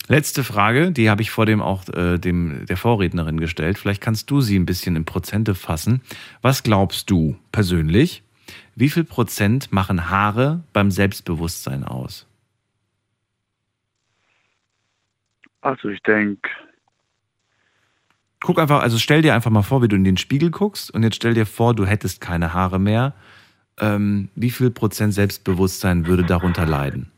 Letzte 0.08 0.44
Frage, 0.44 0.92
die 0.92 1.10
habe 1.10 1.22
ich 1.22 1.30
vor 1.30 1.46
dem 1.46 1.62
auch 1.62 1.88
äh, 1.90 2.18
dem, 2.18 2.66
der 2.66 2.78
Vorrednerin 2.78 3.40
gestellt. 3.40 3.78
Vielleicht 3.78 4.02
kannst 4.02 4.32
du 4.32 4.42
sie 4.42 4.58
ein 4.58 4.66
bisschen 4.66 4.96
in 4.96 5.06
Prozente 5.06 5.54
fassen. 5.54 6.02
Was 6.42 6.64
glaubst 6.64 7.12
du 7.12 7.38
persönlich? 7.52 8.24
Wie 8.80 8.90
viel 8.90 9.04
Prozent 9.04 9.74
machen 9.74 10.10
Haare 10.10 10.64
beim 10.72 10.90
Selbstbewusstsein 10.90 11.84
aus? 11.84 12.26
Also 15.60 15.90
ich 15.90 16.02
denke, 16.04 16.50
Guck 18.40 18.58
einfach, 18.58 18.82
also 18.82 18.98
stell 18.98 19.22
dir 19.22 19.36
einfach 19.36 19.52
mal 19.52 19.64
vor, 19.64 19.82
wie 19.82 19.90
du 19.90 19.98
in 19.98 20.06
den 20.06 20.16
Spiegel 20.16 20.50
guckst 20.50 20.92
und 20.92 21.04
jetzt 21.04 21.18
stell 21.18 21.34
dir 21.34 21.46
vor, 21.46 21.76
du 21.76 21.86
hättest 21.86 22.22
keine 22.22 22.54
Haare 22.54 22.80
mehr. 22.80 23.14
Ähm, 23.82 24.30
wie 24.36 24.50
viel 24.50 24.72
Prozent 24.72 25.14
Selbstbewusstsein 25.14 26.08
würde 26.08 26.24
darunter 26.24 26.66
leiden? 26.66 27.12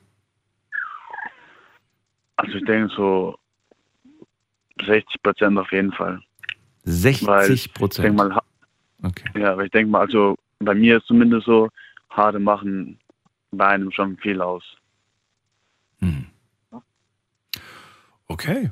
also 2.37 2.57
ich 2.57 2.65
denke 2.65 2.91
so 2.95 3.37
60 4.83 5.21
Prozent 5.21 5.59
auf 5.59 5.71
jeden 5.71 5.91
Fall. 5.91 6.19
60 6.85 7.27
Weil 7.27 7.51
ich 7.51 7.71
Prozent. 7.71 8.19
Okay. 9.03 9.29
ja, 9.39 9.51
aber 9.51 9.65
ich 9.65 9.71
denke 9.71 9.91
mal, 9.91 10.01
also 10.01 10.35
bei 10.61 10.73
mir 10.75 10.97
ist 10.97 11.07
zumindest 11.07 11.45
so, 11.45 11.69
Haare 12.09 12.39
machen 12.39 12.99
bei 13.51 13.67
einem 13.67 13.91
schon 13.91 14.17
viel 14.17 14.41
aus. 14.41 14.63
Okay. 18.31 18.71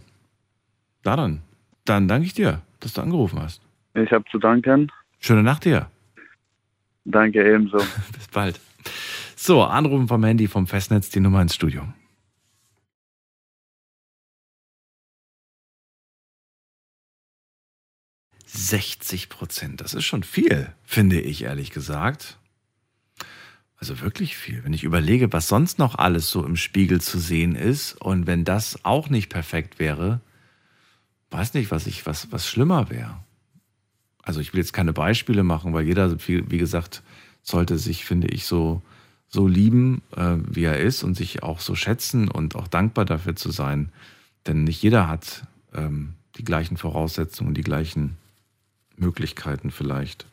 Da 1.04 1.18
dann. 1.18 1.42
Dann 1.84 2.08
danke 2.08 2.26
ich 2.26 2.34
dir, 2.34 2.62
dass 2.80 2.94
du 2.94 3.02
angerufen 3.02 3.42
hast. 3.42 3.62
Ich 3.94 4.10
habe 4.12 4.24
zu 4.32 4.40
danken. 4.40 4.90
Schöne 5.20 5.44
Nacht 5.44 5.66
dir. 5.66 5.92
Danke 7.04 7.46
ebenso. 7.46 7.78
Bis 8.14 8.28
bald. 8.32 8.60
So, 9.36 9.64
anrufen 9.64 10.08
vom 10.08 10.24
Handy 10.24 10.48
vom 10.48 10.66
Festnetz, 10.66 11.10
die 11.10 11.20
Nummer 11.20 11.42
ins 11.42 11.56
Studio. 11.56 11.84
»60 18.60 19.30
Prozent, 19.30 19.82
das 19.82 19.94
ist 19.94 20.06
schon 20.06 20.24
viel, 20.24 20.74
finde 20.84 21.20
ich 21.22 21.44
ehrlich 21.44 21.72
gesagt. 21.72 22.38
Also 23.78 24.02
wirklich 24.02 24.36
viel. 24.36 24.64
Wenn 24.66 24.74
ich 24.74 24.84
überlege, 24.84 25.32
was 25.32 25.48
sonst 25.48 25.80
noch 25.80 25.96
alles 25.96 26.30
so 26.30 26.46
im 26.46 26.58
Spiegel 26.58 27.00
zu 27.00 27.18
sehen 27.18 27.56
ist 27.56 27.94
und 27.94 28.28
wenn 28.28 28.44
das 28.44 28.84
auch 28.84 29.10
nicht 29.10 29.30
perfekt 29.30 29.80
wäre, 29.80 30.20
weiß 31.32 31.54
nicht, 31.54 31.72
was 31.72 31.88
ich, 31.88 32.06
was, 32.06 32.32
was 32.32 32.48
schlimmer 32.48 32.90
wäre. 32.90 33.18
Also 34.22 34.42
ich 34.42 34.54
will 34.54 34.60
jetzt 34.60 34.74
keine 34.74 34.92
Beispiele 34.92 35.44
machen, 35.44 35.74
weil 35.74 35.86
jeder, 35.86 36.18
wie, 36.28 36.58
gesagt, 36.58 37.04
sollte 37.42 37.78
sich, 37.78 38.04
finde 38.04 38.28
ich, 38.28 38.46
so, 38.46 38.82
so 39.30 39.48
lieben, 39.48 40.02
äh, 40.16 40.36
wie 40.46 40.66
er 40.66 40.80
ist 40.80 41.04
und 41.04 41.16
sich 41.16 41.42
auch 41.42 41.62
so 41.62 41.74
schätzen 41.74 42.30
und 42.30 42.56
auch 42.56 42.68
dankbar 42.68 43.06
dafür 43.06 43.36
zu 43.38 43.50
sein. 43.50 43.92
Denn 44.46 44.66
nicht 44.66 44.84
jeder 44.84 45.08
hat 45.08 45.48
ähm, 45.74 46.16
die 46.36 46.44
gleichen 46.44 46.76
Voraussetzungen, 46.76 47.54
die 47.54 47.62
gleichen 47.62 48.18
Möglichkeiten 49.00 49.72
vielleicht. 49.72 50.26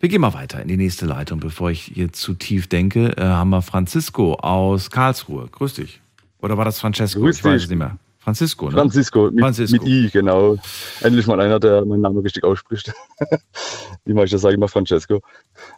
Wir 0.00 0.08
gehen 0.08 0.20
mal 0.20 0.34
weiter 0.34 0.60
in 0.60 0.68
die 0.68 0.76
nächste 0.76 1.06
Leitung. 1.06 1.40
Bevor 1.40 1.70
ich 1.70 1.82
hier 1.82 2.12
zu 2.12 2.34
tief 2.34 2.66
denke, 2.66 3.16
äh, 3.16 3.22
haben 3.22 3.50
wir 3.50 3.62
Francisco 3.62 4.34
aus 4.34 4.90
Karlsruhe. 4.90 5.48
Grüß 5.50 5.74
dich. 5.74 6.00
Oder 6.40 6.58
war 6.58 6.64
das 6.64 6.80
Francesco? 6.80 7.20
Grüß 7.20 7.38
ich 7.38 7.44
weiß 7.44 7.52
dich. 7.54 7.62
es 7.64 7.70
nicht 7.70 7.78
mehr. 7.78 7.98
Francisco, 8.18 8.66
ne? 8.66 8.72
Francisco, 8.72 9.30
mit, 9.32 9.40
Francisco. 9.40 9.82
mit 9.82 9.86
I, 9.88 10.08
genau. 10.12 10.56
Endlich 11.00 11.26
mal 11.26 11.40
einer, 11.40 11.58
der 11.58 11.84
meinen 11.84 12.02
Namen 12.02 12.18
richtig 12.18 12.44
ausspricht. 12.44 12.92
Die 14.06 14.14
meisten 14.14 14.38
sagen 14.38 14.54
immer 14.54 14.68
Francesco. 14.68 15.16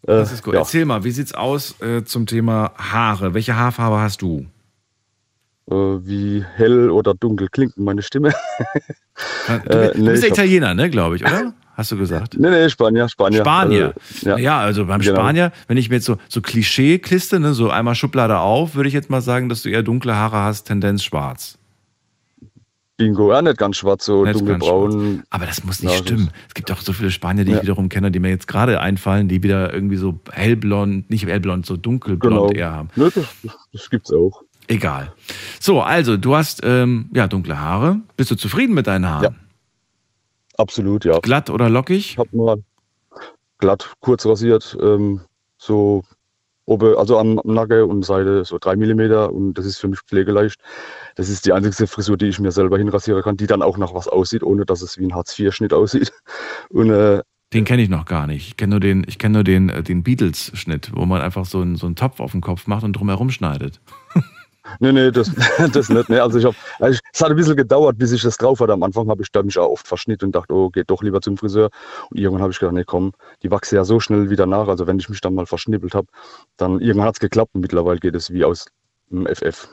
Äh, 0.02 0.16
Francisco, 0.16 0.52
ja. 0.52 0.58
erzähl 0.58 0.84
mal, 0.84 1.04
wie 1.04 1.10
sieht's 1.10 1.32
aus 1.32 1.80
äh, 1.80 2.04
zum 2.04 2.26
Thema 2.26 2.72
Haare? 2.76 3.32
Welche 3.32 3.56
Haarfarbe 3.56 3.98
hast 3.98 4.20
du? 4.20 4.46
Äh, 5.70 5.74
wie 5.74 6.44
hell 6.56 6.90
oder 6.90 7.14
dunkel 7.14 7.48
klingt 7.48 7.76
meine 7.78 8.02
Stimme. 8.02 8.32
Du, 9.46 9.52
Äh, 9.52 9.58
bist- 9.88 9.94
du 9.98 10.04
bist 10.06 10.24
ich 10.24 10.30
Italiener, 10.30 10.74
ne, 10.74 10.90
glaube 10.90 11.14
ich, 11.16 11.22
oder? 11.24 11.54
Hast 11.76 11.92
du 11.92 11.96
gesagt? 11.96 12.36
Nee, 12.38 12.50
nee, 12.50 12.68
Spanier, 12.68 13.08
Spanier. 13.08 13.40
Spanier. 13.40 13.94
Also, 13.94 14.28
ja. 14.30 14.38
ja. 14.38 14.58
also 14.60 14.86
beim 14.86 15.00
Genau. 15.00 15.14
Spanier, 15.16 15.52
wenn 15.68 15.76
ich 15.76 15.88
mir 15.88 15.96
jetzt 15.96 16.06
so, 16.06 16.16
so 16.28 16.40
Klischee-Kliste, 16.40 17.38
ne, 17.40 17.54
so 17.54 17.70
einmal 17.70 17.94
Schublade 17.94 18.38
auf, 18.38 18.74
würde 18.74 18.88
ich 18.88 18.94
jetzt 18.94 19.10
mal 19.10 19.20
sagen, 19.20 19.48
dass 19.48 19.62
du 19.62 19.68
eher 19.70 19.82
dunkle 19.84 20.14
Haare 20.16 20.38
hast, 20.38 20.64
Tendenz 20.64 21.04
schwarz. 21.04 21.58
Bingo, 22.96 23.32
ja, 23.32 23.42
nicht 23.42 23.58
ganz 23.58 23.76
schwarz, 23.76 24.04
so 24.04 24.24
Nicht 24.24 24.38
dunkelbraun. 24.38 25.24
Aber 25.30 25.46
das 25.46 25.64
muss 25.64 25.82
nicht 25.82 25.92
Ja, 25.92 25.98
stimmen. 25.98 26.30
Es 26.48 26.54
gibt 26.54 26.70
auch 26.70 26.80
so 26.80 26.92
viele 26.92 27.10
Spanier, 27.10 27.44
die 27.44 27.50
ich 27.50 27.56
Ja. 27.56 27.62
wiederum 27.62 27.88
kenne, 27.88 28.12
die 28.12 28.20
mir 28.20 28.28
jetzt 28.30 28.46
gerade 28.46 28.80
einfallen, 28.80 29.26
die 29.28 29.42
wieder 29.42 29.72
irgendwie 29.74 29.96
so 29.96 30.20
hellblond, 30.30 31.10
nicht 31.10 31.26
hellblond, 31.26 31.66
so 31.66 31.76
dunkelblond 31.76 32.50
Genau. 32.50 32.52
eher 32.52 32.70
haben. 32.72 32.88
Ne, 32.94 33.10
das, 33.14 33.26
das, 33.42 33.52
das 33.72 33.90
gibt's 33.90 34.12
auch. 34.12 34.42
Egal. 34.66 35.12
So, 35.60 35.82
also 35.82 36.16
du 36.16 36.36
hast 36.36 36.60
ähm, 36.64 37.10
ja 37.14 37.26
dunkle 37.26 37.60
Haare. 37.60 38.00
Bist 38.16 38.30
du 38.30 38.34
zufrieden 38.34 38.74
mit 38.74 38.86
deinen 38.86 39.08
Haaren? 39.08 39.36
Absolut, 40.56 41.04
ja. 41.04 41.18
Glatt 41.20 41.50
oder 41.50 41.68
lockig? 41.68 42.12
Ich 42.12 42.18
habe 42.18 42.36
mal 42.36 42.56
glatt, 43.58 43.92
kurz 44.00 44.26
rasiert, 44.26 44.76
ähm, 44.80 45.20
so 45.58 46.04
oben, 46.66 46.96
also 46.96 47.18
am, 47.18 47.38
am 47.38 47.54
Nacken 47.54 47.82
und 47.82 48.04
Seite 48.04 48.44
so 48.44 48.58
drei 48.58 48.76
Millimeter 48.76 49.32
und 49.32 49.54
das 49.54 49.66
ist 49.66 49.78
für 49.78 49.88
mich 49.88 50.00
pflegeleicht. 50.00 50.60
Das 51.16 51.28
ist 51.28 51.46
die 51.46 51.52
einzige 51.52 51.86
Frisur, 51.86 52.16
die 52.16 52.26
ich 52.26 52.38
mir 52.38 52.52
selber 52.52 52.78
hinrasieren 52.78 53.22
kann, 53.22 53.36
die 53.36 53.46
dann 53.46 53.62
auch 53.62 53.78
nach 53.78 53.94
was 53.94 54.08
aussieht, 54.08 54.42
ohne 54.42 54.64
dass 54.64 54.82
es 54.82 54.98
wie 54.98 55.04
ein 55.04 55.14
Hartz-IV-Schnitt 55.14 55.72
aussieht. 55.72 56.12
Und 56.70 56.90
äh, 56.90 57.22
Den 57.52 57.64
kenne 57.64 57.82
ich 57.82 57.88
noch 57.88 58.06
gar 58.06 58.26
nicht. 58.26 58.48
Ich 58.48 58.56
kenne 58.56 58.72
nur 58.72 58.80
den, 58.80 59.04
ich 59.06 59.18
kenne 59.18 59.34
nur 59.34 59.44
den, 59.44 59.68
äh, 59.68 59.82
den 59.82 60.02
Beatles-Schnitt, 60.02 60.92
wo 60.94 61.04
man 61.04 61.20
einfach 61.20 61.44
so 61.44 61.60
einen, 61.60 61.76
so 61.76 61.86
einen 61.86 61.96
Topf 61.96 62.20
auf 62.20 62.32
den 62.32 62.40
Kopf 62.40 62.66
macht 62.66 62.84
und 62.84 62.94
drumherum 62.94 63.30
schneidet. 63.30 63.80
Nee, 64.80 64.92
nee, 64.92 65.10
das, 65.10 65.30
das 65.72 65.88
nicht. 65.88 66.08
Nee. 66.08 66.18
Also 66.18 66.38
ich 66.38 66.44
hab, 66.44 66.54
also 66.80 66.98
es 67.12 67.20
hat 67.20 67.30
ein 67.30 67.36
bisschen 67.36 67.56
gedauert, 67.56 67.98
bis 67.98 68.12
ich 68.12 68.22
das 68.22 68.36
drauf 68.36 68.60
hatte. 68.60 68.72
Am 68.72 68.82
Anfang 68.82 69.08
habe 69.08 69.22
ich 69.22 69.30
da 69.30 69.42
mich 69.42 69.58
auch 69.58 69.70
oft 69.70 69.86
verschnitten 69.86 70.26
und 70.26 70.34
dachte, 70.34 70.54
oh, 70.54 70.70
geht 70.70 70.90
doch 70.90 71.02
lieber 71.02 71.20
zum 71.20 71.36
Friseur. 71.36 71.70
Und 72.10 72.18
irgendwann 72.18 72.42
habe 72.42 72.52
ich 72.52 72.58
gedacht, 72.58 72.74
nee, 72.74 72.84
komm, 72.86 73.12
die 73.42 73.50
wachsen 73.50 73.76
ja 73.76 73.84
so 73.84 74.00
schnell 74.00 74.30
wieder 74.30 74.46
nach. 74.46 74.68
Also 74.68 74.86
wenn 74.86 74.98
ich 74.98 75.08
mich 75.08 75.20
dann 75.20 75.34
mal 75.34 75.46
verschnippelt 75.46 75.94
habe, 75.94 76.06
dann 76.56 76.80
irgendwann 76.80 77.08
hat 77.08 77.16
es 77.16 77.20
geklappt 77.20 77.54
und 77.54 77.60
mittlerweile 77.60 77.98
geht 78.00 78.14
es 78.14 78.32
wie 78.32 78.44
aus 78.44 78.66
dem 79.10 79.26
FF. 79.26 79.68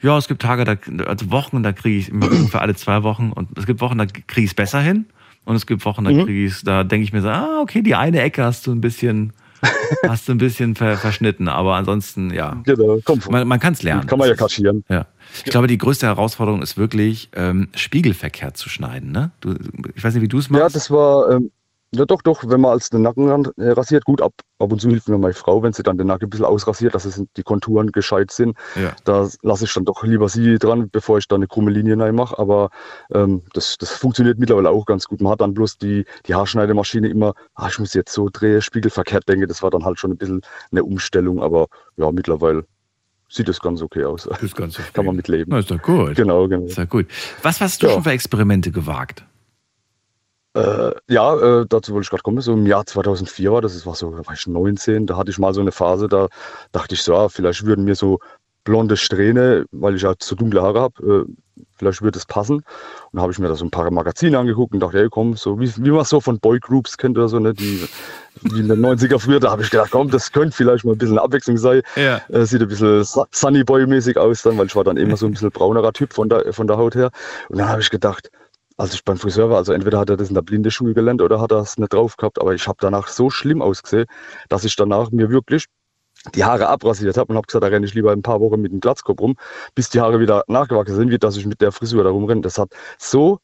Ja, 0.00 0.16
es 0.16 0.28
gibt 0.28 0.42
Tage, 0.42 0.64
da, 0.64 0.76
also 1.06 1.30
Wochen, 1.30 1.62
da 1.62 1.72
kriege 1.72 1.98
ich 1.98 2.08
immer 2.08 2.30
für 2.48 2.60
alle 2.60 2.74
zwei 2.76 3.02
Wochen 3.02 3.32
und 3.32 3.56
es 3.58 3.66
gibt 3.66 3.80
Wochen, 3.80 3.98
da 3.98 4.06
kriege 4.06 4.44
ich 4.44 4.50
es 4.50 4.54
besser 4.54 4.80
hin 4.80 5.06
und 5.44 5.56
es 5.56 5.66
gibt 5.66 5.84
Wochen, 5.84 6.04
da 6.04 6.12
Mhm. 6.12 6.24
kriege 6.24 6.46
ich 6.46 6.52
es, 6.52 6.62
da 6.62 6.84
denke 6.84 7.04
ich 7.04 7.12
mir 7.12 7.20
so, 7.20 7.28
ah, 7.28 7.60
okay, 7.60 7.82
die 7.82 7.94
eine 7.94 8.20
Ecke 8.22 8.44
hast 8.44 8.66
du 8.66 8.72
ein 8.72 8.80
bisschen, 8.80 9.32
hast 10.08 10.28
du 10.28 10.32
ein 10.32 10.38
bisschen 10.38 10.74
ver, 10.74 10.96
verschnitten, 10.96 11.48
aber 11.48 11.74
ansonsten, 11.74 12.32
ja. 12.32 12.60
Genau, 12.64 12.98
komm, 13.04 13.20
Man, 13.30 13.46
man 13.48 13.60
kann 13.60 13.72
es 13.72 13.82
lernen. 13.82 14.06
kann 14.06 14.18
man 14.18 14.28
ja 14.28 14.34
kaschieren. 14.34 14.84
Ja. 14.88 15.06
Ich 15.44 15.50
glaube, 15.50 15.66
die 15.66 15.78
größte 15.78 16.06
Herausforderung 16.06 16.62
ist 16.62 16.76
wirklich, 16.76 17.30
ähm, 17.34 17.68
spiegelverkehrt 17.74 18.56
zu 18.56 18.68
schneiden. 18.68 19.12
Ne? 19.12 19.30
Du, 19.40 19.54
ich 19.94 20.02
weiß 20.02 20.14
nicht, 20.14 20.22
wie 20.22 20.28
du 20.28 20.38
es 20.38 20.50
machst. 20.50 20.60
Ja, 20.62 20.68
das 20.68 20.90
war, 20.90 21.30
ähm, 21.30 21.50
ja 21.94 22.04
doch, 22.04 22.20
doch, 22.22 22.42
wenn 22.46 22.60
man 22.60 22.72
als 22.72 22.90
den 22.90 23.02
Nacken 23.02 23.28
ran- 23.28 23.50
äh, 23.56 23.70
rasiert, 23.70 24.04
gut, 24.04 24.20
ab, 24.20 24.32
ab 24.58 24.72
und 24.72 24.80
zu 24.80 24.88
hilft 24.88 25.08
mir 25.08 25.18
meine 25.18 25.34
Frau, 25.34 25.62
wenn 25.62 25.72
sie 25.72 25.82
dann 25.82 25.96
den 25.98 26.08
Nacken 26.08 26.26
ein 26.26 26.30
bisschen 26.30 26.44
ausrasiert, 26.44 26.94
dass 26.94 27.04
es 27.04 27.22
die 27.36 27.42
Konturen 27.42 27.92
gescheit 27.92 28.30
sind. 28.30 28.56
Ja. 28.74 28.92
Da 29.04 29.28
lasse 29.42 29.64
ich 29.64 29.72
dann 29.72 29.84
doch 29.84 30.02
lieber 30.02 30.28
sie 30.28 30.58
dran, 30.58 30.90
bevor 30.90 31.18
ich 31.18 31.28
da 31.28 31.36
eine 31.36 31.46
krumme 31.46 31.70
Linie 31.70 31.98
reinmache. 31.98 32.38
Aber 32.38 32.70
ähm, 33.14 33.42
das, 33.54 33.76
das 33.78 33.90
funktioniert 33.92 34.38
mittlerweile 34.38 34.70
auch 34.70 34.84
ganz 34.84 35.06
gut. 35.06 35.20
Man 35.20 35.32
hat 35.32 35.40
dann 35.40 35.54
bloß 35.54 35.78
die, 35.78 36.04
die 36.26 36.34
Haarschneidemaschine 36.34 37.08
immer, 37.08 37.34
ah, 37.54 37.68
ich 37.68 37.78
muss 37.78 37.94
jetzt 37.94 38.12
so 38.12 38.28
drehen, 38.32 38.60
spiegelverkehrt 38.60 39.28
denke, 39.28 39.46
das 39.46 39.62
war 39.62 39.70
dann 39.70 39.84
halt 39.84 39.98
schon 39.98 40.10
ein 40.10 40.16
bisschen 40.18 40.42
eine 40.72 40.84
Umstellung, 40.84 41.42
aber 41.42 41.66
ja, 41.96 42.10
mittlerweile 42.10 42.64
sieht 43.28 43.48
es 43.48 43.60
ganz 43.60 43.82
okay 43.82 44.04
aus. 44.04 44.26
Ist 44.40 44.56
ganz 44.56 44.78
okay. 44.78 44.88
Kann 44.92 45.06
man 45.06 45.16
mitleben. 45.16 45.46
Na, 45.50 45.58
ist 45.58 45.70
doch 45.70 45.80
gut. 45.82 46.14
Genau, 46.14 46.46
genau. 46.48 46.66
Ist 46.66 46.78
ja 46.78 46.84
gut. 46.84 47.06
Was 47.42 47.60
hast 47.60 47.82
du 47.82 47.86
Ja. 47.86 47.94
schon 47.94 48.02
für 48.04 48.10
Experimente 48.10 48.70
gewagt? 48.70 49.24
Äh, 50.56 50.94
ja, 51.08 51.60
äh, 51.60 51.66
dazu 51.68 51.92
wollte 51.92 52.04
ich 52.06 52.10
gerade 52.10 52.22
kommen. 52.22 52.40
So 52.40 52.52
im 52.54 52.66
Jahr 52.66 52.86
2004 52.86 53.52
war 53.52 53.60
das, 53.62 53.74
das 53.74 53.86
war 53.86 53.94
so, 53.94 54.10
da 54.10 54.26
war 54.26 54.34
ich 54.34 54.46
19, 54.46 55.06
da 55.06 55.16
hatte 55.16 55.30
ich 55.30 55.38
mal 55.38 55.52
so 55.54 55.60
eine 55.60 55.72
Phase, 55.72 56.08
da 56.08 56.28
dachte 56.72 56.94
ich 56.94 57.02
so, 57.02 57.12
ja, 57.12 57.28
vielleicht 57.28 57.66
würden 57.66 57.84
mir 57.84 57.94
so 57.94 58.18
blonde 58.64 58.96
Strähne, 58.96 59.64
weil 59.70 59.94
ich 59.94 60.04
halt 60.04 60.22
so 60.22 60.34
dunkle 60.34 60.60
Haare 60.60 60.80
habe, 60.80 61.26
äh, 61.26 61.62
vielleicht 61.78 62.02
würde 62.02 62.18
es 62.18 62.26
passen. 62.26 62.56
Und 62.56 62.64
da 63.12 63.22
habe 63.22 63.32
ich 63.32 63.38
mir 63.38 63.48
da 63.48 63.54
so 63.54 63.64
ein 63.64 63.70
paar 63.70 63.90
Magazine 63.90 64.38
angeguckt 64.38 64.74
und 64.74 64.80
dachte, 64.80 64.98
hey, 64.98 65.08
komm, 65.10 65.36
so 65.36 65.60
wie, 65.60 65.72
wie 65.76 65.90
man 65.90 66.00
es 66.00 66.08
so 66.08 66.20
von 66.20 66.40
Boygroups 66.40 66.96
kennt 66.96 67.16
oder 67.16 67.28
so, 67.28 67.38
ne, 67.38 67.54
die 67.54 67.86
wie 68.42 68.60
in 68.60 68.68
den 68.68 68.84
90er 68.84 69.18
früher, 69.18 69.40
da 69.40 69.50
habe 69.50 69.62
ich 69.62 69.70
gedacht, 69.70 69.90
komm, 69.92 70.10
das 70.10 70.30
könnte 70.32 70.54
vielleicht 70.54 70.84
mal 70.84 70.92
ein 70.92 70.98
bisschen 70.98 71.18
Abwechslung 71.18 71.56
sein. 71.56 71.82
Ja. 71.96 72.20
Äh, 72.28 72.44
sieht 72.44 72.60
ein 72.60 72.68
bisschen 72.68 73.04
Su- 73.04 73.24
Sunny 73.30 73.64
Boy-mäßig 73.64 74.18
aus 74.18 74.42
dann, 74.42 74.58
weil 74.58 74.66
ich 74.66 74.76
war 74.76 74.84
dann 74.84 74.96
immer 74.96 75.16
so 75.16 75.26
ein 75.26 75.32
bisschen 75.32 75.50
braunerer 75.50 75.92
Typ 75.92 76.12
von 76.12 76.28
der, 76.28 76.52
von 76.52 76.66
der 76.66 76.76
Haut 76.76 76.94
her. 76.94 77.10
Und 77.48 77.58
dann 77.58 77.68
habe 77.68 77.80
ich 77.80 77.88
gedacht, 77.90 78.30
als 78.76 78.94
ich 78.94 79.04
beim 79.04 79.16
Friseur 79.16 79.50
war, 79.50 79.56
also 79.58 79.72
entweder 79.72 79.98
hat 79.98 80.10
er 80.10 80.16
das 80.16 80.28
in 80.28 80.34
der 80.34 80.42
Blindeschule 80.42 80.94
gelernt 80.94 81.22
oder 81.22 81.40
hat 81.40 81.52
er 81.52 81.58
es 81.58 81.78
nicht 81.78 81.92
drauf 81.92 82.16
gehabt, 82.16 82.40
aber 82.40 82.54
ich 82.54 82.66
habe 82.68 82.78
danach 82.80 83.08
so 83.08 83.30
schlimm 83.30 83.62
ausgesehen, 83.62 84.06
dass 84.48 84.64
ich 84.64 84.76
danach 84.76 85.10
mir 85.10 85.30
wirklich 85.30 85.66
die 86.34 86.44
Haare 86.44 86.68
abrasiert 86.68 87.16
habe 87.16 87.32
und 87.32 87.36
habe 87.36 87.46
gesagt, 87.46 87.62
da 87.62 87.68
renne 87.68 87.86
ich 87.86 87.94
lieber 87.94 88.12
ein 88.12 88.22
paar 88.22 88.40
Wochen 88.40 88.60
mit 88.60 88.72
dem 88.72 88.80
Glatzkopf 88.80 89.20
rum, 89.20 89.36
bis 89.74 89.90
die 89.90 90.00
Haare 90.00 90.20
wieder 90.20 90.44
nachgewachsen 90.48 90.96
sind, 90.96 91.10
wie 91.10 91.18
dass 91.18 91.36
ich 91.36 91.46
mit 91.46 91.60
der 91.60 91.72
Frisur 91.72 92.04
da 92.04 92.10
rumrenne. 92.10 92.40
Das 92.40 92.58
hat 92.58 92.70
so 92.98 93.38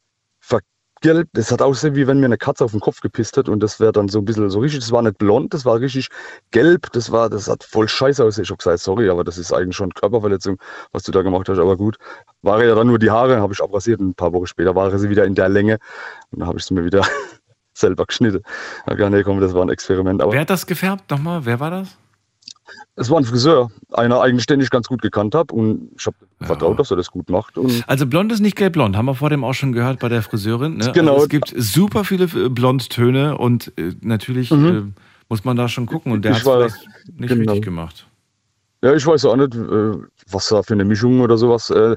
vergelbt, 1.03 1.31
das 1.37 1.51
hat 1.51 1.62
ausgesehen, 1.62 1.97
wie 1.97 2.07
wenn 2.07 2.20
mir 2.20 2.27
eine 2.27 2.39
Katze 2.39 2.65
auf 2.65 2.70
den 2.70 2.81
Kopf 2.81 3.01
gepisst 3.01 3.37
hat 3.37 3.49
und 3.49 3.61
das 3.62 3.81
wäre 3.81 3.93
dann 3.93 4.09
so 4.09 4.19
ein 4.19 4.24
bisschen 4.24 4.49
so 4.51 4.61
richtig, 4.61 4.81
das 4.81 4.93
war 4.93 5.03
nicht 5.03 5.19
blond, 5.19 5.53
das 5.53 5.65
war 5.65 5.81
richtig 5.81 6.09
gelb, 6.51 6.91
das 6.93 7.11
war, 7.11 7.29
das 7.29 7.49
hat 7.49 7.65
voll 7.65 7.89
scheiße 7.89 8.23
ausgesehen. 8.23 8.45
Ich 8.45 8.51
habe 8.51 8.59
gesagt, 8.59 8.79
sorry, 8.81 9.09
aber 9.09 9.24
das 9.24 9.39
ist 9.39 9.53
eigentlich 9.53 9.77
schon 9.77 9.93
Körperverletzung, 9.93 10.59
was 10.93 11.03
du 11.03 11.12
da 11.12 11.23
gemacht 11.23 11.49
hast, 11.49 11.59
aber 11.59 11.77
gut. 11.77 11.97
War 12.43 12.65
ja 12.65 12.74
dann 12.74 12.87
nur 12.87 12.99
die 12.99 13.11
Haare, 13.11 13.41
habe 13.41 13.53
ich 13.53 13.62
abrasiert 13.62 14.01
ein 14.01 14.15
paar 14.15 14.33
Wochen 14.33 14.47
später 14.47 14.74
waren 14.74 14.97
sie 14.99 15.11
wieder 15.11 15.24
in 15.24 15.35
der 15.35 15.49
Länge 15.49 15.79
und 16.31 16.41
dann 16.41 16.49
habe 16.49 16.59
ich 16.59 16.65
sie 16.65 16.74
mir 16.74 16.85
wieder 16.85 17.03
selber 17.74 18.07
geschnitten. 18.07 18.43
Ja, 18.87 18.95
gar 18.95 19.11
nee, 19.11 19.23
komm, 19.23 19.41
das 19.41 19.55
war 19.55 19.62
ein 19.62 19.70
Experiment. 19.70 20.23
Aber 20.23 20.33
Wer 20.33 20.41
hat 20.41 20.51
das 20.51 20.66
gefärbt? 20.66 21.11
Nochmal, 21.11 21.45
wer 21.45 21.61
war 21.61 21.70
das? 21.70 21.99
Es 22.97 23.11
war 23.11 23.19
ein 23.19 23.24
Friseur, 23.24 23.70
einer 23.93 24.20
eigentlich, 24.20 24.47
den 24.47 24.61
ich 24.61 24.70
ganz 24.70 24.89
gut 24.89 25.03
gekannt 25.03 25.35
habe 25.35 25.55
und 25.55 25.90
ich 25.99 26.07
habe 26.07 26.16
vertraut, 26.40 26.78
dass 26.78 26.90
er 26.90 26.97
das 26.97 27.11
gut 27.11 27.31
macht. 27.31 27.57
Und 27.59 27.82
Also 27.86 28.07
blond 28.07 28.32
ist 28.32 28.40
nicht 28.40 28.57
gelb-blond, 28.57 28.97
haben 28.97 29.07
wir 29.07 29.15
vor 29.15 29.31
dem 29.31 29.44
auch 29.44 29.55
schon 29.55 29.73
gehört 29.73 29.99
bei 30.01 30.09
der 30.09 30.23
Friseurin. 30.23 30.77
Ne? 30.77 30.93
Genau. 30.93 31.15
Also 31.15 31.24
es 31.24 31.28
gibt 31.31 31.55
super 31.57 32.05
viele 32.05 32.24
äh, 32.24 32.49
Blondtöne 32.49 33.39
und 33.39 33.73
äh, 33.78 33.93
natürlich 34.01 34.51
Mhm. 34.51 34.94
äh, 34.97 35.01
muss 35.28 35.44
man 35.44 35.57
da 35.57 35.69
schon 35.69 35.86
gucken 35.86 36.12
und 36.12 36.24
der 36.24 36.35
hat 36.35 36.47
es 36.47 36.74
nicht 37.16 37.28
genau. 37.28 37.53
richtig 37.53 37.65
gemacht. 37.65 38.07
Ja, 38.82 38.93
ich 38.94 39.07
weiß 39.07 39.24
auch 39.27 39.36
nicht, 39.36 39.55
äh, 39.55 39.93
was 40.31 40.49
da 40.49 40.62
für 40.62 40.74
eine 40.74 40.85
Mischung 40.85 41.20
oder 41.20 41.39
sowas 41.39 41.70
äh, 41.70 41.97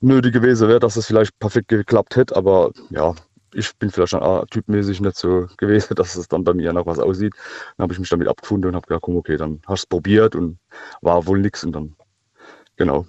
nötig 0.00 0.34
gewesen 0.34 0.68
wäre, 0.68 0.80
dass 0.80 0.94
das 0.94 1.06
vielleicht 1.06 1.38
perfekt 1.38 1.68
geklappt 1.68 2.16
hätte. 2.16 2.36
Aber 2.36 2.70
ja, 2.90 3.14
ich 3.56 3.76
bin 3.76 3.90
vielleicht 3.90 4.10
schon 4.10 4.22
ah, 4.22 4.44
typmäßig 4.50 5.00
nicht 5.00 5.16
so 5.16 5.46
gewesen, 5.56 5.94
dass 5.96 6.16
es 6.16 6.28
dann 6.28 6.44
bei 6.44 6.54
mir 6.54 6.72
nach 6.72 6.86
was 6.86 6.98
aussieht. 6.98 7.34
Dann 7.76 7.84
habe 7.84 7.92
ich 7.92 7.98
mich 7.98 8.08
damit 8.08 8.28
abgefunden 8.28 8.68
und 8.70 8.76
habe 8.76 8.86
gedacht, 8.86 9.02
komm, 9.02 9.16
okay, 9.16 9.36
dann 9.36 9.60
hast 9.66 9.82
du 9.82 9.84
es 9.84 9.86
probiert 9.86 10.34
und 10.34 10.58
war 11.00 11.26
wohl 11.26 11.40
nix 11.40 11.64
und 11.64 11.72
dann, 11.72 11.96
genau. 12.76 13.06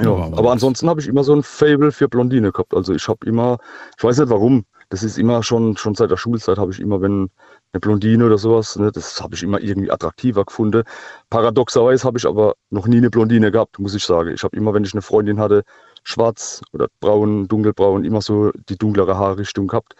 Ja, 0.00 0.12
aber 0.12 0.52
ansonsten 0.52 0.88
habe 0.88 1.00
ich 1.00 1.08
immer 1.08 1.24
so 1.24 1.34
ein 1.34 1.42
Fable 1.42 1.90
für 1.90 2.08
Blondine 2.08 2.52
gehabt. 2.52 2.74
Also 2.74 2.94
ich 2.94 3.08
habe 3.08 3.26
immer, 3.26 3.58
ich 3.96 4.04
weiß 4.04 4.18
nicht 4.18 4.30
warum, 4.30 4.64
das 4.90 5.02
ist 5.02 5.18
immer 5.18 5.42
schon, 5.42 5.76
schon 5.76 5.94
seit 5.94 6.10
der 6.10 6.16
Schulzeit 6.16 6.56
habe 6.56 6.72
ich 6.72 6.80
immer, 6.80 7.00
wenn 7.00 7.30
eine 7.72 7.80
Blondine 7.80 8.24
oder 8.24 8.38
sowas, 8.38 8.76
ne, 8.76 8.90
das 8.90 9.20
habe 9.20 9.34
ich 9.34 9.42
immer 9.42 9.60
irgendwie 9.60 9.90
attraktiver 9.90 10.44
gefunden. 10.44 10.84
Paradoxerweise 11.28 12.04
habe 12.04 12.18
ich 12.18 12.26
aber 12.26 12.54
noch 12.70 12.86
nie 12.86 12.96
eine 12.96 13.10
Blondine 13.10 13.50
gehabt, 13.50 13.78
muss 13.78 13.94
ich 13.94 14.04
sagen. 14.04 14.32
Ich 14.32 14.42
habe 14.44 14.56
immer, 14.56 14.72
wenn 14.72 14.84
ich 14.84 14.94
eine 14.94 15.02
Freundin 15.02 15.40
hatte, 15.40 15.64
schwarz 16.04 16.60
oder 16.72 16.88
braun, 17.00 17.48
dunkelbraun, 17.48 18.04
immer 18.04 18.20
so 18.20 18.50
die 18.68 18.76
dunklere 18.76 19.16
Haarrichtung 19.16 19.68
gehabt. 19.68 19.94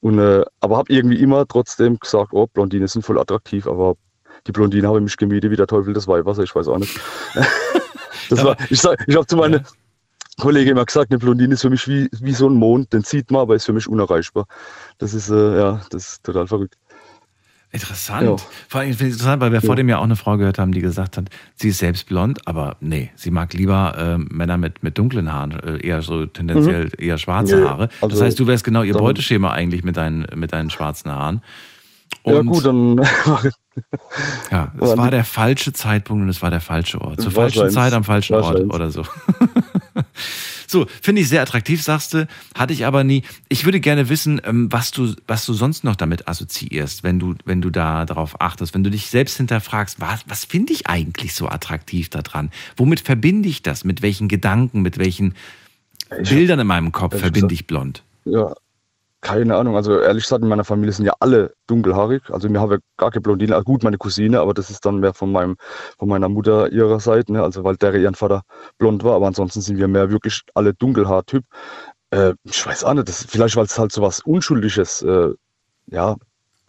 Und, 0.00 0.18
äh, 0.18 0.44
aber 0.60 0.78
habe 0.78 0.92
irgendwie 0.92 1.20
immer 1.20 1.46
trotzdem 1.46 1.98
gesagt, 1.98 2.32
oh, 2.32 2.46
Blondine 2.46 2.88
sind 2.88 3.02
voll 3.02 3.18
attraktiv, 3.18 3.66
aber 3.66 3.96
die 4.46 4.52
Blondine 4.52 4.88
habe 4.88 5.00
mich 5.00 5.16
gemieden 5.16 5.50
wie 5.50 5.56
der 5.56 5.66
Teufel 5.66 5.92
des 5.92 6.08
Weihwasser, 6.08 6.42
ich 6.42 6.54
weiß 6.54 6.68
auch 6.68 6.78
nicht. 6.78 6.98
das 8.30 8.42
war, 8.42 8.56
ich 8.70 8.80
sag, 8.80 9.02
ich 9.06 9.14
habe 9.14 9.26
zu 9.26 9.36
meiner 9.36 9.62
Kollege 10.40 10.70
immer 10.70 10.86
gesagt, 10.86 11.10
eine 11.10 11.18
Blondine 11.18 11.54
ist 11.54 11.60
für 11.60 11.70
mich 11.70 11.86
wie, 11.86 12.08
wie 12.12 12.32
so 12.32 12.48
ein 12.48 12.54
Mond, 12.54 12.92
den 12.92 13.02
sieht 13.02 13.30
man, 13.30 13.42
aber 13.42 13.56
ist 13.56 13.66
für 13.66 13.74
mich 13.74 13.88
unerreichbar. 13.88 14.46
Das 14.98 15.12
ist, 15.12 15.28
äh, 15.28 15.58
ja, 15.58 15.82
das 15.90 16.12
ist 16.12 16.24
total 16.24 16.46
verrückt. 16.46 16.76
Interessant. 17.72 18.24
Ja. 18.24 18.36
Vor 18.68 18.80
allem 18.80 18.90
finde 18.94 19.06
ich 19.06 19.12
interessant, 19.12 19.40
weil 19.40 19.52
wir 19.52 19.60
vor 19.60 19.70
Ja. 19.70 19.74
dem 19.76 19.88
ja 19.88 19.98
auch 19.98 20.02
eine 20.04 20.16
Frau 20.16 20.36
gehört 20.36 20.58
haben, 20.58 20.72
die 20.72 20.80
gesagt 20.80 21.16
hat, 21.16 21.26
sie 21.54 21.68
ist 21.68 21.78
selbst 21.78 22.06
blond, 22.08 22.46
aber 22.48 22.76
nee, 22.80 23.10
sie 23.14 23.30
mag 23.30 23.52
lieber 23.54 23.96
äh, 23.96 24.18
Männer 24.18 24.56
mit, 24.58 24.82
mit 24.82 24.98
dunklen 24.98 25.32
Haaren, 25.32 25.52
äh, 25.60 25.86
eher 25.86 26.02
so 26.02 26.26
tendenziell 26.26 26.86
Mhm. 26.86 26.90
eher 26.98 27.16
schwarze 27.18 27.60
Ja, 27.60 27.68
Haare. 27.70 27.88
das 28.00 28.10
also 28.10 28.24
heißt, 28.24 28.40
du 28.40 28.46
wärst 28.48 28.64
genau 28.64 28.82
ihr 28.82 28.94
Beuteschema 28.94 29.52
eigentlich 29.52 29.84
mit 29.84 29.96
deinen, 29.96 30.26
mit 30.34 30.52
deinen 30.52 30.70
schwarzen 30.70 31.12
Haaren. 31.12 31.42
ja 32.24 32.34
Und- 32.34 32.46
gut, 32.46 32.64
dann 32.66 32.96
Ja, 34.50 34.72
es 34.80 34.96
war 34.96 35.10
der 35.12 35.24
falsche 35.24 35.72
Zeitpunkt 35.72 36.24
und 36.24 36.28
es 36.28 36.42
war 36.42 36.50
der 36.50 36.60
falsche 36.60 37.00
Ort. 37.00 37.20
Zur 37.20 37.30
falschen. 37.30 37.70
Zeit 37.70 37.92
am 37.92 38.02
falschen 38.02 38.34
Ort 38.34 38.60
oder 38.74 38.90
so. 38.90 39.04
so, 40.70 40.86
finde 41.02 41.22
ich 41.22 41.28
sehr 41.28 41.42
attraktiv, 41.42 41.82
sagst 41.82 42.14
du. 42.14 42.28
Hatte 42.54 42.72
ich 42.72 42.86
aber 42.86 43.02
nie. 43.02 43.24
Ich 43.48 43.64
würde 43.64 43.80
gerne 43.80 44.08
wissen, 44.08 44.40
ähm, 44.44 44.70
was 44.70 44.92
du, 44.92 45.14
was 45.26 45.44
du 45.44 45.52
sonst 45.52 45.82
noch 45.82 45.96
damit 45.96 46.28
assoziierst, 46.28 47.02
wenn 47.02 47.18
du, 47.18 47.34
wenn 47.44 47.60
du 47.60 47.70
da 47.70 48.04
darauf 48.04 48.40
achtest, 48.40 48.72
wenn 48.74 48.84
du 48.84 48.90
dich 48.90 49.08
selbst 49.08 49.36
hinterfragst, 49.36 50.00
was, 50.00 50.20
was 50.28 50.44
finde 50.44 50.72
ich 50.72 50.86
eigentlich 50.86 51.34
so 51.34 51.48
attraktiv 51.48 52.08
daran? 52.08 52.50
Womit 52.76 53.00
verbinde 53.00 53.48
ich 53.48 53.62
das? 53.62 53.84
Mit 53.84 54.00
welchen 54.02 54.28
Gedanken, 54.28 54.82
mit 54.82 54.98
welchen 54.98 55.34
Bildern 56.28 56.60
in 56.60 56.66
meinem 56.66 56.92
Kopf 56.92 57.18
verbinde 57.18 57.52
ich 57.52 57.66
blond? 57.66 58.04
Ja, 58.24 58.54
keine 59.20 59.56
Ahnung. 59.56 59.76
Also 59.76 60.00
ehrlich 60.00 60.24
gesagt, 60.24 60.42
in 60.42 60.48
meiner 60.48 60.64
Familie 60.64 60.92
sind 60.92 61.06
ja 61.06 61.14
alle 61.20 61.54
dunkelhaarig. 61.66 62.22
Also 62.30 62.48
wir 62.50 62.60
haben 62.60 62.72
ja 62.72 62.78
gar 62.96 63.10
keine 63.10 63.22
Blondine. 63.22 63.54
Also 63.54 63.64
gut, 63.64 63.82
meine 63.82 63.98
Cousine, 63.98 64.40
aber 64.40 64.54
das 64.54 64.70
ist 64.70 64.84
dann 64.86 65.00
mehr 65.00 65.14
von 65.14 65.30
meinem, 65.32 65.56
von 65.98 66.08
meiner 66.08 66.28
Mutter 66.28 66.72
ihrer 66.72 67.00
Seite, 67.00 67.32
ne? 67.32 67.42
Also 67.42 67.64
weil 67.64 67.76
der 67.76 67.94
ihren 67.94 68.14
Vater 68.14 68.42
blond 68.78 69.04
war. 69.04 69.14
Aber 69.14 69.26
ansonsten 69.26 69.60
sind 69.60 69.78
wir 69.78 69.88
mehr 69.88 70.10
wirklich 70.10 70.42
alle 70.54 70.74
Dunkelhaartyp. 70.74 71.44
Äh, 72.10 72.34
ich 72.44 72.64
weiß 72.66 72.84
auch 72.84 72.94
nicht, 72.94 73.08
das, 73.08 73.24
vielleicht 73.28 73.56
weil 73.56 73.64
es 73.64 73.78
halt 73.78 73.92
so 73.92 74.02
was 74.02 74.20
Unschuldiges, 74.20 75.02
äh, 75.02 75.30
ja, 75.86 76.16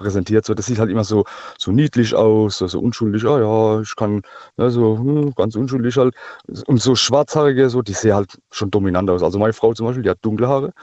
präsentiert. 0.02 0.46
So, 0.46 0.54
das 0.54 0.66
sieht 0.66 0.80
halt 0.80 0.90
immer 0.92 1.04
so, 1.04 1.26
so 1.58 1.72
niedlich 1.72 2.16
aus, 2.16 2.58
so, 2.58 2.68
so 2.68 2.80
unschuldig, 2.80 3.26
ah 3.26 3.40
ja, 3.40 3.82
ich 3.82 3.96
kann, 3.96 4.22
ne, 4.58 4.70
so 4.72 4.98
hm, 4.98 5.34
ganz 5.36 5.56
unschuldig 5.56 5.98
halt. 5.98 6.16
Und 6.68 6.82
so 6.82 6.96
Schwarzhaarige, 6.96 7.70
so, 7.70 7.82
die 7.82 7.94
sehen 7.94 8.16
halt 8.16 8.38
schon 8.52 8.72
dominant 8.72 9.10
aus. 9.10 9.24
Also 9.24 9.40
meine 9.40 9.54
Frau 9.54 9.74
zum 9.74 9.88
Beispiel, 9.88 10.04
die 10.04 10.10
hat 10.10 10.20
dunkle 10.22 10.48
Haare 10.48 10.74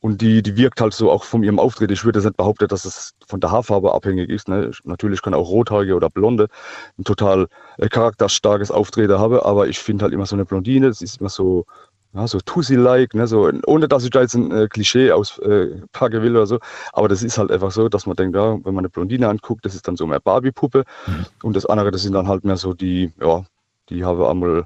und 0.00 0.20
die, 0.20 0.42
die 0.42 0.56
wirkt 0.56 0.80
halt 0.80 0.92
so 0.94 1.10
auch 1.10 1.24
von 1.24 1.42
ihrem 1.42 1.58
Auftritt. 1.58 1.90
Ich 1.90 2.04
würde 2.04 2.18
jetzt 2.18 2.26
nicht 2.26 2.36
behaupten, 2.36 2.68
dass 2.68 2.84
es 2.84 3.14
von 3.26 3.40
der 3.40 3.50
Haarfarbe 3.50 3.92
abhängig 3.92 4.30
ist. 4.30 4.48
Ne? 4.48 4.68
Ich- 4.70 4.84
Natürlich 4.84 5.22
kann 5.22 5.34
auch 5.34 5.48
Rothaarige 5.48 5.94
oder 5.96 6.10
Blonde 6.10 6.48
ein 6.98 7.04
total 7.04 7.48
äh, 7.78 7.88
charakterstarkes 7.88 8.70
Auftreten 8.70 9.18
haben, 9.18 9.38
aber 9.40 9.68
ich 9.68 9.78
finde 9.78 10.04
halt 10.04 10.14
immer 10.14 10.26
so 10.26 10.36
eine 10.36 10.44
Blondine, 10.44 10.88
das 10.88 11.02
ist 11.02 11.20
immer 11.20 11.28
so, 11.30 11.66
ja, 12.14 12.26
so 12.26 12.38
Tussi-like, 12.40 13.14
ne? 13.14 13.26
so, 13.26 13.50
ohne 13.66 13.88
dass 13.88 14.04
ich 14.04 14.10
da 14.10 14.22
jetzt 14.22 14.34
ein 14.34 14.50
äh, 14.50 14.68
Klischee 14.68 15.12
auspacken 15.12 16.16
äh, 16.16 16.22
will 16.22 16.36
oder 16.36 16.46
so. 16.46 16.58
Aber 16.92 17.08
das 17.08 17.22
ist 17.22 17.38
halt 17.38 17.50
einfach 17.50 17.70
so, 17.70 17.88
dass 17.88 18.06
man 18.06 18.16
denkt, 18.16 18.34
ja, 18.34 18.54
wenn 18.64 18.74
man 18.74 18.78
eine 18.78 18.88
Blondine 18.88 19.28
anguckt, 19.28 19.64
das 19.64 19.74
ist 19.74 19.86
dann 19.86 19.96
so 19.96 20.06
mehr 20.06 20.20
Barbie-Puppe. 20.20 20.84
Und 21.42 21.54
das 21.54 21.66
andere, 21.66 21.90
das 21.90 22.02
sind 22.02 22.14
dann 22.14 22.28
halt 22.28 22.44
mehr 22.44 22.56
so 22.56 22.72
die, 22.72 23.12
ja, 23.20 23.44
die 23.90 24.04
haben 24.04 24.22
einmal 24.22 24.64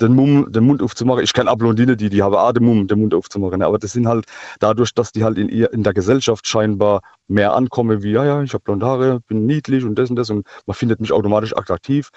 den, 0.00 0.14
Mumm, 0.14 0.50
den 0.50 0.64
Mund 0.64 0.82
aufzumachen. 0.82 1.22
Ich 1.22 1.32
kenne 1.32 1.50
auch 1.50 1.56
Blondine, 1.56 1.96
die, 1.96 2.10
die 2.10 2.22
haben 2.22 2.34
auch 2.34 2.52
den 2.52 2.64
Mumm, 2.64 2.88
den 2.88 3.00
Mund 3.00 3.14
aufzumachen. 3.14 3.60
ne? 3.60 3.66
Aber 3.66 3.78
das 3.78 3.92
sind 3.92 4.08
halt 4.08 4.26
dadurch, 4.58 4.92
dass 4.94 5.12
die 5.12 5.24
halt 5.24 5.38
in, 5.38 5.48
ihr, 5.48 5.72
in 5.72 5.82
der 5.84 5.94
Gesellschaft 5.94 6.46
scheinbar 6.46 7.02
mehr 7.28 7.54
ankommen, 7.54 8.02
wie, 8.02 8.12
ja, 8.12 8.24
ja, 8.24 8.42
ich 8.42 8.52
habe 8.52 8.64
blonde 8.64 8.86
Haare, 8.86 9.20
bin 9.28 9.46
niedlich 9.46 9.84
und 9.84 9.94
das 9.96 10.10
und 10.10 10.16
das 10.16 10.30
und 10.30 10.46
man 10.66 10.74
findet 10.74 11.00
mich 11.00 11.12
automatisch 11.12 11.56
attraktiv. 11.56 12.10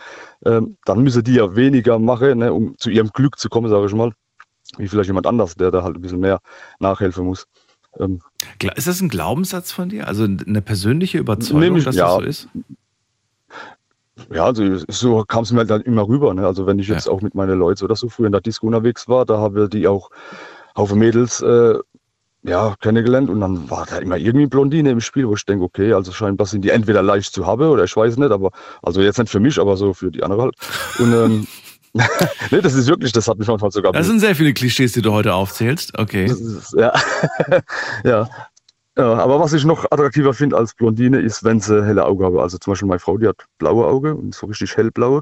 Ähm, 0.46 0.78
dann 0.86 1.04
müssen 1.04 1.24
die 1.24 1.36
ja 1.36 1.56
weniger 1.56 2.00
machen, 2.00 2.40
ne, 2.40 2.52
um 2.54 2.76
zu 2.78 2.90
ihrem 2.90 3.10
Glück 3.10 3.38
zu 3.38 3.50
kommen, 3.50 3.70
sage 3.70 3.86
ich 3.86 3.94
mal, 3.94 4.12
wie 4.78 4.88
vielleicht 4.88 5.08
jemand 5.08 5.28
anders, 5.28 5.56
der 5.56 5.72
da 5.72 5.84
halt 5.84 5.96
ein 5.96 6.02
bisschen 6.02 6.20
mehr 6.20 6.40
nachhelfen 6.80 7.26
muss. 7.26 7.48
Ähm, 8.00 8.22
Ist 8.76 8.88
das 8.88 9.02
ein 9.02 9.10
Glaubenssatz 9.10 9.72
von 9.72 9.90
dir? 9.90 10.08
Also 10.08 10.24
eine 10.24 10.62
persönliche 10.62 11.18
Überzeugung, 11.18 11.62
Nämlich, 11.62 11.86
dass 11.86 11.96
ja. 11.96 12.08
das 12.08 12.16
so 12.16 12.22
ist? 12.22 12.48
Ja, 14.32 14.46
also 14.46 14.78
so 14.88 15.24
kam 15.28 15.44
es 15.44 15.52
mir 15.52 15.60
halt 15.60 15.70
dann 15.70 15.82
immer 15.82 16.08
rüber. 16.08 16.34
Ne? 16.34 16.46
Also 16.46 16.66
wenn 16.66 16.80
ich 16.80 16.88
jetzt 16.88 17.08
auch 17.08 17.22
mit 17.22 17.36
meinen 17.36 17.58
Leuten 17.58 17.84
oder 17.86 17.96
so 17.96 18.10
früher 18.10 18.26
in 18.26 18.32
der 18.32 18.42
Disco 18.42 18.68
unterwegs 18.68 19.08
war, 19.08 19.26
da 19.26 19.38
haben 19.38 19.70
die 19.70 19.88
auch 19.88 20.10
Haufen 20.76 21.00
Mädels 21.00 21.42
äh, 21.42 21.76
ja, 22.44 22.76
kennengelernt 22.80 23.30
und 23.30 23.42
dann 23.42 23.70
war 23.70 23.86
da 23.86 23.98
immer 23.98 24.18
irgendwie 24.18 24.48
Blondine 24.48 24.92
im 24.92 25.02
Spiel, 25.02 25.28
wo 25.28 25.34
ich 25.34 25.46
denke, 25.46 25.66
okay, 25.66 25.94
also 25.94 26.12
scheinbar 26.12 26.48
sind 26.48 26.64
die 26.64 26.70
entweder 26.70 27.04
leicht 27.04 27.34
zu 27.34 27.46
haben 27.46 27.68
oder 27.68 27.84
ich 27.84 27.96
weiß 27.96 28.18
nicht, 28.18 28.32
aber 28.32 28.52
also 28.82 29.02
jetzt 29.02 29.20
nicht 29.20 29.30
für 29.30 29.40
mich, 29.40 29.60
aber 29.60 29.76
so 29.76 29.94
für 29.94 30.12
die 30.12 30.24
andere 30.24 30.44
halt. 30.44 30.56
Und 31.00 31.14
ähm, 31.14 31.48
nee, 32.52 32.62
das 32.62 32.74
ist 32.74 32.88
wirklich, 32.88 33.12
das 33.12 33.28
hat 33.28 33.38
mich 33.38 33.48
manchmal 33.48 33.72
sogar 33.72 33.92
Das 33.92 34.08
sind 34.08 34.20
sehr 34.20 34.36
viele 34.36 34.54
Klischees, 34.54 34.94
die 34.94 35.02
du 35.02 35.12
heute 35.12 35.34
aufzählst. 35.34 35.98
Okay. 35.98 36.26
Ist, 36.26 36.74
ja. 36.78 36.94
ja. 38.04 38.30
Ja, 38.98 39.14
aber 39.14 39.40
was 39.40 39.54
ich 39.54 39.64
noch 39.64 39.86
attraktiver 39.92 40.34
finde 40.34 40.58
als 40.58 40.74
Blondine 40.74 41.20
ist, 41.20 41.44
wenn 41.44 41.60
sie 41.60 41.86
helle 41.86 42.04
Augen 42.04 42.26
haben. 42.26 42.40
Also 42.40 42.58
zum 42.58 42.72
Beispiel 42.72 42.88
meine 42.88 43.00
Frau, 43.00 43.16
die 43.20 43.28
hat 43.28 43.46
blaue 43.60 43.86
Augen 43.86 44.14
und 44.14 44.34
so 44.34 44.48
richtig 44.48 44.76
hellblaue. 44.76 45.22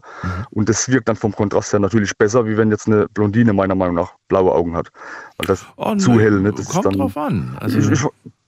Und 0.51 0.69
das 0.69 0.87
wirkt 0.87 1.09
dann 1.09 1.17
vom 1.17 1.35
Kontrast 1.35 1.73
her 1.73 1.81
natürlich 1.81 2.17
besser, 2.17 2.45
wie 2.47 2.55
wenn 2.55 2.71
jetzt 2.71 2.87
eine 2.87 3.09
Blondine 3.09 3.51
meiner 3.51 3.75
Meinung 3.75 3.95
nach 3.95 4.13
blaue 4.29 4.53
Augen 4.53 4.77
hat. 4.77 4.91
Weil 5.37 5.47
das 5.47 5.65
Oh, 5.75 5.93
zu 5.95 6.13
ne, 6.13 6.21
hell, 6.21 6.39
ne? 6.39 6.53
Das 6.53 6.69
kommt 6.69 6.85
dann, 6.85 6.93
drauf 6.93 7.17
an. 7.17 7.57
Also- 7.59 7.79
ich, 7.79 7.91
ich, 7.91 7.99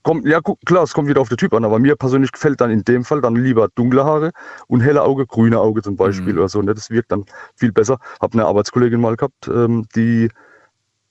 komm, 0.08 0.26
ja, 0.26 0.40
klar, 0.64 0.84
es 0.84 0.94
kommt 0.94 1.06
wieder 1.08 1.20
auf 1.20 1.28
den 1.28 1.36
Typ 1.36 1.52
an, 1.52 1.66
aber 1.66 1.78
mir 1.78 1.94
persönlich 1.94 2.32
gefällt 2.32 2.62
dann 2.62 2.70
in 2.70 2.82
dem 2.82 3.04
Fall 3.04 3.20
dann 3.20 3.36
lieber 3.36 3.68
dunkle 3.74 4.06
Haare 4.06 4.30
und 4.66 4.80
helle 4.80 5.02
Auge, 5.02 5.26
grüne 5.26 5.60
Auge 5.60 5.82
zum 5.82 5.96
Beispiel 5.96 6.32
Mhm. 6.32 6.38
oder 6.38 6.48
so. 6.48 6.62
Ne? 6.62 6.72
Das 6.72 6.88
wirkt 6.88 7.12
dann 7.12 7.26
viel 7.56 7.72
besser. 7.72 7.98
Hab 8.18 8.32
eine 8.32 8.46
Arbeitskollegin 8.46 9.02
mal 9.02 9.16
gehabt, 9.16 9.48
ähm, 9.48 9.86
die 9.94 10.30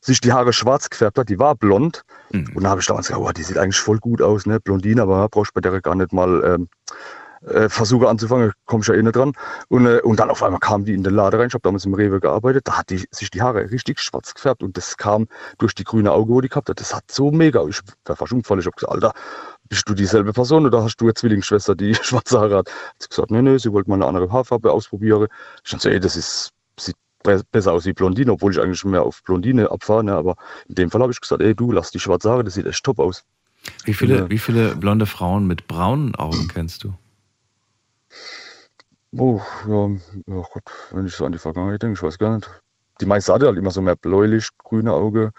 sich 0.02 0.20
die 0.20 0.34
Haare 0.34 0.52
schwarz 0.52 0.90
gefärbt 0.90 1.20
hat, 1.20 1.30
die 1.30 1.38
war 1.38 1.54
blond. 1.54 2.02
Mhm. 2.32 2.54
Und 2.56 2.64
da 2.64 2.72
habe 2.72 2.82
ich 2.82 2.88
damals 2.88 3.08
gesagt, 3.08 3.24
oh, 3.24 3.32
die 3.32 3.44
sieht 3.44 3.60
eigentlich 3.60 3.80
voll 3.80 4.00
gut 4.00 4.20
aus, 4.20 4.48
ne? 4.48 4.60
Blondine, 4.60 5.04
aber 5.04 5.30
brauchst 5.30 5.54
bei 5.54 5.62
der 5.62 5.80
gar 5.80 5.94
nicht 5.94 6.12
mal 6.12 6.44
ähm, 6.44 6.68
äh, 7.50 7.70
Versuche 7.70 8.08
anzufangen, 8.10 8.52
komm 8.66 8.82
ich 8.82 8.88
ja 8.88 8.94
eh 8.96 9.02
nicht 9.02 9.16
dran. 9.16 9.34
Und, 9.70 9.86
äh, 9.86 10.00
und 10.02 10.20
dann 10.20 10.30
auf 10.30 10.44
einmal 10.44 10.60
kam 10.60 10.86
die 10.86 10.94
in 10.94 11.04
den 11.04 11.14
Laden 11.14 11.40
rein, 11.40 11.48
ich 11.48 11.54
habe 11.54 11.62
damals 11.62 11.86
im 11.86 11.94
Rewe 11.94 12.20
gearbeitet, 12.20 12.68
da 12.68 12.78
hat 12.78 12.90
die 12.90 13.06
sich 13.12 13.30
die 13.30 13.42
Haare 13.42 13.70
richtig 13.72 14.00
schwarz 14.00 14.34
gefärbt 14.34 14.64
und 14.64 14.78
das 14.78 14.98
kam 14.98 15.28
durch 15.58 15.74
die 15.76 15.84
grüne 15.84 16.12
Auge, 16.12 16.34
wo 16.34 16.42
die 16.42 16.50
gehabt 16.50 16.70
hat. 16.70 16.80
Das 16.80 16.94
hat 16.94 17.04
so 17.10 17.32
mega, 17.32 17.66
ich 17.68 17.80
war 18.06 18.16
fast 18.16 18.32
umgefallen, 18.32 18.60
ich 18.62 18.66
habe 18.66 18.76
gesagt, 18.76 18.92
Alter, 18.94 19.14
bist 19.70 19.88
du 19.90 19.94
dieselbe 19.94 20.32
Person 20.34 20.66
oder 20.66 20.84
hast 20.84 20.98
du 20.98 21.06
eine 21.06 21.14
Zwillingsschwester, 21.14 21.76
die 21.76 21.96
schwarze 22.02 22.40
Haare 22.40 22.58
hat? 22.58 22.70
Hat 22.70 22.96
sie 23.00 23.10
gesagt, 23.10 23.32
nee, 23.32 23.42
nee, 23.42 23.58
sie 23.58 23.72
wollte 23.74 23.90
mal 23.90 23.96
eine 23.96 24.06
andere 24.06 24.32
Haarfarbe 24.32 24.72
ausprobieren. 24.72 25.28
Ich 25.66 25.72
dachte 25.72 25.92
ey, 25.92 26.00
das 26.00 26.16
ist, 26.16 26.52
sieht 26.80 26.96
be- 27.24 27.42
besser 27.52 27.74
aus 27.74 27.86
wie 27.86 27.94
Blondine, 27.94 28.32
obwohl 28.32 28.52
ich 28.54 28.60
eigentlich 28.62 28.84
mehr 28.86 29.04
auf 29.04 29.22
Blondine 29.24 29.70
abfahre, 29.72 30.04
ne? 30.04 30.14
aber 30.16 30.36
in 30.70 30.76
dem 30.76 30.90
Fall 30.92 31.02
habe 31.02 31.12
ich 31.12 31.20
gesagt, 31.20 31.42
ey, 31.42 31.54
du, 31.56 31.72
lass 31.72 31.92
die 31.92 32.00
schwarze 32.00 32.30
Haare, 32.30 32.44
das 32.44 32.54
sieht 32.54 32.66
echt 32.66 32.84
top 32.84 33.00
aus. 33.00 33.24
Wie 33.84 33.94
viele, 33.94 34.18
Ja. 34.20 34.30
wie 34.30 34.38
viele 34.38 34.76
blonde 34.76 35.06
Frauen 35.06 35.48
mit 35.48 35.68
braunen 35.68 36.16
Augen 36.16 36.48
kennst 36.48 36.84
du? 36.86 36.94
Oh, 39.16 39.42
ja, 39.68 39.90
ja 40.28 40.44
Gott, 40.54 40.64
wenn 40.92 41.06
ich 41.06 41.16
so 41.16 41.26
an 41.26 41.32
die 41.32 41.38
Vergangenheit 41.38 41.82
denke, 41.82 41.96
ich 41.98 42.04
weiß 42.04 42.18
gar 42.18 42.36
nicht. 42.36 42.50
Die 43.00 43.06
meisten 43.06 43.34
hatte 43.34 43.46
halt 43.46 43.58
immer 43.58 43.72
so 43.72 43.82
mehr 43.82 43.96
bläulich, 43.96 44.50
grüne 44.58 44.94
Auge. 44.94 45.32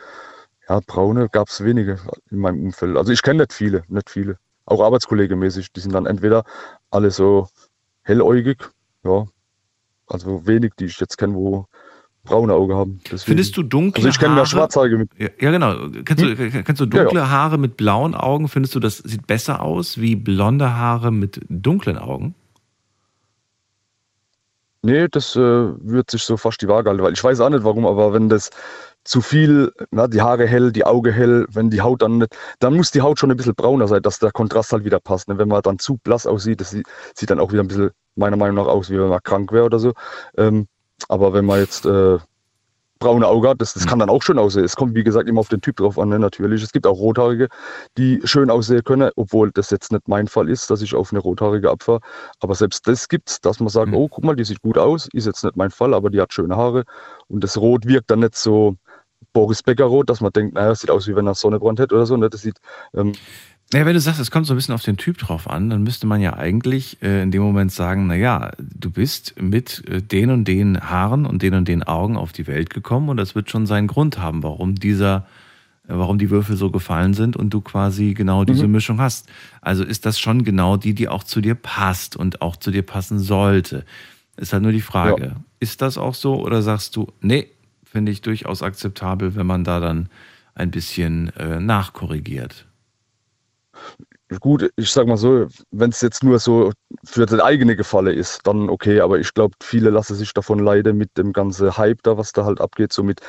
Ja, 0.68 0.80
braune 0.86 1.28
gab 1.28 1.48
es 1.48 1.64
wenige 1.64 1.98
in 2.30 2.38
meinem 2.38 2.62
Umfeld. 2.66 2.96
Also 2.96 3.12
ich 3.12 3.22
kenne 3.22 3.40
nicht 3.40 3.52
viele, 3.52 3.82
nicht 3.88 4.10
viele. 4.10 4.38
auch 4.66 4.84
arbeitskollegemäßig, 4.84 5.72
die 5.72 5.80
sind 5.80 5.94
dann 5.94 6.06
entweder 6.06 6.44
alle 6.90 7.10
so 7.10 7.48
helläugig, 8.02 8.58
ja, 9.02 9.26
also 10.06 10.46
wenig, 10.46 10.72
die 10.78 10.86
ich 10.86 11.00
jetzt 11.00 11.16
kenne, 11.18 11.34
wo 11.34 11.66
braune 12.24 12.52
Augen 12.54 12.74
haben. 12.74 13.00
Deswegen. 13.04 13.20
Findest 13.20 13.56
du 13.56 13.62
dunkle 13.62 14.00
Also 14.00 14.08
ich 14.08 14.18
kenne 14.18 14.34
mehr 14.34 14.46
Schwarzhaarige 14.46 14.98
mit. 14.98 15.10
Ja, 15.18 15.28
ja, 15.40 15.50
genau. 15.50 15.88
Kennst 16.04 16.22
du, 16.22 16.36
kennst 16.36 16.80
du 16.80 16.84
Ja, 16.84 16.96
ja. 16.96 17.04
dunkle 17.04 17.30
Haare 17.30 17.58
mit 17.58 17.76
blauen 17.76 18.14
Augen? 18.14 18.48
Findest 18.48 18.74
du, 18.74 18.80
das 18.80 18.98
sieht 18.98 19.26
besser 19.26 19.62
aus 19.62 19.98
wie 19.98 20.16
blonde 20.16 20.76
Haare 20.76 21.10
mit 21.10 21.40
dunklen 21.48 21.96
Augen? 21.96 22.34
Nee, 24.82 25.08
das 25.08 25.34
äh, 25.34 25.40
wird 25.40 26.10
sich 26.10 26.22
so 26.22 26.36
fast 26.36 26.62
die 26.62 26.68
Waage 26.68 26.88
halten, 26.90 27.02
weil 27.02 27.12
ich 27.12 27.22
weiß 27.24 27.40
auch 27.40 27.48
nicht 27.50 27.64
warum, 27.64 27.84
aber 27.86 28.12
wenn 28.12 28.28
das 28.28 28.50
zu 29.04 29.20
viel, 29.20 29.72
na, 29.90 30.06
die 30.06 30.20
Haare 30.22 30.46
hell, 30.46 30.70
die 30.70 30.84
Augen 30.84 31.12
hell, 31.12 31.46
wenn 31.50 31.70
die 31.70 31.80
Haut 31.80 32.02
dann 32.02 32.18
nicht, 32.18 32.36
dann 32.60 32.76
muss 32.76 32.90
die 32.90 33.00
Haut 33.00 33.18
schon 33.18 33.30
ein 33.30 33.36
bisschen 33.36 33.54
brauner 33.54 33.88
sein, 33.88 34.02
dass 34.02 34.18
der 34.18 34.30
Kontrast 34.30 34.72
halt 34.72 34.84
wieder 34.84 35.00
passt. 35.00 35.28
Ne? 35.28 35.38
Wenn 35.38 35.48
man 35.48 35.62
dann 35.62 35.78
zu 35.78 35.96
blass 35.96 36.26
aussieht, 36.26 36.60
das 36.60 36.70
sieht, 36.70 36.86
sieht 37.14 37.30
dann 37.30 37.40
auch 37.40 37.50
wieder 37.50 37.62
ein 37.62 37.68
bisschen 37.68 37.90
meiner 38.16 38.36
Meinung 38.36 38.56
nach 38.56 38.66
aus, 38.66 38.90
wie 38.90 38.98
wenn 38.98 39.08
man 39.08 39.22
krank 39.22 39.50
wäre 39.50 39.64
oder 39.64 39.78
so. 39.78 39.94
Ähm, 40.36 40.68
aber 41.08 41.32
wenn 41.32 41.46
man 41.46 41.60
jetzt 41.60 41.86
äh, 41.86 42.18
braune 42.98 43.26
Augen 43.26 43.48
hat, 43.48 43.60
das, 43.60 43.74
das 43.74 43.86
kann 43.86 43.98
dann 43.98 44.10
auch 44.10 44.22
schön 44.22 44.38
aussehen. 44.38 44.64
Es 44.64 44.76
kommt, 44.76 44.94
wie 44.94 45.04
gesagt, 45.04 45.28
immer 45.28 45.40
auf 45.40 45.48
den 45.48 45.60
Typ 45.60 45.76
drauf 45.76 45.98
an, 45.98 46.08
ne? 46.08 46.18
natürlich. 46.18 46.62
Es 46.62 46.72
gibt 46.72 46.86
auch 46.86 46.98
Rothaarige, 46.98 47.48
die 47.96 48.20
schön 48.24 48.50
aussehen 48.50 48.84
können, 48.84 49.10
obwohl 49.16 49.50
das 49.52 49.70
jetzt 49.70 49.92
nicht 49.92 50.08
mein 50.08 50.26
Fall 50.26 50.48
ist, 50.48 50.70
dass 50.70 50.82
ich 50.82 50.94
auf 50.94 51.12
eine 51.12 51.20
Rothaarige 51.20 51.70
abfahre. 51.70 52.00
Aber 52.40 52.54
selbst 52.54 52.86
das 52.86 53.08
gibt's, 53.08 53.40
dass 53.40 53.60
man 53.60 53.68
sagt, 53.68 53.92
oh, 53.92 54.08
guck 54.08 54.24
mal, 54.24 54.36
die 54.36 54.44
sieht 54.44 54.62
gut 54.62 54.78
aus, 54.78 55.08
ist 55.12 55.26
jetzt 55.26 55.44
nicht 55.44 55.56
mein 55.56 55.70
Fall, 55.70 55.94
aber 55.94 56.10
die 56.10 56.20
hat 56.20 56.32
schöne 56.32 56.56
Haare. 56.56 56.84
Und 57.28 57.44
das 57.44 57.56
Rot 57.56 57.86
wirkt 57.86 58.10
dann 58.10 58.20
nicht 58.20 58.36
so 58.36 58.76
Boris 59.32 59.62
Becker 59.62 59.84
Rot, 59.84 60.10
dass 60.10 60.20
man 60.20 60.32
denkt, 60.32 60.54
naja, 60.54 60.70
das 60.70 60.80
sieht 60.80 60.90
aus, 60.90 61.06
wie 61.06 61.16
wenn 61.16 61.26
er 61.26 61.34
Sonnenbrand 61.34 61.80
hätte 61.80 61.94
oder 61.94 62.06
so. 62.06 62.16
Ne? 62.16 62.30
Das 62.30 62.42
sieht, 62.42 62.58
ähm, 62.94 63.12
Ja, 63.74 63.84
wenn 63.84 63.92
du 63.92 64.00
sagst, 64.00 64.18
es 64.18 64.30
kommt 64.30 64.46
so 64.46 64.54
ein 64.54 64.56
bisschen 64.56 64.74
auf 64.74 64.82
den 64.82 64.96
Typ 64.96 65.18
drauf 65.18 65.48
an, 65.48 65.68
dann 65.68 65.82
müsste 65.82 66.06
man 66.06 66.22
ja 66.22 66.34
eigentlich 66.34 67.02
äh, 67.02 67.22
in 67.22 67.30
dem 67.30 67.42
Moment 67.42 67.70
sagen, 67.70 68.06
na 68.06 68.14
ja, 68.14 68.52
du 68.58 68.90
bist 68.90 69.34
mit 69.40 69.86
äh, 69.86 70.00
den 70.00 70.30
und 70.30 70.46
den 70.48 70.80
Haaren 70.80 71.26
und 71.26 71.42
den 71.42 71.52
und 71.52 71.68
den 71.68 71.82
Augen 71.82 72.16
auf 72.16 72.32
die 72.32 72.46
Welt 72.46 72.70
gekommen 72.70 73.10
und 73.10 73.18
das 73.18 73.34
wird 73.34 73.50
schon 73.50 73.66
seinen 73.66 73.86
Grund 73.86 74.18
haben, 74.18 74.42
warum 74.42 74.74
dieser, 74.76 75.26
äh, 75.86 75.92
warum 75.92 76.16
die 76.18 76.30
Würfel 76.30 76.56
so 76.56 76.70
gefallen 76.70 77.12
sind 77.12 77.36
und 77.36 77.50
du 77.50 77.60
quasi 77.60 78.14
genau 78.14 78.44
diese 78.44 78.66
Mhm. 78.66 78.72
Mischung 78.72 79.00
hast. 79.02 79.28
Also 79.60 79.84
ist 79.84 80.06
das 80.06 80.18
schon 80.18 80.44
genau 80.44 80.78
die, 80.78 80.94
die 80.94 81.08
auch 81.08 81.22
zu 81.22 81.42
dir 81.42 81.54
passt 81.54 82.16
und 82.16 82.40
auch 82.40 82.56
zu 82.56 82.70
dir 82.70 82.82
passen 82.82 83.18
sollte. 83.18 83.84
Ist 84.38 84.54
halt 84.54 84.62
nur 84.62 84.72
die 84.72 84.80
Frage, 84.80 85.36
ist 85.60 85.82
das 85.82 85.98
auch 85.98 86.14
so 86.14 86.40
oder 86.42 86.62
sagst 86.62 86.96
du, 86.96 87.12
nee, 87.20 87.48
finde 87.84 88.12
ich 88.12 88.22
durchaus 88.22 88.62
akzeptabel, 88.62 89.34
wenn 89.34 89.46
man 89.46 89.64
da 89.64 89.78
dann 89.78 90.08
ein 90.54 90.70
bisschen 90.70 91.36
äh, 91.36 91.60
nachkorrigiert. 91.60 92.64
Gut, 94.40 94.70
ich 94.76 94.90
sag 94.90 95.06
mal 95.06 95.16
so, 95.16 95.46
wenn 95.70 95.90
es 95.90 96.02
jetzt 96.02 96.22
nur 96.22 96.38
so 96.38 96.72
für 97.02 97.24
das 97.24 97.40
eigene 97.40 97.76
Gefalle 97.76 98.12
ist, 98.12 98.46
dann 98.46 98.68
okay, 98.68 99.00
aber 99.00 99.18
ich 99.18 99.32
glaube, 99.32 99.54
viele 99.62 99.88
lassen 99.88 100.14
sich 100.16 100.34
davon 100.34 100.58
leiden 100.58 100.98
mit 100.98 101.16
dem 101.16 101.32
ganzen 101.32 101.78
Hype 101.78 102.02
da, 102.02 102.18
was 102.18 102.32
da 102.32 102.44
halt 102.44 102.60
abgeht, 102.60 102.92
so 102.92 103.02
mit 103.02 103.20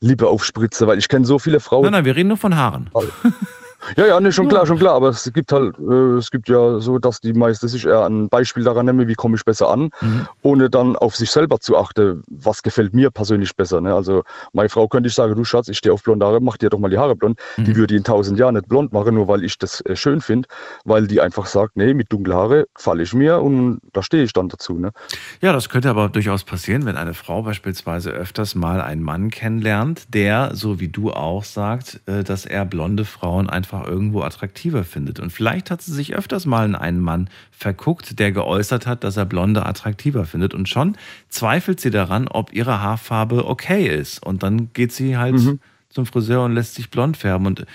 Liebe 0.00 0.28
auf 0.28 0.44
Spritze, 0.44 0.86
weil 0.86 0.98
ich 0.98 1.08
kenne 1.08 1.24
so 1.24 1.38
viele 1.38 1.60
Frauen. 1.60 1.84
Nein, 1.84 1.92
nein, 1.92 2.04
wir 2.04 2.16
reden 2.16 2.28
nur 2.28 2.36
von 2.36 2.56
Haaren. 2.56 2.90
Ja, 3.96 4.06
ja, 4.06 4.20
nee, 4.20 4.32
schon 4.32 4.48
klar, 4.48 4.66
schon 4.66 4.78
klar, 4.78 4.94
aber 4.94 5.08
es 5.10 5.30
gibt 5.32 5.52
halt, 5.52 5.76
äh, 5.78 6.16
es 6.18 6.30
gibt 6.30 6.48
ja 6.48 6.80
so, 6.80 6.98
dass 6.98 7.20
die 7.20 7.32
meisten 7.32 7.68
sich 7.68 7.84
eher 7.86 8.04
ein 8.06 8.28
Beispiel 8.28 8.64
daran 8.64 8.86
nehmen, 8.86 9.06
wie 9.08 9.14
komme 9.14 9.36
ich 9.36 9.44
besser 9.44 9.70
an, 9.70 9.90
Mhm. 10.00 10.26
ohne 10.42 10.70
dann 10.70 10.96
auf 10.96 11.16
sich 11.16 11.30
selber 11.30 11.60
zu 11.60 11.76
achten, 11.76 12.22
was 12.28 12.62
gefällt 12.62 12.94
mir 12.94 13.10
persönlich 13.10 13.54
besser. 13.56 13.80
Ne? 13.80 13.94
Also 13.94 14.22
meine 14.52 14.68
Frau 14.68 14.88
könnte 14.88 15.08
ich 15.08 15.14
sagen, 15.14 15.34
du 15.34 15.44
Schatz, 15.44 15.68
ich 15.68 15.78
stehe 15.78 15.92
auf 15.92 16.02
blonde 16.02 16.24
Haare, 16.26 16.40
mach 16.40 16.56
dir 16.56 16.70
doch 16.70 16.78
mal 16.78 16.88
die 16.90 16.98
Haare 16.98 17.14
blond. 17.16 17.38
Mhm. 17.56 17.64
Die 17.64 17.76
würde 17.76 17.96
in 17.96 18.04
tausend 18.04 18.38
Jahren 18.38 18.54
nicht 18.54 18.68
blond 18.68 18.92
machen, 18.92 19.14
nur 19.14 19.28
weil 19.28 19.44
ich 19.44 19.58
das 19.58 19.80
äh, 19.82 19.96
schön 19.96 20.20
finde, 20.20 20.48
weil 20.84 21.06
die 21.06 21.20
einfach 21.20 21.46
sagt, 21.46 21.76
nee, 21.76 21.94
mit 21.94 22.12
dunklen 22.12 22.36
Haare 22.36 22.66
falle 22.76 23.02
ich 23.02 23.12
mir 23.14 23.40
und 23.40 23.80
da 23.92 24.02
stehe 24.02 24.24
ich 24.24 24.32
dann 24.32 24.48
dazu. 24.48 24.74
Ne? 24.78 24.92
Ja, 25.40 25.52
das 25.52 25.68
könnte 25.68 25.90
aber 25.90 26.08
durchaus 26.08 26.44
passieren, 26.44 26.86
wenn 26.86 26.96
eine 26.96 27.14
Frau 27.14 27.42
beispielsweise 27.42 28.10
öfters 28.10 28.54
mal 28.54 28.80
einen 28.80 29.02
Mann 29.02 29.30
kennenlernt, 29.30 30.06
der, 30.14 30.50
so 30.54 30.80
wie 30.80 30.88
du 30.88 31.10
auch 31.12 31.44
sagt, 31.44 32.00
äh, 32.06 32.22
dass 32.24 32.46
er 32.46 32.64
blonde 32.64 33.04
Frauen 33.04 33.50
einfach 33.50 33.73
irgendwo 33.82 34.22
attraktiver 34.22 34.84
findet. 34.84 35.18
Und 35.20 35.30
vielleicht 35.30 35.70
hat 35.70 35.82
sie 35.82 35.92
sich 35.92 36.14
öfters 36.14 36.46
mal 36.46 36.64
in 36.64 36.74
einen 36.74 37.00
Mann 37.00 37.28
verguckt, 37.50 38.18
der 38.18 38.32
geäußert 38.32 38.86
hat, 38.86 39.02
dass 39.04 39.16
er 39.16 39.26
Blonde 39.26 39.66
attraktiver 39.66 40.24
findet. 40.24 40.54
Und 40.54 40.68
schon 40.68 40.96
zweifelt 41.28 41.80
sie 41.80 41.90
daran, 41.90 42.28
ob 42.28 42.52
ihre 42.52 42.80
Haarfarbe 42.80 43.46
okay 43.46 43.86
ist. 43.88 44.24
Und 44.24 44.42
dann 44.42 44.72
geht 44.72 44.92
sie 44.92 45.16
halt 45.16 45.34
Mhm. 45.34 45.60
zum 45.88 46.06
Friseur 46.06 46.44
und 46.44 46.54
lässt 46.54 46.74
sich 46.74 46.90
blond 46.90 47.16
färben. 47.16 47.46
Und 47.46 47.66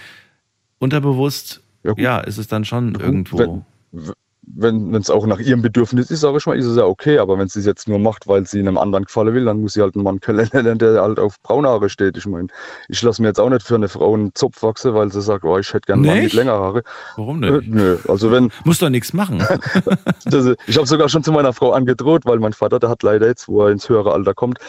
unterbewusst, 0.79 1.61
ja, 1.97 2.19
ist 2.19 2.37
es 2.37 2.47
dann 2.47 2.65
schon 2.65 2.95
irgendwo. 2.95 3.63
Wenn 3.91 4.13
wenn 4.55 4.93
es 4.95 5.09
auch 5.09 5.25
nach 5.27 5.39
ihrem 5.39 5.61
Bedürfnis 5.61 6.09
ist, 6.11 6.21
sage 6.21 6.37
ich 6.37 6.45
mal, 6.45 6.57
ist 6.57 6.65
es 6.65 6.77
ja 6.77 6.85
okay, 6.85 7.19
aber 7.19 7.37
wenn 7.37 7.47
sie 7.47 7.59
es 7.59 7.65
jetzt 7.65 7.87
nur 7.87 7.99
macht, 7.99 8.27
weil 8.27 8.45
sie 8.45 8.59
einem 8.59 8.77
anderen 8.77 9.05
gefallen 9.05 9.33
will, 9.33 9.45
dann 9.45 9.61
muss 9.61 9.73
sie 9.73 9.81
halt 9.81 9.95
einen 9.95 10.03
Mann 10.03 10.19
kennenlernen, 10.19 10.77
der 10.79 11.01
halt 11.01 11.19
auf 11.19 11.39
braune 11.41 11.67
Haare 11.69 11.89
steht. 11.89 12.17
Ich 12.17 12.25
meine, 12.25 12.47
ich 12.87 13.01
lasse 13.01 13.21
mir 13.21 13.27
jetzt 13.27 13.39
auch 13.39 13.49
nicht 13.49 13.65
für 13.65 13.75
eine 13.75 13.87
Frau 13.89 14.13
einen 14.13 14.33
Zopf 14.35 14.61
wachsen, 14.63 14.93
weil 14.93 15.11
sie 15.11 15.21
sagt, 15.21 15.43
oh, 15.43 15.57
ich 15.57 15.73
hätte 15.73 15.85
gerne 15.85 16.01
einen 16.01 16.07
Mann 16.07 16.15
mit 16.15 16.23
Nicht? 16.25 16.33
länger 16.33 16.53
Haare. 16.53 16.83
Warum 17.15 17.43
Äh, 17.43 17.51
nicht? 17.51 17.67
nö, 17.67 17.97
also 18.07 18.31
wenn... 18.31 18.51
Muss 18.65 18.79
doch 18.79 18.89
nichts 18.89 19.13
machen. 19.13 19.39
das, 20.25 20.55
ich 20.67 20.77
habe 20.77 20.87
sogar 20.87 21.09
schon 21.09 21.23
zu 21.23 21.31
meiner 21.31 21.53
Frau 21.53 21.71
angedroht, 21.71 22.25
weil 22.25 22.39
mein 22.39 22.53
Vater, 22.53 22.79
der 22.79 22.89
hat 22.89 23.03
leider 23.03 23.27
jetzt, 23.27 23.47
wo 23.47 23.63
er 23.63 23.71
ins 23.71 23.87
höhere 23.87 24.13
Alter 24.13 24.33
kommt, 24.33 24.59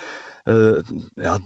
äh, 0.47 0.83
ja, 1.17 1.39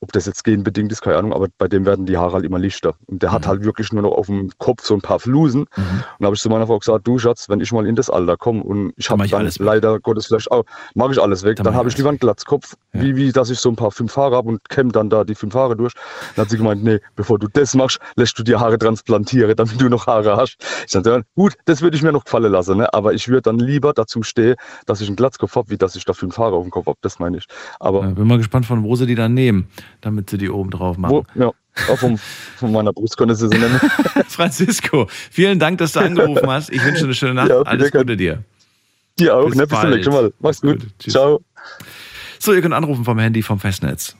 ob 0.00 0.12
das 0.12 0.26
jetzt 0.26 0.44
genbedingt 0.44 0.92
ist, 0.92 1.02
keine 1.02 1.16
Ahnung, 1.16 1.32
aber 1.32 1.48
bei 1.58 1.68
dem 1.68 1.86
werden 1.86 2.06
die 2.06 2.16
Haare 2.16 2.34
halt 2.34 2.44
immer 2.44 2.58
lichter. 2.58 2.94
Und 3.06 3.22
der 3.22 3.30
Mhm. 3.30 3.34
hat 3.34 3.46
halt 3.46 3.64
wirklich 3.64 3.92
nur 3.92 4.02
noch 4.02 4.12
auf 4.12 4.26
dem 4.26 4.50
Kopf 4.58 4.84
so 4.84 4.94
ein 4.94 5.00
paar 5.00 5.18
Flusen. 5.20 5.62
Und 5.62 6.04
da 6.20 6.26
habe 6.26 6.36
ich 6.36 6.42
zu 6.42 6.48
meiner 6.48 6.66
Frau 6.66 6.78
gesagt, 6.78 7.06
du 7.06 7.18
Schatz, 7.18 7.48
wenn 7.48 7.60
ich 7.60 7.72
mal 7.72 7.86
in 7.86 7.96
das 7.96 8.10
Alter 8.10 8.36
komme 8.36 8.62
und 8.62 8.92
ich 8.96 9.10
habe 9.10 9.26
dann 9.28 9.50
leider 9.58 9.98
Gottes 10.00 10.26
vielleicht 10.26 10.50
auch, 10.50 10.64
mache 10.94 11.12
ich 11.12 11.20
alles 11.20 11.42
weg, 11.42 11.56
dann, 11.56 11.74
habe 11.74 11.88
ich 11.88 11.96
lieber 11.96 12.10
einen 12.10 12.18
Glatzkopf, 12.18 12.74
wie, 12.92 13.16
wie 13.16 13.32
dass 13.32 13.50
ich 13.50 13.58
so 13.58 13.68
ein 13.70 13.76
paar 13.76 13.90
fünf 13.90 14.16
Haare 14.16 14.36
habe 14.36 14.48
und 14.48 14.68
kämme 14.68 14.92
dann 14.92 15.10
da 15.10 15.24
die 15.24 15.34
fünf 15.34 15.54
Haare 15.54 15.76
durch. 15.76 15.92
Dann 16.36 16.44
hat 16.44 16.50
sie 16.50 16.56
gemeint, 16.58 16.84
nee, 16.84 17.00
bevor 17.16 17.38
du 17.38 17.48
das 17.48 17.74
machst, 17.74 17.98
lässt 18.16 18.38
du 18.38 18.42
dir 18.42 18.60
Haare 18.60 18.78
transplantieren, 18.78 19.56
damit 19.56 19.80
du 19.80 19.88
noch 19.88 20.06
Haare 20.06 20.36
hast. 20.36 20.56
Ich 20.86 20.92
ja, 20.94 21.20
gut, 21.34 21.54
das 21.64 21.82
würde 21.82 21.96
ich 21.96 22.02
mir 22.02 22.12
noch 22.12 22.24
gefallen 22.24 22.52
lassen, 22.52 22.78
ne? 22.78 22.92
aber 22.94 23.12
ich 23.14 23.28
würde 23.28 23.42
dann 23.42 23.58
lieber 23.58 23.92
dazu 23.92 24.22
stehen, 24.22 24.56
dass 24.86 25.00
ich 25.00 25.08
einen 25.08 25.16
Glatzkopf 25.16 25.56
habe, 25.56 25.70
wie 25.70 25.76
dass 25.76 25.96
ich 25.96 26.04
da 26.04 26.12
fünf 26.12 26.38
Haare 26.38 26.54
auf 26.56 26.64
dem 26.64 26.70
Kopf 26.70 26.86
habe, 26.86 26.98
das 27.02 27.18
meine 27.18 27.38
ich. 27.38 27.46
Aber 27.80 28.04
Ja, 28.04 28.16
mal 28.34 28.38
gespannt, 28.38 28.66
von 28.66 28.82
wo 28.82 28.96
sie 28.96 29.06
die 29.06 29.14
dann 29.14 29.34
nehmen, 29.34 29.66
damit 30.00 30.30
sie 30.30 30.38
die 30.38 30.50
oben 30.50 30.70
drauf 30.70 30.96
machen. 30.98 31.12
wo, 31.34 31.40
ja, 31.40 31.52
auch 31.88 31.98
vom, 31.98 32.18
von 32.56 32.72
meiner 32.72 32.92
Brust 32.92 33.16
können 33.16 33.34
sie 33.34 33.48
sie 33.48 33.58
nennen. 33.58 33.80
Francisco, 34.28 35.06
vielen 35.30 35.58
Dank, 35.58 35.78
dass 35.78 35.92
du 35.92 36.00
angerufen 36.00 36.48
hast. 36.48 36.70
Ich 36.70 36.84
wünsche 36.84 37.04
eine 37.04 37.14
schöne 37.14 37.34
Nacht. 37.34 37.48
Ja, 37.48 37.62
Alles 37.62 37.90
Gute 37.90 38.16
dir. 38.16 38.44
Dir 39.18 39.36
auch, 39.36 39.46
Bis 39.46 39.56
ne? 39.56 39.66
Bis 39.66 39.80
zum 39.80 39.90
nächsten 39.90 40.12
Mal. 40.12 40.32
Mach's 40.40 40.60
gut. 40.60 40.86
Ciao. 40.98 41.40
So, 42.38 42.52
ihr 42.52 42.60
könnt 42.60 42.74
anrufen 42.74 43.04
vom 43.04 43.18
Handy 43.18 43.42
vom 43.42 43.58
Festnetz. 43.58 44.16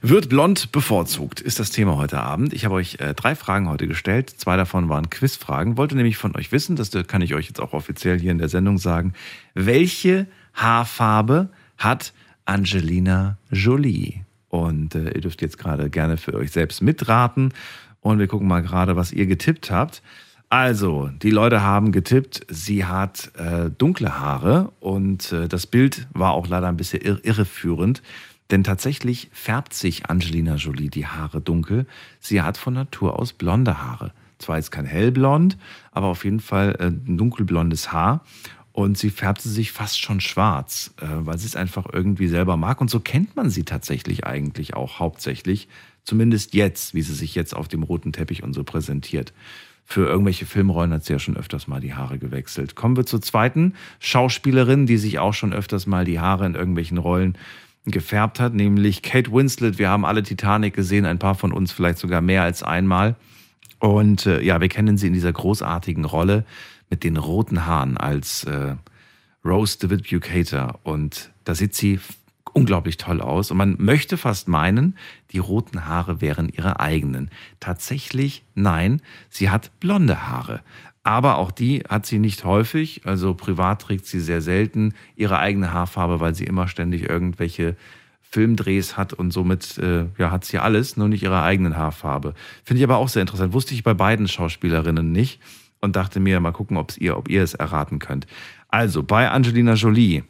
Wird 0.00 0.28
blond 0.28 0.70
bevorzugt, 0.70 1.40
ist 1.40 1.58
das 1.58 1.70
Thema 1.70 1.96
heute 1.96 2.20
Abend. 2.20 2.52
Ich 2.52 2.64
habe 2.64 2.76
euch 2.76 3.00
äh, 3.00 3.14
drei 3.14 3.34
Fragen 3.34 3.68
heute 3.68 3.88
gestellt. 3.88 4.30
Zwei 4.30 4.56
davon 4.56 4.88
waren 4.88 5.10
Quizfragen. 5.10 5.76
Wollte 5.76 5.96
nämlich 5.96 6.16
von 6.16 6.36
euch 6.36 6.52
wissen, 6.52 6.76
das 6.76 6.92
kann 7.08 7.20
ich 7.20 7.34
euch 7.34 7.48
jetzt 7.48 7.60
auch 7.60 7.72
offiziell 7.72 8.18
hier 8.18 8.30
in 8.30 8.38
der 8.38 8.48
Sendung 8.48 8.78
sagen, 8.78 9.12
welche 9.54 10.28
Haarfarbe 10.54 11.48
hat 11.78 12.12
Angelina 12.44 13.38
Jolie? 13.50 14.24
Und 14.48 14.94
äh, 14.94 15.10
ihr 15.10 15.20
dürft 15.20 15.42
jetzt 15.42 15.58
gerade 15.58 15.90
gerne 15.90 16.16
für 16.16 16.34
euch 16.34 16.52
selbst 16.52 16.80
mitraten. 16.80 17.52
Und 18.00 18.20
wir 18.20 18.28
gucken 18.28 18.46
mal 18.46 18.62
gerade, 18.62 18.94
was 18.94 19.10
ihr 19.10 19.26
getippt 19.26 19.70
habt. 19.70 20.02
Also, 20.50 21.10
die 21.20 21.30
Leute 21.30 21.62
haben 21.62 21.92
getippt, 21.92 22.46
sie 22.48 22.86
hat 22.86 23.32
äh, 23.36 23.68
dunkle 23.68 24.18
Haare 24.18 24.72
und 24.80 25.30
äh, 25.30 25.46
das 25.46 25.66
Bild 25.66 26.08
war 26.14 26.32
auch 26.32 26.46
leider 26.46 26.68
ein 26.68 26.78
bisschen 26.78 27.02
irr 27.02 27.22
irreführend, 27.22 28.00
denn 28.50 28.64
tatsächlich 28.64 29.28
färbt 29.32 29.74
sich 29.74 30.06
Angelina 30.06 30.56
Jolie 30.56 30.88
die 30.88 31.06
Haare 31.06 31.40
dunkel. 31.40 31.86
Sie 32.20 32.42
hat 32.42 32.56
von 32.56 32.74
Natur 32.74 33.18
aus 33.18 33.32
blonde 33.32 33.82
Haare. 33.82 34.12
Zwar 34.38 34.56
jetzt 34.56 34.70
kein 34.70 34.86
hellblond, 34.86 35.58
aber 35.90 36.06
auf 36.06 36.24
jeden 36.24 36.40
Fall 36.40 36.76
äh, 36.78 36.86
ein 36.86 37.18
dunkelblondes 37.18 37.92
Haar. 37.92 38.24
Und 38.72 38.96
sie 38.96 39.10
färbte 39.10 39.48
sich 39.48 39.72
fast 39.72 40.00
schon 40.00 40.20
schwarz, 40.20 40.94
äh, 41.00 41.06
weil 41.10 41.36
sie 41.38 41.46
es 41.46 41.56
einfach 41.56 41.86
irgendwie 41.92 42.28
selber 42.28 42.56
mag. 42.56 42.80
Und 42.80 42.88
so 42.88 43.00
kennt 43.00 43.34
man 43.34 43.50
sie 43.50 43.64
tatsächlich 43.64 44.24
eigentlich 44.24 44.74
auch 44.74 45.00
hauptsächlich. 45.00 45.68
Zumindest 46.04 46.54
jetzt, 46.54 46.94
wie 46.94 47.02
sie 47.02 47.14
sich 47.14 47.34
jetzt 47.34 47.54
auf 47.54 47.68
dem 47.68 47.82
roten 47.82 48.12
Teppich 48.12 48.42
und 48.42 48.54
so 48.54 48.64
präsentiert. 48.64 49.32
Für 49.84 50.06
irgendwelche 50.06 50.46
Filmrollen 50.46 50.92
hat 50.92 51.04
sie 51.04 51.14
ja 51.14 51.18
schon 51.18 51.36
öfters 51.36 51.66
mal 51.66 51.80
die 51.80 51.94
Haare 51.94 52.18
gewechselt. 52.18 52.76
Kommen 52.76 52.96
wir 52.96 53.04
zur 53.04 53.20
zweiten 53.20 53.74
Schauspielerin, 54.00 54.86
die 54.86 54.98
sich 54.98 55.18
auch 55.18 55.34
schon 55.34 55.52
öfters 55.52 55.86
mal 55.86 56.04
die 56.04 56.20
Haare 56.20 56.46
in 56.46 56.54
irgendwelchen 56.54 56.98
Rollen 56.98 57.36
gefärbt 57.90 58.40
hat, 58.40 58.54
nämlich 58.54 59.02
Kate 59.02 59.32
Winslet. 59.32 59.78
Wir 59.78 59.88
haben 59.88 60.04
alle 60.04 60.22
Titanic 60.22 60.74
gesehen, 60.74 61.04
ein 61.04 61.18
paar 61.18 61.34
von 61.34 61.52
uns 61.52 61.72
vielleicht 61.72 61.98
sogar 61.98 62.20
mehr 62.20 62.42
als 62.42 62.62
einmal. 62.62 63.16
Und 63.78 64.26
äh, 64.26 64.40
ja, 64.42 64.60
wir 64.60 64.68
kennen 64.68 64.96
sie 64.96 65.06
in 65.06 65.12
dieser 65.12 65.32
großartigen 65.32 66.04
Rolle 66.04 66.44
mit 66.90 67.04
den 67.04 67.16
roten 67.16 67.66
Haaren 67.66 67.96
als 67.96 68.44
äh, 68.44 68.74
Rose 69.44 69.78
DeWitt 69.78 70.08
Bucator. 70.08 70.80
Und 70.82 71.30
da 71.44 71.54
sieht 71.54 71.74
sie 71.74 72.00
unglaublich 72.52 72.96
toll 72.96 73.20
aus. 73.20 73.50
Und 73.50 73.56
man 73.56 73.76
möchte 73.78 74.16
fast 74.16 74.48
meinen, 74.48 74.96
die 75.30 75.38
roten 75.38 75.86
Haare 75.86 76.20
wären 76.20 76.48
ihre 76.48 76.80
eigenen. 76.80 77.30
Tatsächlich 77.60 78.44
nein, 78.54 79.00
sie 79.30 79.50
hat 79.50 79.70
blonde 79.80 80.28
Haare. 80.28 80.60
Aber 81.08 81.38
auch 81.38 81.50
die 81.50 81.84
hat 81.88 82.04
sie 82.04 82.18
nicht 82.18 82.44
häufig. 82.44 83.00
Also 83.06 83.32
privat 83.32 83.80
trägt 83.80 84.04
sie 84.04 84.20
sehr 84.20 84.42
selten 84.42 84.92
ihre 85.16 85.38
eigene 85.38 85.72
Haarfarbe, 85.72 86.20
weil 86.20 86.34
sie 86.34 86.44
immer 86.44 86.68
ständig 86.68 87.08
irgendwelche 87.08 87.76
Filmdrehs 88.20 88.98
hat 88.98 89.14
und 89.14 89.30
somit 89.30 89.78
äh, 89.78 90.04
ja, 90.18 90.30
hat 90.30 90.44
sie 90.44 90.58
alles, 90.58 90.98
nur 90.98 91.08
nicht 91.08 91.22
ihre 91.22 91.40
eigenen 91.40 91.78
Haarfarbe. 91.78 92.34
Finde 92.62 92.80
ich 92.80 92.84
aber 92.84 92.98
auch 92.98 93.08
sehr 93.08 93.22
interessant. 93.22 93.54
Wusste 93.54 93.72
ich 93.72 93.82
bei 93.82 93.94
beiden 93.94 94.28
Schauspielerinnen 94.28 95.10
nicht 95.10 95.40
und 95.80 95.96
dachte 95.96 96.20
mir, 96.20 96.40
mal 96.40 96.52
gucken, 96.52 96.76
ob's 96.76 96.98
ihr, 96.98 97.16
ob 97.16 97.30
ihr 97.30 97.42
es 97.42 97.54
erraten 97.54 98.00
könnt. 98.00 98.26
Also 98.68 99.02
bei 99.02 99.30
Angelina 99.30 99.72
Jolie. 99.72 100.24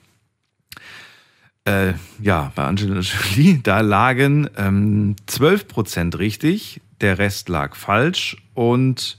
Äh, 1.64 1.94
ja, 2.22 2.52
bei 2.54 2.62
Angelina 2.62 3.00
Jolie, 3.34 3.58
da 3.64 3.80
lagen 3.80 4.48
ähm, 4.56 5.16
12% 5.26 6.20
richtig, 6.20 6.80
der 7.00 7.18
Rest 7.18 7.48
lag 7.48 7.74
falsch 7.74 8.36
und 8.54 9.17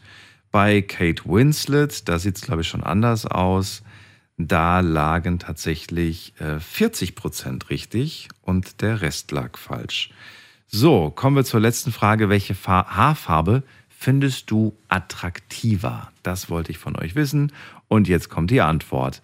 bei 0.52 0.82
Kate 0.82 1.24
Winslet, 1.26 2.08
da 2.08 2.20
sieht 2.20 2.38
es, 2.38 2.42
glaube 2.42 2.62
ich, 2.62 2.68
schon 2.68 2.84
anders 2.84 3.26
aus. 3.26 3.84
Da 4.38 4.80
lagen 4.80 5.38
tatsächlich 5.38 6.34
äh, 6.40 6.60
40 6.60 7.16
Prozent 7.16 7.70
richtig 7.70 8.30
und 8.42 8.82
der 8.82 9.02
Rest 9.02 9.32
lag 9.32 9.58
falsch. 9.58 10.12
So, 10.68 11.10
kommen 11.10 11.36
wir 11.36 11.44
zur 11.44 11.60
letzten 11.60 11.92
Frage. 11.92 12.30
Welche 12.30 12.56
Fa 12.56 12.86
Haarfarbe 12.88 13.64
findest 13.90 14.50
du 14.50 14.78
attraktiver? 14.88 16.12
Das 16.24 16.50
wollte 16.50 16.72
ich 16.72 16.78
von 16.78 16.96
euch 16.96 17.16
wissen. 17.16 17.52
Und 17.88 18.08
jetzt 18.08 18.30
kommt 18.30 18.52
die 18.52 18.62
Antwort. 18.62 19.22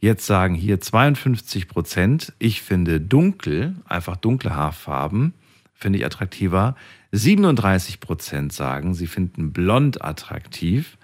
Jetzt 0.00 0.26
sagen 0.26 0.54
hier 0.54 0.80
52 0.80 1.68
Prozent, 1.68 2.32
ich 2.38 2.62
finde 2.62 3.00
dunkel, 3.00 3.74
einfach 3.86 4.16
dunkle 4.16 4.54
Haarfarben, 4.54 5.34
finde 5.74 5.98
ich 5.98 6.06
attraktiver. 6.06 6.76
37 7.12 8.00
Prozent 8.00 8.52
sagen, 8.52 8.94
sie 8.94 9.06
finden 9.06 9.52
blond 9.52 10.02
attraktiv 10.04 10.96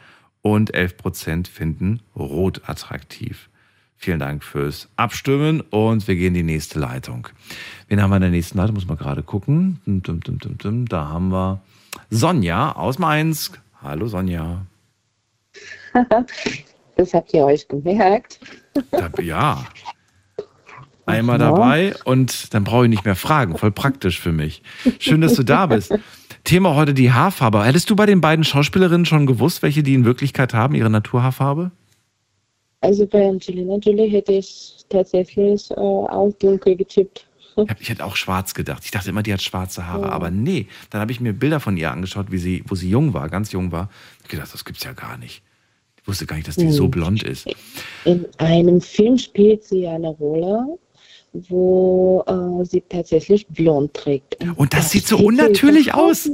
und 0.43 0.75
11 0.75 0.97
Prozent 0.97 1.49
finden 1.49 2.01
rot 2.17 2.63
attraktiv. 2.67 3.49
Vielen 3.97 4.19
Dank 4.19 4.43
fürs 4.43 4.89
Abstimmen 4.97 5.61
und 5.61 6.09
wir 6.09 6.17
gehen 6.17 6.29
in 6.29 6.35
die 6.35 6.43
nächste 6.43 6.79
Leitung. 6.79 7.29
Wen 7.89 8.01
haben 8.01 8.11
wir 8.11 8.17
in 8.17 8.23
der 8.23 8.31
nächsten 8.31 8.57
Leitung? 8.57 8.75
Muss 8.75 8.89
man 8.89 8.97
gerade 8.97 9.23
gucken. 9.23 9.79
Da 10.89 11.09
haben 11.09 11.29
wir 11.31 11.61
Sonja 12.09 12.73
aus 12.73 12.99
Mainz. 12.99 13.53
Hallo 13.83 14.07
Sonja. 14.07 14.65
Das 16.97 17.15
habt 17.15 17.33
ihr 17.33 17.47
euch 17.47 17.67
gemerkt. 17.67 18.41
Ja. 19.23 19.65
Einmal 21.11 21.39
dabei 21.39 21.95
und 22.05 22.55
dann 22.55 22.65
brauche 22.65 22.85
ich 22.85 22.91
nicht 22.91 23.05
mehr 23.05 23.17
fragen. 23.17 23.57
Voll 23.57 23.71
praktisch 23.71 24.21
für 24.21 24.33
mich. 24.33 24.63
Schön, 24.99 25.21
dass 25.21 25.35
du 25.35 25.43
da 25.43 25.67
bist. 25.67 25.93
Thema 26.45 26.75
heute 26.75 26.95
die 26.95 27.13
Haarfarbe. 27.13 27.65
Hättest 27.65 27.91
du 27.91 27.97
bei 27.97 28.07
den 28.07 28.21
beiden 28.21 28.45
Schauspielerinnen 28.45 29.05
schon 29.05 29.27
gewusst, 29.27 29.63
welche 29.63 29.83
die 29.83 29.95
in 29.95 30.05
Wirklichkeit 30.05 30.55
haben, 30.55 30.75
ihre 30.75 30.91
Naturhaarfarbe? 30.91 31.71
Also 32.81 33.07
bei 33.07 33.29
Angelina 33.29 33.77
Jolie 33.77 34.09
hätte 34.09 34.33
ich 34.33 34.77
tatsächlich 34.89 35.71
äh, 35.71 35.75
auch 35.75 36.33
dunkel 36.39 36.77
getippt. 36.77 37.27
Ich 37.79 37.91
hätte 37.91 38.05
auch 38.05 38.17
schwarz 38.17 38.55
gedacht. 38.55 38.85
Ich 38.85 38.91
dachte 38.91 39.11
immer, 39.11 39.23
die 39.23 39.33
hat 39.33 39.43
schwarze 39.43 39.87
Haare, 39.87 40.07
ja. 40.07 40.09
aber 40.09 40.31
nee. 40.31 40.67
Dann 40.89 41.01
habe 41.01 41.13
ich 41.13 41.21
mir 41.21 41.33
Bilder 41.33 41.61
von 41.61 41.77
ihr 41.77 41.91
angeschaut, 41.91 42.31
wie 42.31 42.39
sie, 42.39 42.65
wo 42.67 42.75
sie 42.75 42.89
jung 42.89 43.13
war, 43.13 43.29
ganz 43.29 43.53
jung 43.53 43.71
war. 43.71 43.91
Ich 44.23 44.29
gedacht, 44.29 44.53
das 44.53 44.65
gibt's 44.65 44.85
ja 44.85 44.93
gar 44.93 45.19
nicht. 45.19 45.43
Ich 46.01 46.09
wusste 46.09 46.27
gar 46.27 46.37
nicht, 46.37 46.49
dass 46.49 46.57
die 46.57 46.67
hm. 46.67 46.73
so 46.73 46.89
blond 46.89 47.23
ist. 47.23 47.47
In 48.05 48.27
einem 48.39 48.81
Film 48.81 49.19
spielt 49.19 49.65
sie 49.65 49.87
eine 49.87 50.09
Rolle, 50.09 50.79
wo 51.33 52.25
äh, 52.27 52.65
sie 52.65 52.83
tatsächlich 52.89 53.47
blond 53.49 53.95
trägt. 53.95 54.41
Und, 54.41 54.59
Und 54.59 54.73
das, 54.73 54.83
das, 54.83 54.91
sieht 54.91 55.07
so 55.07 55.19
unnatürlich 55.19 55.95
aus. 55.95 56.31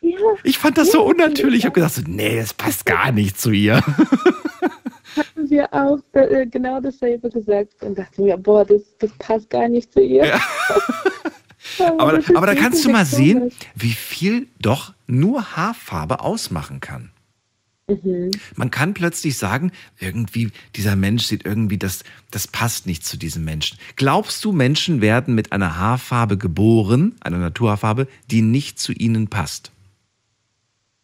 Ja. 0.00 0.18
Ich 0.42 0.58
fand 0.58 0.78
das 0.78 0.92
so 0.92 1.02
unnatürlich. 1.02 1.60
Ich 1.60 1.64
habe 1.64 1.74
gedacht, 1.74 1.94
so, 1.94 2.02
nee, 2.06 2.36
das 2.36 2.52
passt 2.52 2.84
gar 2.86 3.12
nicht 3.12 3.40
zu 3.40 3.50
ihr. 3.50 3.76
Hatten 5.16 5.48
wir 5.48 5.72
auch 5.72 5.98
äh, 6.12 6.46
genau 6.46 6.80
dasselbe 6.80 7.30
gesagt 7.30 7.82
und 7.82 7.96
dachten 7.96 8.24
mir, 8.24 8.36
boah, 8.36 8.64
das, 8.64 8.82
das 8.98 9.10
passt 9.18 9.48
gar 9.48 9.68
nicht 9.68 9.92
zu 9.92 10.00
ihr. 10.00 10.26
Ja. 10.26 10.40
aber, 11.98 12.20
aber 12.34 12.46
da 12.46 12.54
kannst 12.54 12.84
du 12.84 12.90
mal 12.90 13.06
sehen, 13.06 13.52
wie 13.74 13.92
viel 13.92 14.48
doch 14.60 14.92
nur 15.06 15.56
Haarfarbe 15.56 16.20
ausmachen 16.20 16.80
kann. 16.80 17.13
Mhm. 17.86 18.30
Man 18.56 18.70
kann 18.70 18.94
plötzlich 18.94 19.36
sagen, 19.36 19.70
irgendwie, 20.00 20.50
dieser 20.74 20.96
Mensch 20.96 21.26
sieht 21.26 21.44
irgendwie, 21.44 21.76
das, 21.76 22.02
das 22.30 22.48
passt 22.48 22.86
nicht 22.86 23.04
zu 23.04 23.18
diesem 23.18 23.44
Menschen. 23.44 23.78
Glaubst 23.96 24.44
du, 24.44 24.52
Menschen 24.52 25.00
werden 25.00 25.34
mit 25.34 25.52
einer 25.52 25.78
Haarfarbe 25.78 26.38
geboren, 26.38 27.16
einer 27.20 27.38
Naturhaarfarbe, 27.38 28.06
die 28.30 28.40
nicht 28.40 28.78
zu 28.78 28.92
ihnen 28.92 29.28
passt? 29.28 29.70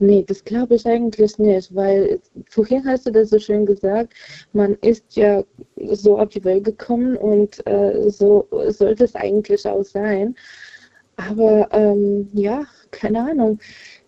Nee, 0.02 0.24
das 0.27 0.43
glaube 0.44 0.77
ich 0.77 0.86
eigentlich 0.86 1.39
nicht, 1.39 1.74
weil 1.74 2.20
vorhin 2.48 2.86
hast 2.86 3.05
du 3.05 3.12
das 3.12 3.28
so 3.28 3.39
schön 3.39 3.66
gesagt, 3.66 4.15
man 4.55 4.74
ist 4.77 5.15
ja 5.15 5.44
so 5.93 6.19
auf 6.19 6.31
die 6.31 6.43
Welt 6.43 6.65
gekommen 6.65 7.19
und 7.19 7.66
äh, 7.66 8.09
so 8.09 8.48
sollte 8.69 9.05
es 9.05 9.15
eigentlich 9.15 9.66
auch 9.66 9.85
sein. 9.85 10.35
Aber 11.16 11.69
ähm, 11.73 12.31
ja, 12.32 12.65
keine 12.90 13.31
Ahnung, 13.31 13.59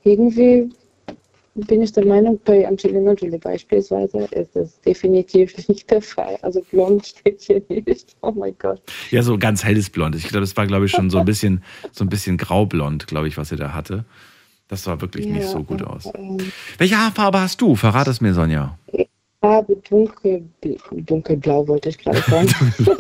irgendwie 0.03 0.71
bin 1.55 1.83
ich 1.83 1.93
der 1.93 2.07
Meinung, 2.07 2.41
bei 2.45 2.67
Angelina 2.67 3.13
Jolie 3.13 3.39
beispielsweise 3.39 4.27
ist 4.31 4.57
das 4.57 4.81
definitiv 4.81 5.57
nicht 5.69 5.91
der 5.91 6.03
Fall. 6.03 6.39
Also 6.43 6.63
blond 6.71 7.07
steht 7.07 7.41
hier 7.43 7.63
nicht. 7.69 8.17
Oh 8.23 8.33
mein 8.33 8.57
Gott. 8.59 8.81
Ja, 9.11 9.23
so 9.23 9.37
ganz 9.39 9.65
helles 9.65 9.91
Blond. 9.91 10.17
Ich 10.17 10.29
glaube, 10.29 10.41
das 10.41 10.57
war, 10.57 10.67
glaube 10.67 10.87
ich, 10.87 10.93
schon 10.93 11.11
so 11.11 11.19
ein 11.19 11.25
bisschen, 11.27 11.63
so 11.91 12.05
ein 12.05 12.09
bisschen 12.09 12.37
graublond, 12.37 13.07
glaube 13.07 13.29
ich, 13.29 13.37
was 13.37 13.51
sie 13.51 13.57
da 13.57 13.75
hatte. 13.75 14.05
Das 14.69 14.85
sah 14.85 15.01
wirklich 15.01 15.27
ja, 15.27 15.33
nicht 15.33 15.49
so 15.49 15.63
gut 15.63 15.83
aus. 15.83 16.09
Ähm, 16.15 16.39
Welche 16.79 16.97
Haarfarbe 16.97 17.41
hast 17.41 17.61
du? 17.61 17.77
Verrat 17.77 18.09
es 18.09 18.23
mir, 18.23 18.33
Sonja. 18.33 18.79
Ich 18.93 19.09
habe 19.43 19.77
dunkel, 19.89 20.49
dunkelblau, 20.93 21.69
wollte 21.69 21.91
ich 21.91 21.99
gerade 21.99 22.21
sagen. 22.21 22.49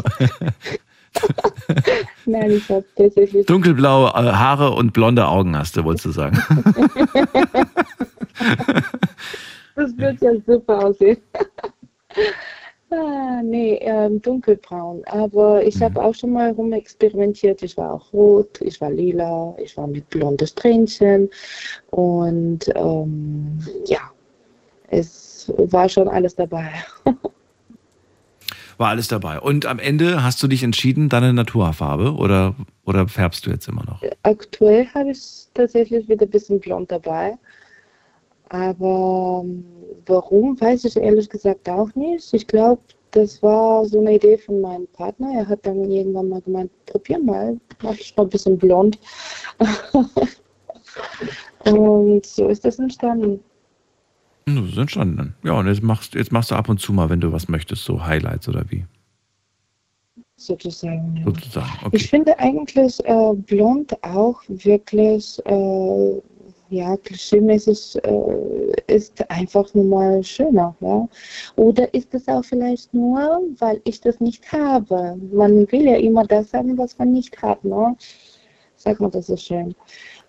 Nein, 2.26 2.50
ich 2.52 2.68
habe 2.68 2.84
tatsächlich. 2.96 3.46
Dunkelblaue 3.46 4.10
äh, 4.10 4.32
Haare 4.32 4.70
und 4.72 4.92
blonde 4.92 5.26
Augen 5.26 5.56
hast 5.56 5.76
du, 5.76 5.84
wolltest 5.84 6.06
du 6.06 6.10
sagen. 6.10 6.36
das 9.74 9.96
wird 9.96 10.20
ja 10.20 10.32
super 10.46 10.86
aussehen. 10.86 11.18
ah, 12.90 13.40
nee, 13.42 13.78
ähm, 13.82 14.20
dunkelbraun. 14.22 15.02
Aber 15.06 15.64
ich 15.64 15.76
mhm. 15.76 15.84
habe 15.84 16.02
auch 16.02 16.14
schon 16.14 16.32
mal 16.32 16.50
rumexperimentiert. 16.52 17.62
Ich 17.62 17.76
war 17.76 17.94
auch 17.94 18.12
rot, 18.12 18.60
ich 18.60 18.80
war 18.80 18.90
lila, 18.90 19.54
ich 19.58 19.76
war 19.76 19.86
mit 19.86 20.08
blondes 20.10 20.50
Strähnchen. 20.50 21.30
Und 21.90 22.70
ähm, 22.74 23.58
ja, 23.86 24.00
es 24.88 25.52
war 25.56 25.88
schon 25.88 26.08
alles 26.08 26.34
dabei. 26.34 26.70
War 28.78 28.88
alles 28.88 29.08
dabei. 29.08 29.40
Und 29.40 29.66
am 29.66 29.78
Ende 29.78 30.22
hast 30.22 30.42
du 30.42 30.48
dich 30.48 30.62
entschieden, 30.62 31.08
deine 31.08 31.32
Naturfarbe 31.32 32.14
oder, 32.14 32.54
oder 32.84 33.08
färbst 33.08 33.46
du 33.46 33.50
jetzt 33.50 33.68
immer 33.68 33.84
noch? 33.84 34.02
Aktuell 34.22 34.86
habe 34.94 35.10
ich 35.10 35.46
tatsächlich 35.54 36.08
wieder 36.08 36.26
ein 36.26 36.30
bisschen 36.30 36.60
blond 36.60 36.90
dabei. 36.90 37.36
Aber 38.48 39.42
ähm, 39.44 39.64
warum, 40.06 40.60
weiß 40.60 40.84
ich 40.84 40.96
ehrlich 40.96 41.28
gesagt 41.28 41.68
auch 41.68 41.94
nicht. 41.94 42.32
Ich 42.34 42.46
glaube, 42.46 42.82
das 43.12 43.42
war 43.42 43.84
so 43.86 44.00
eine 44.00 44.14
Idee 44.14 44.38
von 44.38 44.60
meinem 44.60 44.86
Partner. 44.88 45.32
Er 45.34 45.48
hat 45.48 45.66
dann 45.66 45.90
irgendwann 45.90 46.28
mal 46.28 46.40
gemeint, 46.42 46.70
probier 46.86 47.18
mal, 47.18 47.58
mach 47.82 47.94
ich 47.94 48.16
noch 48.16 48.24
ein 48.24 48.30
bisschen 48.30 48.58
blond. 48.58 48.98
und 51.64 52.26
so 52.26 52.48
ist 52.48 52.64
das 52.64 52.78
entstanden. 52.78 53.40
Das 54.46 54.64
ist 54.64 54.76
entstanden. 54.76 55.34
Ja, 55.44 55.52
und 55.52 55.66
jetzt 55.66 55.82
machst, 55.82 56.14
jetzt 56.14 56.32
machst 56.32 56.50
du 56.50 56.54
ab 56.54 56.68
und 56.68 56.78
zu 56.78 56.92
mal, 56.92 57.10
wenn 57.10 57.20
du 57.20 57.32
was 57.32 57.48
möchtest, 57.48 57.84
so 57.84 58.04
Highlights 58.04 58.48
oder 58.48 58.64
wie? 58.68 58.84
Sozusagen. 60.36 61.16
Ja. 61.16 61.24
Sozusagen. 61.24 61.70
Okay. 61.84 61.96
Ich 61.96 62.10
finde 62.10 62.38
eigentlich 62.38 62.98
äh, 63.04 63.34
blond 63.34 63.96
auch 64.02 64.40
wirklich 64.48 65.40
äh, 65.46 66.20
ja, 66.72 66.96
klischeemäßig 66.96 68.02
äh, 68.02 68.72
ist 68.92 69.30
einfach 69.30 69.72
nur 69.74 69.84
mal 69.84 70.24
schöner, 70.24 70.74
ja. 70.80 71.06
Oder 71.56 71.92
ist 71.92 72.14
es 72.14 72.26
auch 72.28 72.44
vielleicht 72.44 72.92
nur, 72.94 73.42
weil 73.58 73.80
ich 73.84 74.00
das 74.00 74.20
nicht 74.20 74.50
habe? 74.50 75.16
Man 75.32 75.70
will 75.70 75.82
ja 75.82 75.96
immer 75.96 76.24
das 76.24 76.52
haben, 76.54 76.76
was 76.78 76.98
man 76.98 77.12
nicht 77.12 77.40
hat, 77.42 77.62
ne? 77.62 77.94
Sag 78.76 79.00
mal, 79.00 79.10
das 79.10 79.28
ist 79.28 79.44
schön. 79.44 79.74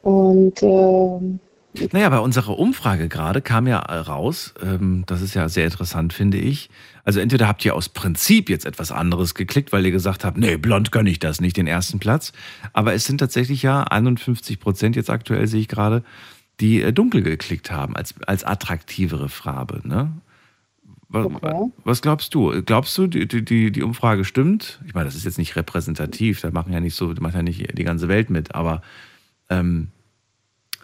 Und 0.01 0.61
äh, 0.61 1.19
naja, 1.91 2.09
bei 2.09 2.19
unserer 2.19 2.57
Umfrage 2.57 3.09
gerade 3.09 3.41
kam 3.41 3.67
ja 3.67 3.79
raus, 3.79 4.53
ähm, 4.61 5.03
das 5.07 5.21
ist 5.21 5.33
ja 5.33 5.49
sehr 5.49 5.65
interessant, 5.65 6.13
finde 6.13 6.37
ich. 6.37 6.69
Also 7.03 7.19
entweder 7.19 7.47
habt 7.47 7.65
ihr 7.65 7.75
aus 7.75 7.89
Prinzip 7.89 8.49
jetzt 8.49 8.65
etwas 8.65 8.91
anderes 8.91 9.35
geklickt, 9.35 9.71
weil 9.71 9.85
ihr 9.85 9.91
gesagt 9.91 10.23
habt, 10.23 10.37
nee, 10.37 10.57
blond 10.57 10.91
gönne 10.91 11.09
ich 11.09 11.19
das 11.19 11.41
nicht, 11.41 11.57
den 11.57 11.67
ersten 11.67 11.99
Platz. 11.99 12.31
Aber 12.73 12.93
es 12.93 13.05
sind 13.05 13.17
tatsächlich 13.17 13.63
ja 13.63 13.83
51 13.83 14.59
Prozent 14.59 14.95
jetzt 14.95 15.09
aktuell, 15.09 15.47
sehe 15.47 15.61
ich 15.61 15.67
gerade, 15.67 16.03
die 16.59 16.81
äh, 16.81 16.93
dunkel 16.93 17.23
geklickt 17.23 17.71
haben, 17.71 17.95
als, 17.95 18.15
als 18.25 18.43
attraktivere 18.43 19.27
Farbe. 19.29 19.81
Ne? 19.83 20.11
Was, 21.09 21.25
Okay. 21.25 21.71
was 21.83 22.01
glaubst 22.01 22.33
du? 22.33 22.61
Glaubst 22.63 22.97
du, 22.97 23.07
die, 23.07 23.27
die, 23.27 23.71
die 23.71 23.83
Umfrage 23.83 24.25
stimmt? 24.25 24.81
Ich 24.87 24.93
meine, 24.93 25.05
das 25.05 25.15
ist 25.15 25.25
jetzt 25.25 25.37
nicht 25.37 25.55
repräsentativ, 25.55 26.41
da 26.41 26.51
machen 26.51 26.73
ja 26.73 26.79
nicht 26.79 26.95
so, 26.95 27.13
macht 27.19 27.35
ja 27.35 27.43
nicht 27.43 27.77
die 27.77 27.83
ganze 27.83 28.07
Welt 28.07 28.29
mit, 28.29 28.55
aber 28.55 28.81
ähm, 29.49 29.89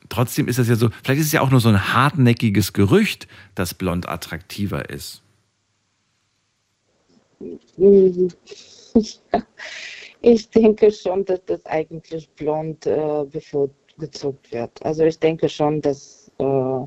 trotzdem 0.10 0.48
ist 0.48 0.60
das 0.60 0.68
ja 0.68 0.76
so, 0.76 0.90
vielleicht 1.03 1.22
ist 1.22 1.27
es 1.27 1.31
ja 1.31 1.41
auch 1.41 1.52
nur 1.52 1.60
so 1.60 1.69
ein 1.69 1.94
hartnäckiges 1.94 2.73
Gerücht, 2.73 3.27
dass 3.56 3.73
blond 3.73 4.07
attraktiver 4.10 4.90
ist. 4.90 5.22
Ich 10.22 10.49
denke 10.49 10.91
schon, 10.91 11.23
dass 11.23 11.40
das 11.45 11.65
eigentlich 11.65 12.30
blond 12.31 12.86
äh, 12.86 13.23
bevorzugt 13.23 14.52
wird. 14.52 14.86
Also 14.86 15.06
ich 15.06 15.18
denke 15.18 15.48
schon, 15.48 15.81
dass 15.81 16.30
äh, 16.40 16.80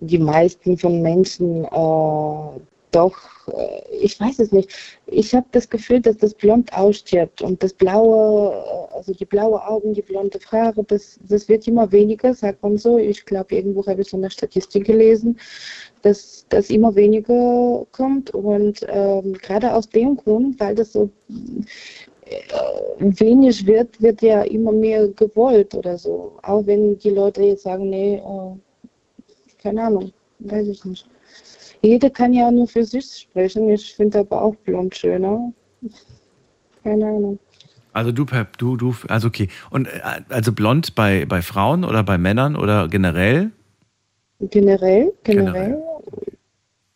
die 0.00 0.18
meisten 0.18 0.78
von 0.78 1.02
Menschen 1.02 1.64
äh, 1.64 2.60
doch, 2.90 3.16
äh, 3.48 3.82
ich 4.00 4.18
weiß 4.20 4.38
es 4.38 4.52
nicht, 4.52 4.70
ich 5.06 5.34
habe 5.34 5.46
das 5.52 5.68
Gefühl, 5.68 6.00
dass 6.00 6.16
das 6.16 6.34
Blond 6.34 6.72
ausstirbt 6.72 7.42
und 7.42 7.62
das 7.62 7.72
blaue, 7.72 8.52
äh, 8.52 8.94
also 8.94 9.12
die 9.12 9.24
blaue 9.24 9.64
Augen, 9.66 9.94
die 9.94 10.02
blonde 10.02 10.38
Haare, 10.50 10.84
das, 10.84 11.18
das 11.28 11.48
wird 11.48 11.66
immer 11.68 11.90
weniger, 11.92 12.34
sagt 12.34 12.62
man 12.62 12.76
so. 12.76 12.98
Ich 12.98 13.24
glaube, 13.24 13.54
irgendwo 13.56 13.86
habe 13.86 14.02
ich 14.02 14.10
so 14.10 14.16
eine 14.16 14.30
Statistik 14.30 14.86
gelesen, 14.86 15.38
dass 16.02 16.46
das 16.48 16.70
immer 16.70 16.94
weniger 16.94 17.86
kommt 17.92 18.30
und 18.30 18.86
ähm, 18.88 19.34
gerade 19.34 19.74
aus 19.74 19.88
dem 19.88 20.16
Grund, 20.16 20.58
weil 20.60 20.74
das 20.74 20.92
so 20.92 21.10
äh, 22.24 22.38
wenig 22.98 23.66
wird, 23.66 24.00
wird 24.00 24.22
ja 24.22 24.42
immer 24.42 24.72
mehr 24.72 25.08
gewollt 25.08 25.74
oder 25.74 25.98
so. 25.98 26.32
Auch 26.42 26.66
wenn 26.66 26.98
die 26.98 27.10
Leute 27.10 27.42
jetzt 27.42 27.62
sagen, 27.62 27.90
nee, 27.90 28.16
äh, 28.16 29.62
keine 29.62 29.82
Ahnung, 29.84 30.12
weiß 30.40 30.68
ich 30.68 30.84
nicht. 30.84 31.06
Jeder 31.82 32.10
kann 32.10 32.32
ja 32.32 32.50
nur 32.50 32.66
für 32.66 32.84
sich 32.84 33.04
sprechen. 33.04 33.68
Ich 33.70 33.94
finde 33.94 34.20
aber 34.20 34.42
auch 34.42 34.54
blond 34.56 34.96
schöner. 34.96 35.52
Keine 36.82 37.06
Ahnung. 37.06 37.38
Also 37.92 38.12
du, 38.12 38.26
Pep, 38.26 38.58
du, 38.58 38.76
du, 38.76 38.94
also 39.08 39.28
okay. 39.28 39.48
Und 39.70 39.88
äh, 39.88 40.00
also 40.28 40.52
blond 40.52 40.94
bei, 40.94 41.24
bei 41.26 41.42
Frauen 41.42 41.84
oder 41.84 42.02
bei 42.02 42.18
Männern 42.18 42.56
oder 42.56 42.88
generell? 42.88 43.50
Generell, 44.40 45.12
generell, 45.24 45.82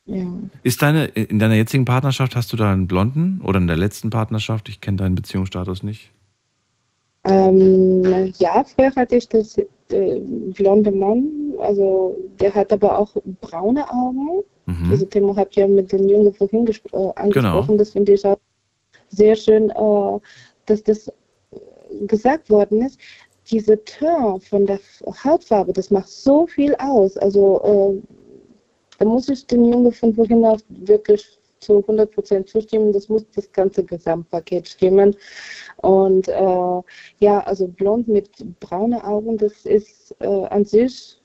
ja. 0.05 0.27
Ist 0.63 0.83
deine, 0.83 1.07
in 1.07 1.39
deiner 1.39 1.55
jetzigen 1.55 1.85
Partnerschaft, 1.85 2.37
hast 2.37 2.53
du 2.53 2.57
da 2.57 2.73
einen 2.73 2.87
Blonden 2.87 3.41
oder 3.43 3.59
in 3.59 3.67
der 3.67 3.77
letzten 3.77 4.11
Partnerschaft? 4.11 4.69
Ich 4.69 4.81
kenne 4.81 4.99
deinen 4.99 5.15
Beziehungsstatus 5.15 5.83
nicht. 5.83 6.11
Ähm, 7.25 8.33
ja, 8.39 8.65
früher 8.65 8.95
hatte 8.97 9.17
ich 9.17 9.29
das 9.29 9.57
äh, 9.59 10.21
blonde 10.55 10.91
Mann, 10.91 11.55
also 11.61 12.17
der 12.41 12.53
hat 12.55 12.73
aber 12.73 12.99
auch 12.99 13.15
braune 13.41 13.89
Augen. 13.89 14.43
Mhm. 14.67 14.91
Also 14.91 15.07
Timo 15.07 15.37
hat 15.37 15.55
ja 15.57 15.67
mit 15.67 15.93
den 15.93 16.09
Jungen 16.09 16.33
vorhin 16.33 16.67
äh, 16.67 17.13
angesprochen, 17.17 17.33
Genau. 17.33 17.77
das 17.77 17.91
finde 17.91 18.13
ich 18.13 18.25
auch 18.25 18.39
sehr 19.09 19.37
schön, 19.37 19.71
äh, 19.71 20.19
dass 20.67 20.83
das 20.83 21.13
gesagt 22.07 22.49
worden 22.51 22.83
ist. 22.83 22.99
Diese 23.51 23.83
Tön 23.85 24.41
von 24.41 24.67
der 24.67 24.79
Hautfarbe, 25.25 25.73
das 25.73 25.91
macht 25.91 26.09
so 26.09 26.47
viel 26.47 26.75
aus. 26.77 27.17
Also 27.19 27.61
äh, 28.01 28.17
da 28.99 29.05
muss 29.05 29.29
ich 29.29 29.47
den 29.47 29.65
Jungen 29.65 29.93
von 29.93 30.15
vorhin 30.15 30.45
auch 30.45 30.61
wirklich 30.69 31.27
zu 31.59 31.79
100% 31.79 32.47
zustimmen. 32.47 32.93
Das 32.93 33.09
muss 33.09 33.25
das 33.35 33.51
ganze 33.53 33.85
Gesamtpaket 33.85 34.69
stimmen. 34.69 35.17
Und 35.79 36.29
äh, 36.29 36.81
ja, 37.19 37.41
also 37.45 37.69
blond 37.69 38.09
mit 38.09 38.31
braunen 38.61 39.01
Augen, 39.01 39.39
das 39.39 39.65
ist 39.65 40.15
äh, 40.21 40.27
an 40.27 40.65
sich 40.65 41.22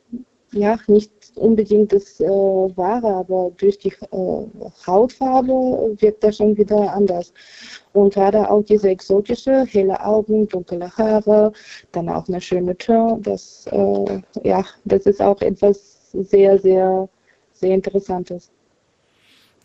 ja 0.52 0.78
nicht 0.88 1.12
unbedingt 1.36 1.94
das 1.94 2.20
äh, 2.20 2.26
Wahre, 2.26 3.08
aber 3.08 3.52
durch 3.58 3.78
die 3.80 3.90
äh, 3.90 4.46
Hautfarbe 4.86 5.96
wirkt 6.00 6.24
das 6.24 6.38
schon 6.38 6.58
wieder 6.58 6.94
anders. 6.94 7.34
Und 7.94 8.14
gerade 8.14 8.50
auch 8.50 8.64
diese 8.64 8.90
exotische, 8.90 9.66
helle 9.66 10.04
Augen, 10.04 10.48
dunkle 10.48 10.92
Haare, 10.98 11.52
dann 11.92 12.10
auch 12.10 12.28
eine 12.28 12.42
schöne 12.42 12.78
Tür, 12.78 13.18
das, 13.22 13.68
äh, 13.72 14.22
ja, 14.44 14.64
das 14.86 15.06
ist 15.06 15.22
auch 15.22 15.42
etwas 15.42 16.10
sehr, 16.14 16.60
sehr, 16.60 17.10
sehr 17.54 17.76
Interessantes. 17.76 18.52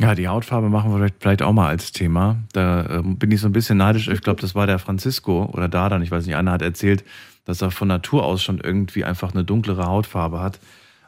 Ja, 0.00 0.14
die 0.14 0.26
Hautfarbe 0.26 0.68
machen 0.68 0.90
wir 0.90 1.08
vielleicht, 1.20 1.42
auch 1.42 1.52
mal 1.52 1.68
als 1.68 1.92
Thema. 1.92 2.38
Da 2.52 2.86
ähm, 2.90 3.18
bin 3.18 3.30
ich 3.30 3.40
so 3.40 3.46
ein 3.46 3.52
bisschen 3.52 3.78
neidisch. 3.78 4.08
Ich 4.08 4.20
glaube, 4.20 4.40
das 4.40 4.54
war 4.54 4.66
der 4.66 4.80
Francisco 4.80 5.48
oder 5.52 5.68
Dardan, 5.68 6.02
ich 6.02 6.10
weiß 6.10 6.26
nicht, 6.26 6.34
einer 6.34 6.50
hat 6.50 6.62
erzählt, 6.62 7.04
dass 7.44 7.62
er 7.62 7.70
von 7.70 7.88
Natur 7.88 8.24
aus 8.24 8.42
schon 8.42 8.58
irgendwie 8.58 9.04
einfach 9.04 9.32
eine 9.32 9.44
dunklere 9.44 9.86
Hautfarbe 9.86 10.40
hat. 10.40 10.60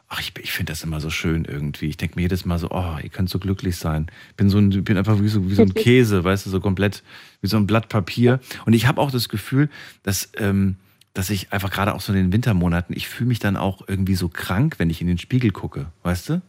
Ach, 0.07 0.19
ich, 0.19 0.33
ich 0.39 0.51
finde 0.51 0.71
das 0.71 0.83
immer 0.83 0.99
so 0.99 1.09
schön 1.09 1.45
irgendwie. 1.45 1.87
Ich 1.87 1.97
denke 1.97 2.15
mir 2.15 2.23
jedes 2.23 2.45
Mal 2.45 2.59
so, 2.59 2.69
oh, 2.69 2.97
ihr 3.01 3.09
könnt 3.09 3.29
so 3.29 3.39
glücklich 3.39 3.77
sein. 3.77 4.07
Ich 4.29 4.35
bin 4.35 4.49
so 4.49 4.59
ein, 4.59 4.83
bin 4.83 4.97
einfach 4.97 5.19
wie 5.19 5.27
so, 5.27 5.49
wie 5.49 5.55
so 5.55 5.63
ein 5.63 5.73
Käse, 5.73 6.23
weißt 6.23 6.45
du, 6.45 6.49
so 6.49 6.59
komplett 6.59 7.03
wie 7.41 7.47
so 7.47 7.57
ein 7.57 7.65
Blatt 7.65 7.89
Papier. 7.89 8.39
Und 8.65 8.73
ich 8.73 8.85
habe 8.87 9.01
auch 9.01 9.11
das 9.11 9.29
Gefühl, 9.29 9.69
dass, 10.03 10.29
ähm, 10.37 10.75
dass 11.13 11.29
ich 11.29 11.51
einfach 11.51 11.71
gerade 11.71 11.95
auch 11.95 12.01
so 12.01 12.13
in 12.13 12.19
den 12.19 12.33
Wintermonaten, 12.33 12.95
ich 12.95 13.07
fühle 13.07 13.29
mich 13.29 13.39
dann 13.39 13.57
auch 13.57 13.81
irgendwie 13.87 14.15
so 14.15 14.29
krank, 14.29 14.75
wenn 14.77 14.89
ich 14.89 15.01
in 15.01 15.07
den 15.07 15.17
Spiegel 15.17 15.51
gucke, 15.51 15.87
weißt 16.03 16.29
du? 16.29 16.41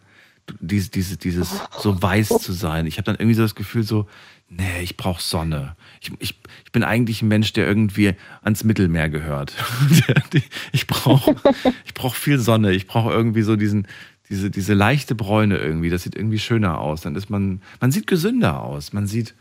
Diese, 0.60 0.90
diese, 0.90 1.16
dieses 1.16 1.60
so 1.78 2.00
weiß 2.00 2.28
zu 2.28 2.52
sein. 2.52 2.86
Ich 2.86 2.98
habe 2.98 3.04
dann 3.04 3.16
irgendwie 3.16 3.34
so 3.34 3.42
das 3.42 3.56
Gefühl 3.56 3.82
so, 3.82 4.06
nee, 4.48 4.80
ich 4.80 4.96
brauche 4.96 5.20
Sonne. 5.20 5.74
Ich, 6.00 6.10
ich, 6.18 6.40
ich 6.64 6.72
bin 6.72 6.82
eigentlich 6.84 7.22
ein 7.22 7.28
Mensch, 7.28 7.52
der 7.52 7.66
irgendwie 7.66 8.14
ans 8.42 8.64
Mittelmeer 8.64 9.08
gehört. 9.08 9.54
Ich 10.72 10.86
brauche 10.86 11.34
ich 11.84 11.94
brauch 11.94 12.14
viel 12.14 12.38
Sonne. 12.38 12.72
Ich 12.72 12.86
brauche 12.86 13.10
irgendwie 13.12 13.42
so 13.42 13.56
diesen, 13.56 13.86
diese, 14.28 14.50
diese 14.50 14.74
leichte 14.74 15.14
Bräune 15.14 15.56
irgendwie. 15.58 15.90
Das 15.90 16.02
sieht 16.02 16.14
irgendwie 16.14 16.38
schöner 16.38 16.78
aus. 16.80 17.00
Dann 17.02 17.14
ist 17.16 17.30
man, 17.30 17.62
man 17.80 17.90
sieht 17.92 18.06
gesünder 18.06 18.62
aus. 18.62 18.92
Man 18.92 19.06
sieht 19.06 19.34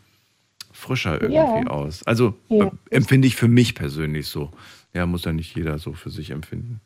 frischer 0.72 1.20
irgendwie 1.20 1.34
Ja. 1.64 1.66
aus. 1.66 2.02
Also 2.04 2.38
Ja. 2.48 2.66
äh, 2.66 2.70
empfinde 2.90 3.26
ich 3.28 3.36
für 3.36 3.48
mich 3.48 3.74
persönlich 3.74 4.28
so. 4.28 4.50
Ja, 4.94 5.06
muss 5.06 5.24
ja 5.24 5.32
nicht 5.32 5.54
jeder 5.56 5.78
so 5.78 5.92
für 5.92 6.10
sich 6.10 6.30
empfinden. 6.30 6.80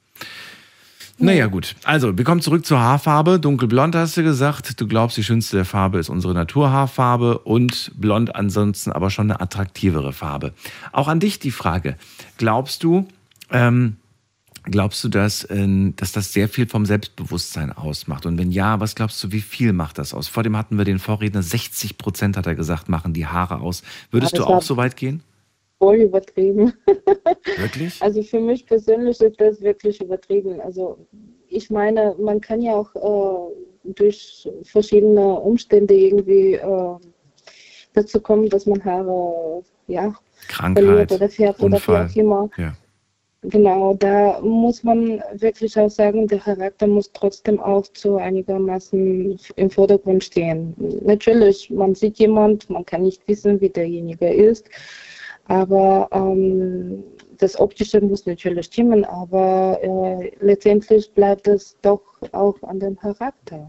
Naja, 1.22 1.48
gut. 1.48 1.76
Also, 1.84 2.16
wir 2.16 2.24
kommen 2.24 2.40
zurück 2.40 2.64
zur 2.64 2.80
Haarfarbe. 2.80 3.38
Dunkelblond 3.38 3.94
hast 3.94 4.16
du 4.16 4.22
gesagt. 4.22 4.80
Du 4.80 4.86
glaubst, 4.86 5.18
die 5.18 5.22
schönste 5.22 5.56
der 5.56 5.66
Farbe 5.66 5.98
ist 5.98 6.09
unsere 6.09 6.32
Naturhaarfarbe 6.32 7.40
und 7.40 7.92
blond 7.94 8.34
ansonsten 8.34 8.90
aber 8.90 9.10
schon 9.10 9.30
eine 9.30 9.38
attraktivere 9.38 10.14
Farbe. 10.14 10.55
Auch 10.92 11.09
an 11.09 11.20
dich 11.20 11.38
die 11.38 11.51
Frage. 11.51 11.97
Glaubst 12.38 12.82
du, 12.84 13.06
ähm, 13.51 13.97
glaubst 14.62 15.05
du, 15.05 15.09
dass, 15.10 15.44
äh, 15.44 15.92
dass 15.94 16.12
das 16.12 16.32
sehr 16.32 16.48
viel 16.48 16.66
vom 16.66 16.86
Selbstbewusstsein 16.86 17.70
ausmacht? 17.70 18.24
Und 18.24 18.38
wenn 18.38 18.51
ja, 18.51 18.80
was 18.80 18.94
glaubst 18.94 19.22
du, 19.22 19.30
wie 19.30 19.42
viel 19.42 19.74
macht 19.74 19.98
das 19.98 20.14
aus? 20.14 20.26
Vor 20.26 20.42
dem 20.42 20.56
hatten 20.56 20.78
wir 20.78 20.86
den 20.86 20.98
Vorredner, 20.98 21.42
60 21.42 21.98
Prozent 21.98 22.38
hat 22.38 22.47
er 22.47 22.55
gesagt, 22.55 22.88
machen 22.88 23.12
die 23.12 23.26
Haare 23.26 23.60
aus. 23.60 23.82
Würdest 24.10 24.38
du 24.38 24.44
auch 24.44 24.62
so 24.62 24.78
weit 24.78 24.97
gehen? 24.97 25.22
Voll 25.81 25.97
übertrieben. 25.97 26.74
Wirklich? 27.57 28.02
Also 28.02 28.23
für 28.23 28.39
mich 28.39 28.66
persönlich 28.66 29.19
ist 29.20 29.40
das 29.40 29.62
wirklich 29.62 29.98
übertrieben. 30.01 30.61
Also 30.61 30.98
ich 31.48 31.70
meine, 31.70 32.15
man 32.19 32.40
kann 32.40 32.61
ja 32.61 32.74
auch 32.74 32.94
äh, 32.94 33.55
durch 33.94 34.47
verschiedene 34.62 35.40
Umstände 35.40 35.94
irgendwie 35.94 36.55
äh, 36.55 36.97
dazu 37.94 38.20
kommen, 38.20 38.51
dass 38.51 38.66
man 38.66 38.85
Haare 38.85 39.62
ja, 39.86 40.15
Krankheit, 40.48 41.11
oder 41.12 41.28
färbt 41.28 41.61
oder 41.61 41.70
wie 41.70 41.74
Unfall. 41.77 42.07
auch 42.07 42.16
immer. 42.16 42.51
Ja. 42.59 42.77
Genau, 43.43 43.94
da 43.94 44.39
muss 44.43 44.85
man 44.85 45.23
wirklich 45.32 45.78
auch 45.78 45.89
sagen, 45.89 46.28
der 46.28 46.40
Charakter 46.40 46.86
muss 46.86 47.11
trotzdem 47.11 47.59
auch 47.59 47.86
zu 47.94 48.16
einigermaßen 48.16 49.40
im 49.57 49.70
Vordergrund 49.70 50.24
stehen. 50.24 50.74
Natürlich, 51.02 51.70
man 51.70 51.94
sieht 51.94 52.19
jemand, 52.19 52.69
man 52.69 52.85
kann 52.85 53.02
nicht 53.02 53.27
wissen, 53.27 53.59
wie 53.62 53.70
derjenige 53.70 54.28
ist, 54.31 54.69
aber 55.51 56.09
ähm, 56.12 57.02
das 57.39 57.59
Optische 57.59 58.01
muss 58.01 58.24
natürlich 58.24 58.66
stimmen, 58.66 59.05
aber 59.05 59.81
äh, 59.82 60.31
letztendlich 60.39 61.12
bleibt 61.12 61.48
es 61.48 61.77
doch 61.82 62.02
auch 62.31 62.62
an 62.62 62.78
dem 62.78 62.97
Charakter. 62.97 63.68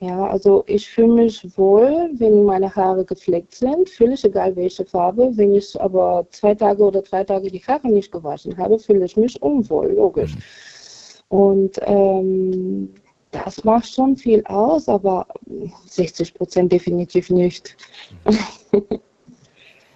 Ja, 0.00 0.26
also 0.26 0.62
ich 0.66 0.86
fühle 0.86 1.14
mich 1.14 1.56
wohl, 1.56 2.10
wenn 2.18 2.44
meine 2.44 2.74
Haare 2.76 3.06
gefleckt 3.06 3.54
sind, 3.54 3.88
völlig 3.88 4.22
egal 4.22 4.54
welche 4.54 4.84
Farbe. 4.84 5.30
Wenn 5.34 5.54
ich 5.54 5.80
aber 5.80 6.26
zwei 6.30 6.54
Tage 6.54 6.82
oder 6.82 7.00
drei 7.00 7.24
Tage 7.24 7.50
die 7.50 7.60
Haare 7.60 7.88
nicht 7.88 8.12
gewaschen 8.12 8.54
habe, 8.58 8.78
fühle 8.78 9.06
ich 9.06 9.16
mich 9.16 9.40
unwohl, 9.40 9.92
logisch. 9.92 10.36
Und 11.28 11.80
ähm, 11.84 12.92
das 13.30 13.64
macht 13.64 13.88
schon 13.88 14.14
viel 14.14 14.44
aus, 14.44 14.90
aber 14.90 15.26
60 15.86 16.34
Prozent 16.34 16.70
definitiv 16.70 17.30
nicht. 17.30 17.78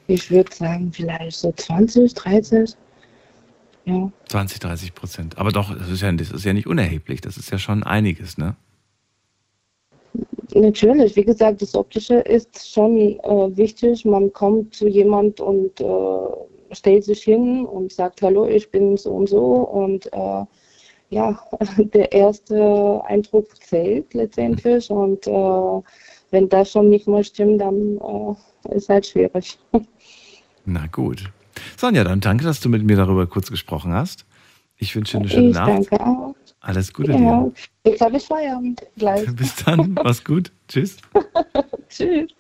ich 0.06 0.31
würde 0.31 0.55
sagen, 0.55 0.93
vielleicht 0.93 1.36
so 1.39 1.52
20, 1.52 2.14
30. 2.14 2.74
Ja. 3.86 4.10
20, 4.28 4.60
30 4.60 4.94
Prozent. 4.94 5.39
Aber 5.39 5.51
doch, 5.51 5.76
das 5.76 5.89
ist, 5.89 6.01
ja, 6.01 6.10
das 6.12 6.31
ist 6.31 6.44
ja 6.44 6.52
nicht 6.52 6.66
unerheblich. 6.66 7.20
Das 7.20 7.36
ist 7.36 7.51
ja 7.51 7.59
schon 7.59 7.82
einiges, 7.82 8.39
ne? 8.39 8.56
Natürlich, 10.55 11.16
wie 11.16 11.24
gesagt, 11.24 11.60
das 11.62 11.74
Optische 11.74 12.16
ist 12.16 12.72
schon 12.72 13.18
äh, 13.20 13.56
wichtig. 13.56 14.05
Man 14.05 14.32
kommt 14.32 14.74
zu 14.74 14.86
jemand 14.86 15.40
und 15.40 15.81
äh, 15.81 16.74
stellt 16.74 17.05
sich 17.05 17.22
hin 17.22 17.64
und 17.64 17.93
sagt, 17.93 18.22
hallo, 18.22 18.47
ich 18.47 18.70
bin 18.70 18.97
so 18.97 19.10
und 19.10 19.28
so 19.28 19.40
und 19.40 20.06
äh, 20.12 20.44
ja, 21.10 21.39
der 21.78 22.12
erste 22.12 23.02
Eindruck 23.06 23.56
zählt 23.62 24.14
letztendlich 24.14 24.90
und 24.90 25.26
äh, 25.26 25.82
wenn 26.35 26.48
das 26.51 26.70
schon 26.73 26.90
nicht 26.90 27.09
mehr 27.09 27.24
stimmt, 27.24 27.61
dann 27.62 27.98
äh, 27.98 28.74
ist 28.77 28.89
halt 28.90 29.06
schwierig. 29.06 29.59
Na 30.66 30.86
gut. 30.89 31.24
Sonja, 31.77 32.05
dann 32.05 32.20
danke, 32.20 32.44
dass 32.44 32.61
du 32.61 32.69
mit 32.69 32.82
mir 32.85 32.97
darüber 32.97 33.27
kurz 33.27 33.51
gesprochen 33.51 33.93
hast. 33.93 34.27
Ich 34.77 34.94
wünsche 34.97 35.12
dir 35.16 35.20
eine 35.20 35.28
schöne 35.31 35.48
ich 35.48 35.55
Nacht. 35.55 35.69
danke 35.69 36.01
auch. 36.05 36.35
Alles 36.61 36.93
Gute 36.93 37.12
Ja, 37.12 37.19
dir. 37.19 37.52
jetzt 37.85 38.01
habe 38.01 38.16
ich 38.16 38.24
Feierabend 38.24 38.82
gleich. 38.97 39.24
Bis 39.36 39.55
dann. 39.56 39.94
Mach's 39.94 40.24
gut. 40.24 40.51
Tschüss. 40.69 40.97
Tschüss. 41.89 42.31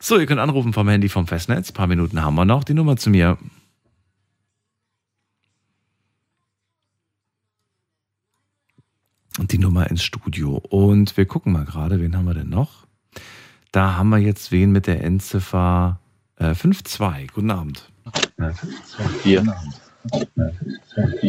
So, 0.00 0.18
ihr 0.18 0.26
könnt 0.26 0.40
anrufen 0.40 0.72
vom 0.72 0.88
Handy 0.88 1.08
vom 1.08 1.26
Festnetz. 1.26 1.70
Ein 1.70 1.74
paar 1.74 1.86
Minuten 1.86 2.20
haben 2.22 2.34
wir 2.34 2.44
noch. 2.44 2.64
Die 2.64 2.74
Nummer 2.74 2.96
zu 2.96 3.10
mir. 3.10 3.38
Und 9.38 9.52
die 9.52 9.58
Nummer 9.58 9.88
ins 9.88 10.02
Studio. 10.02 10.56
Und 10.68 11.16
wir 11.16 11.26
gucken 11.26 11.52
mal 11.52 11.64
gerade, 11.64 12.00
wen 12.00 12.16
haben 12.16 12.24
wir 12.24 12.34
denn 12.34 12.48
noch? 12.48 12.87
Da 13.72 13.96
haben 13.96 14.08
wir 14.08 14.18
jetzt 14.18 14.50
wen 14.50 14.72
mit 14.72 14.86
der 14.86 15.04
Endziffer 15.04 16.00
äh, 16.36 16.54
52. 16.54 17.32
Guten 17.32 17.50
Abend. 17.50 17.90
Hier. 19.22 19.44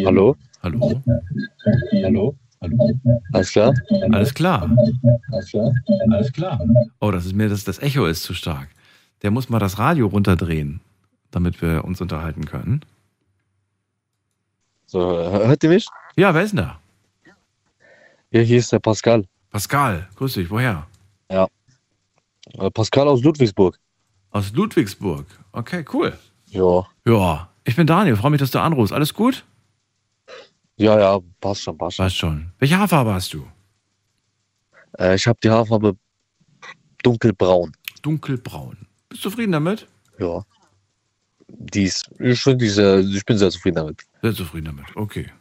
Hallo? 0.05 0.37
Hallo? 0.63 1.03
Hallo? 2.03 2.35
Alles 3.33 3.51
klar? 3.51 3.73
Alles 4.11 4.33
klar. 4.33 4.69
Alles 5.31 5.49
klar? 5.51 5.73
Alles 6.09 6.31
klar. 6.31 6.59
Oh, 6.99 7.11
das 7.11 7.25
ist 7.25 7.35
mir 7.35 7.49
das, 7.49 7.63
das 7.65 7.79
Echo 7.79 8.05
ist 8.05 8.23
zu 8.23 8.33
stark. 8.33 8.69
Der 9.21 9.31
muss 9.31 9.49
mal 9.49 9.59
das 9.59 9.77
Radio 9.77 10.07
runterdrehen, 10.07 10.79
damit 11.31 11.61
wir 11.61 11.83
uns 11.83 11.99
unterhalten 11.99 12.45
können. 12.45 12.81
So, 14.85 15.01
hört 15.01 15.63
ihr 15.63 15.69
mich? 15.69 15.87
Ja, 16.15 16.33
wer 16.33 16.43
ist 16.43 16.51
denn 16.51 16.65
da? 16.65 16.79
Ja, 18.31 18.41
hier 18.41 18.59
ist 18.59 18.71
der 18.71 18.79
Pascal. 18.79 19.25
Pascal, 19.51 20.07
grüß 20.15 20.33
dich. 20.33 20.49
Woher? 20.49 20.87
Ja. 21.29 21.47
Äh, 22.53 22.71
Pascal 22.71 23.07
aus 23.07 23.21
Ludwigsburg. 23.21 23.79
Aus 24.31 24.51
Ludwigsburg. 24.53 25.25
Okay, 25.51 25.85
cool. 25.93 26.17
Ja. 26.47 26.87
Ja, 27.05 27.49
ich 27.63 27.75
bin 27.75 27.87
Daniel. 27.87 28.15
Freue 28.15 28.31
mich, 28.31 28.39
dass 28.39 28.51
du 28.51 28.59
anrufst. 28.59 28.93
Alles 28.93 29.13
gut? 29.13 29.45
Ja, 30.77 30.99
ja, 30.99 31.19
passt 31.41 31.63
schon, 31.63 31.77
passt 31.77 31.97
schon. 31.97 32.05
Passt 32.05 32.17
schon. 32.17 32.51
Welche 32.59 32.77
Haarfarbe 32.77 33.13
hast 33.13 33.33
du? 33.33 33.45
Äh, 34.97 35.15
ich 35.15 35.27
habe 35.27 35.37
die 35.43 35.49
Haarfarbe 35.49 35.95
dunkelbraun. 37.03 37.73
Dunkelbraun. 38.01 38.77
Bist 39.09 39.25
du 39.25 39.29
zufrieden 39.29 39.51
damit? 39.51 39.87
Ja. 40.19 40.43
Die 41.47 41.83
ist, 41.83 42.09
ich, 42.19 42.43
die 42.43 42.69
sehr, 42.69 42.99
ich 42.99 43.25
bin 43.25 43.37
sehr 43.37 43.49
zufrieden 43.49 43.75
damit. 43.75 44.01
Sehr 44.21 44.33
zufrieden 44.33 44.65
damit. 44.65 44.85
Okay. 44.95 45.31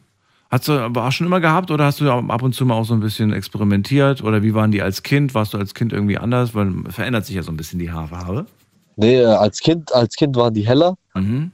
Hast 0.49 0.67
du 0.67 0.73
aber 0.73 1.05
auch 1.05 1.11
schon 1.11 1.27
immer 1.27 1.39
gehabt 1.39 1.69
oder 1.69 1.85
hast 1.85 2.01
du 2.01 2.09
ab 2.09 2.41
und 2.41 2.55
zu 2.55 2.65
mal 2.65 2.73
auch 2.73 2.85
so 2.85 2.95
ein 2.95 2.99
bisschen 2.99 3.31
experimentiert? 3.31 4.23
Oder 4.23 4.41
wie 4.41 4.55
waren 4.55 4.71
die 4.71 4.81
als 4.81 5.03
Kind? 5.03 5.35
Warst 5.35 5.53
du 5.53 5.59
als 5.59 5.75
Kind 5.75 5.93
irgendwie 5.93 6.17
anders? 6.17 6.55
Weil 6.55 6.73
verändert 6.89 7.25
sich 7.25 7.35
ja 7.35 7.43
so 7.43 7.51
ein 7.51 7.57
bisschen 7.57 7.77
die 7.77 7.91
Haarfarbe. 7.91 8.47
Nee, 8.95 9.21
äh, 9.21 9.25
als 9.25 9.59
Kind, 9.59 9.93
als 9.93 10.15
Kind 10.15 10.35
waren 10.35 10.53
die 10.53 10.65
heller. 10.65 10.95
Mhm. 11.13 11.51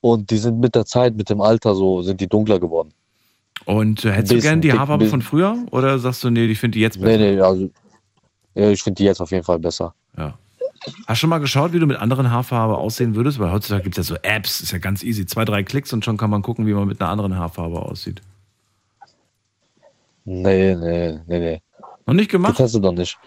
Und 0.00 0.30
die 0.30 0.38
sind 0.38 0.60
mit 0.60 0.76
der 0.76 0.84
Zeit, 0.84 1.16
mit 1.16 1.28
dem 1.28 1.40
Alter 1.40 1.74
so, 1.74 2.02
sind 2.02 2.20
die 2.20 2.28
dunkler 2.28 2.60
geworden. 2.60 2.92
Und 3.64 4.04
äh, 4.04 4.12
hättest 4.12 4.32
du 4.32 4.36
Bisschen, 4.36 4.50
gern 4.50 4.60
die 4.60 4.72
Haarfarbe 4.72 5.06
von 5.06 5.22
früher? 5.22 5.56
Oder 5.72 5.98
sagst 5.98 6.22
du, 6.22 6.30
nee, 6.30 6.44
ich 6.46 6.58
finde 6.60 6.76
die 6.76 6.82
jetzt 6.82 7.00
besser? 7.00 7.18
Nee, 7.18 7.34
nee, 7.34 7.40
also 7.40 7.68
ja, 8.54 8.70
ich 8.70 8.82
finde 8.82 8.98
die 8.98 9.04
jetzt 9.04 9.20
auf 9.20 9.30
jeden 9.30 9.44
Fall 9.44 9.58
besser. 9.58 9.94
Ja. 10.16 10.38
Hast 10.84 11.08
du 11.08 11.14
schon 11.14 11.30
mal 11.30 11.38
geschaut, 11.38 11.72
wie 11.72 11.78
du 11.78 11.86
mit 11.86 11.98
anderen 11.98 12.30
Haarfarbe 12.30 12.76
aussehen 12.76 13.14
würdest? 13.14 13.38
Weil 13.38 13.52
heutzutage 13.52 13.84
gibt 13.84 13.96
es 13.98 14.08
ja 14.08 14.16
so 14.16 14.20
Apps, 14.22 14.60
ist 14.60 14.72
ja 14.72 14.78
ganz 14.78 15.02
easy. 15.04 15.26
Zwei, 15.26 15.44
drei 15.44 15.62
Klicks 15.62 15.92
und 15.92 16.04
schon 16.04 16.16
kann 16.16 16.30
man 16.30 16.42
gucken, 16.42 16.66
wie 16.66 16.74
man 16.74 16.88
mit 16.88 17.00
einer 17.00 17.10
anderen 17.10 17.36
Haarfarbe 17.36 17.80
aussieht. 17.80 18.20
Nee, 20.24 20.74
nee, 20.74 21.18
nee, 21.26 21.38
nee. 21.38 21.62
Noch 22.06 22.14
nicht 22.14 22.30
gemacht? 22.30 22.56
Getestet 22.56 22.82
noch 22.82 22.92
nicht. 22.92 23.18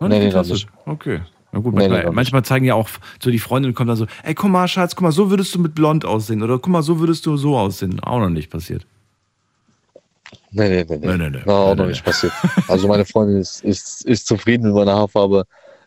Noch 0.00 0.08
nee, 0.08 0.18
nicht 0.18 0.34
nee, 0.34 0.40
noch 0.40 0.46
nicht. 0.46 0.68
Okay. 0.84 1.20
Na 1.52 1.60
gut, 1.60 1.74
Nee, 1.74 1.82
nee, 1.82 1.88
manchmal, 1.88 2.12
manchmal 2.12 2.44
zeigen 2.44 2.66
ja 2.66 2.74
auch 2.74 2.88
so 3.22 3.30
die 3.30 3.38
Freundin 3.38 3.74
kommt 3.74 3.88
dann 3.88 3.96
so, 3.96 4.06
ey, 4.24 4.34
guck 4.34 4.50
mal, 4.50 4.66
Schatz, 4.68 4.94
guck 4.94 5.02
mal, 5.02 5.12
so 5.12 5.30
würdest 5.30 5.54
du 5.54 5.60
mit 5.60 5.74
blond 5.74 6.04
aussehen. 6.04 6.42
Oder 6.42 6.58
guck 6.58 6.68
mal, 6.68 6.82
so 6.82 6.98
würdest 6.98 7.24
du 7.26 7.36
so 7.36 7.56
aussehen. 7.56 8.00
Auch 8.00 8.18
noch 8.18 8.30
nicht 8.30 8.50
passiert. 8.50 8.86
Nee, 10.50 10.68
nee, 10.68 10.86
nee. 10.88 10.98
nee. 10.98 11.06
Nee, 11.06 11.16
nee, 11.16 11.30
nee. 11.30 11.42
Na, 11.46 11.52
auch 11.52 11.74
noch 11.76 11.86
nicht 11.86 12.04
passiert. 12.04 12.32
Also 12.68 12.88
meine 12.88 13.04
Freundin 13.04 13.38
ist, 13.38 13.62
ist, 13.64 14.04
ist 14.04 14.26
zufrieden 14.26 14.66
mit 14.66 14.74
meiner 14.74 14.94
Haarfarbe. 14.94 15.44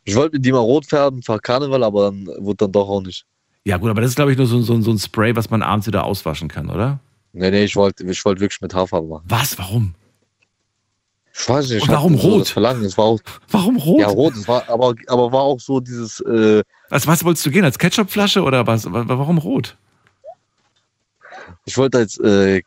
Ich 0.10 0.16
wollte 0.16 0.36
mit 0.38 0.46
die 0.46 0.52
mal 0.52 0.60
rot 0.60 0.86
färben 0.86 1.22
für 1.22 1.40
Karneval, 1.40 1.84
aber 1.84 2.06
dann 2.12 2.28
wurde 2.40 2.58
dann 2.58 2.72
doch 2.72 2.90
auch 2.90 3.02
nicht. 3.02 3.26
Ja 3.66 3.78
gut, 3.78 3.90
aber 3.90 4.02
das 4.02 4.12
ist, 4.12 4.16
glaube 4.16 4.32
ich, 4.32 4.38
nur 4.38 4.48
so, 4.48 4.62
so, 4.62 4.80
so 4.82 4.92
ein 4.92 4.98
Spray, 5.00 5.36
was 5.36 5.50
man 5.50 5.62
abends 5.62 5.86
wieder 5.88 6.04
auswaschen 6.04 6.48
kann, 6.48 6.70
oder? 6.70 7.00
Nee, 7.34 7.52
nee, 7.52 7.64
ich 7.66 7.76
wollte 7.76 8.04
ich 8.04 8.26
wollte 8.26 8.42
wirklich 8.42 8.62
mit 8.62 8.74
Haarfarbe 8.74 9.08
machen. 9.08 9.26
Was? 9.28 9.58
Warum? 9.60 9.94
Ich 11.34 11.48
weiß 11.48 11.70
nicht. 11.70 11.84
ich 11.84 11.88
warum 11.90 12.18
so 12.18 12.28
rot? 12.28 12.42
Das 12.42 12.50
Verlangen. 12.50 12.84
Es 12.84 12.98
war 12.98 13.06
auch, 13.06 13.20
Warum 13.52 13.78
rot? 13.78 14.00
ja, 14.02 14.08
rot. 14.08 14.34
Es 14.36 14.48
war, 14.48 14.68
aber, 14.68 14.96
aber 15.08 15.32
war 15.32 15.42
auch 15.42 15.60
so 15.60 15.80
dieses, 15.80 16.20
äh, 16.22 16.64
Als 16.90 17.06
was 17.08 17.24
wolltest 17.24 17.46
du 17.46 17.52
gehen? 17.52 17.64
Als 17.64 17.78
Ketchupflasche 17.78 18.42
oder 18.42 18.66
was? 18.66 18.86
Wa- 18.92 19.04
Warum 19.08 19.38
rot? 19.38 19.78
ich 21.66 21.78
wollte 21.78 22.00
als, 22.00 22.18
äh, 22.20 22.62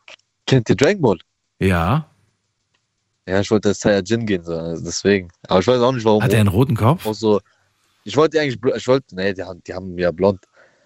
kennt 0.47 0.69
ihr 0.69 0.75
Dragon 0.75 1.01
Ball? 1.01 1.17
Ja. 1.59 2.07
Ja, 3.27 3.39
ich 3.39 3.49
wollte 3.49 3.69
als 3.69 3.79
Saiyajin 3.79 4.25
gehen, 4.25 4.43
so, 4.43 4.53
also 4.53 4.83
deswegen. 4.83 5.29
Aber 5.47 5.59
ich 5.59 5.67
weiß 5.67 5.81
auch 5.81 5.91
nicht, 5.91 6.05
warum. 6.05 6.21
Hat 6.23 6.33
er 6.33 6.39
einen 6.39 6.49
roten 6.49 6.75
Kopf? 6.75 7.05
Auch 7.05 7.13
so, 7.13 7.39
ich 8.03 8.17
wollte 8.17 8.39
eigentlich, 8.39 8.59
ich 8.75 8.87
wollte, 8.87 9.15
nee, 9.15 9.33
die 9.33 9.43
haben, 9.43 9.63
die 9.63 9.73
haben 9.73 9.97
ja 9.97 10.11
blond. 10.11 10.39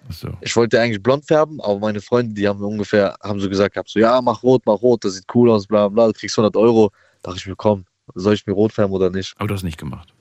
So. 0.09 0.29
Ich 0.41 0.55
wollte 0.55 0.79
eigentlich 0.79 1.01
blond 1.01 1.25
färben, 1.25 1.59
aber 1.59 1.79
meine 1.79 1.99
Freunde, 1.99 2.33
die 2.33 2.47
haben 2.47 2.63
ungefähr, 2.63 3.17
haben 3.21 3.39
so 3.39 3.49
gesagt, 3.49 3.73
gehabt, 3.73 3.89
so, 3.89 3.99
ja, 3.99 4.21
mach 4.21 4.41
rot, 4.43 4.61
mach 4.65 4.81
rot, 4.81 5.03
das 5.03 5.15
sieht 5.15 5.25
cool 5.33 5.49
aus, 5.51 5.67
bla 5.67 5.89
bla, 5.89 6.07
du 6.07 6.13
kriegst 6.13 6.37
100 6.37 6.55
Euro. 6.55 6.91
Dachte 7.23 7.39
ich 7.39 7.47
mir, 7.47 7.55
komm, 7.55 7.85
soll 8.15 8.35
ich 8.35 8.45
mir 8.45 8.53
rot 8.53 8.71
färben 8.71 8.93
oder 8.93 9.09
nicht? 9.09 9.33
Aber 9.37 9.47
du 9.47 9.53
hast 9.55 9.63
nicht 9.63 9.77
gemacht. 9.77 10.13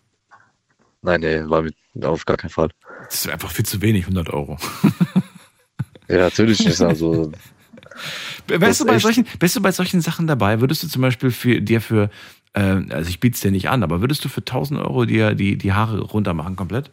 Nein, 1.02 1.20
nee, 1.20 1.42
war 1.44 1.62
mit, 1.62 1.76
auf 2.02 2.24
gar 2.24 2.36
keinen 2.36 2.50
Fall. 2.50 2.70
Das 3.04 3.26
ist 3.26 3.28
einfach 3.28 3.50
viel 3.50 3.64
zu 3.64 3.80
wenig, 3.80 4.04
100 4.04 4.30
Euro. 4.30 4.56
Ja, 6.08 6.18
natürlich 6.18 6.64
ist 6.66 6.80
also, 6.82 7.30
Wärst 8.46 8.80
du, 8.80 8.86
bei 8.86 8.94
echt- 8.94 9.02
solchen, 9.02 9.26
wärst 9.40 9.56
du 9.56 9.60
bei 9.62 9.72
solchen 9.72 10.00
Sachen 10.00 10.26
dabei? 10.26 10.60
Würdest 10.60 10.82
du 10.82 10.88
zum 10.88 11.02
Beispiel 11.02 11.30
für, 11.30 11.60
dir 11.60 11.80
für, 11.80 12.10
äh, 12.54 12.60
also 12.90 13.08
ich 13.08 13.20
biete 13.20 13.34
es 13.34 13.40
dir 13.40 13.50
nicht 13.50 13.68
an, 13.68 13.82
aber 13.82 14.00
würdest 14.00 14.24
du 14.24 14.28
für 14.28 14.44
1000 14.44 14.80
Euro 14.80 15.04
dir 15.04 15.34
die, 15.34 15.56
die 15.58 15.72
Haare 15.72 16.00
runter 16.00 16.34
machen 16.34 16.56
komplett? 16.56 16.90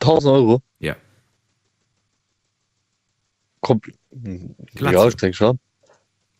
1000 0.00 0.32
Euro? 0.32 0.62
Ja. 0.80 0.96
Glatze. 4.74 4.94
ja, 4.94 5.08
ich 5.08 5.16
denke 5.16 5.36
schon. 5.36 5.58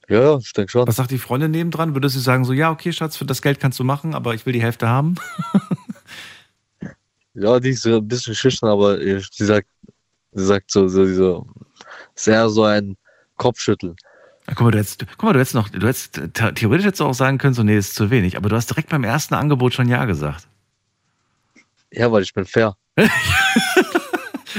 Ja, 0.08 0.22
ja, 0.22 0.38
ich 0.38 0.52
denke 0.52 0.70
schon. 0.70 0.86
Was 0.86 0.96
sagt 0.96 1.10
die 1.10 1.18
Freundin 1.18 1.50
nebendran? 1.50 1.94
Würdest 1.94 2.16
du 2.16 2.20
sagen 2.20 2.44
so, 2.44 2.52
ja, 2.54 2.70
okay, 2.70 2.92
Schatz, 2.92 3.16
für 3.16 3.26
das 3.26 3.42
Geld 3.42 3.60
kannst 3.60 3.78
du 3.78 3.84
machen, 3.84 4.14
aber 4.14 4.34
ich 4.34 4.46
will 4.46 4.52
die 4.52 4.62
Hälfte 4.62 4.88
haben? 4.88 5.16
Ja, 7.34 7.60
die 7.60 7.68
ist 7.70 7.82
so 7.82 7.98
ein 7.98 8.08
bisschen 8.08 8.34
schüchtern, 8.34 8.68
aber 8.70 8.98
sie 8.98 9.44
sagt, 9.44 9.68
sie 10.32 10.44
sagt 10.44 10.72
so, 10.72 10.88
so, 10.88 11.06
so 11.06 11.46
sehr 12.18 12.48
so 12.50 12.64
ein 12.64 12.96
Kopfschütteln. 13.36 13.96
Guck 14.46 14.60
mal, 14.62 14.70
du 14.70 14.78
hättest, 14.78 15.04
guck 15.12 15.22
mal, 15.24 15.32
du 15.34 15.38
hättest 15.40 15.54
noch, 15.54 15.68
du 15.68 15.86
hättest, 15.86 16.16
the- 16.16 16.52
theoretisch 16.54 16.86
hättest 16.86 17.00
du 17.00 17.04
auch 17.04 17.12
sagen 17.14 17.38
können, 17.38 17.54
so, 17.54 17.62
nee, 17.62 17.76
ist 17.76 17.94
zu 17.94 18.10
wenig, 18.10 18.36
aber 18.36 18.48
du 18.48 18.56
hast 18.56 18.68
direkt 18.70 18.88
beim 18.88 19.04
ersten 19.04 19.34
Angebot 19.34 19.74
schon 19.74 19.88
Ja 19.88 20.04
gesagt. 20.06 20.48
Ja, 21.92 22.10
weil 22.10 22.22
ich 22.22 22.32
bin 22.34 22.44
fair. 22.44 22.74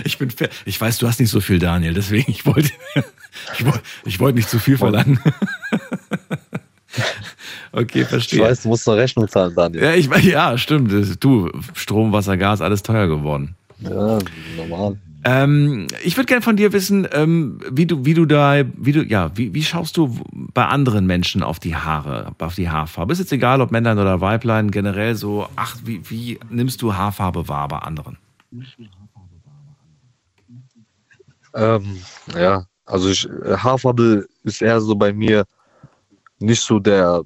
Ich 0.05 0.17
bin 0.19 0.29
fair. 0.29 0.49
Ich 0.65 0.79
weiß, 0.79 0.99
du 0.99 1.07
hast 1.07 1.19
nicht 1.19 1.31
so 1.31 1.41
viel, 1.41 1.57
Daniel, 1.59 1.93
deswegen, 1.93 2.31
ich 2.31 2.45
wollte, 2.45 2.69
ich 3.57 3.65
wollte, 3.65 3.81
ich 4.05 4.19
wollte 4.19 4.37
nicht 4.37 4.49
zu 4.49 4.59
viel 4.59 4.77
verlangen. 4.77 5.19
Okay, 7.71 8.01
Ich 8.01 8.07
verstehe. 8.07 8.41
weiß, 8.41 8.63
du 8.63 8.69
musst 8.69 8.87
noch 8.87 8.95
Rechnung 8.95 9.27
zahlen, 9.27 9.53
Daniel. 9.55 9.83
Ja, 9.83 9.93
ich 9.93 10.07
ja, 10.23 10.57
stimmt. 10.57 10.91
Du, 11.23 11.51
Strom, 11.75 12.11
Wasser, 12.11 12.35
Gas, 12.35 12.61
alles 12.61 12.81
teuer 12.81 13.07
geworden. 13.07 13.55
Ja, 13.79 14.17
normal. 14.57 14.97
Ähm, 15.25 15.87
ich 16.03 16.15
würde 16.15 16.27
gerne 16.27 16.41
von 16.41 16.55
dir 16.55 16.71
wissen, 16.71 17.07
ähm, 17.11 17.59
wie 17.69 17.85
du, 17.85 18.05
wie 18.05 18.13
du 18.13 18.25
da, 18.25 18.63
wie 18.77 18.93
du, 18.93 19.03
ja, 19.03 19.35
wie, 19.35 19.53
wie 19.53 19.63
schaust 19.63 19.97
du 19.97 20.17
bei 20.31 20.65
anderen 20.65 21.05
Menschen 21.05 21.43
auf 21.43 21.59
die 21.59 21.75
Haare, 21.75 22.33
auf 22.39 22.55
die 22.55 22.69
Haarfarbe? 22.69 23.11
Ist 23.11 23.19
jetzt 23.19 23.33
egal, 23.33 23.59
ob 23.59 23.71
Männlein 23.71 23.99
oder 23.99 24.21
Weiblein, 24.21 24.71
generell 24.71 25.15
so, 25.15 25.47
ach, 25.57 25.75
wie, 25.83 26.09
wie 26.09 26.39
nimmst 26.49 26.81
du 26.81 26.95
Haarfarbe 26.95 27.49
wahr 27.49 27.67
bei 27.67 27.79
anderen? 27.79 28.17
Ähm, 31.53 32.01
ja, 32.33 32.65
also 32.85 33.09
ich, 33.09 33.27
äh, 33.27 33.57
Haarfarbe 33.57 34.25
ist 34.43 34.61
eher 34.61 34.79
so 34.79 34.95
bei 34.95 35.11
mir 35.11 35.45
nicht 36.39 36.61
so 36.61 36.79
der 36.79 37.23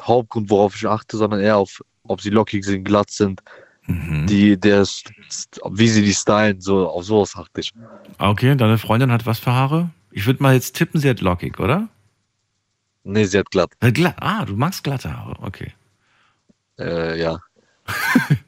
Hauptgrund, 0.00 0.48
worauf 0.48 0.76
ich 0.76 0.86
achte, 0.86 1.16
sondern 1.16 1.40
eher 1.40 1.56
auf, 1.56 1.82
ob 2.04 2.20
sie 2.20 2.30
lockig 2.30 2.64
sind, 2.64 2.84
glatt 2.84 3.10
sind, 3.10 3.42
die, 3.86 4.58
der, 4.58 4.82
wie 4.82 5.88
sie 5.88 6.02
die 6.02 6.14
stylen, 6.14 6.60
so 6.60 6.88
auf 6.88 7.04
sowas 7.04 7.36
achte 7.36 7.60
ich. 7.60 7.72
Okay, 8.18 8.56
deine 8.56 8.78
Freundin 8.78 9.12
hat 9.12 9.26
was 9.26 9.38
für 9.38 9.52
Haare? 9.52 9.90
Ich 10.10 10.26
würde 10.26 10.42
mal 10.42 10.54
jetzt 10.54 10.76
tippen, 10.76 11.00
sie 11.00 11.10
hat 11.10 11.20
lockig, 11.20 11.60
oder? 11.60 11.88
Nee, 13.02 13.24
sie 13.24 13.38
hat 13.38 13.50
glatt. 13.50 13.72
Äh, 13.80 13.92
glatt. 13.92 14.16
Ah, 14.20 14.44
du 14.44 14.56
magst 14.56 14.84
glatte 14.84 15.14
Haare, 15.14 15.36
okay. 15.40 15.72
Äh, 16.78 17.20
ja. 17.20 17.38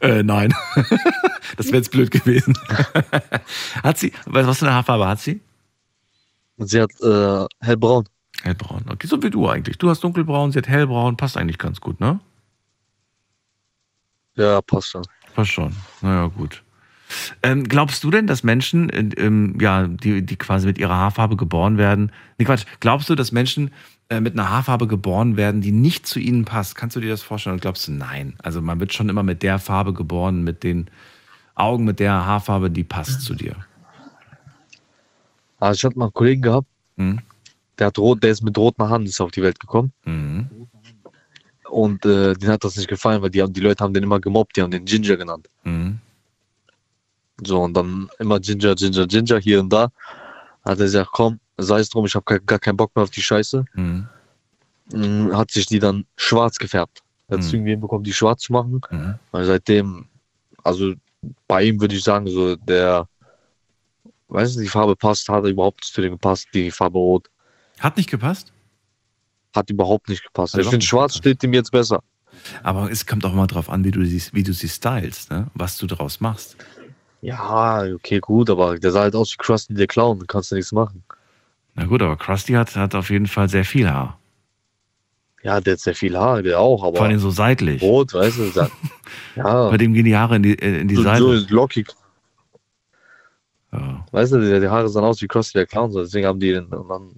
Äh, 0.00 0.22
nein. 0.22 0.54
das 1.56 1.66
wäre 1.66 1.78
jetzt 1.78 1.90
blöd 1.90 2.12
gewesen. 2.12 2.56
hat 3.82 3.98
sie, 3.98 4.12
was 4.24 4.58
für 4.58 4.66
eine 4.66 4.74
Haarfarbe 4.76 5.08
hat 5.08 5.18
sie? 5.18 5.40
Sie 6.58 6.80
hat 6.80 6.92
äh, 7.00 7.44
hellbraun. 7.60 8.08
Hellbraun. 8.42 8.84
Okay, 8.88 9.08
so 9.08 9.20
wie 9.20 9.30
du 9.30 9.48
eigentlich. 9.48 9.78
Du 9.78 9.90
hast 9.90 10.04
dunkelbraun, 10.04 10.52
sie 10.52 10.58
hat 10.58 10.68
hellbraun. 10.68 11.16
Passt 11.16 11.36
eigentlich 11.36 11.58
ganz 11.58 11.80
gut, 11.80 11.98
ne? 11.98 12.20
Ja, 14.36 14.60
passt 14.60 14.90
schon. 14.90 15.02
Passt 15.34 15.50
schon. 15.52 15.74
Naja, 16.00 16.26
gut. 16.26 16.62
Ähm, 17.42 17.64
glaubst 17.64 18.02
du 18.02 18.10
denn, 18.10 18.26
dass 18.26 18.42
Menschen, 18.42 18.90
äh, 18.90 19.08
ähm, 19.18 19.56
ja, 19.60 19.86
die, 19.86 20.24
die 20.24 20.36
quasi 20.36 20.66
mit 20.66 20.78
ihrer 20.78 20.94
Haarfarbe 20.96 21.36
geboren 21.36 21.76
werden, 21.78 22.10
nee, 22.38 22.44
Quatsch, 22.44 22.64
glaubst 22.80 23.08
du, 23.08 23.14
dass 23.14 23.30
Menschen 23.30 23.70
äh, 24.08 24.20
mit 24.20 24.32
einer 24.32 24.50
Haarfarbe 24.50 24.86
geboren 24.86 25.36
werden, 25.36 25.60
die 25.60 25.70
nicht 25.70 26.06
zu 26.06 26.18
ihnen 26.18 26.44
passt? 26.44 26.74
Kannst 26.74 26.96
du 26.96 27.00
dir 27.00 27.10
das 27.10 27.22
vorstellen? 27.22 27.54
Und 27.54 27.60
glaubst 27.62 27.86
du, 27.86 27.92
nein? 27.92 28.34
Also 28.42 28.60
man 28.62 28.80
wird 28.80 28.92
schon 28.92 29.08
immer 29.08 29.22
mit 29.22 29.42
der 29.42 29.58
Farbe 29.58 29.92
geboren, 29.92 30.42
mit 30.42 30.64
den 30.64 30.88
Augen, 31.54 31.84
mit 31.84 32.00
der 32.00 32.12
Haarfarbe, 32.26 32.70
die 32.70 32.84
passt 32.84 33.20
zu 33.20 33.34
dir. 33.34 33.54
Also 35.60 35.78
ich 35.78 35.84
hatte 35.84 35.98
mal 35.98 36.06
einen 36.06 36.12
Kollegen 36.14 36.42
gehabt, 36.42 36.66
Mhm. 36.96 37.20
der 37.78 37.88
hat 37.88 37.98
rot, 37.98 38.22
der 38.22 38.30
ist 38.30 38.42
mit 38.42 38.56
roten 38.56 38.82
Haaren 38.82 39.04
ist 39.04 39.20
auf 39.20 39.30
die 39.30 39.42
Welt 39.42 39.58
gekommen. 39.60 39.92
Mhm. 40.04 40.48
Und 41.74 42.04
äh, 42.06 42.34
denen 42.34 42.52
hat 42.52 42.62
das 42.62 42.76
nicht 42.76 42.88
gefallen, 42.88 43.20
weil 43.20 43.30
die, 43.30 43.42
haben- 43.42 43.52
die 43.52 43.60
Leute 43.60 43.82
haben 43.82 43.92
den 43.92 44.04
immer 44.04 44.20
gemobbt, 44.20 44.56
die 44.56 44.62
haben 44.62 44.70
den 44.70 44.84
Ginger 44.84 45.16
genannt. 45.16 45.48
Mhm. 45.64 45.98
So, 47.44 47.60
und 47.62 47.74
dann 47.74 48.08
immer 48.20 48.38
Ginger, 48.38 48.74
Ginger, 48.76 49.06
Ginger, 49.08 49.38
hier 49.40 49.58
und 49.60 49.72
da. 49.72 49.90
Hat 50.64 50.78
er 50.78 50.84
gesagt, 50.84 51.10
komm, 51.12 51.40
sei 51.58 51.80
es 51.80 51.88
drum, 51.90 52.06
ich 52.06 52.14
habe 52.14 52.40
gar 52.40 52.58
keinen 52.60 52.76
Bock 52.76 52.94
mehr 52.94 53.02
auf 53.02 53.10
die 53.10 53.22
Scheiße. 53.22 53.64
Mhm. 53.74 54.06
Mm, 54.92 55.32
Hat 55.36 55.50
sich 55.50 55.66
die 55.66 55.80
dann 55.80 56.06
schwarz 56.16 56.58
gefärbt. 56.58 57.02
Hat 57.28 57.40
es 57.40 57.48
Mhm. 57.48 57.54
irgendwie 57.54 57.70
hinbekommen, 57.72 58.04
die 58.04 58.12
schwarz 58.12 58.42
zu 58.42 58.52
machen. 58.52 58.80
Mhm. 58.90 59.14
Und 59.32 59.44
seitdem, 59.44 60.06
also 60.62 60.92
bei 61.48 61.64
ihm 61.64 61.80
würde 61.80 61.96
ich 61.96 62.04
sagen, 62.04 62.28
so 62.28 62.54
der, 62.54 63.08
weiß 64.28 64.54
nicht, 64.56 64.66
die 64.66 64.70
Farbe 64.70 64.94
passt, 64.94 65.28
hat 65.28 65.44
überhaupt 65.44 65.80
nicht 65.82 65.92
zu 65.92 66.00
dem 66.02 66.12
gepasst, 66.12 66.46
die 66.54 66.70
Farbe 66.70 66.98
rot. 66.98 67.28
Hat 67.80 67.96
nicht 67.96 68.10
gepasst? 68.10 68.52
Hat 69.54 69.70
überhaupt 69.70 70.08
nicht 70.08 70.24
gepasst. 70.24 70.56
Ich 70.58 70.66
finde, 70.66 70.84
schwarz 70.84 71.16
steht 71.16 71.42
ihm 71.44 71.52
jetzt 71.52 71.70
besser. 71.70 72.00
Aber 72.62 72.90
es 72.90 73.06
kommt 73.06 73.24
auch 73.24 73.32
mal 73.32 73.46
drauf 73.46 73.70
an, 73.70 73.84
wie 73.84 73.90
du 73.90 74.04
sie, 74.04 74.22
wie 74.32 74.42
du 74.42 74.52
sie 74.52 74.68
stylst, 74.68 75.30
ne? 75.30 75.46
was 75.54 75.78
du 75.78 75.86
daraus 75.86 76.20
machst. 76.20 76.56
Ja, 77.22 77.84
okay, 77.94 78.20
gut, 78.20 78.50
aber 78.50 78.78
der 78.78 78.90
sah 78.90 79.02
halt 79.02 79.14
aus 79.14 79.32
wie 79.32 79.36
Krusty 79.38 79.74
der 79.74 79.86
Clown, 79.86 80.18
da 80.18 80.26
kannst 80.26 80.50
du 80.50 80.56
nichts 80.56 80.72
machen. 80.72 81.02
Na 81.74 81.86
gut, 81.86 82.02
aber 82.02 82.16
Krusty 82.16 82.52
hat, 82.52 82.76
hat 82.76 82.94
auf 82.94 83.10
jeden 83.10 83.26
Fall 83.26 83.48
sehr 83.48 83.64
viel 83.64 83.88
Haar. 83.88 84.18
Ja, 85.42 85.60
der 85.60 85.74
hat 85.74 85.80
sehr 85.80 85.94
viel 85.94 86.16
Haar, 86.18 86.42
der 86.42 86.60
auch, 86.60 86.82
aber. 86.82 86.96
Vor 86.96 87.06
allem 87.06 87.18
so 87.18 87.30
seitlich. 87.30 87.82
Rot, 87.82 88.14
weißt 88.14 88.38
du, 88.38 88.50
ja. 89.36 89.68
Bei 89.70 89.76
dem 89.76 89.92
gehen 89.94 90.04
die 90.04 90.16
Haare 90.16 90.36
in 90.36 90.42
die, 90.42 90.58
äh, 90.58 90.80
in 90.80 90.88
die 90.88 90.96
so, 90.96 91.02
Seite. 91.02 91.38
so 91.38 91.54
lockig. 91.54 91.88
Weißt 94.10 94.32
du, 94.32 94.60
die, 94.60 94.68
Haare 94.68 94.88
sahen 94.88 95.04
aus 95.04 95.20
wie 95.22 95.26
Krusty 95.26 95.58
der 95.58 95.66
Clown, 95.66 95.90
so, 95.90 96.00
deswegen 96.00 96.26
haben 96.26 96.40
die 96.40 96.52
den, 96.52 96.66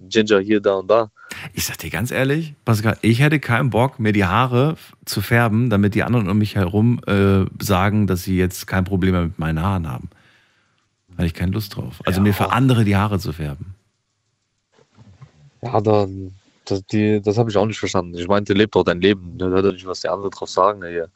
Ginger 0.09 0.39
hier, 0.39 0.59
da 0.59 0.75
und 0.75 0.89
da. 0.89 1.09
Ich 1.53 1.65
sag 1.65 1.77
dir 1.77 1.89
ganz 1.89 2.11
ehrlich, 2.11 2.53
Pascal, 2.65 2.97
ich 3.01 3.19
hätte 3.19 3.39
keinen 3.39 3.69
Bock, 3.69 3.99
mir 3.99 4.13
die 4.13 4.25
Haare 4.25 4.75
zu 5.05 5.21
färben, 5.21 5.69
damit 5.69 5.95
die 5.95 6.03
anderen 6.03 6.29
um 6.29 6.37
mich 6.37 6.55
herum 6.55 7.01
äh, 7.05 7.45
sagen, 7.61 8.07
dass 8.07 8.23
sie 8.23 8.37
jetzt 8.37 8.67
kein 8.67 8.85
Problem 8.85 9.11
mehr 9.11 9.23
mit 9.23 9.39
meinen 9.39 9.61
Haaren 9.61 9.89
haben. 9.89 10.09
Da 11.09 11.17
hatte 11.17 11.27
ich 11.27 11.33
keine 11.33 11.51
Lust 11.51 11.75
drauf. 11.75 12.01
Also 12.05 12.21
mir 12.21 12.33
für 12.33 12.51
andere 12.51 12.83
die 12.83 12.95
Haare 12.95 13.19
zu 13.19 13.33
färben. 13.33 13.75
Ja, 15.61 15.81
dann, 15.81 16.33
das, 16.65 16.85
die, 16.85 17.21
das 17.21 17.37
habe 17.37 17.49
ich 17.49 17.57
auch 17.57 17.65
nicht 17.65 17.79
verstanden. 17.79 18.15
Ich 18.15 18.27
meinte, 18.27 18.53
lebt 18.53 18.75
doch 18.75 18.83
dein 18.83 19.01
Leben. 19.01 19.37
Ne? 19.37 19.49
Hört 19.49 19.65
doch 19.65 19.73
nicht, 19.73 19.87
was 19.87 20.01
die 20.01 20.09
anderen 20.09 20.31
drauf 20.31 20.49
sagen. 20.49 20.83
Hier. 20.85 21.09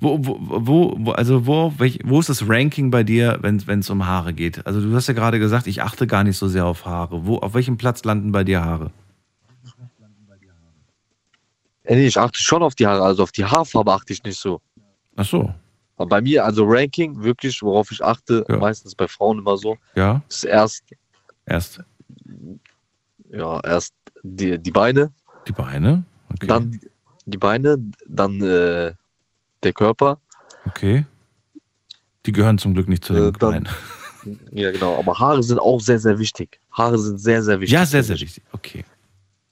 Wo, 0.00 0.18
wo, 0.20 0.94
wo, 0.98 1.12
also 1.12 1.46
wo, 1.46 1.72
wo 2.04 2.20
ist 2.20 2.28
das 2.28 2.48
Ranking 2.48 2.90
bei 2.90 3.02
dir, 3.02 3.38
wenn 3.40 3.78
es 3.78 3.90
um 3.90 4.06
Haare 4.06 4.34
geht? 4.34 4.66
Also 4.66 4.80
du 4.80 4.94
hast 4.94 5.06
ja 5.08 5.14
gerade 5.14 5.38
gesagt, 5.38 5.66
ich 5.66 5.82
achte 5.82 6.06
gar 6.06 6.24
nicht 6.24 6.36
so 6.36 6.48
sehr 6.48 6.66
auf 6.66 6.84
Haare. 6.84 7.26
Wo, 7.26 7.38
auf 7.38 7.54
welchem 7.54 7.76
Platz 7.78 8.04
landen 8.04 8.32
bei 8.32 8.44
dir 8.44 8.62
Haare? 8.64 8.90
Nee, 11.86 12.06
ich 12.06 12.18
achte 12.18 12.38
schon 12.40 12.62
auf 12.62 12.74
die 12.74 12.86
Haare, 12.86 13.02
also 13.02 13.22
auf 13.22 13.32
die 13.32 13.44
Haarfarbe 13.44 13.92
achte 13.92 14.12
ich 14.12 14.22
nicht 14.24 14.38
so. 14.38 14.60
Ach 15.16 15.24
so. 15.24 15.54
Aber 15.96 16.08
bei 16.08 16.20
mir, 16.22 16.44
also 16.44 16.64
Ranking, 16.66 17.22
wirklich, 17.22 17.62
worauf 17.62 17.90
ich 17.92 18.02
achte, 18.02 18.44
meistens 18.58 18.94
bei 18.94 19.06
Frauen 19.06 19.38
immer 19.38 19.56
so, 19.56 19.76
Ja. 19.94 20.22
ist 20.28 20.44
erst, 20.44 20.84
Erst 21.46 21.82
ja, 23.30 23.60
erst 23.60 23.94
die, 24.22 24.58
die 24.58 24.70
Beine, 24.70 25.12
die 25.46 25.52
Beine, 25.52 26.04
dann 26.40 26.80
die 27.26 27.36
Beine, 27.38 27.76
dann 28.06 28.40
äh, 28.40 28.92
der 29.64 29.72
Körper. 29.72 30.20
Okay. 30.66 31.06
Die 32.26 32.32
gehören 32.32 32.58
zum 32.58 32.74
Glück 32.74 32.88
nicht 32.88 33.04
zu 33.04 33.12
den 33.12 33.28
Äh, 33.28 33.32
dann-. 33.32 33.68
Ja, 34.52 34.70
genau. 34.70 34.98
Aber 34.98 35.18
Haare 35.18 35.42
sind 35.42 35.58
auch 35.58 35.80
sehr, 35.80 35.98
sehr 35.98 36.18
wichtig. 36.18 36.58
Haare 36.72 36.98
sind 36.98 37.18
sehr, 37.18 37.42
sehr 37.42 37.60
wichtig. 37.60 37.74
Ja, 37.74 37.84
sehr, 37.84 38.02
sehr 38.02 38.18
wichtig. 38.18 38.42
Okay. 38.52 38.82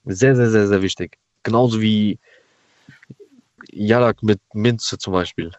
Sehr, 0.05 0.35
sehr, 0.35 0.49
sehr, 0.49 0.67
sehr 0.67 0.81
wichtig. 0.81 1.19
Genauso 1.43 1.79
wie 1.79 2.17
Jalak 3.71 4.23
mit 4.23 4.41
Minze 4.53 4.97
zum 4.97 5.13
Beispiel. 5.13 5.51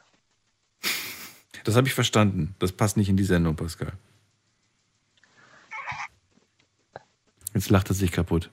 Das 1.62 1.76
habe 1.76 1.86
ich 1.86 1.94
verstanden. 1.94 2.56
Das 2.58 2.72
passt 2.72 2.96
nicht 2.96 3.08
in 3.08 3.16
die 3.16 3.22
Sendung, 3.22 3.54
Pascal. 3.54 3.92
Jetzt 7.54 7.70
lacht 7.70 7.88
er 7.90 7.94
sich 7.94 8.10
kaputt. 8.10 8.50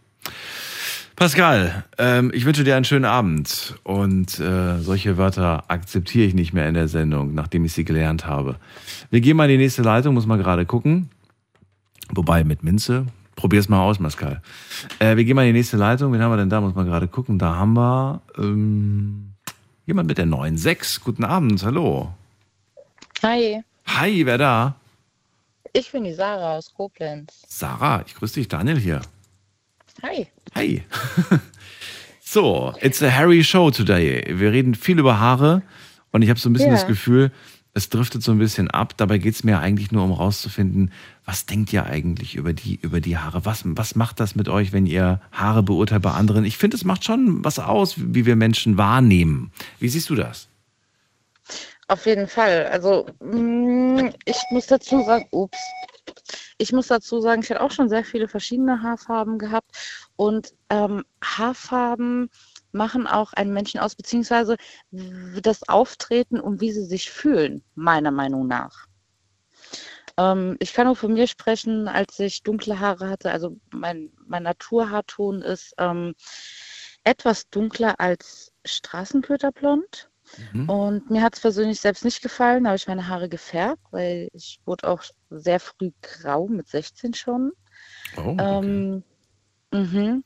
Pascal, 1.15 1.83
ähm, 1.97 2.31
ich 2.33 2.45
wünsche 2.45 2.63
dir 2.63 2.75
einen 2.75 2.85
schönen 2.85 3.05
Abend. 3.05 3.75
Und 3.83 4.39
äh, 4.39 4.79
solche 4.79 5.17
Wörter 5.17 5.65
akzeptiere 5.69 6.25
ich 6.25 6.33
nicht 6.33 6.53
mehr 6.53 6.67
in 6.67 6.73
der 6.73 6.87
Sendung, 6.87 7.33
nachdem 7.33 7.65
ich 7.65 7.73
sie 7.73 7.85
gelernt 7.85 8.25
habe. 8.25 8.55
Wir 9.09 9.21
gehen 9.21 9.37
mal 9.37 9.45
in 9.49 9.57
die 9.57 9.63
nächste 9.63 9.81
Leitung, 9.83 10.13
muss 10.13 10.25
mal 10.25 10.37
gerade 10.37 10.65
gucken. 10.65 11.09
Wobei 12.09 12.43
mit 12.43 12.63
Minze. 12.63 13.05
Probier's 13.35 13.69
mal 13.69 13.81
aus, 13.81 13.97
Pascal. 13.97 14.41
Äh, 14.99 15.15
wir 15.15 15.23
gehen 15.23 15.35
mal 15.35 15.43
in 15.43 15.53
die 15.53 15.59
nächste 15.59 15.77
Leitung. 15.77 16.11
Wen 16.13 16.21
haben 16.21 16.31
wir 16.31 16.37
denn 16.37 16.49
da? 16.49 16.59
Muss 16.61 16.75
man 16.75 16.85
gerade 16.85 17.07
gucken. 17.07 17.37
Da 17.39 17.55
haben 17.55 17.73
wir 17.73 18.21
ähm, 18.37 19.33
jemand 19.85 20.07
mit 20.07 20.17
der 20.17 20.27
9.6. 20.27 21.01
Guten 21.03 21.23
Abend, 21.23 21.63
hallo. 21.63 22.13
Hi, 23.23 23.63
Hi, 23.87 24.25
wer 24.25 24.37
da? 24.37 24.75
ich 25.73 25.91
bin 25.91 26.03
die 26.03 26.13
Sarah 26.13 26.57
aus 26.57 26.73
Koblenz. 26.73 27.43
Sarah, 27.47 28.03
ich 28.05 28.15
grüße 28.15 28.35
dich, 28.35 28.47
Daniel 28.47 28.77
hier. 28.77 29.01
Hi. 30.03 30.27
Hi. 30.55 30.83
so, 32.21 32.73
it's 32.81 33.01
a 33.01 33.09
Harry 33.09 33.43
Show 33.43 33.71
today. 33.71 34.23
Wir 34.27 34.51
reden 34.51 34.75
viel 34.75 34.99
über 34.99 35.19
Haare 35.19 35.61
und 36.11 36.21
ich 36.21 36.29
habe 36.29 36.39
so 36.39 36.49
ein 36.49 36.53
bisschen 36.53 36.69
Ja. 36.69 36.75
das 36.75 36.87
Gefühl, 36.87 37.31
es 37.73 37.89
driftet 37.89 38.23
so 38.23 38.31
ein 38.31 38.39
bisschen 38.39 38.69
ab. 38.69 38.95
Dabei 38.97 39.17
geht 39.17 39.33
es 39.35 39.43
mir 39.43 39.59
eigentlich 39.59 39.91
nur 39.91 40.03
um 40.03 40.11
rauszufinden, 40.11 40.91
was 41.25 41.45
denkt 41.45 41.71
ihr 41.71 41.85
eigentlich 41.85 42.35
über 42.35 42.51
die, 42.53 42.79
über 42.81 42.99
die 42.99 43.17
Haare? 43.17 43.45
Was, 43.45 43.61
was 43.63 43.95
macht 43.95 44.19
das 44.19 44.35
mit 44.35 44.49
euch, 44.49 44.73
wenn 44.73 44.85
ihr 44.85 45.21
Haare 45.31 45.63
beurteilt 45.63 46.01
bei 46.01 46.11
anderen? 46.11 46.43
Ich 46.45 46.57
finde, 46.57 46.75
es 46.75 46.83
macht 46.83 47.05
schon 47.05 47.43
was 47.45 47.59
aus, 47.59 47.95
wie 47.97 48.25
wir 48.25 48.35
Menschen 48.35 48.77
wahrnehmen. 48.77 49.51
Wie 49.79 49.87
siehst 49.87 50.09
du 50.09 50.15
das? 50.15 50.47
Auf 51.87 52.05
jeden 52.05 52.27
Fall. 52.27 52.67
Also, 52.71 53.05
mm, 53.19 54.09
ich 54.25 54.37
muss 54.51 54.67
dazu 54.67 55.03
sagen, 55.03 55.25
ups. 55.31 55.57
Ich 56.61 56.71
muss 56.71 56.85
dazu 56.87 57.19
sagen, 57.21 57.41
ich 57.41 57.49
hatte 57.49 57.61
auch 57.61 57.71
schon 57.71 57.89
sehr 57.89 58.05
viele 58.05 58.27
verschiedene 58.27 58.83
Haarfarben 58.83 59.39
gehabt. 59.39 59.71
Und 60.15 60.53
ähm, 60.69 61.03
Haarfarben 61.23 62.29
machen 62.71 63.07
auch 63.07 63.33
einen 63.33 63.51
Menschen 63.51 63.79
aus, 63.79 63.95
beziehungsweise 63.95 64.57
das 65.41 65.67
Auftreten 65.67 66.39
und 66.39 66.61
wie 66.61 66.71
sie 66.71 66.85
sich 66.85 67.09
fühlen, 67.09 67.63
meiner 67.73 68.11
Meinung 68.11 68.45
nach. 68.45 68.85
Ähm, 70.17 70.55
ich 70.59 70.73
kann 70.73 70.85
nur 70.85 70.95
von 70.95 71.13
mir 71.13 71.25
sprechen, 71.25 71.87
als 71.87 72.19
ich 72.19 72.43
dunkle 72.43 72.79
Haare 72.79 73.09
hatte. 73.09 73.31
Also 73.31 73.57
mein, 73.71 74.11
mein 74.27 74.43
Naturhaarton 74.43 75.41
ist 75.41 75.73
ähm, 75.79 76.13
etwas 77.03 77.49
dunkler 77.49 77.99
als 77.99 78.53
Straßenköterblond. 78.65 80.10
Und 80.67 81.09
mir 81.09 81.21
hat 81.21 81.35
es 81.35 81.41
persönlich 81.41 81.79
selbst 81.79 82.05
nicht 82.05 82.21
gefallen, 82.21 82.63
da 82.63 82.69
habe 82.69 82.77
ich 82.77 82.87
meine 82.87 83.07
Haare 83.07 83.29
gefärbt, 83.29 83.81
weil 83.91 84.29
ich 84.33 84.59
wurde 84.65 84.87
auch 84.87 85.03
sehr 85.29 85.59
früh 85.59 85.91
grau, 86.01 86.47
mit 86.47 86.67
16 86.67 87.13
schon. 87.13 87.51
Oh, 88.17 88.35
ähm, 88.39 89.03
mhm. 89.71 90.23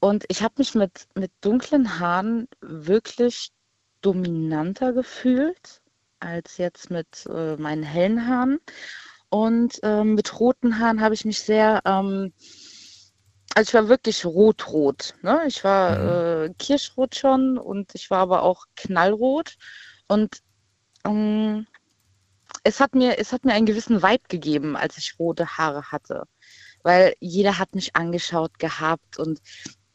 Und 0.00 0.24
ich 0.28 0.42
habe 0.42 0.54
mich 0.58 0.74
mit, 0.74 1.06
mit 1.14 1.30
dunklen 1.40 1.98
Haaren 1.98 2.48
wirklich 2.60 3.50
dominanter 4.00 4.92
gefühlt 4.92 5.80
als 6.18 6.56
jetzt 6.58 6.90
mit 6.90 7.26
äh, 7.26 7.56
meinen 7.56 7.82
hellen 7.82 8.26
Haaren. 8.26 8.58
Und 9.28 9.80
ähm, 9.82 10.14
mit 10.14 10.38
roten 10.40 10.78
Haaren 10.78 11.00
habe 11.00 11.14
ich 11.14 11.24
mich 11.24 11.40
sehr, 11.40 11.80
ähm, 11.84 12.32
also 13.54 13.68
ich 13.68 13.74
war 13.74 13.88
wirklich 13.88 14.24
rot-rot. 14.24 15.14
Ne? 15.22 15.42
Ich 15.46 15.64
war 15.64 16.44
äh, 16.44 16.54
kirschrot 16.58 17.14
schon 17.14 17.58
und 17.58 17.94
ich 17.94 18.10
war 18.10 18.20
aber 18.20 18.42
auch 18.42 18.66
knallrot. 18.76 19.56
Und 20.08 20.38
ähm, 21.04 21.66
es 22.64 22.80
hat 22.80 22.94
mir, 22.94 23.18
es 23.18 23.32
hat 23.32 23.44
mir 23.44 23.54
einen 23.54 23.66
gewissen 23.66 24.02
Vibe 24.02 24.24
gegeben, 24.28 24.76
als 24.76 24.96
ich 24.98 25.18
rote 25.18 25.46
Haare 25.58 25.90
hatte. 25.90 26.24
Weil 26.82 27.14
jeder 27.20 27.58
hat 27.58 27.74
mich 27.74 27.94
angeschaut 27.96 28.58
gehabt. 28.58 29.18
Und 29.18 29.40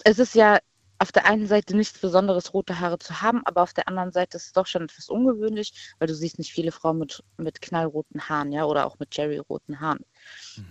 es 0.03 0.19
ist 0.19 0.35
ja 0.35 0.59
auf 0.99 1.11
der 1.11 1.25
einen 1.25 1.47
Seite 1.47 1.75
nichts 1.75 1.99
Besonderes, 1.99 2.53
rote 2.53 2.79
Haare 2.79 2.97
zu 2.97 3.21
haben, 3.21 3.41
aber 3.45 3.61
auf 3.61 3.73
der 3.73 3.88
anderen 3.88 4.11
Seite 4.11 4.38
ist 4.38 4.47
es 4.47 4.53
doch 4.53 4.65
schon 4.65 4.84
etwas 4.84 5.09
ungewöhnlich, 5.09 5.93
weil 5.99 6.07
du 6.07 6.15
siehst 6.15 6.39
nicht 6.39 6.51
viele 6.51 6.71
Frauen 6.71 6.97
mit, 6.97 7.23
mit 7.38 7.61
knallroten 7.61 8.27
Haaren, 8.27 8.51
ja, 8.51 8.65
oder 8.65 8.88
auch 8.88 8.97
mit 8.97 9.15
Jerry-roten 9.15 9.79
Haaren. 9.79 10.03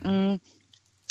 Mm. 0.02 0.40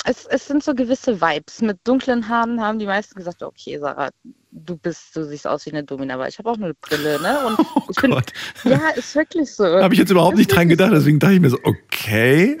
Es, 0.06 0.24
es 0.26 0.46
sind 0.46 0.62
so 0.62 0.74
gewisse 0.74 1.20
Vibes. 1.20 1.60
Mit 1.62 1.80
dunklen 1.84 2.28
Haaren 2.28 2.60
haben 2.60 2.78
die 2.78 2.86
meisten 2.86 3.16
gesagt, 3.16 3.42
okay, 3.42 3.78
Sarah, 3.78 4.10
du 4.50 4.76
bist, 4.76 5.14
du 5.16 5.24
siehst 5.24 5.46
aus 5.46 5.66
wie 5.66 5.70
eine 5.70 5.84
Domina, 5.84 6.14
aber 6.14 6.28
ich 6.28 6.38
habe 6.38 6.50
auch 6.50 6.56
eine 6.56 6.74
Brille, 6.74 7.20
ne? 7.20 7.38
Und 7.46 7.58
oh 7.74 7.82
ich 7.90 7.96
bin, 7.96 8.10
Gott. 8.12 8.32
ja, 8.64 8.88
ist 8.96 9.14
wirklich 9.14 9.52
so. 9.52 9.64
Habe 9.64 9.94
ich 9.94 10.00
jetzt 10.00 10.10
überhaupt 10.10 10.36
nicht 10.36 10.48
dran 10.48 10.68
gedacht, 10.68 10.92
deswegen 10.92 11.18
dachte 11.18 11.34
ich 11.34 11.40
mir 11.40 11.50
so, 11.50 11.58
okay. 11.62 12.56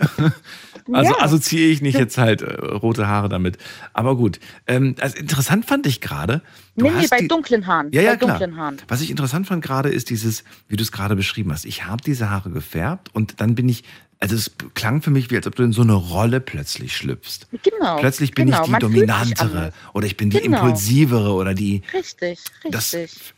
Also 0.92 1.10
Ja. 1.14 1.20
assoziiere 1.24 1.70
ich 1.70 1.82
nicht 1.82 1.98
jetzt 1.98 2.16
halt 2.16 2.42
äh, 2.42 2.54
rote 2.54 3.08
Haare 3.08 3.28
damit. 3.28 3.58
Aber 3.92 4.16
gut. 4.16 4.38
Ähm, 4.68 4.94
also 5.00 5.16
interessant 5.18 5.66
fand 5.66 5.84
ich 5.86 6.00
gerade. 6.00 6.42
Nee, 6.76 6.90
nee, 6.90 7.06
bei 7.10 7.18
die- 7.18 7.28
dunklen 7.28 7.66
Haaren. 7.66 7.90
Ja, 7.90 8.02
ja, 8.02 8.10
bei 8.12 8.16
klar. 8.18 8.38
dunklen 8.38 8.56
Haaren. 8.56 8.76
Was 8.86 9.00
ich 9.00 9.10
interessant 9.10 9.48
fand 9.48 9.64
gerade 9.64 9.88
ist 9.88 10.10
dieses, 10.10 10.44
wie 10.68 10.76
du 10.76 10.84
es 10.84 10.92
gerade 10.92 11.16
beschrieben 11.16 11.50
hast. 11.50 11.64
Ich 11.64 11.86
habe 11.86 12.02
diese 12.04 12.30
Haare 12.30 12.50
gefärbt 12.50 13.12
und 13.14 13.40
dann 13.40 13.56
bin 13.56 13.68
ich, 13.68 13.82
also 14.20 14.36
es 14.36 14.52
klang 14.74 15.02
für 15.02 15.10
mich 15.10 15.28
wie, 15.32 15.36
als 15.36 15.48
ob 15.48 15.56
du 15.56 15.64
in 15.64 15.72
so 15.72 15.82
eine 15.82 15.94
Rolle 15.94 16.38
plötzlich 16.40 16.96
schlüpfst. 16.96 17.48
Genau. 17.64 17.96
Plötzlich 17.98 18.30
bin 18.32 18.46
genau. 18.46 18.62
ich 18.64 18.72
die 18.72 18.78
dominantere 18.78 19.72
oder 19.92 20.06
ich 20.06 20.16
bin 20.16 20.30
die 20.30 20.38
Genau. 20.40 20.58
impulsivere 20.58 21.32
oder 21.32 21.52
die. 21.54 21.75
Richtig, 21.92 22.40
Das- 22.70 22.94
richtig. 22.94 23.34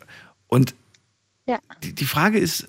Und 0.48 0.74
Ja. 1.46 1.58
die, 1.82 1.94
die 1.94 2.04
Frage 2.06 2.38
ist, 2.38 2.68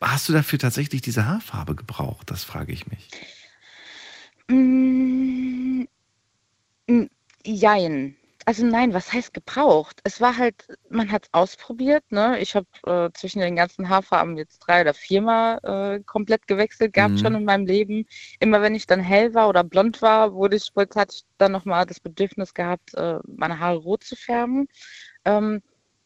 hast 0.00 0.28
du 0.28 0.32
dafür 0.32 0.58
tatsächlich 0.58 1.00
diese 1.02 1.26
Haarfarbe 1.26 1.74
gebraucht? 1.74 2.30
Das 2.30 2.44
frage 2.44 2.72
ich 2.72 2.86
mich. 2.86 3.08
Mm, 4.50 5.84
mm, 6.88 7.04
Jein. 7.44 8.16
Also 8.48 8.64
nein, 8.64 8.94
was 8.94 9.12
heißt 9.12 9.34
gebraucht? 9.34 10.00
Es 10.04 10.22
war 10.22 10.38
halt, 10.38 10.66
man 10.88 11.12
hat 11.12 11.24
es 11.26 11.34
ausprobiert, 11.34 12.02
ne? 12.10 12.38
Ich 12.40 12.54
habe 12.56 12.66
äh, 12.86 13.10
zwischen 13.12 13.40
den 13.40 13.56
ganzen 13.56 13.90
Haarfarben 13.90 14.38
jetzt 14.38 14.60
drei 14.60 14.80
oder 14.80 14.94
viermal 14.94 15.58
äh, 15.98 16.02
komplett 16.04 16.46
gewechselt 16.46 16.94
gehabt 16.94 17.18
Mhm. 17.18 17.20
schon 17.20 17.34
in 17.34 17.44
meinem 17.44 17.66
Leben. 17.66 18.06
Immer 18.40 18.62
wenn 18.62 18.74
ich 18.74 18.86
dann 18.86 19.00
hell 19.00 19.34
war 19.34 19.50
oder 19.50 19.64
blond 19.64 20.00
war, 20.00 20.32
wurde 20.32 20.56
ich, 20.56 20.70
hatte 20.76 21.14
ich 21.14 21.24
dann 21.36 21.52
nochmal 21.52 21.84
das 21.84 22.00
Bedürfnis 22.00 22.54
gehabt, 22.54 22.94
äh, 22.94 23.18
meine 23.26 23.58
Haare 23.60 23.76
rot 23.78 24.04
zu 24.04 24.16
färben. 24.16 24.66
Ähm, 25.26 25.62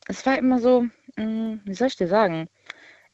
es 0.08 0.26
war 0.26 0.36
immer 0.38 0.58
so, 0.60 0.86
mh, 1.16 1.60
wie 1.64 1.74
soll 1.74 1.88
ich 1.88 1.96
dir 1.96 2.08
sagen? 2.08 2.48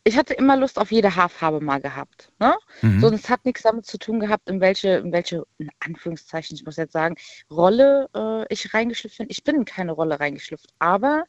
Ich 0.08 0.16
hatte 0.16 0.32
immer 0.32 0.56
Lust 0.56 0.78
auf 0.78 0.90
jede 0.90 1.16
Haarfarbe 1.16 1.60
mal 1.60 1.82
gehabt. 1.82 2.32
Ne? 2.38 2.56
Mhm. 2.80 3.00
So, 3.00 3.08
und 3.08 3.12
es 3.12 3.28
hat 3.28 3.44
nichts 3.44 3.60
damit 3.60 3.84
zu 3.84 3.98
tun 3.98 4.20
gehabt, 4.20 4.48
in 4.48 4.58
welche, 4.58 4.88
in 4.96 5.12
welche, 5.12 5.44
in 5.58 5.68
Anführungszeichen, 5.80 6.56
ich 6.56 6.64
muss 6.64 6.76
jetzt 6.76 6.94
sagen, 6.94 7.16
Rolle 7.50 8.08
äh, 8.14 8.46
ich 8.48 8.72
reingeschlüpft 8.72 9.18
bin. 9.18 9.26
Ich 9.28 9.44
bin 9.44 9.56
in 9.56 9.64
keine 9.66 9.92
Rolle 9.92 10.18
reingeschlüpft, 10.18 10.72
aber 10.78 11.24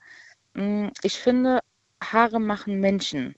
mh, 0.53 0.91
ich 1.03 1.19
finde, 1.19 1.60
Haare 2.01 2.39
machen 2.39 2.80
Menschen. 2.80 3.35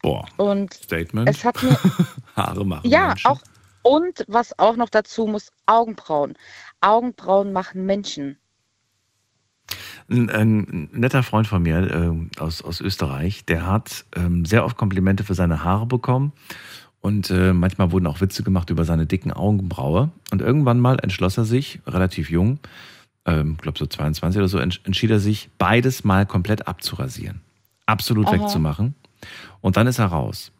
Boah. 0.00 0.24
Und 0.38 0.72
Statement. 0.72 1.28
es 1.28 1.44
hat 1.44 1.62
mir, 1.62 1.76
Haare 2.36 2.64
machen. 2.64 2.88
ja, 2.88 3.08
Menschen. 3.08 3.26
auch, 3.26 3.40
und 3.82 4.24
was 4.26 4.58
auch 4.58 4.76
noch 4.76 4.88
dazu 4.88 5.26
muss, 5.26 5.52
Augenbrauen. 5.66 6.32
Augenbrauen 6.80 7.52
machen 7.52 7.84
Menschen. 7.84 8.38
Ein, 10.08 10.30
ein 10.30 10.88
netter 10.92 11.22
Freund 11.22 11.46
von 11.46 11.62
mir 11.62 11.90
ähm, 11.92 12.30
aus, 12.38 12.62
aus 12.62 12.80
Österreich, 12.80 13.44
der 13.44 13.66
hat 13.66 14.04
ähm, 14.14 14.44
sehr 14.44 14.64
oft 14.64 14.76
Komplimente 14.76 15.24
für 15.24 15.34
seine 15.34 15.64
Haare 15.64 15.86
bekommen. 15.86 16.32
Und 17.00 17.30
äh, 17.30 17.52
manchmal 17.52 17.92
wurden 17.92 18.06
auch 18.06 18.20
Witze 18.20 18.42
gemacht 18.42 18.70
über 18.70 18.84
seine 18.84 19.06
dicken 19.06 19.32
Augenbraue. 19.32 20.10
Und 20.30 20.42
irgendwann 20.42 20.80
mal 20.80 20.98
entschloss 21.00 21.36
er 21.36 21.44
sich, 21.44 21.80
relativ 21.86 22.30
jung, 22.30 22.58
ähm, 23.26 23.56
glaube 23.58 23.78
so 23.78 23.86
22 23.86 24.38
oder 24.38 24.48
so, 24.48 24.58
entsch- 24.58 24.80
entschied 24.84 25.10
er 25.10 25.20
sich, 25.20 25.48
beides 25.58 26.04
mal 26.04 26.26
komplett 26.26 26.66
abzurasieren. 26.68 27.40
Absolut 27.86 28.26
Aha. 28.26 28.34
wegzumachen. 28.34 28.94
Und 29.60 29.76
dann 29.76 29.86
ist 29.86 29.98
er 29.98 30.06
raus 30.06 30.52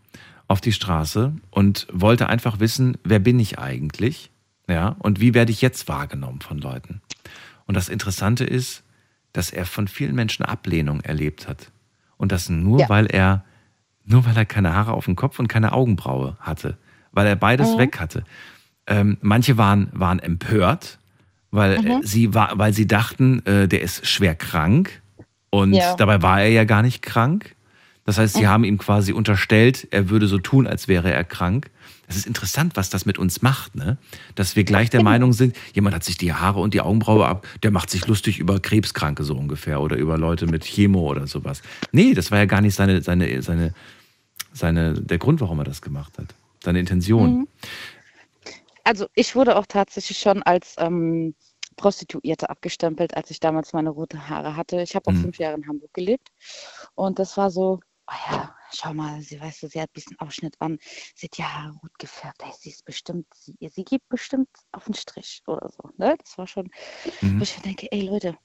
auf 0.49 0.61
die 0.61 0.73
Straße 0.73 1.33
und 1.51 1.87
wollte 1.93 2.29
einfach 2.29 2.61
wissen, 2.61 2.99
wer 3.03 3.19
bin 3.19 3.41
ich 3.41 3.59
eigentlich? 3.59 4.31
Ja, 4.69 4.97
und 5.01 5.21
wie 5.21 5.35
werde 5.35 5.53
ich 5.53 5.63
jetzt 5.63 5.89
wahrgenommen 5.89 6.41
von 6.41 6.59
Leuten? 6.59 7.01
Und 7.67 7.77
das 7.77 7.89
Interessante 7.89 8.45
ist, 8.45 8.85
dass 9.37 9.51
er 9.51 9.67
von 9.67 9.87
vielen 9.89 10.15
Menschen 10.15 10.45
Ablehnung 10.45 11.01
erlebt 11.03 11.47
hat. 11.49 11.71
Und 12.17 12.33
das 12.33 12.49
nur, 12.49 12.81
Ja. 12.81 12.89
weil 12.89 13.07
er, 13.07 13.45
nur 14.05 14.25
weil 14.25 14.37
er 14.37 14.47
keine 14.47 14.73
Haare 14.73 14.93
auf 14.95 15.05
dem 15.05 15.17
Kopf 15.17 15.39
und 15.39 15.49
keine 15.49 15.73
Augenbraue 15.73 16.37
hatte. 16.41 16.77
Weil 17.13 17.27
er 17.27 17.37
beides 17.37 17.75
Mhm. 17.75 17.79
weg 17.79 18.01
hatte. 18.01 18.25
Ähm, 18.87 19.19
manche 19.21 19.59
waren, 19.59 19.89
waren 19.93 20.19
empört, 20.19 20.99
weil, 21.51 21.79
Mhm. 21.81 22.01
sie 22.03 22.33
war, 22.35 22.59
weil 22.59 22.73
sie 22.73 22.87
dachten, 22.87 23.45
äh, 23.47 23.69
der 23.69 23.83
ist 23.83 24.07
schwer 24.07 24.35
krank. 24.35 25.03
Und 25.51 25.75
Ja. 25.75 25.95
dabei 25.97 26.23
war 26.23 26.41
er 26.41 26.51
ja 26.51 26.65
gar 26.65 26.83
nicht 26.83 27.03
krank. 27.03 27.55
Das 28.05 28.19
heißt, 28.19 28.35
sie 28.35 28.43
Mhm. 28.45 28.49
haben 28.49 28.65
ihm 28.65 28.79
quasi 28.79 29.13
unterstellt, 29.13 29.89
er 29.91 30.09
würde 30.09 30.29
so 30.29 30.39
tun, 30.39 30.67
als 30.67 30.87
wäre 30.89 31.13
er 31.13 31.25
krank. 31.25 31.71
Das 32.07 32.17
ist 32.17 32.27
interessant, 32.27 32.77
was 32.77 32.91
das 32.91 33.05
mit 33.07 33.19
uns 33.19 33.43
macht, 33.43 33.75
ne? 33.75 33.97
Dass 34.35 34.57
wir 34.57 34.65
gleich 34.65 34.91
der 34.91 35.03
Meinung 35.03 35.33
sind, 35.33 35.57
jemand 35.75 35.95
hat 35.95 36.05
sich 36.05 36.17
die 36.17 36.33
Haare 36.33 36.61
und 36.61 36.75
die 36.75 36.81
Augenbraue 36.81 37.27
ab, 37.27 37.47
der 37.63 37.71
macht 37.71 37.91
sich 37.91 38.07
lustig 38.07 38.39
über 38.39 38.61
Krebskranke 38.61 39.25
so 39.25 39.35
ungefähr 39.37 39.81
oder 39.81 39.97
über 39.97 40.17
Leute 40.19 40.47
mit 40.47 40.65
Chemo 40.65 41.01
oder 41.11 41.27
sowas. 41.27 41.63
Nee, 41.93 42.15
das 42.15 42.31
war 42.31 42.39
ja 42.39 42.45
gar 42.45 42.61
nicht 42.61 42.75
seine, 42.75 43.03
seine, 43.03 43.43
seine, 43.43 43.75
seine, 44.53 44.95
der 44.95 45.19
Grund, 45.19 45.41
warum 45.41 45.59
er 45.59 45.65
das 45.65 45.83
gemacht 45.83 46.17
hat. 46.19 46.35
Seine 46.65 46.81
Intention. 46.81 47.39
Mhm. 47.41 47.49
Also 48.85 49.07
ich 49.15 49.35
wurde 49.35 49.57
auch 49.57 49.67
tatsächlich 49.67 50.19
schon 50.19 50.43
als 50.45 50.77
ähm, 50.79 51.35
Prostituierte 51.77 52.49
abgestempelt, 52.49 53.17
als 53.17 53.31
ich 53.31 53.41
damals 53.41 53.73
meine 53.73 53.91
rote 53.91 54.29
Haare 54.29 54.57
hatte. 54.57 54.81
Ich 54.81 54.95
habe 54.95 55.09
auch 55.11 55.13
Mhm. 55.13 55.23
fünf 55.23 55.39
Jahre 55.39 55.57
in 55.57 55.67
Hamburg 55.69 55.93
gelebt 55.93 56.29
und 56.95 57.19
das 57.19 57.37
war 57.37 57.51
so, 57.51 57.81
oh 58.07 58.15
ja, 58.31 58.55
schau 58.73 58.95
mal, 58.95 59.21
sie 59.23 59.41
weißt 59.41 59.63
du, 59.63 59.69
sie 59.69 59.81
hat 59.81 59.91
ein 59.91 59.95
bisschen 59.95 60.19
Ausschnitt 60.19 60.57
an, 60.61 60.79
sie 61.15 61.27
hat 61.27 61.39
die 61.39 61.45
Haare 61.45 61.73
rot 61.83 61.99
gefärbt, 61.99 62.43
ey, 62.43 62.53
sie 62.59 62.71
ist 62.71 62.85
bestimmt, 62.85 63.27
sie, 63.35 63.57
sie 63.61 63.85
gibt 63.85 64.09
bestimmt 64.09 64.49
auf 64.73 64.85
den 64.85 64.95
Strich 64.95 65.43
oder 65.47 65.69
so. 65.71 65.91
Ne? 65.97 66.17
Das 66.23 66.37
war 66.39 66.47
schon, 66.47 66.71
Mhm. 67.23 67.39
wo 67.39 67.43
ich 67.43 67.55
denke, 67.57 67.91
ey 67.93 68.03
Leute, 68.03 68.37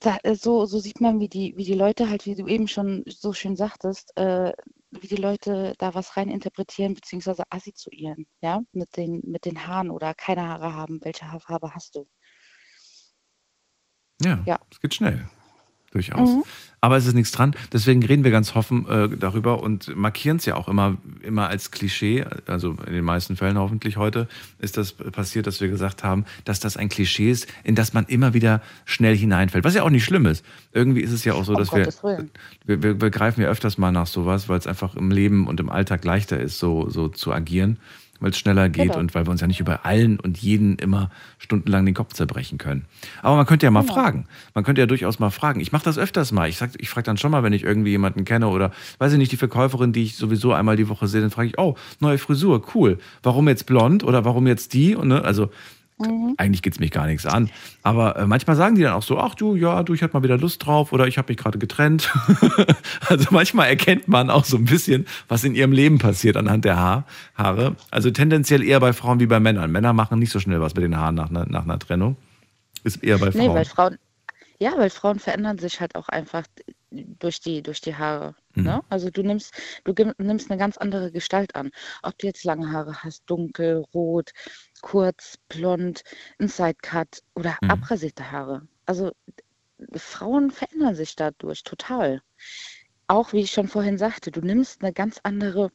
da, 0.00 0.18
äh, 0.22 0.34
so, 0.34 0.66
so 0.66 0.78
sieht 0.78 1.00
man, 1.00 1.18
wie 1.20 1.28
die, 1.28 1.54
wie 1.56 1.64
die 1.64 1.74
Leute 1.74 2.08
halt, 2.08 2.26
wie 2.26 2.34
du 2.34 2.46
eben 2.46 2.68
schon 2.68 3.02
so 3.06 3.32
schön 3.32 3.56
sagtest, 3.56 4.16
äh, 4.16 4.52
wie 4.90 5.08
die 5.08 5.16
Leute 5.16 5.74
da 5.78 5.94
was 5.94 6.16
rein 6.16 6.30
interpretieren, 6.30 6.94
beziehungsweise 6.94 7.42
assoziieren, 7.50 8.26
ja, 8.40 8.62
mit 8.72 8.96
den, 8.96 9.20
mit 9.24 9.44
den 9.44 9.66
Haaren 9.66 9.90
oder 9.90 10.14
keine 10.14 10.46
Haare 10.48 10.74
haben. 10.74 11.00
Welche 11.02 11.30
Haarfarbe 11.30 11.74
hast 11.74 11.96
du? 11.96 12.06
Ja, 14.22 14.42
Ja. 14.46 14.58
es 14.70 14.80
geht 14.80 14.94
schnell. 14.94 15.28
Durchaus. 15.90 16.28
Mhm. 16.28 16.42
Aber 16.80 16.96
es 16.96 17.06
ist 17.06 17.14
nichts 17.14 17.32
dran. 17.32 17.54
Deswegen 17.72 18.04
reden 18.04 18.22
wir 18.22 18.30
ganz 18.30 18.54
offen 18.54 18.88
äh, 18.88 19.08
darüber 19.08 19.62
und 19.62 19.96
markieren 19.96 20.36
es 20.36 20.46
ja 20.46 20.54
auch 20.54 20.68
immer, 20.68 20.96
immer 21.22 21.48
als 21.48 21.72
Klischee. 21.72 22.24
Also 22.46 22.76
in 22.86 22.92
den 22.92 23.04
meisten 23.04 23.36
Fällen 23.36 23.58
hoffentlich 23.58 23.96
heute 23.96 24.28
ist 24.60 24.76
das 24.76 24.92
passiert, 24.92 25.48
dass 25.48 25.60
wir 25.60 25.68
gesagt 25.68 26.04
haben, 26.04 26.24
dass 26.44 26.60
das 26.60 26.76
ein 26.76 26.88
Klischee 26.88 27.30
ist, 27.30 27.48
in 27.64 27.74
das 27.74 27.94
man 27.94 28.06
immer 28.06 28.32
wieder 28.32 28.62
schnell 28.84 29.16
hineinfällt. 29.16 29.64
Was 29.64 29.74
ja 29.74 29.82
auch 29.82 29.90
nicht 29.90 30.04
schlimm 30.04 30.26
ist. 30.26 30.44
Irgendwie 30.72 31.00
ist 31.00 31.12
es 31.12 31.24
ja 31.24 31.34
auch 31.34 31.44
so, 31.44 31.54
Um 31.54 31.58
dass 31.58 31.72
wir, 31.72 31.86
Willen. 32.02 32.30
wir, 32.64 32.82
wir, 32.82 33.00
wir 33.00 33.10
greifen 33.10 33.40
ja 33.40 33.48
öfters 33.48 33.76
mal 33.76 33.90
nach 33.90 34.06
sowas, 34.06 34.48
weil 34.48 34.58
es 34.58 34.68
einfach 34.68 34.94
im 34.94 35.10
Leben 35.10 35.48
und 35.48 35.58
im 35.58 35.70
Alltag 35.70 36.04
leichter 36.04 36.38
ist, 36.38 36.60
so, 36.60 36.88
so 36.90 37.08
zu 37.08 37.32
agieren, 37.32 37.78
weil 38.20 38.30
es 38.30 38.38
schneller 38.38 38.68
geht 38.68 38.88
Genau. 38.88 38.98
und 38.98 39.14
weil 39.14 39.26
wir 39.26 39.30
uns 39.30 39.40
ja 39.40 39.46
nicht 39.46 39.60
über 39.60 39.84
allen 39.86 40.18
und 40.20 40.38
jeden 40.38 40.76
immer 40.76 41.10
stundenlang 41.38 41.84
den 41.86 41.94
Kopf 41.94 42.12
zerbrechen 42.14 42.58
können. 42.58 42.84
Aber 43.22 43.36
man 43.36 43.46
könnte 43.46 43.66
ja 43.66 43.70
mal 43.70 43.82
Genau. 43.82 43.94
fragen. 43.94 44.26
Man 44.54 44.64
könnte 44.64 44.80
ja 44.80 44.86
durchaus 44.86 45.18
mal 45.18 45.30
fragen. 45.30 45.60
Ich 45.60 45.72
mache 45.72 45.84
das 45.84 45.98
öfters 45.98 46.32
mal. 46.32 46.48
Ich, 46.48 46.56
sag- 46.56 46.70
ich 46.78 46.88
frage 46.88 47.04
dann 47.04 47.16
schon 47.16 47.30
mal, 47.30 47.42
wenn 47.42 47.52
ich 47.52 47.62
irgendwie 47.64 47.90
jemanden 47.90 48.24
kenne 48.24 48.48
oder 48.48 48.72
weiß 48.98 49.12
ich 49.12 49.18
nicht, 49.18 49.32
die 49.32 49.36
Verkäuferin, 49.36 49.92
die 49.92 50.02
ich 50.04 50.16
sowieso 50.16 50.52
einmal 50.52 50.76
die 50.76 50.88
Woche 50.88 51.06
sehe, 51.08 51.20
dann 51.20 51.30
frage 51.30 51.48
ich, 51.48 51.58
oh, 51.58 51.76
neue 52.00 52.18
Frisur, 52.18 52.62
cool. 52.74 52.98
Warum 53.22 53.48
jetzt 53.48 53.66
blond 53.66 54.02
oder 54.04 54.24
warum 54.24 54.46
jetzt 54.46 54.72
die? 54.74 54.94
Und, 54.96 55.08
ne, 55.08 55.22
also 55.24 55.50
Mhm. 55.98 56.34
eigentlich 56.36 56.62
geht's 56.62 56.78
mich 56.78 56.90
gar 56.92 57.06
nichts 57.06 57.26
an. 57.26 57.50
Aber 57.82 58.16
äh, 58.16 58.26
manchmal 58.26 58.54
sagen 58.56 58.76
die 58.76 58.82
dann 58.82 58.92
auch 58.92 59.02
so, 59.02 59.18
ach 59.18 59.34
du, 59.34 59.56
ja, 59.56 59.82
du, 59.82 59.94
ich 59.94 60.02
hatte 60.02 60.14
mal 60.14 60.22
wieder 60.22 60.38
Lust 60.38 60.64
drauf 60.64 60.92
oder 60.92 61.06
ich 61.08 61.18
habe 61.18 61.28
mich 61.32 61.36
gerade 61.38 61.58
getrennt. 61.58 62.12
also 63.08 63.26
manchmal 63.30 63.68
erkennt 63.68 64.06
man 64.08 64.30
auch 64.30 64.44
so 64.44 64.56
ein 64.56 64.64
bisschen, 64.64 65.06
was 65.26 65.44
in 65.44 65.54
ihrem 65.54 65.72
Leben 65.72 65.98
passiert 65.98 66.36
anhand 66.36 66.64
der 66.64 66.76
Haar, 66.76 67.04
Haare. 67.34 67.76
Also 67.90 68.10
tendenziell 68.10 68.62
eher 68.62 68.80
bei 68.80 68.92
Frauen 68.92 69.20
wie 69.20 69.26
bei 69.26 69.40
Männern. 69.40 69.72
Männer 69.72 69.92
machen 69.92 70.18
nicht 70.18 70.30
so 70.32 70.38
schnell 70.40 70.60
was 70.60 70.74
mit 70.74 70.84
den 70.84 70.96
Haaren 70.96 71.14
nach, 71.16 71.30
einer- 71.30 71.46
nach 71.46 71.64
einer 71.64 71.78
Trennung. 71.78 72.16
Ist 72.84 73.02
eher 73.02 73.18
bei 73.18 73.32
Frauen. 73.32 73.46
Nee, 73.48 73.54
weil 73.54 73.64
Frauen, 73.64 73.98
ja, 74.60 74.72
weil 74.76 74.90
Frauen 74.90 75.18
verändern 75.18 75.58
sich 75.58 75.80
halt 75.80 75.94
auch 75.96 76.08
einfach 76.08 76.44
durch 76.90 77.40
die, 77.40 77.62
durch 77.62 77.80
die 77.80 77.94
Haare. 77.96 78.34
Mhm. 78.54 78.64
Ne? 78.64 78.80
Also 78.88 79.10
du 79.10 79.22
nimmst, 79.22 79.52
du 79.84 79.92
nimmst 80.18 80.50
eine 80.50 80.58
ganz 80.58 80.78
andere 80.78 81.12
Gestalt 81.12 81.54
an. 81.54 81.70
Ob 82.02 82.16
du 82.18 82.26
jetzt 82.26 82.44
lange 82.44 82.72
Haare 82.72 83.02
hast, 83.02 83.24
dunkel, 83.26 83.84
rot, 83.92 84.30
kurz, 84.80 85.36
blond, 85.48 86.02
ein 86.38 86.48
Sidecut 86.48 87.22
oder 87.34 87.56
Mhm. 87.62 87.70
abrasierte 87.70 88.30
Haare. 88.30 88.66
Also 88.86 89.12
Frauen 89.94 90.50
verändern 90.50 90.94
sich 90.94 91.14
dadurch 91.16 91.62
total. 91.62 92.20
Auch 93.06 93.32
wie 93.32 93.40
ich 93.40 93.50
schon 93.52 93.68
vorhin 93.68 93.96
sagte, 93.98 94.30
du 94.30 94.40
nimmst 94.40 94.82
eine 94.82 94.92
ganz 94.92 95.20
andere, 95.22 95.70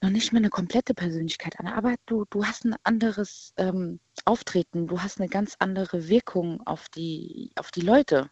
noch 0.00 0.10
nicht 0.10 0.32
mehr 0.32 0.40
eine 0.40 0.50
komplette 0.50 0.94
Persönlichkeit 0.94 1.58
an, 1.58 1.66
aber 1.66 1.94
du, 2.06 2.24
du 2.30 2.44
hast 2.44 2.64
ein 2.64 2.74
anderes 2.84 3.52
ähm, 3.56 4.00
Auftreten, 4.24 4.86
du 4.86 5.00
hast 5.00 5.18
eine 5.20 5.28
ganz 5.28 5.56
andere 5.58 6.08
Wirkung 6.08 6.60
auf 6.66 6.88
die, 6.90 7.50
auf 7.56 7.70
die 7.70 7.80
Leute. 7.80 8.30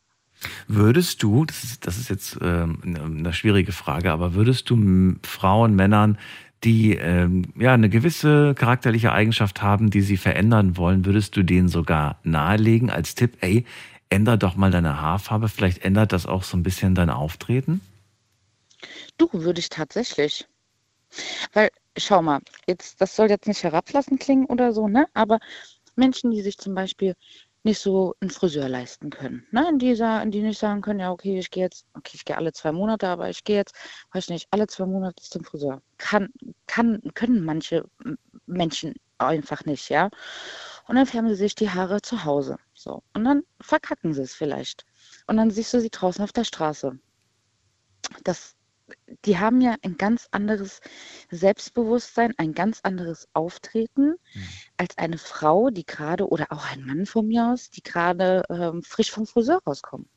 Würdest 0.69 1.23
du, 1.23 1.47
das 1.47 1.65
ist, 1.65 1.87
das 1.87 1.97
ist 1.97 2.11
jetzt 2.11 2.37
ähm, 2.43 2.81
eine- 2.85 3.03
eine 3.03 3.33
schwierige 3.33 3.73
Frage, 3.73 4.13
aber 4.13 4.35
würdest 4.35 4.69
du 4.69 5.15
Frauen, 5.23 5.75
Männern 5.75 6.19
die 6.65 6.95
ähm, 6.95 7.53
ja 7.57 7.75
eine 7.75 7.89
gewisse 7.89 8.55
charakterliche 8.55 9.13
Eigenschaft 9.13 9.63
haben, 9.63 9.91
die 9.91 10.01
sie 10.01 10.17
verändern 10.17 10.77
wollen, 10.77 11.05
würdest 11.05 11.37
du 11.37 11.43
denen 11.43 11.69
sogar 11.69 12.19
nahelegen 12.23 12.91
als 12.91 13.15
Tipp, 13.15 13.37
ey, 13.41 13.65
änder 14.09 14.37
doch 14.37 14.57
mal 14.57 14.71
deine 14.71 15.01
Haarfarbe, 15.01 15.49
vielleicht 15.49 15.85
ändert 15.85 16.13
das 16.13 16.27
auch 16.27 16.43
so 16.43 16.57
ein 16.57 16.63
bisschen 16.63 16.95
dein 16.95 17.11
Auftreten? 17.11 17.81
Du, 19.19 19.29
würde 19.33 19.61
ich 19.61 19.69
tatsächlich. 19.69 20.47
Weil, 21.53 21.71
schau 21.97 22.23
mal, 22.23 22.41
jetzt, 22.67 23.01
das 23.01 23.17
soll 23.17 23.31
jetzt 23.31 23.47
nicht 23.47 23.63
herablassend 23.63 24.21
klingen 24.21 24.47
oder 24.47 24.73
so, 24.73 24.89
ne? 24.89 25.07
Aber 25.15 25.39
Menschen, 25.97 26.31
die 26.31 26.43
sich 26.43 26.59
zum 26.59 26.75
Beispiel 26.75 27.15
nicht 27.67 27.81
so 27.81 28.15
einen 28.21 28.31
Friseur 28.31 28.69
leisten 28.69 29.11
können. 29.11 29.47
Ne? 29.51 29.71
Die, 29.77 29.95
sagen, 29.95 30.31
die 30.31 30.41
nicht 30.41 30.59
sagen 30.59 30.81
können, 30.81 31.01
ja, 31.01 31.11
okay, 31.11 31.39
ich 31.39 31.51
gehe 31.51 31.65
jetzt, 31.65 31.85
okay, 31.95 32.13
ich 32.15 32.25
gehe 32.25 32.37
alle 32.37 32.53
zwei 32.53 32.73
Monate, 32.73 33.09
aber 33.09 33.29
ich 33.29 33.45
gehe 33.45 33.57
jetzt, 33.57 33.75
weiß 34.13 34.25
ich 34.25 34.31
nicht, 34.31 34.49
alle 34.53 34.67
zwei 34.69 34.87
Monate 34.87 35.23
zum 35.23 35.45
Friseur. 35.45 35.83
Kann, 35.99 36.29
kann, 36.67 37.03
können 37.15 37.45
manche 37.45 37.85
Menschen 38.47 38.95
einfach 39.19 39.65
nicht, 39.65 39.89
ja. 39.89 40.11
Und 40.87 40.97
dann 40.97 41.07
färben 41.07 41.29
sie 41.29 41.35
sich 41.35 41.55
die 41.55 41.71
Haare 41.71 42.01
zu 42.01 42.25
Hause. 42.25 42.57
So. 42.75 43.03
Und 43.15 43.25
dann 43.25 43.43
verkacken 43.61 44.15
sie 44.15 44.23
es 44.23 44.35
vielleicht. 44.35 44.87
Und 45.27 45.37
dann 45.37 45.51
siehst 45.51 45.75
du 45.75 45.81
sie 45.81 45.91
draußen 45.91 46.23
auf 46.23 46.33
der 46.33 46.45
Straße. 46.45 46.99
Das 48.23 48.56
die 49.25 49.39
haben 49.39 49.61
ja 49.61 49.75
ein 49.83 49.97
ganz 49.97 50.29
anderes 50.31 50.81
Selbstbewusstsein, 51.31 52.33
ein 52.37 52.53
ganz 52.55 52.81
anderes 52.83 53.29
Auftreten 53.33 54.17
mhm. 54.35 54.49
als 54.77 54.97
eine 54.99 55.19
Frau, 55.19 55.71
die 55.71 55.85
gerade, 55.85 56.29
oder 56.29 56.47
auch 56.51 56.71
ein 56.71 56.85
Mann 56.85 57.07
von 57.07 57.27
mir 57.27 57.49
aus, 57.53 57.71
die 57.71 57.83
gerade 57.83 58.43
ähm, 58.49 58.83
frisch 58.83 59.11
vom 59.11 59.27
Friseur 59.27 59.61
rauskommen. 59.67 60.09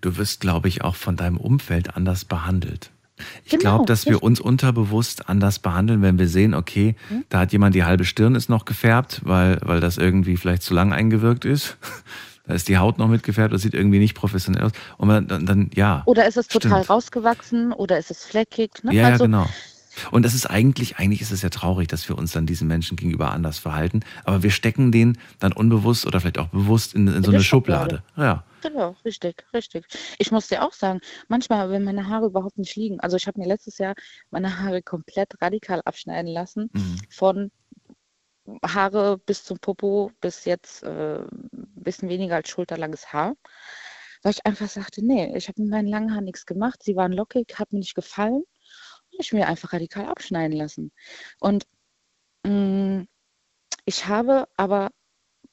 Du 0.00 0.16
wirst, 0.16 0.40
glaube 0.40 0.68
ich, 0.68 0.82
auch 0.82 0.94
von 0.96 1.16
deinem 1.16 1.38
Umfeld 1.38 1.96
anders 1.96 2.24
behandelt. 2.24 2.90
Ich 3.44 3.52
Genau, 3.52 3.60
glaube, 3.60 3.86
dass 3.86 4.04
wir 4.04 4.12
richtig. 4.12 4.26
uns 4.26 4.40
unterbewusst 4.40 5.28
anders 5.28 5.58
behandeln, 5.58 6.02
wenn 6.02 6.18
wir 6.18 6.28
sehen, 6.28 6.54
okay, 6.54 6.96
Mhm. 7.08 7.24
da 7.30 7.40
hat 7.40 7.52
jemand 7.52 7.74
die 7.74 7.84
halbe 7.84 8.04
Stirn 8.04 8.34
ist 8.34 8.48
noch 8.50 8.64
gefärbt, 8.64 9.22
weil, 9.24 9.58
weil 9.62 9.80
das 9.80 9.96
irgendwie 9.96 10.36
vielleicht 10.36 10.62
zu 10.62 10.74
lang 10.74 10.92
eingewirkt 10.92 11.44
ist. 11.44 11.78
Da 12.46 12.54
ist 12.54 12.68
die 12.68 12.78
Haut 12.78 12.98
noch 12.98 13.08
mitgefärbt, 13.08 13.52
das 13.52 13.62
sieht 13.62 13.74
irgendwie 13.74 13.98
nicht 13.98 14.14
professionell 14.14 14.62
aus. 14.62 14.72
Und 14.98 15.08
man, 15.08 15.26
dann, 15.26 15.46
dann, 15.46 15.70
ja. 15.74 16.02
Oder 16.06 16.26
ist 16.26 16.36
es 16.36 16.46
total 16.48 16.70
Stimmt. 16.82 16.90
rausgewachsen 16.90 17.72
oder 17.72 17.98
ist 17.98 18.10
es 18.10 18.24
fleckig? 18.24 18.84
Ne? 18.84 18.94
Ja, 18.94 19.02
ja, 19.02 19.08
also, 19.08 19.24
genau. 19.24 19.46
Und 20.10 20.24
das 20.24 20.34
ist 20.34 20.44
eigentlich, 20.46 20.98
eigentlich 20.98 21.22
ist 21.22 21.32
es 21.32 21.40
ja 21.42 21.48
traurig, 21.48 21.88
dass 21.88 22.06
wir 22.08 22.18
uns 22.18 22.32
dann 22.32 22.44
diesen 22.46 22.68
Menschen 22.68 22.96
gegenüber 22.96 23.30
anders 23.32 23.58
verhalten. 23.58 24.00
Aber 24.24 24.42
wir 24.42 24.50
stecken 24.50 24.92
den 24.92 25.18
dann 25.38 25.52
unbewusst 25.52 26.06
oder 26.06 26.20
vielleicht 26.20 26.38
auch 26.38 26.48
bewusst 26.48 26.94
in, 26.94 27.08
in 27.08 27.22
so 27.24 27.30
eine 27.30 27.42
Schublade. 27.42 28.02
Ja. 28.16 28.44
Genau, 28.62 28.94
richtig, 29.04 29.44
richtig. 29.54 29.86
Ich 30.18 30.30
muss 30.30 30.48
dir 30.48 30.62
auch 30.62 30.72
sagen, 30.72 31.00
manchmal, 31.28 31.70
wenn 31.70 31.82
meine 31.84 32.08
Haare 32.08 32.26
überhaupt 32.26 32.58
nicht 32.58 32.76
liegen, 32.76 33.00
also 33.00 33.16
ich 33.16 33.26
habe 33.26 33.40
mir 33.40 33.46
letztes 33.46 33.78
Jahr 33.78 33.94
meine 34.30 34.58
Haare 34.60 34.82
komplett 34.82 35.40
radikal 35.40 35.80
abschneiden 35.84 36.30
lassen, 36.30 36.68
Mhm. 36.72 36.96
von 37.08 37.50
Haare 38.64 39.18
bis 39.18 39.44
zum 39.44 39.58
Popo 39.58 40.10
bis 40.20 40.44
jetzt 40.44 40.82
äh, 40.82 41.20
ein 41.20 41.48
bisschen 41.74 42.08
weniger 42.08 42.36
als 42.36 42.48
schulterlanges 42.48 43.12
Haar, 43.12 43.34
weil 44.22 44.32
ich 44.32 44.46
einfach 44.46 44.68
sagte, 44.68 45.04
nee, 45.04 45.36
ich 45.36 45.48
habe 45.48 45.62
mit 45.62 45.70
meinen 45.70 45.88
langen 45.88 46.12
Haaren 46.12 46.24
nichts 46.24 46.46
gemacht, 46.46 46.82
sie 46.82 46.96
waren 46.96 47.12
lockig, 47.12 47.58
hat 47.58 47.72
mir 47.72 47.78
nicht 47.80 47.94
gefallen. 47.94 48.42
Und 49.12 49.20
ich 49.20 49.32
mir 49.32 49.46
einfach 49.48 49.72
radikal 49.72 50.06
abschneiden 50.06 50.56
lassen. 50.56 50.92
Und 51.40 51.66
mh, 52.44 53.06
ich 53.84 54.06
habe 54.06 54.48
aber 54.56 54.90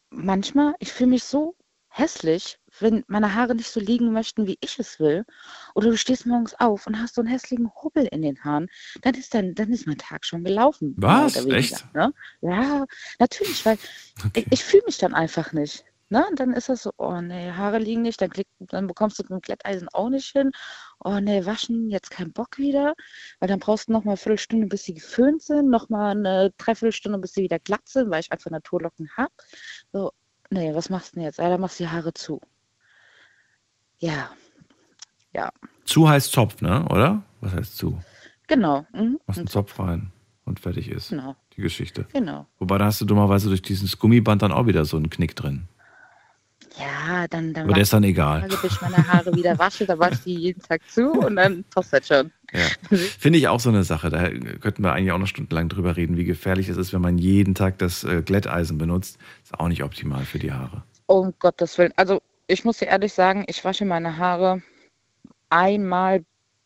manchmal, 0.09 0.75
ich 0.79 0.91
fühle 0.91 1.11
mich 1.11 1.23
so 1.23 1.55
hässlich, 1.95 2.57
wenn 2.79 3.03
meine 3.07 3.35
Haare 3.35 3.53
nicht 3.53 3.69
so 3.69 3.79
liegen 3.79 4.11
möchten, 4.11 4.47
wie 4.47 4.57
ich 4.61 4.79
es 4.79 4.99
will. 4.99 5.25
Oder 5.75 5.91
du 5.91 5.97
stehst 5.97 6.25
morgens 6.25 6.55
auf 6.59 6.87
und 6.87 6.99
hast 6.99 7.13
so 7.13 7.21
einen 7.21 7.29
hässlichen 7.29 7.69
Hubbel 7.81 8.07
in 8.07 8.23
den 8.23 8.43
Haaren, 8.43 8.67
dann 9.01 9.13
ist 9.13 9.33
dann, 9.33 9.53
dann 9.53 9.71
ist 9.71 9.85
mein 9.85 9.99
Tag 9.99 10.25
schon 10.25 10.43
gelaufen. 10.43 10.95
Was? 10.97 11.35
weniger, 11.35 11.57
Echt? 11.57 11.93
Ne? 11.93 12.11
Ja, 12.41 12.85
natürlich, 13.19 13.63
weil 13.65 13.77
ich, 14.33 14.47
ich 14.49 14.63
fühle 14.63 14.83
mich 14.87 14.97
dann 14.97 15.13
einfach 15.13 15.53
nicht. 15.53 15.85
Ne? 16.09 16.25
Und 16.29 16.39
dann 16.39 16.53
ist 16.53 16.69
das 16.69 16.83
so, 16.83 16.91
oh 16.97 17.21
nee, 17.21 17.51
Haare 17.51 17.77
liegen 17.77 18.01
nicht, 18.01 18.21
dann, 18.21 18.29
klick, 18.29 18.47
dann 18.59 18.87
bekommst 18.87 19.19
du 19.19 19.23
mit 19.29 19.43
Glätteisen 19.43 19.87
auch 19.93 20.09
nicht 20.09 20.31
hin. 20.31 20.51
Oh 20.99 21.19
nee, 21.19 21.45
waschen, 21.45 21.89
jetzt 21.89 22.09
kein 22.09 22.33
Bock 22.33 22.57
wieder, 22.57 22.93
weil 23.39 23.49
dann 23.49 23.59
brauchst 23.59 23.87
du 23.87 23.93
noch 23.93 24.03
mal 24.03 24.11
eine 24.11 24.17
Viertelstunde, 24.17 24.67
bis 24.67 24.83
sie 24.83 24.95
geföhnt 24.95 25.43
sind, 25.43 25.69
noch 25.69 25.89
mal 25.89 26.11
eine 26.11 26.51
Dreiviertelstunde, 26.57 27.19
bis 27.19 27.33
sie 27.33 27.43
wieder 27.43 27.59
glatt 27.59 27.87
sind, 27.87 28.09
weil 28.09 28.21
ich 28.21 28.31
einfach 28.31 28.51
Naturlocken 28.51 29.09
habe. 29.15 29.31
So, 29.91 30.11
nee, 30.53 30.73
was 30.73 30.89
machst 30.89 31.11
du 31.11 31.15
denn 31.15 31.23
jetzt? 31.25 31.39
Ja, 31.39 31.49
dann 31.49 31.59
machst 31.61 31.79
du 31.79 31.83
die 31.83 31.89
Haare 31.89 32.13
zu. 32.13 32.39
Ja, 33.99 34.29
ja, 35.33 35.49
Zu 35.85 36.07
heißt 36.07 36.31
Zopf, 36.31 36.61
ne? 36.61 36.85
Oder? 36.89 37.23
Was 37.41 37.53
heißt 37.53 37.77
zu? 37.77 37.99
genau. 38.47 38.85
Mhm. 38.93 39.19
Machst 39.25 39.39
einen 39.39 39.47
Zopf 39.47 39.79
rein 39.79 40.11
und 40.45 40.59
fertig 40.59 40.89
ist. 40.89 41.09
Genau. 41.09 41.35
Die 41.55 41.61
Geschichte. 41.61 42.05
Genau. 42.13 42.45
Wobei 42.59 42.77
da 42.77 42.85
hast 42.85 43.01
du 43.01 43.05
dummerweise 43.05 43.47
durch 43.49 43.61
dieses 43.61 43.97
Gummiband 43.97 44.41
dann 44.41 44.51
auch 44.51 44.67
wieder 44.67 44.85
so 44.85 44.97
einen 44.97 45.09
Knick 45.09 45.35
drin. 45.35 45.67
Ja, 46.79 47.27
dann, 47.27 47.53
dann 47.53 47.65
Aber 47.65 47.73
der 47.73 47.83
ist 47.83 47.93
dann 47.93 48.03
egal. 48.03 48.41
Tage, 48.41 48.57
bis 48.61 48.71
ich 48.71 48.81
meine 48.81 49.07
Haare 49.07 49.35
wieder 49.35 49.57
wasche, 49.59 49.85
dann 49.85 49.99
wasche 49.99 50.15
ich 50.15 50.23
die 50.23 50.35
jeden 50.35 50.61
Tag 50.61 50.81
zu 50.89 51.11
und 51.11 51.35
dann 51.35 51.63
passt 51.65 51.93
das 51.93 52.07
schon. 52.07 52.31
Ja. 52.51 52.97
Finde 53.19 53.39
ich 53.39 53.47
auch 53.47 53.59
so 53.59 53.69
eine 53.69 53.83
Sache. 53.83 54.09
Da 54.09 54.29
könnten 54.29 54.83
wir 54.83 54.93
eigentlich 54.93 55.11
auch 55.11 55.19
noch 55.19 55.27
stundenlang 55.27 55.69
drüber 55.69 55.95
reden, 55.95 56.17
wie 56.17 56.23
gefährlich 56.23 56.69
es 56.69 56.77
ist, 56.77 56.93
wenn 56.93 57.01
man 57.01 57.17
jeden 57.17 57.55
Tag 57.55 57.77
das 57.77 58.03
äh, 58.03 58.21
Glätteisen 58.23 58.77
benutzt. 58.77 59.17
Ist 59.43 59.59
auch 59.59 59.67
nicht 59.67 59.83
optimal 59.83 60.25
für 60.25 60.39
die 60.39 60.51
Haare. 60.51 60.83
Um 61.05 61.33
Gottes 61.39 61.77
Willen. 61.77 61.93
Also 61.95 62.21
ich 62.47 62.65
muss 62.65 62.79
dir 62.79 62.87
ehrlich 62.87 63.13
sagen, 63.13 63.45
ich 63.47 63.63
wasche 63.63 63.85
meine 63.85 64.17
Haare 64.17 64.61
einmal 65.49 66.23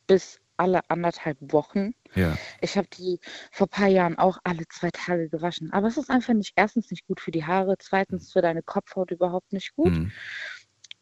bis 0.08 0.40
alle 0.58 0.90
anderthalb 0.90 1.38
Wochen. 1.42 1.94
Ja. 2.16 2.38
Ich 2.62 2.78
habe 2.78 2.88
die 2.98 3.20
vor 3.52 3.68
ein 3.68 3.70
paar 3.72 3.88
Jahren 3.88 4.18
auch 4.18 4.40
alle 4.44 4.68
zwei 4.68 4.90
Tage 4.92 5.30
gewaschen. 5.30 5.72
Aber 5.74 5.88
es 5.88 5.98
ist 5.98 6.10
einfach 6.10 6.34
nicht, 6.34 6.54
erstens 6.56 6.92
nicht 6.92 7.08
gut 7.08 7.20
für 7.20 7.32
die 7.32 7.46
Haare, 7.46 7.76
zweitens 7.80 8.34
für 8.34 8.42
deine 8.42 8.64
Kopfhaut 8.64 9.12
überhaupt 9.12 9.54
nicht 9.54 9.76
gut. 9.76 9.94
Hm. 9.94 10.12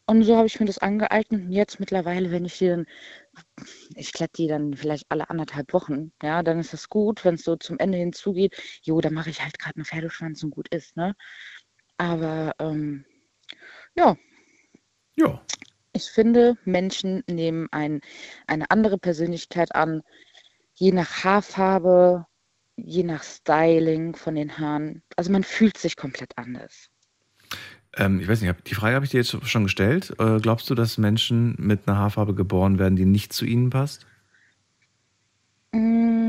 Und 0.08 0.22
so 0.22 0.36
habe 0.36 0.46
ich 0.46 0.60
mir 0.60 0.66
das 0.66 0.78
angeeignet. 0.78 1.42
Und 1.42 1.52
jetzt 1.52 1.80
mittlerweile, 1.80 2.30
wenn 2.30 2.44
ich 2.44 2.58
die 2.58 2.68
dann, 2.68 2.86
ich 3.96 4.12
glätte 4.12 4.34
die 4.36 4.46
dann 4.46 4.74
vielleicht 4.74 5.06
alle 5.08 5.28
anderthalb 5.30 5.72
Wochen, 5.72 6.12
ja, 6.22 6.44
dann 6.44 6.60
ist 6.60 6.72
das 6.72 6.88
gut. 6.88 7.24
Wenn 7.24 7.34
es 7.34 7.42
so 7.42 7.56
zum 7.56 7.78
Ende 7.78 7.98
hinzugeht, 7.98 8.54
jo, 8.82 9.00
dann 9.00 9.14
mache 9.14 9.30
ich 9.30 9.42
halt 9.42 9.58
gerade 9.58 9.76
einen 9.76 9.84
Pferdeschwanz 9.84 10.44
und 10.44 10.50
gut 10.50 10.68
ist, 10.68 10.96
ne? 10.96 11.16
Aber 11.98 12.54
ähm, 12.60 13.04
ja. 13.96 14.16
Ja. 15.16 15.42
Ich 15.96 16.10
finde, 16.10 16.58
Menschen 16.66 17.22
nehmen 17.26 17.68
ein, 17.70 18.02
eine 18.46 18.70
andere 18.70 18.98
Persönlichkeit 18.98 19.74
an, 19.74 20.02
je 20.74 20.92
nach 20.92 21.24
Haarfarbe, 21.24 22.26
je 22.76 23.02
nach 23.02 23.22
Styling 23.22 24.14
von 24.14 24.34
den 24.34 24.58
Haaren. 24.58 25.02
Also 25.16 25.32
man 25.32 25.42
fühlt 25.42 25.78
sich 25.78 25.96
komplett 25.96 26.36
anders. 26.36 26.90
Ähm, 27.96 28.20
ich 28.20 28.28
weiß 28.28 28.42
nicht, 28.42 28.68
die 28.68 28.74
Frage 28.74 28.94
habe 28.94 29.06
ich 29.06 29.10
dir 29.10 29.22
jetzt 29.22 29.48
schon 29.48 29.62
gestellt. 29.64 30.14
Äh, 30.18 30.38
glaubst 30.38 30.68
du, 30.68 30.74
dass 30.74 30.98
Menschen 30.98 31.54
mit 31.58 31.88
einer 31.88 31.96
Haarfarbe 31.96 32.34
geboren 32.34 32.78
werden, 32.78 32.96
die 32.96 33.06
nicht 33.06 33.32
zu 33.32 33.46
ihnen 33.46 33.70
passt? 33.70 34.04
Mm, 35.72 36.25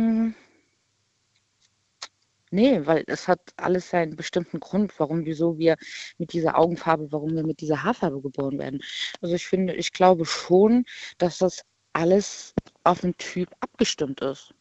Nee, 2.49 2.85
weil 2.85 3.03
es 3.07 3.27
hat 3.27 3.41
alles 3.57 3.89
seinen 3.89 4.15
bestimmten 4.15 4.59
Grund, 4.59 4.97
warum, 4.99 5.25
wieso 5.25 5.57
wir 5.57 5.75
mit 6.17 6.31
dieser 6.33 6.57
Augenfarbe, 6.57 7.11
warum 7.11 7.35
wir 7.35 7.45
mit 7.45 7.59
dieser 7.59 7.83
Haarfarbe 7.83 8.21
geboren 8.21 8.57
werden. 8.57 8.81
Also 9.21 9.35
ich 9.35 9.45
finde, 9.45 9.73
ich 9.75 9.91
glaube 9.91 10.25
schon, 10.25 10.85
dass 11.17 11.39
das 11.39 11.63
alles 11.93 12.53
auf 12.83 13.01
den 13.01 13.17
Typ 13.17 13.49
abgestimmt 13.59 14.21
ist. 14.21 14.53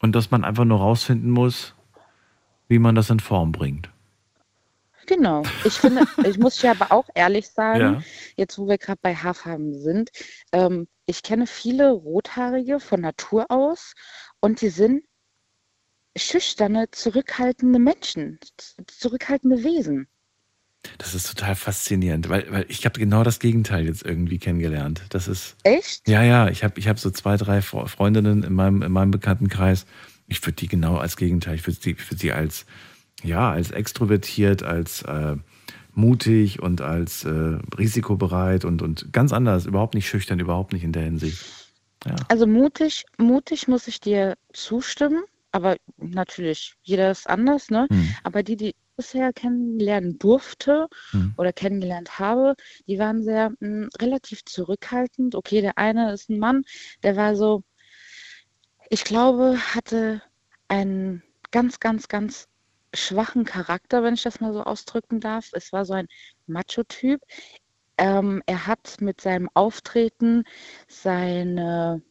Und 0.00 0.14
dass 0.14 0.30
man 0.30 0.44
einfach 0.44 0.64
nur 0.64 0.78
rausfinden 0.78 1.30
muss, 1.30 1.74
wie 2.68 2.78
man 2.78 2.94
das 2.94 3.10
in 3.10 3.20
Form 3.20 3.52
bringt. 3.52 3.90
Genau. 5.06 5.42
Ich 5.64 5.72
finde, 5.74 6.04
ich 6.24 6.38
muss 6.38 6.60
ja 6.60 6.72
aber 6.72 6.92
auch 6.92 7.08
ehrlich 7.14 7.48
sagen, 7.48 7.80
Ja. 7.80 8.02
jetzt 8.36 8.58
wo 8.58 8.68
wir 8.68 8.76
gerade 8.76 9.00
bei 9.02 9.14
Haarfarben 9.14 9.74
sind, 9.74 10.10
ähm, 10.52 10.86
ich 11.06 11.22
kenne 11.22 11.46
viele 11.46 11.90
Rothaarige 11.92 12.78
von 12.78 13.00
Natur 13.00 13.46
aus 13.48 13.94
und 14.40 14.60
die 14.60 14.68
sind 14.68 15.02
schüchterne, 16.18 16.90
zurückhaltende 16.90 17.78
Menschen, 17.78 18.38
zurückhaltende 18.86 19.64
Wesen. 19.64 20.08
Das 20.98 21.14
ist 21.14 21.28
total 21.28 21.56
faszinierend, 21.56 22.28
weil, 22.28 22.50
weil 22.50 22.66
ich 22.68 22.84
habe 22.84 22.98
genau 23.00 23.24
das 23.24 23.40
Gegenteil 23.40 23.86
jetzt 23.86 24.04
irgendwie 24.04 24.38
kennengelernt. 24.38 25.02
Das 25.10 25.26
ist. 25.26 25.56
Echt? 25.64 26.08
Ja, 26.08 26.22
ja, 26.22 26.48
ich 26.48 26.62
habe 26.62 26.78
ich 26.78 26.86
hab 26.88 26.98
so 26.98 27.10
zwei, 27.10 27.36
drei 27.36 27.58
Fre- 27.58 27.88
Freundinnen 27.88 28.44
in 28.44 28.52
meinem, 28.52 28.82
in 28.82 28.92
meinem 28.92 29.10
Bekanntenkreis. 29.10 29.86
Ich 30.28 30.40
würde 30.46 30.56
die 30.56 30.68
genau 30.68 30.96
als 30.96 31.16
Gegenteil, 31.16 31.56
ich 31.56 31.66
würde 31.66 31.78
sie, 31.80 31.96
würd 31.98 32.20
sie 32.20 32.32
als, 32.32 32.64
ja, 33.24 33.50
als 33.50 33.70
extrovertiert, 33.72 34.62
als 34.62 35.02
äh, 35.02 35.36
mutig 35.94 36.62
und 36.62 36.80
als 36.80 37.24
äh, 37.24 37.58
risikobereit 37.76 38.64
und, 38.64 38.80
und 38.80 39.12
ganz 39.12 39.32
anders, 39.32 39.66
überhaupt 39.66 39.94
nicht 39.94 40.08
schüchtern, 40.08 40.38
überhaupt 40.38 40.72
nicht 40.72 40.84
in 40.84 40.92
der 40.92 41.02
Hinsicht. 41.02 41.44
Ja. 42.06 42.14
Also 42.28 42.46
mutig, 42.46 43.04
mutig 43.16 43.66
muss 43.66 43.88
ich 43.88 44.00
dir 44.00 44.36
zustimmen, 44.52 45.24
aber 45.52 45.76
natürlich, 45.96 46.74
jeder 46.82 47.10
ist 47.10 47.28
anders, 47.28 47.70
ne? 47.70 47.86
Hm. 47.90 48.14
Aber 48.22 48.42
die, 48.42 48.56
die 48.56 48.68
ich 48.68 48.76
bisher 48.96 49.32
kennenlernen 49.32 50.18
durfte 50.18 50.88
Hm. 51.10 51.34
oder 51.36 51.52
kennengelernt 51.52 52.18
habe, 52.18 52.54
die 52.86 52.98
waren 52.98 53.22
sehr 53.22 53.52
mh, 53.60 53.88
relativ 54.00 54.44
zurückhaltend. 54.44 55.34
Okay, 55.34 55.60
der 55.60 55.78
eine 55.78 56.12
ist 56.12 56.28
ein 56.30 56.38
Mann, 56.38 56.64
der 57.02 57.16
war 57.16 57.36
so, 57.36 57.62
ich 58.90 59.04
glaube, 59.04 59.56
hatte 59.74 60.22
einen 60.68 61.22
ganz, 61.50 61.80
ganz, 61.80 62.08
ganz 62.08 62.48
schwachen 62.94 63.44
Charakter, 63.44 64.02
wenn 64.02 64.14
ich 64.14 64.22
das 64.22 64.40
mal 64.40 64.52
so 64.52 64.62
ausdrücken 64.64 65.20
darf. 65.20 65.50
Es 65.52 65.72
war 65.72 65.84
so 65.84 65.92
ein 65.94 66.06
Macho-Typ. 66.46 67.20
Ähm, 67.98 68.42
er 68.46 68.66
hat 68.66 68.96
mit 69.00 69.20
seinem 69.20 69.48
Auftreten 69.54 70.44
seine. 70.88 72.02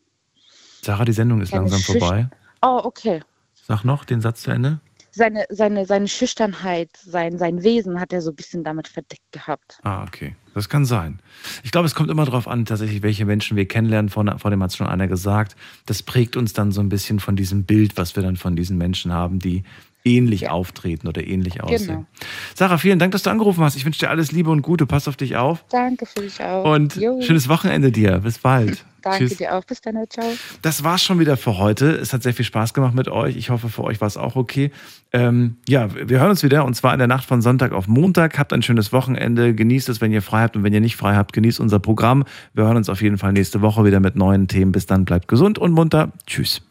Sarah, 0.81 1.05
die 1.05 1.13
Sendung 1.13 1.41
ist 1.41 1.51
langsam 1.51 1.79
Schüch- 1.79 1.99
vorbei. 1.99 2.29
Oh, 2.67 2.81
okay. 2.83 3.21
Sag 3.53 3.85
noch 3.85 4.03
den 4.03 4.19
Satz 4.19 4.41
zu 4.41 4.51
Ende. 4.51 4.79
Seine, 5.11 5.45
seine, 5.49 5.85
seine 5.85 6.07
Schüchternheit, 6.07 6.89
sein, 6.97 7.37
sein 7.37 7.63
Wesen 7.63 7.99
hat 7.99 8.13
er 8.13 8.21
so 8.21 8.31
ein 8.31 8.35
bisschen 8.35 8.63
damit 8.63 8.87
verdeckt 8.87 9.31
gehabt. 9.31 9.79
Ah, 9.83 10.03
okay. 10.03 10.35
Das 10.53 10.69
kann 10.69 10.85
sein. 10.85 11.19
Ich 11.63 11.71
glaube, 11.71 11.87
es 11.87 11.95
kommt 11.95 12.11
immer 12.11 12.25
darauf 12.25 12.47
an, 12.47 12.65
tatsächlich, 12.65 13.01
welche 13.03 13.25
Menschen 13.25 13.57
wir 13.57 13.67
kennenlernen. 13.67 14.09
Vor, 14.09 14.25
vor 14.37 14.51
dem 14.51 14.61
hat 14.61 14.75
schon 14.75 14.85
einer 14.85 15.07
gesagt. 15.07 15.55
Das 15.85 16.03
prägt 16.03 16.35
uns 16.35 16.53
dann 16.53 16.71
so 16.71 16.81
ein 16.81 16.89
bisschen 16.89 17.19
von 17.19 17.35
diesem 17.35 17.63
Bild, 17.63 17.97
was 17.97 18.15
wir 18.15 18.21
dann 18.21 18.35
von 18.35 18.55
diesen 18.55 18.77
Menschen 18.77 19.13
haben, 19.13 19.39
die 19.39 19.63
ähnlich 20.07 20.49
auftreten 20.49 21.07
oder 21.07 21.25
ähnlich 21.25 21.61
aussehen. 21.63 21.87
Genau. 21.87 22.05
Sarah, 22.55 22.77
vielen 22.77 22.99
Dank, 22.99 23.11
dass 23.11 23.23
du 23.23 23.29
angerufen 23.29 23.63
hast. 23.63 23.75
Ich 23.75 23.85
wünsche 23.85 23.99
dir 23.99 24.09
alles 24.09 24.31
Liebe 24.31 24.49
und 24.49 24.61
Gute. 24.61 24.85
Pass 24.85 25.07
auf 25.07 25.17
dich 25.17 25.35
auf. 25.35 25.65
Danke 25.69 26.05
für 26.05 26.21
dich 26.21 26.41
auch. 26.41 26.63
Und 26.73 26.95
Jo. 26.95 27.21
schönes 27.21 27.49
Wochenende 27.49 27.91
dir. 27.91 28.19
Bis 28.19 28.39
bald. 28.39 28.85
Danke 29.03 29.27
Tschüss. 29.27 29.37
dir 29.37 29.55
auch. 29.55 29.63
Bis 29.63 29.81
dann. 29.81 29.95
Ciao. 30.09 30.25
Das 30.61 30.83
war's 30.83 31.03
schon 31.03 31.19
wieder 31.19 31.37
für 31.37 31.57
heute. 31.57 31.91
Es 31.91 32.13
hat 32.13 32.23
sehr 32.23 32.33
viel 32.33 32.45
Spaß 32.45 32.73
gemacht 32.73 32.95
mit 32.95 33.07
euch. 33.07 33.37
Ich 33.37 33.49
hoffe, 33.49 33.69
für 33.69 33.83
euch 33.83 34.01
war 34.01 34.07
es 34.07 34.17
auch 34.17 34.35
okay. 34.35 34.71
Ähm, 35.13 35.57
ja, 35.67 35.87
wir 35.93 36.19
hören 36.19 36.31
uns 36.31 36.43
wieder 36.43 36.65
und 36.65 36.73
zwar 36.73 36.93
in 36.93 36.99
der 36.99 37.07
Nacht 37.07 37.25
von 37.25 37.41
Sonntag 37.41 37.71
auf 37.71 37.87
Montag. 37.87 38.37
Habt 38.37 38.51
ein 38.53 38.61
schönes 38.63 38.91
Wochenende. 38.91 39.53
Genießt 39.53 39.89
es, 39.89 40.01
wenn 40.01 40.11
ihr 40.11 40.21
frei 40.21 40.41
habt 40.41 40.55
und 40.55 40.63
wenn 40.63 40.73
ihr 40.73 40.81
nicht 40.81 40.97
frei 40.97 41.15
habt, 41.15 41.33
genießt 41.33 41.59
unser 41.59 41.79
Programm. 41.79 42.25
Wir 42.53 42.65
hören 42.65 42.77
uns 42.77 42.89
auf 42.89 43.01
jeden 43.01 43.17
Fall 43.17 43.33
nächste 43.33 43.61
Woche 43.61 43.85
wieder 43.85 43.99
mit 43.99 44.15
neuen 44.15 44.47
Themen. 44.47 44.71
Bis 44.71 44.85
dann, 44.85 45.05
bleibt 45.05 45.27
gesund 45.27 45.57
und 45.57 45.71
munter. 45.71 46.11
Tschüss. 46.25 46.66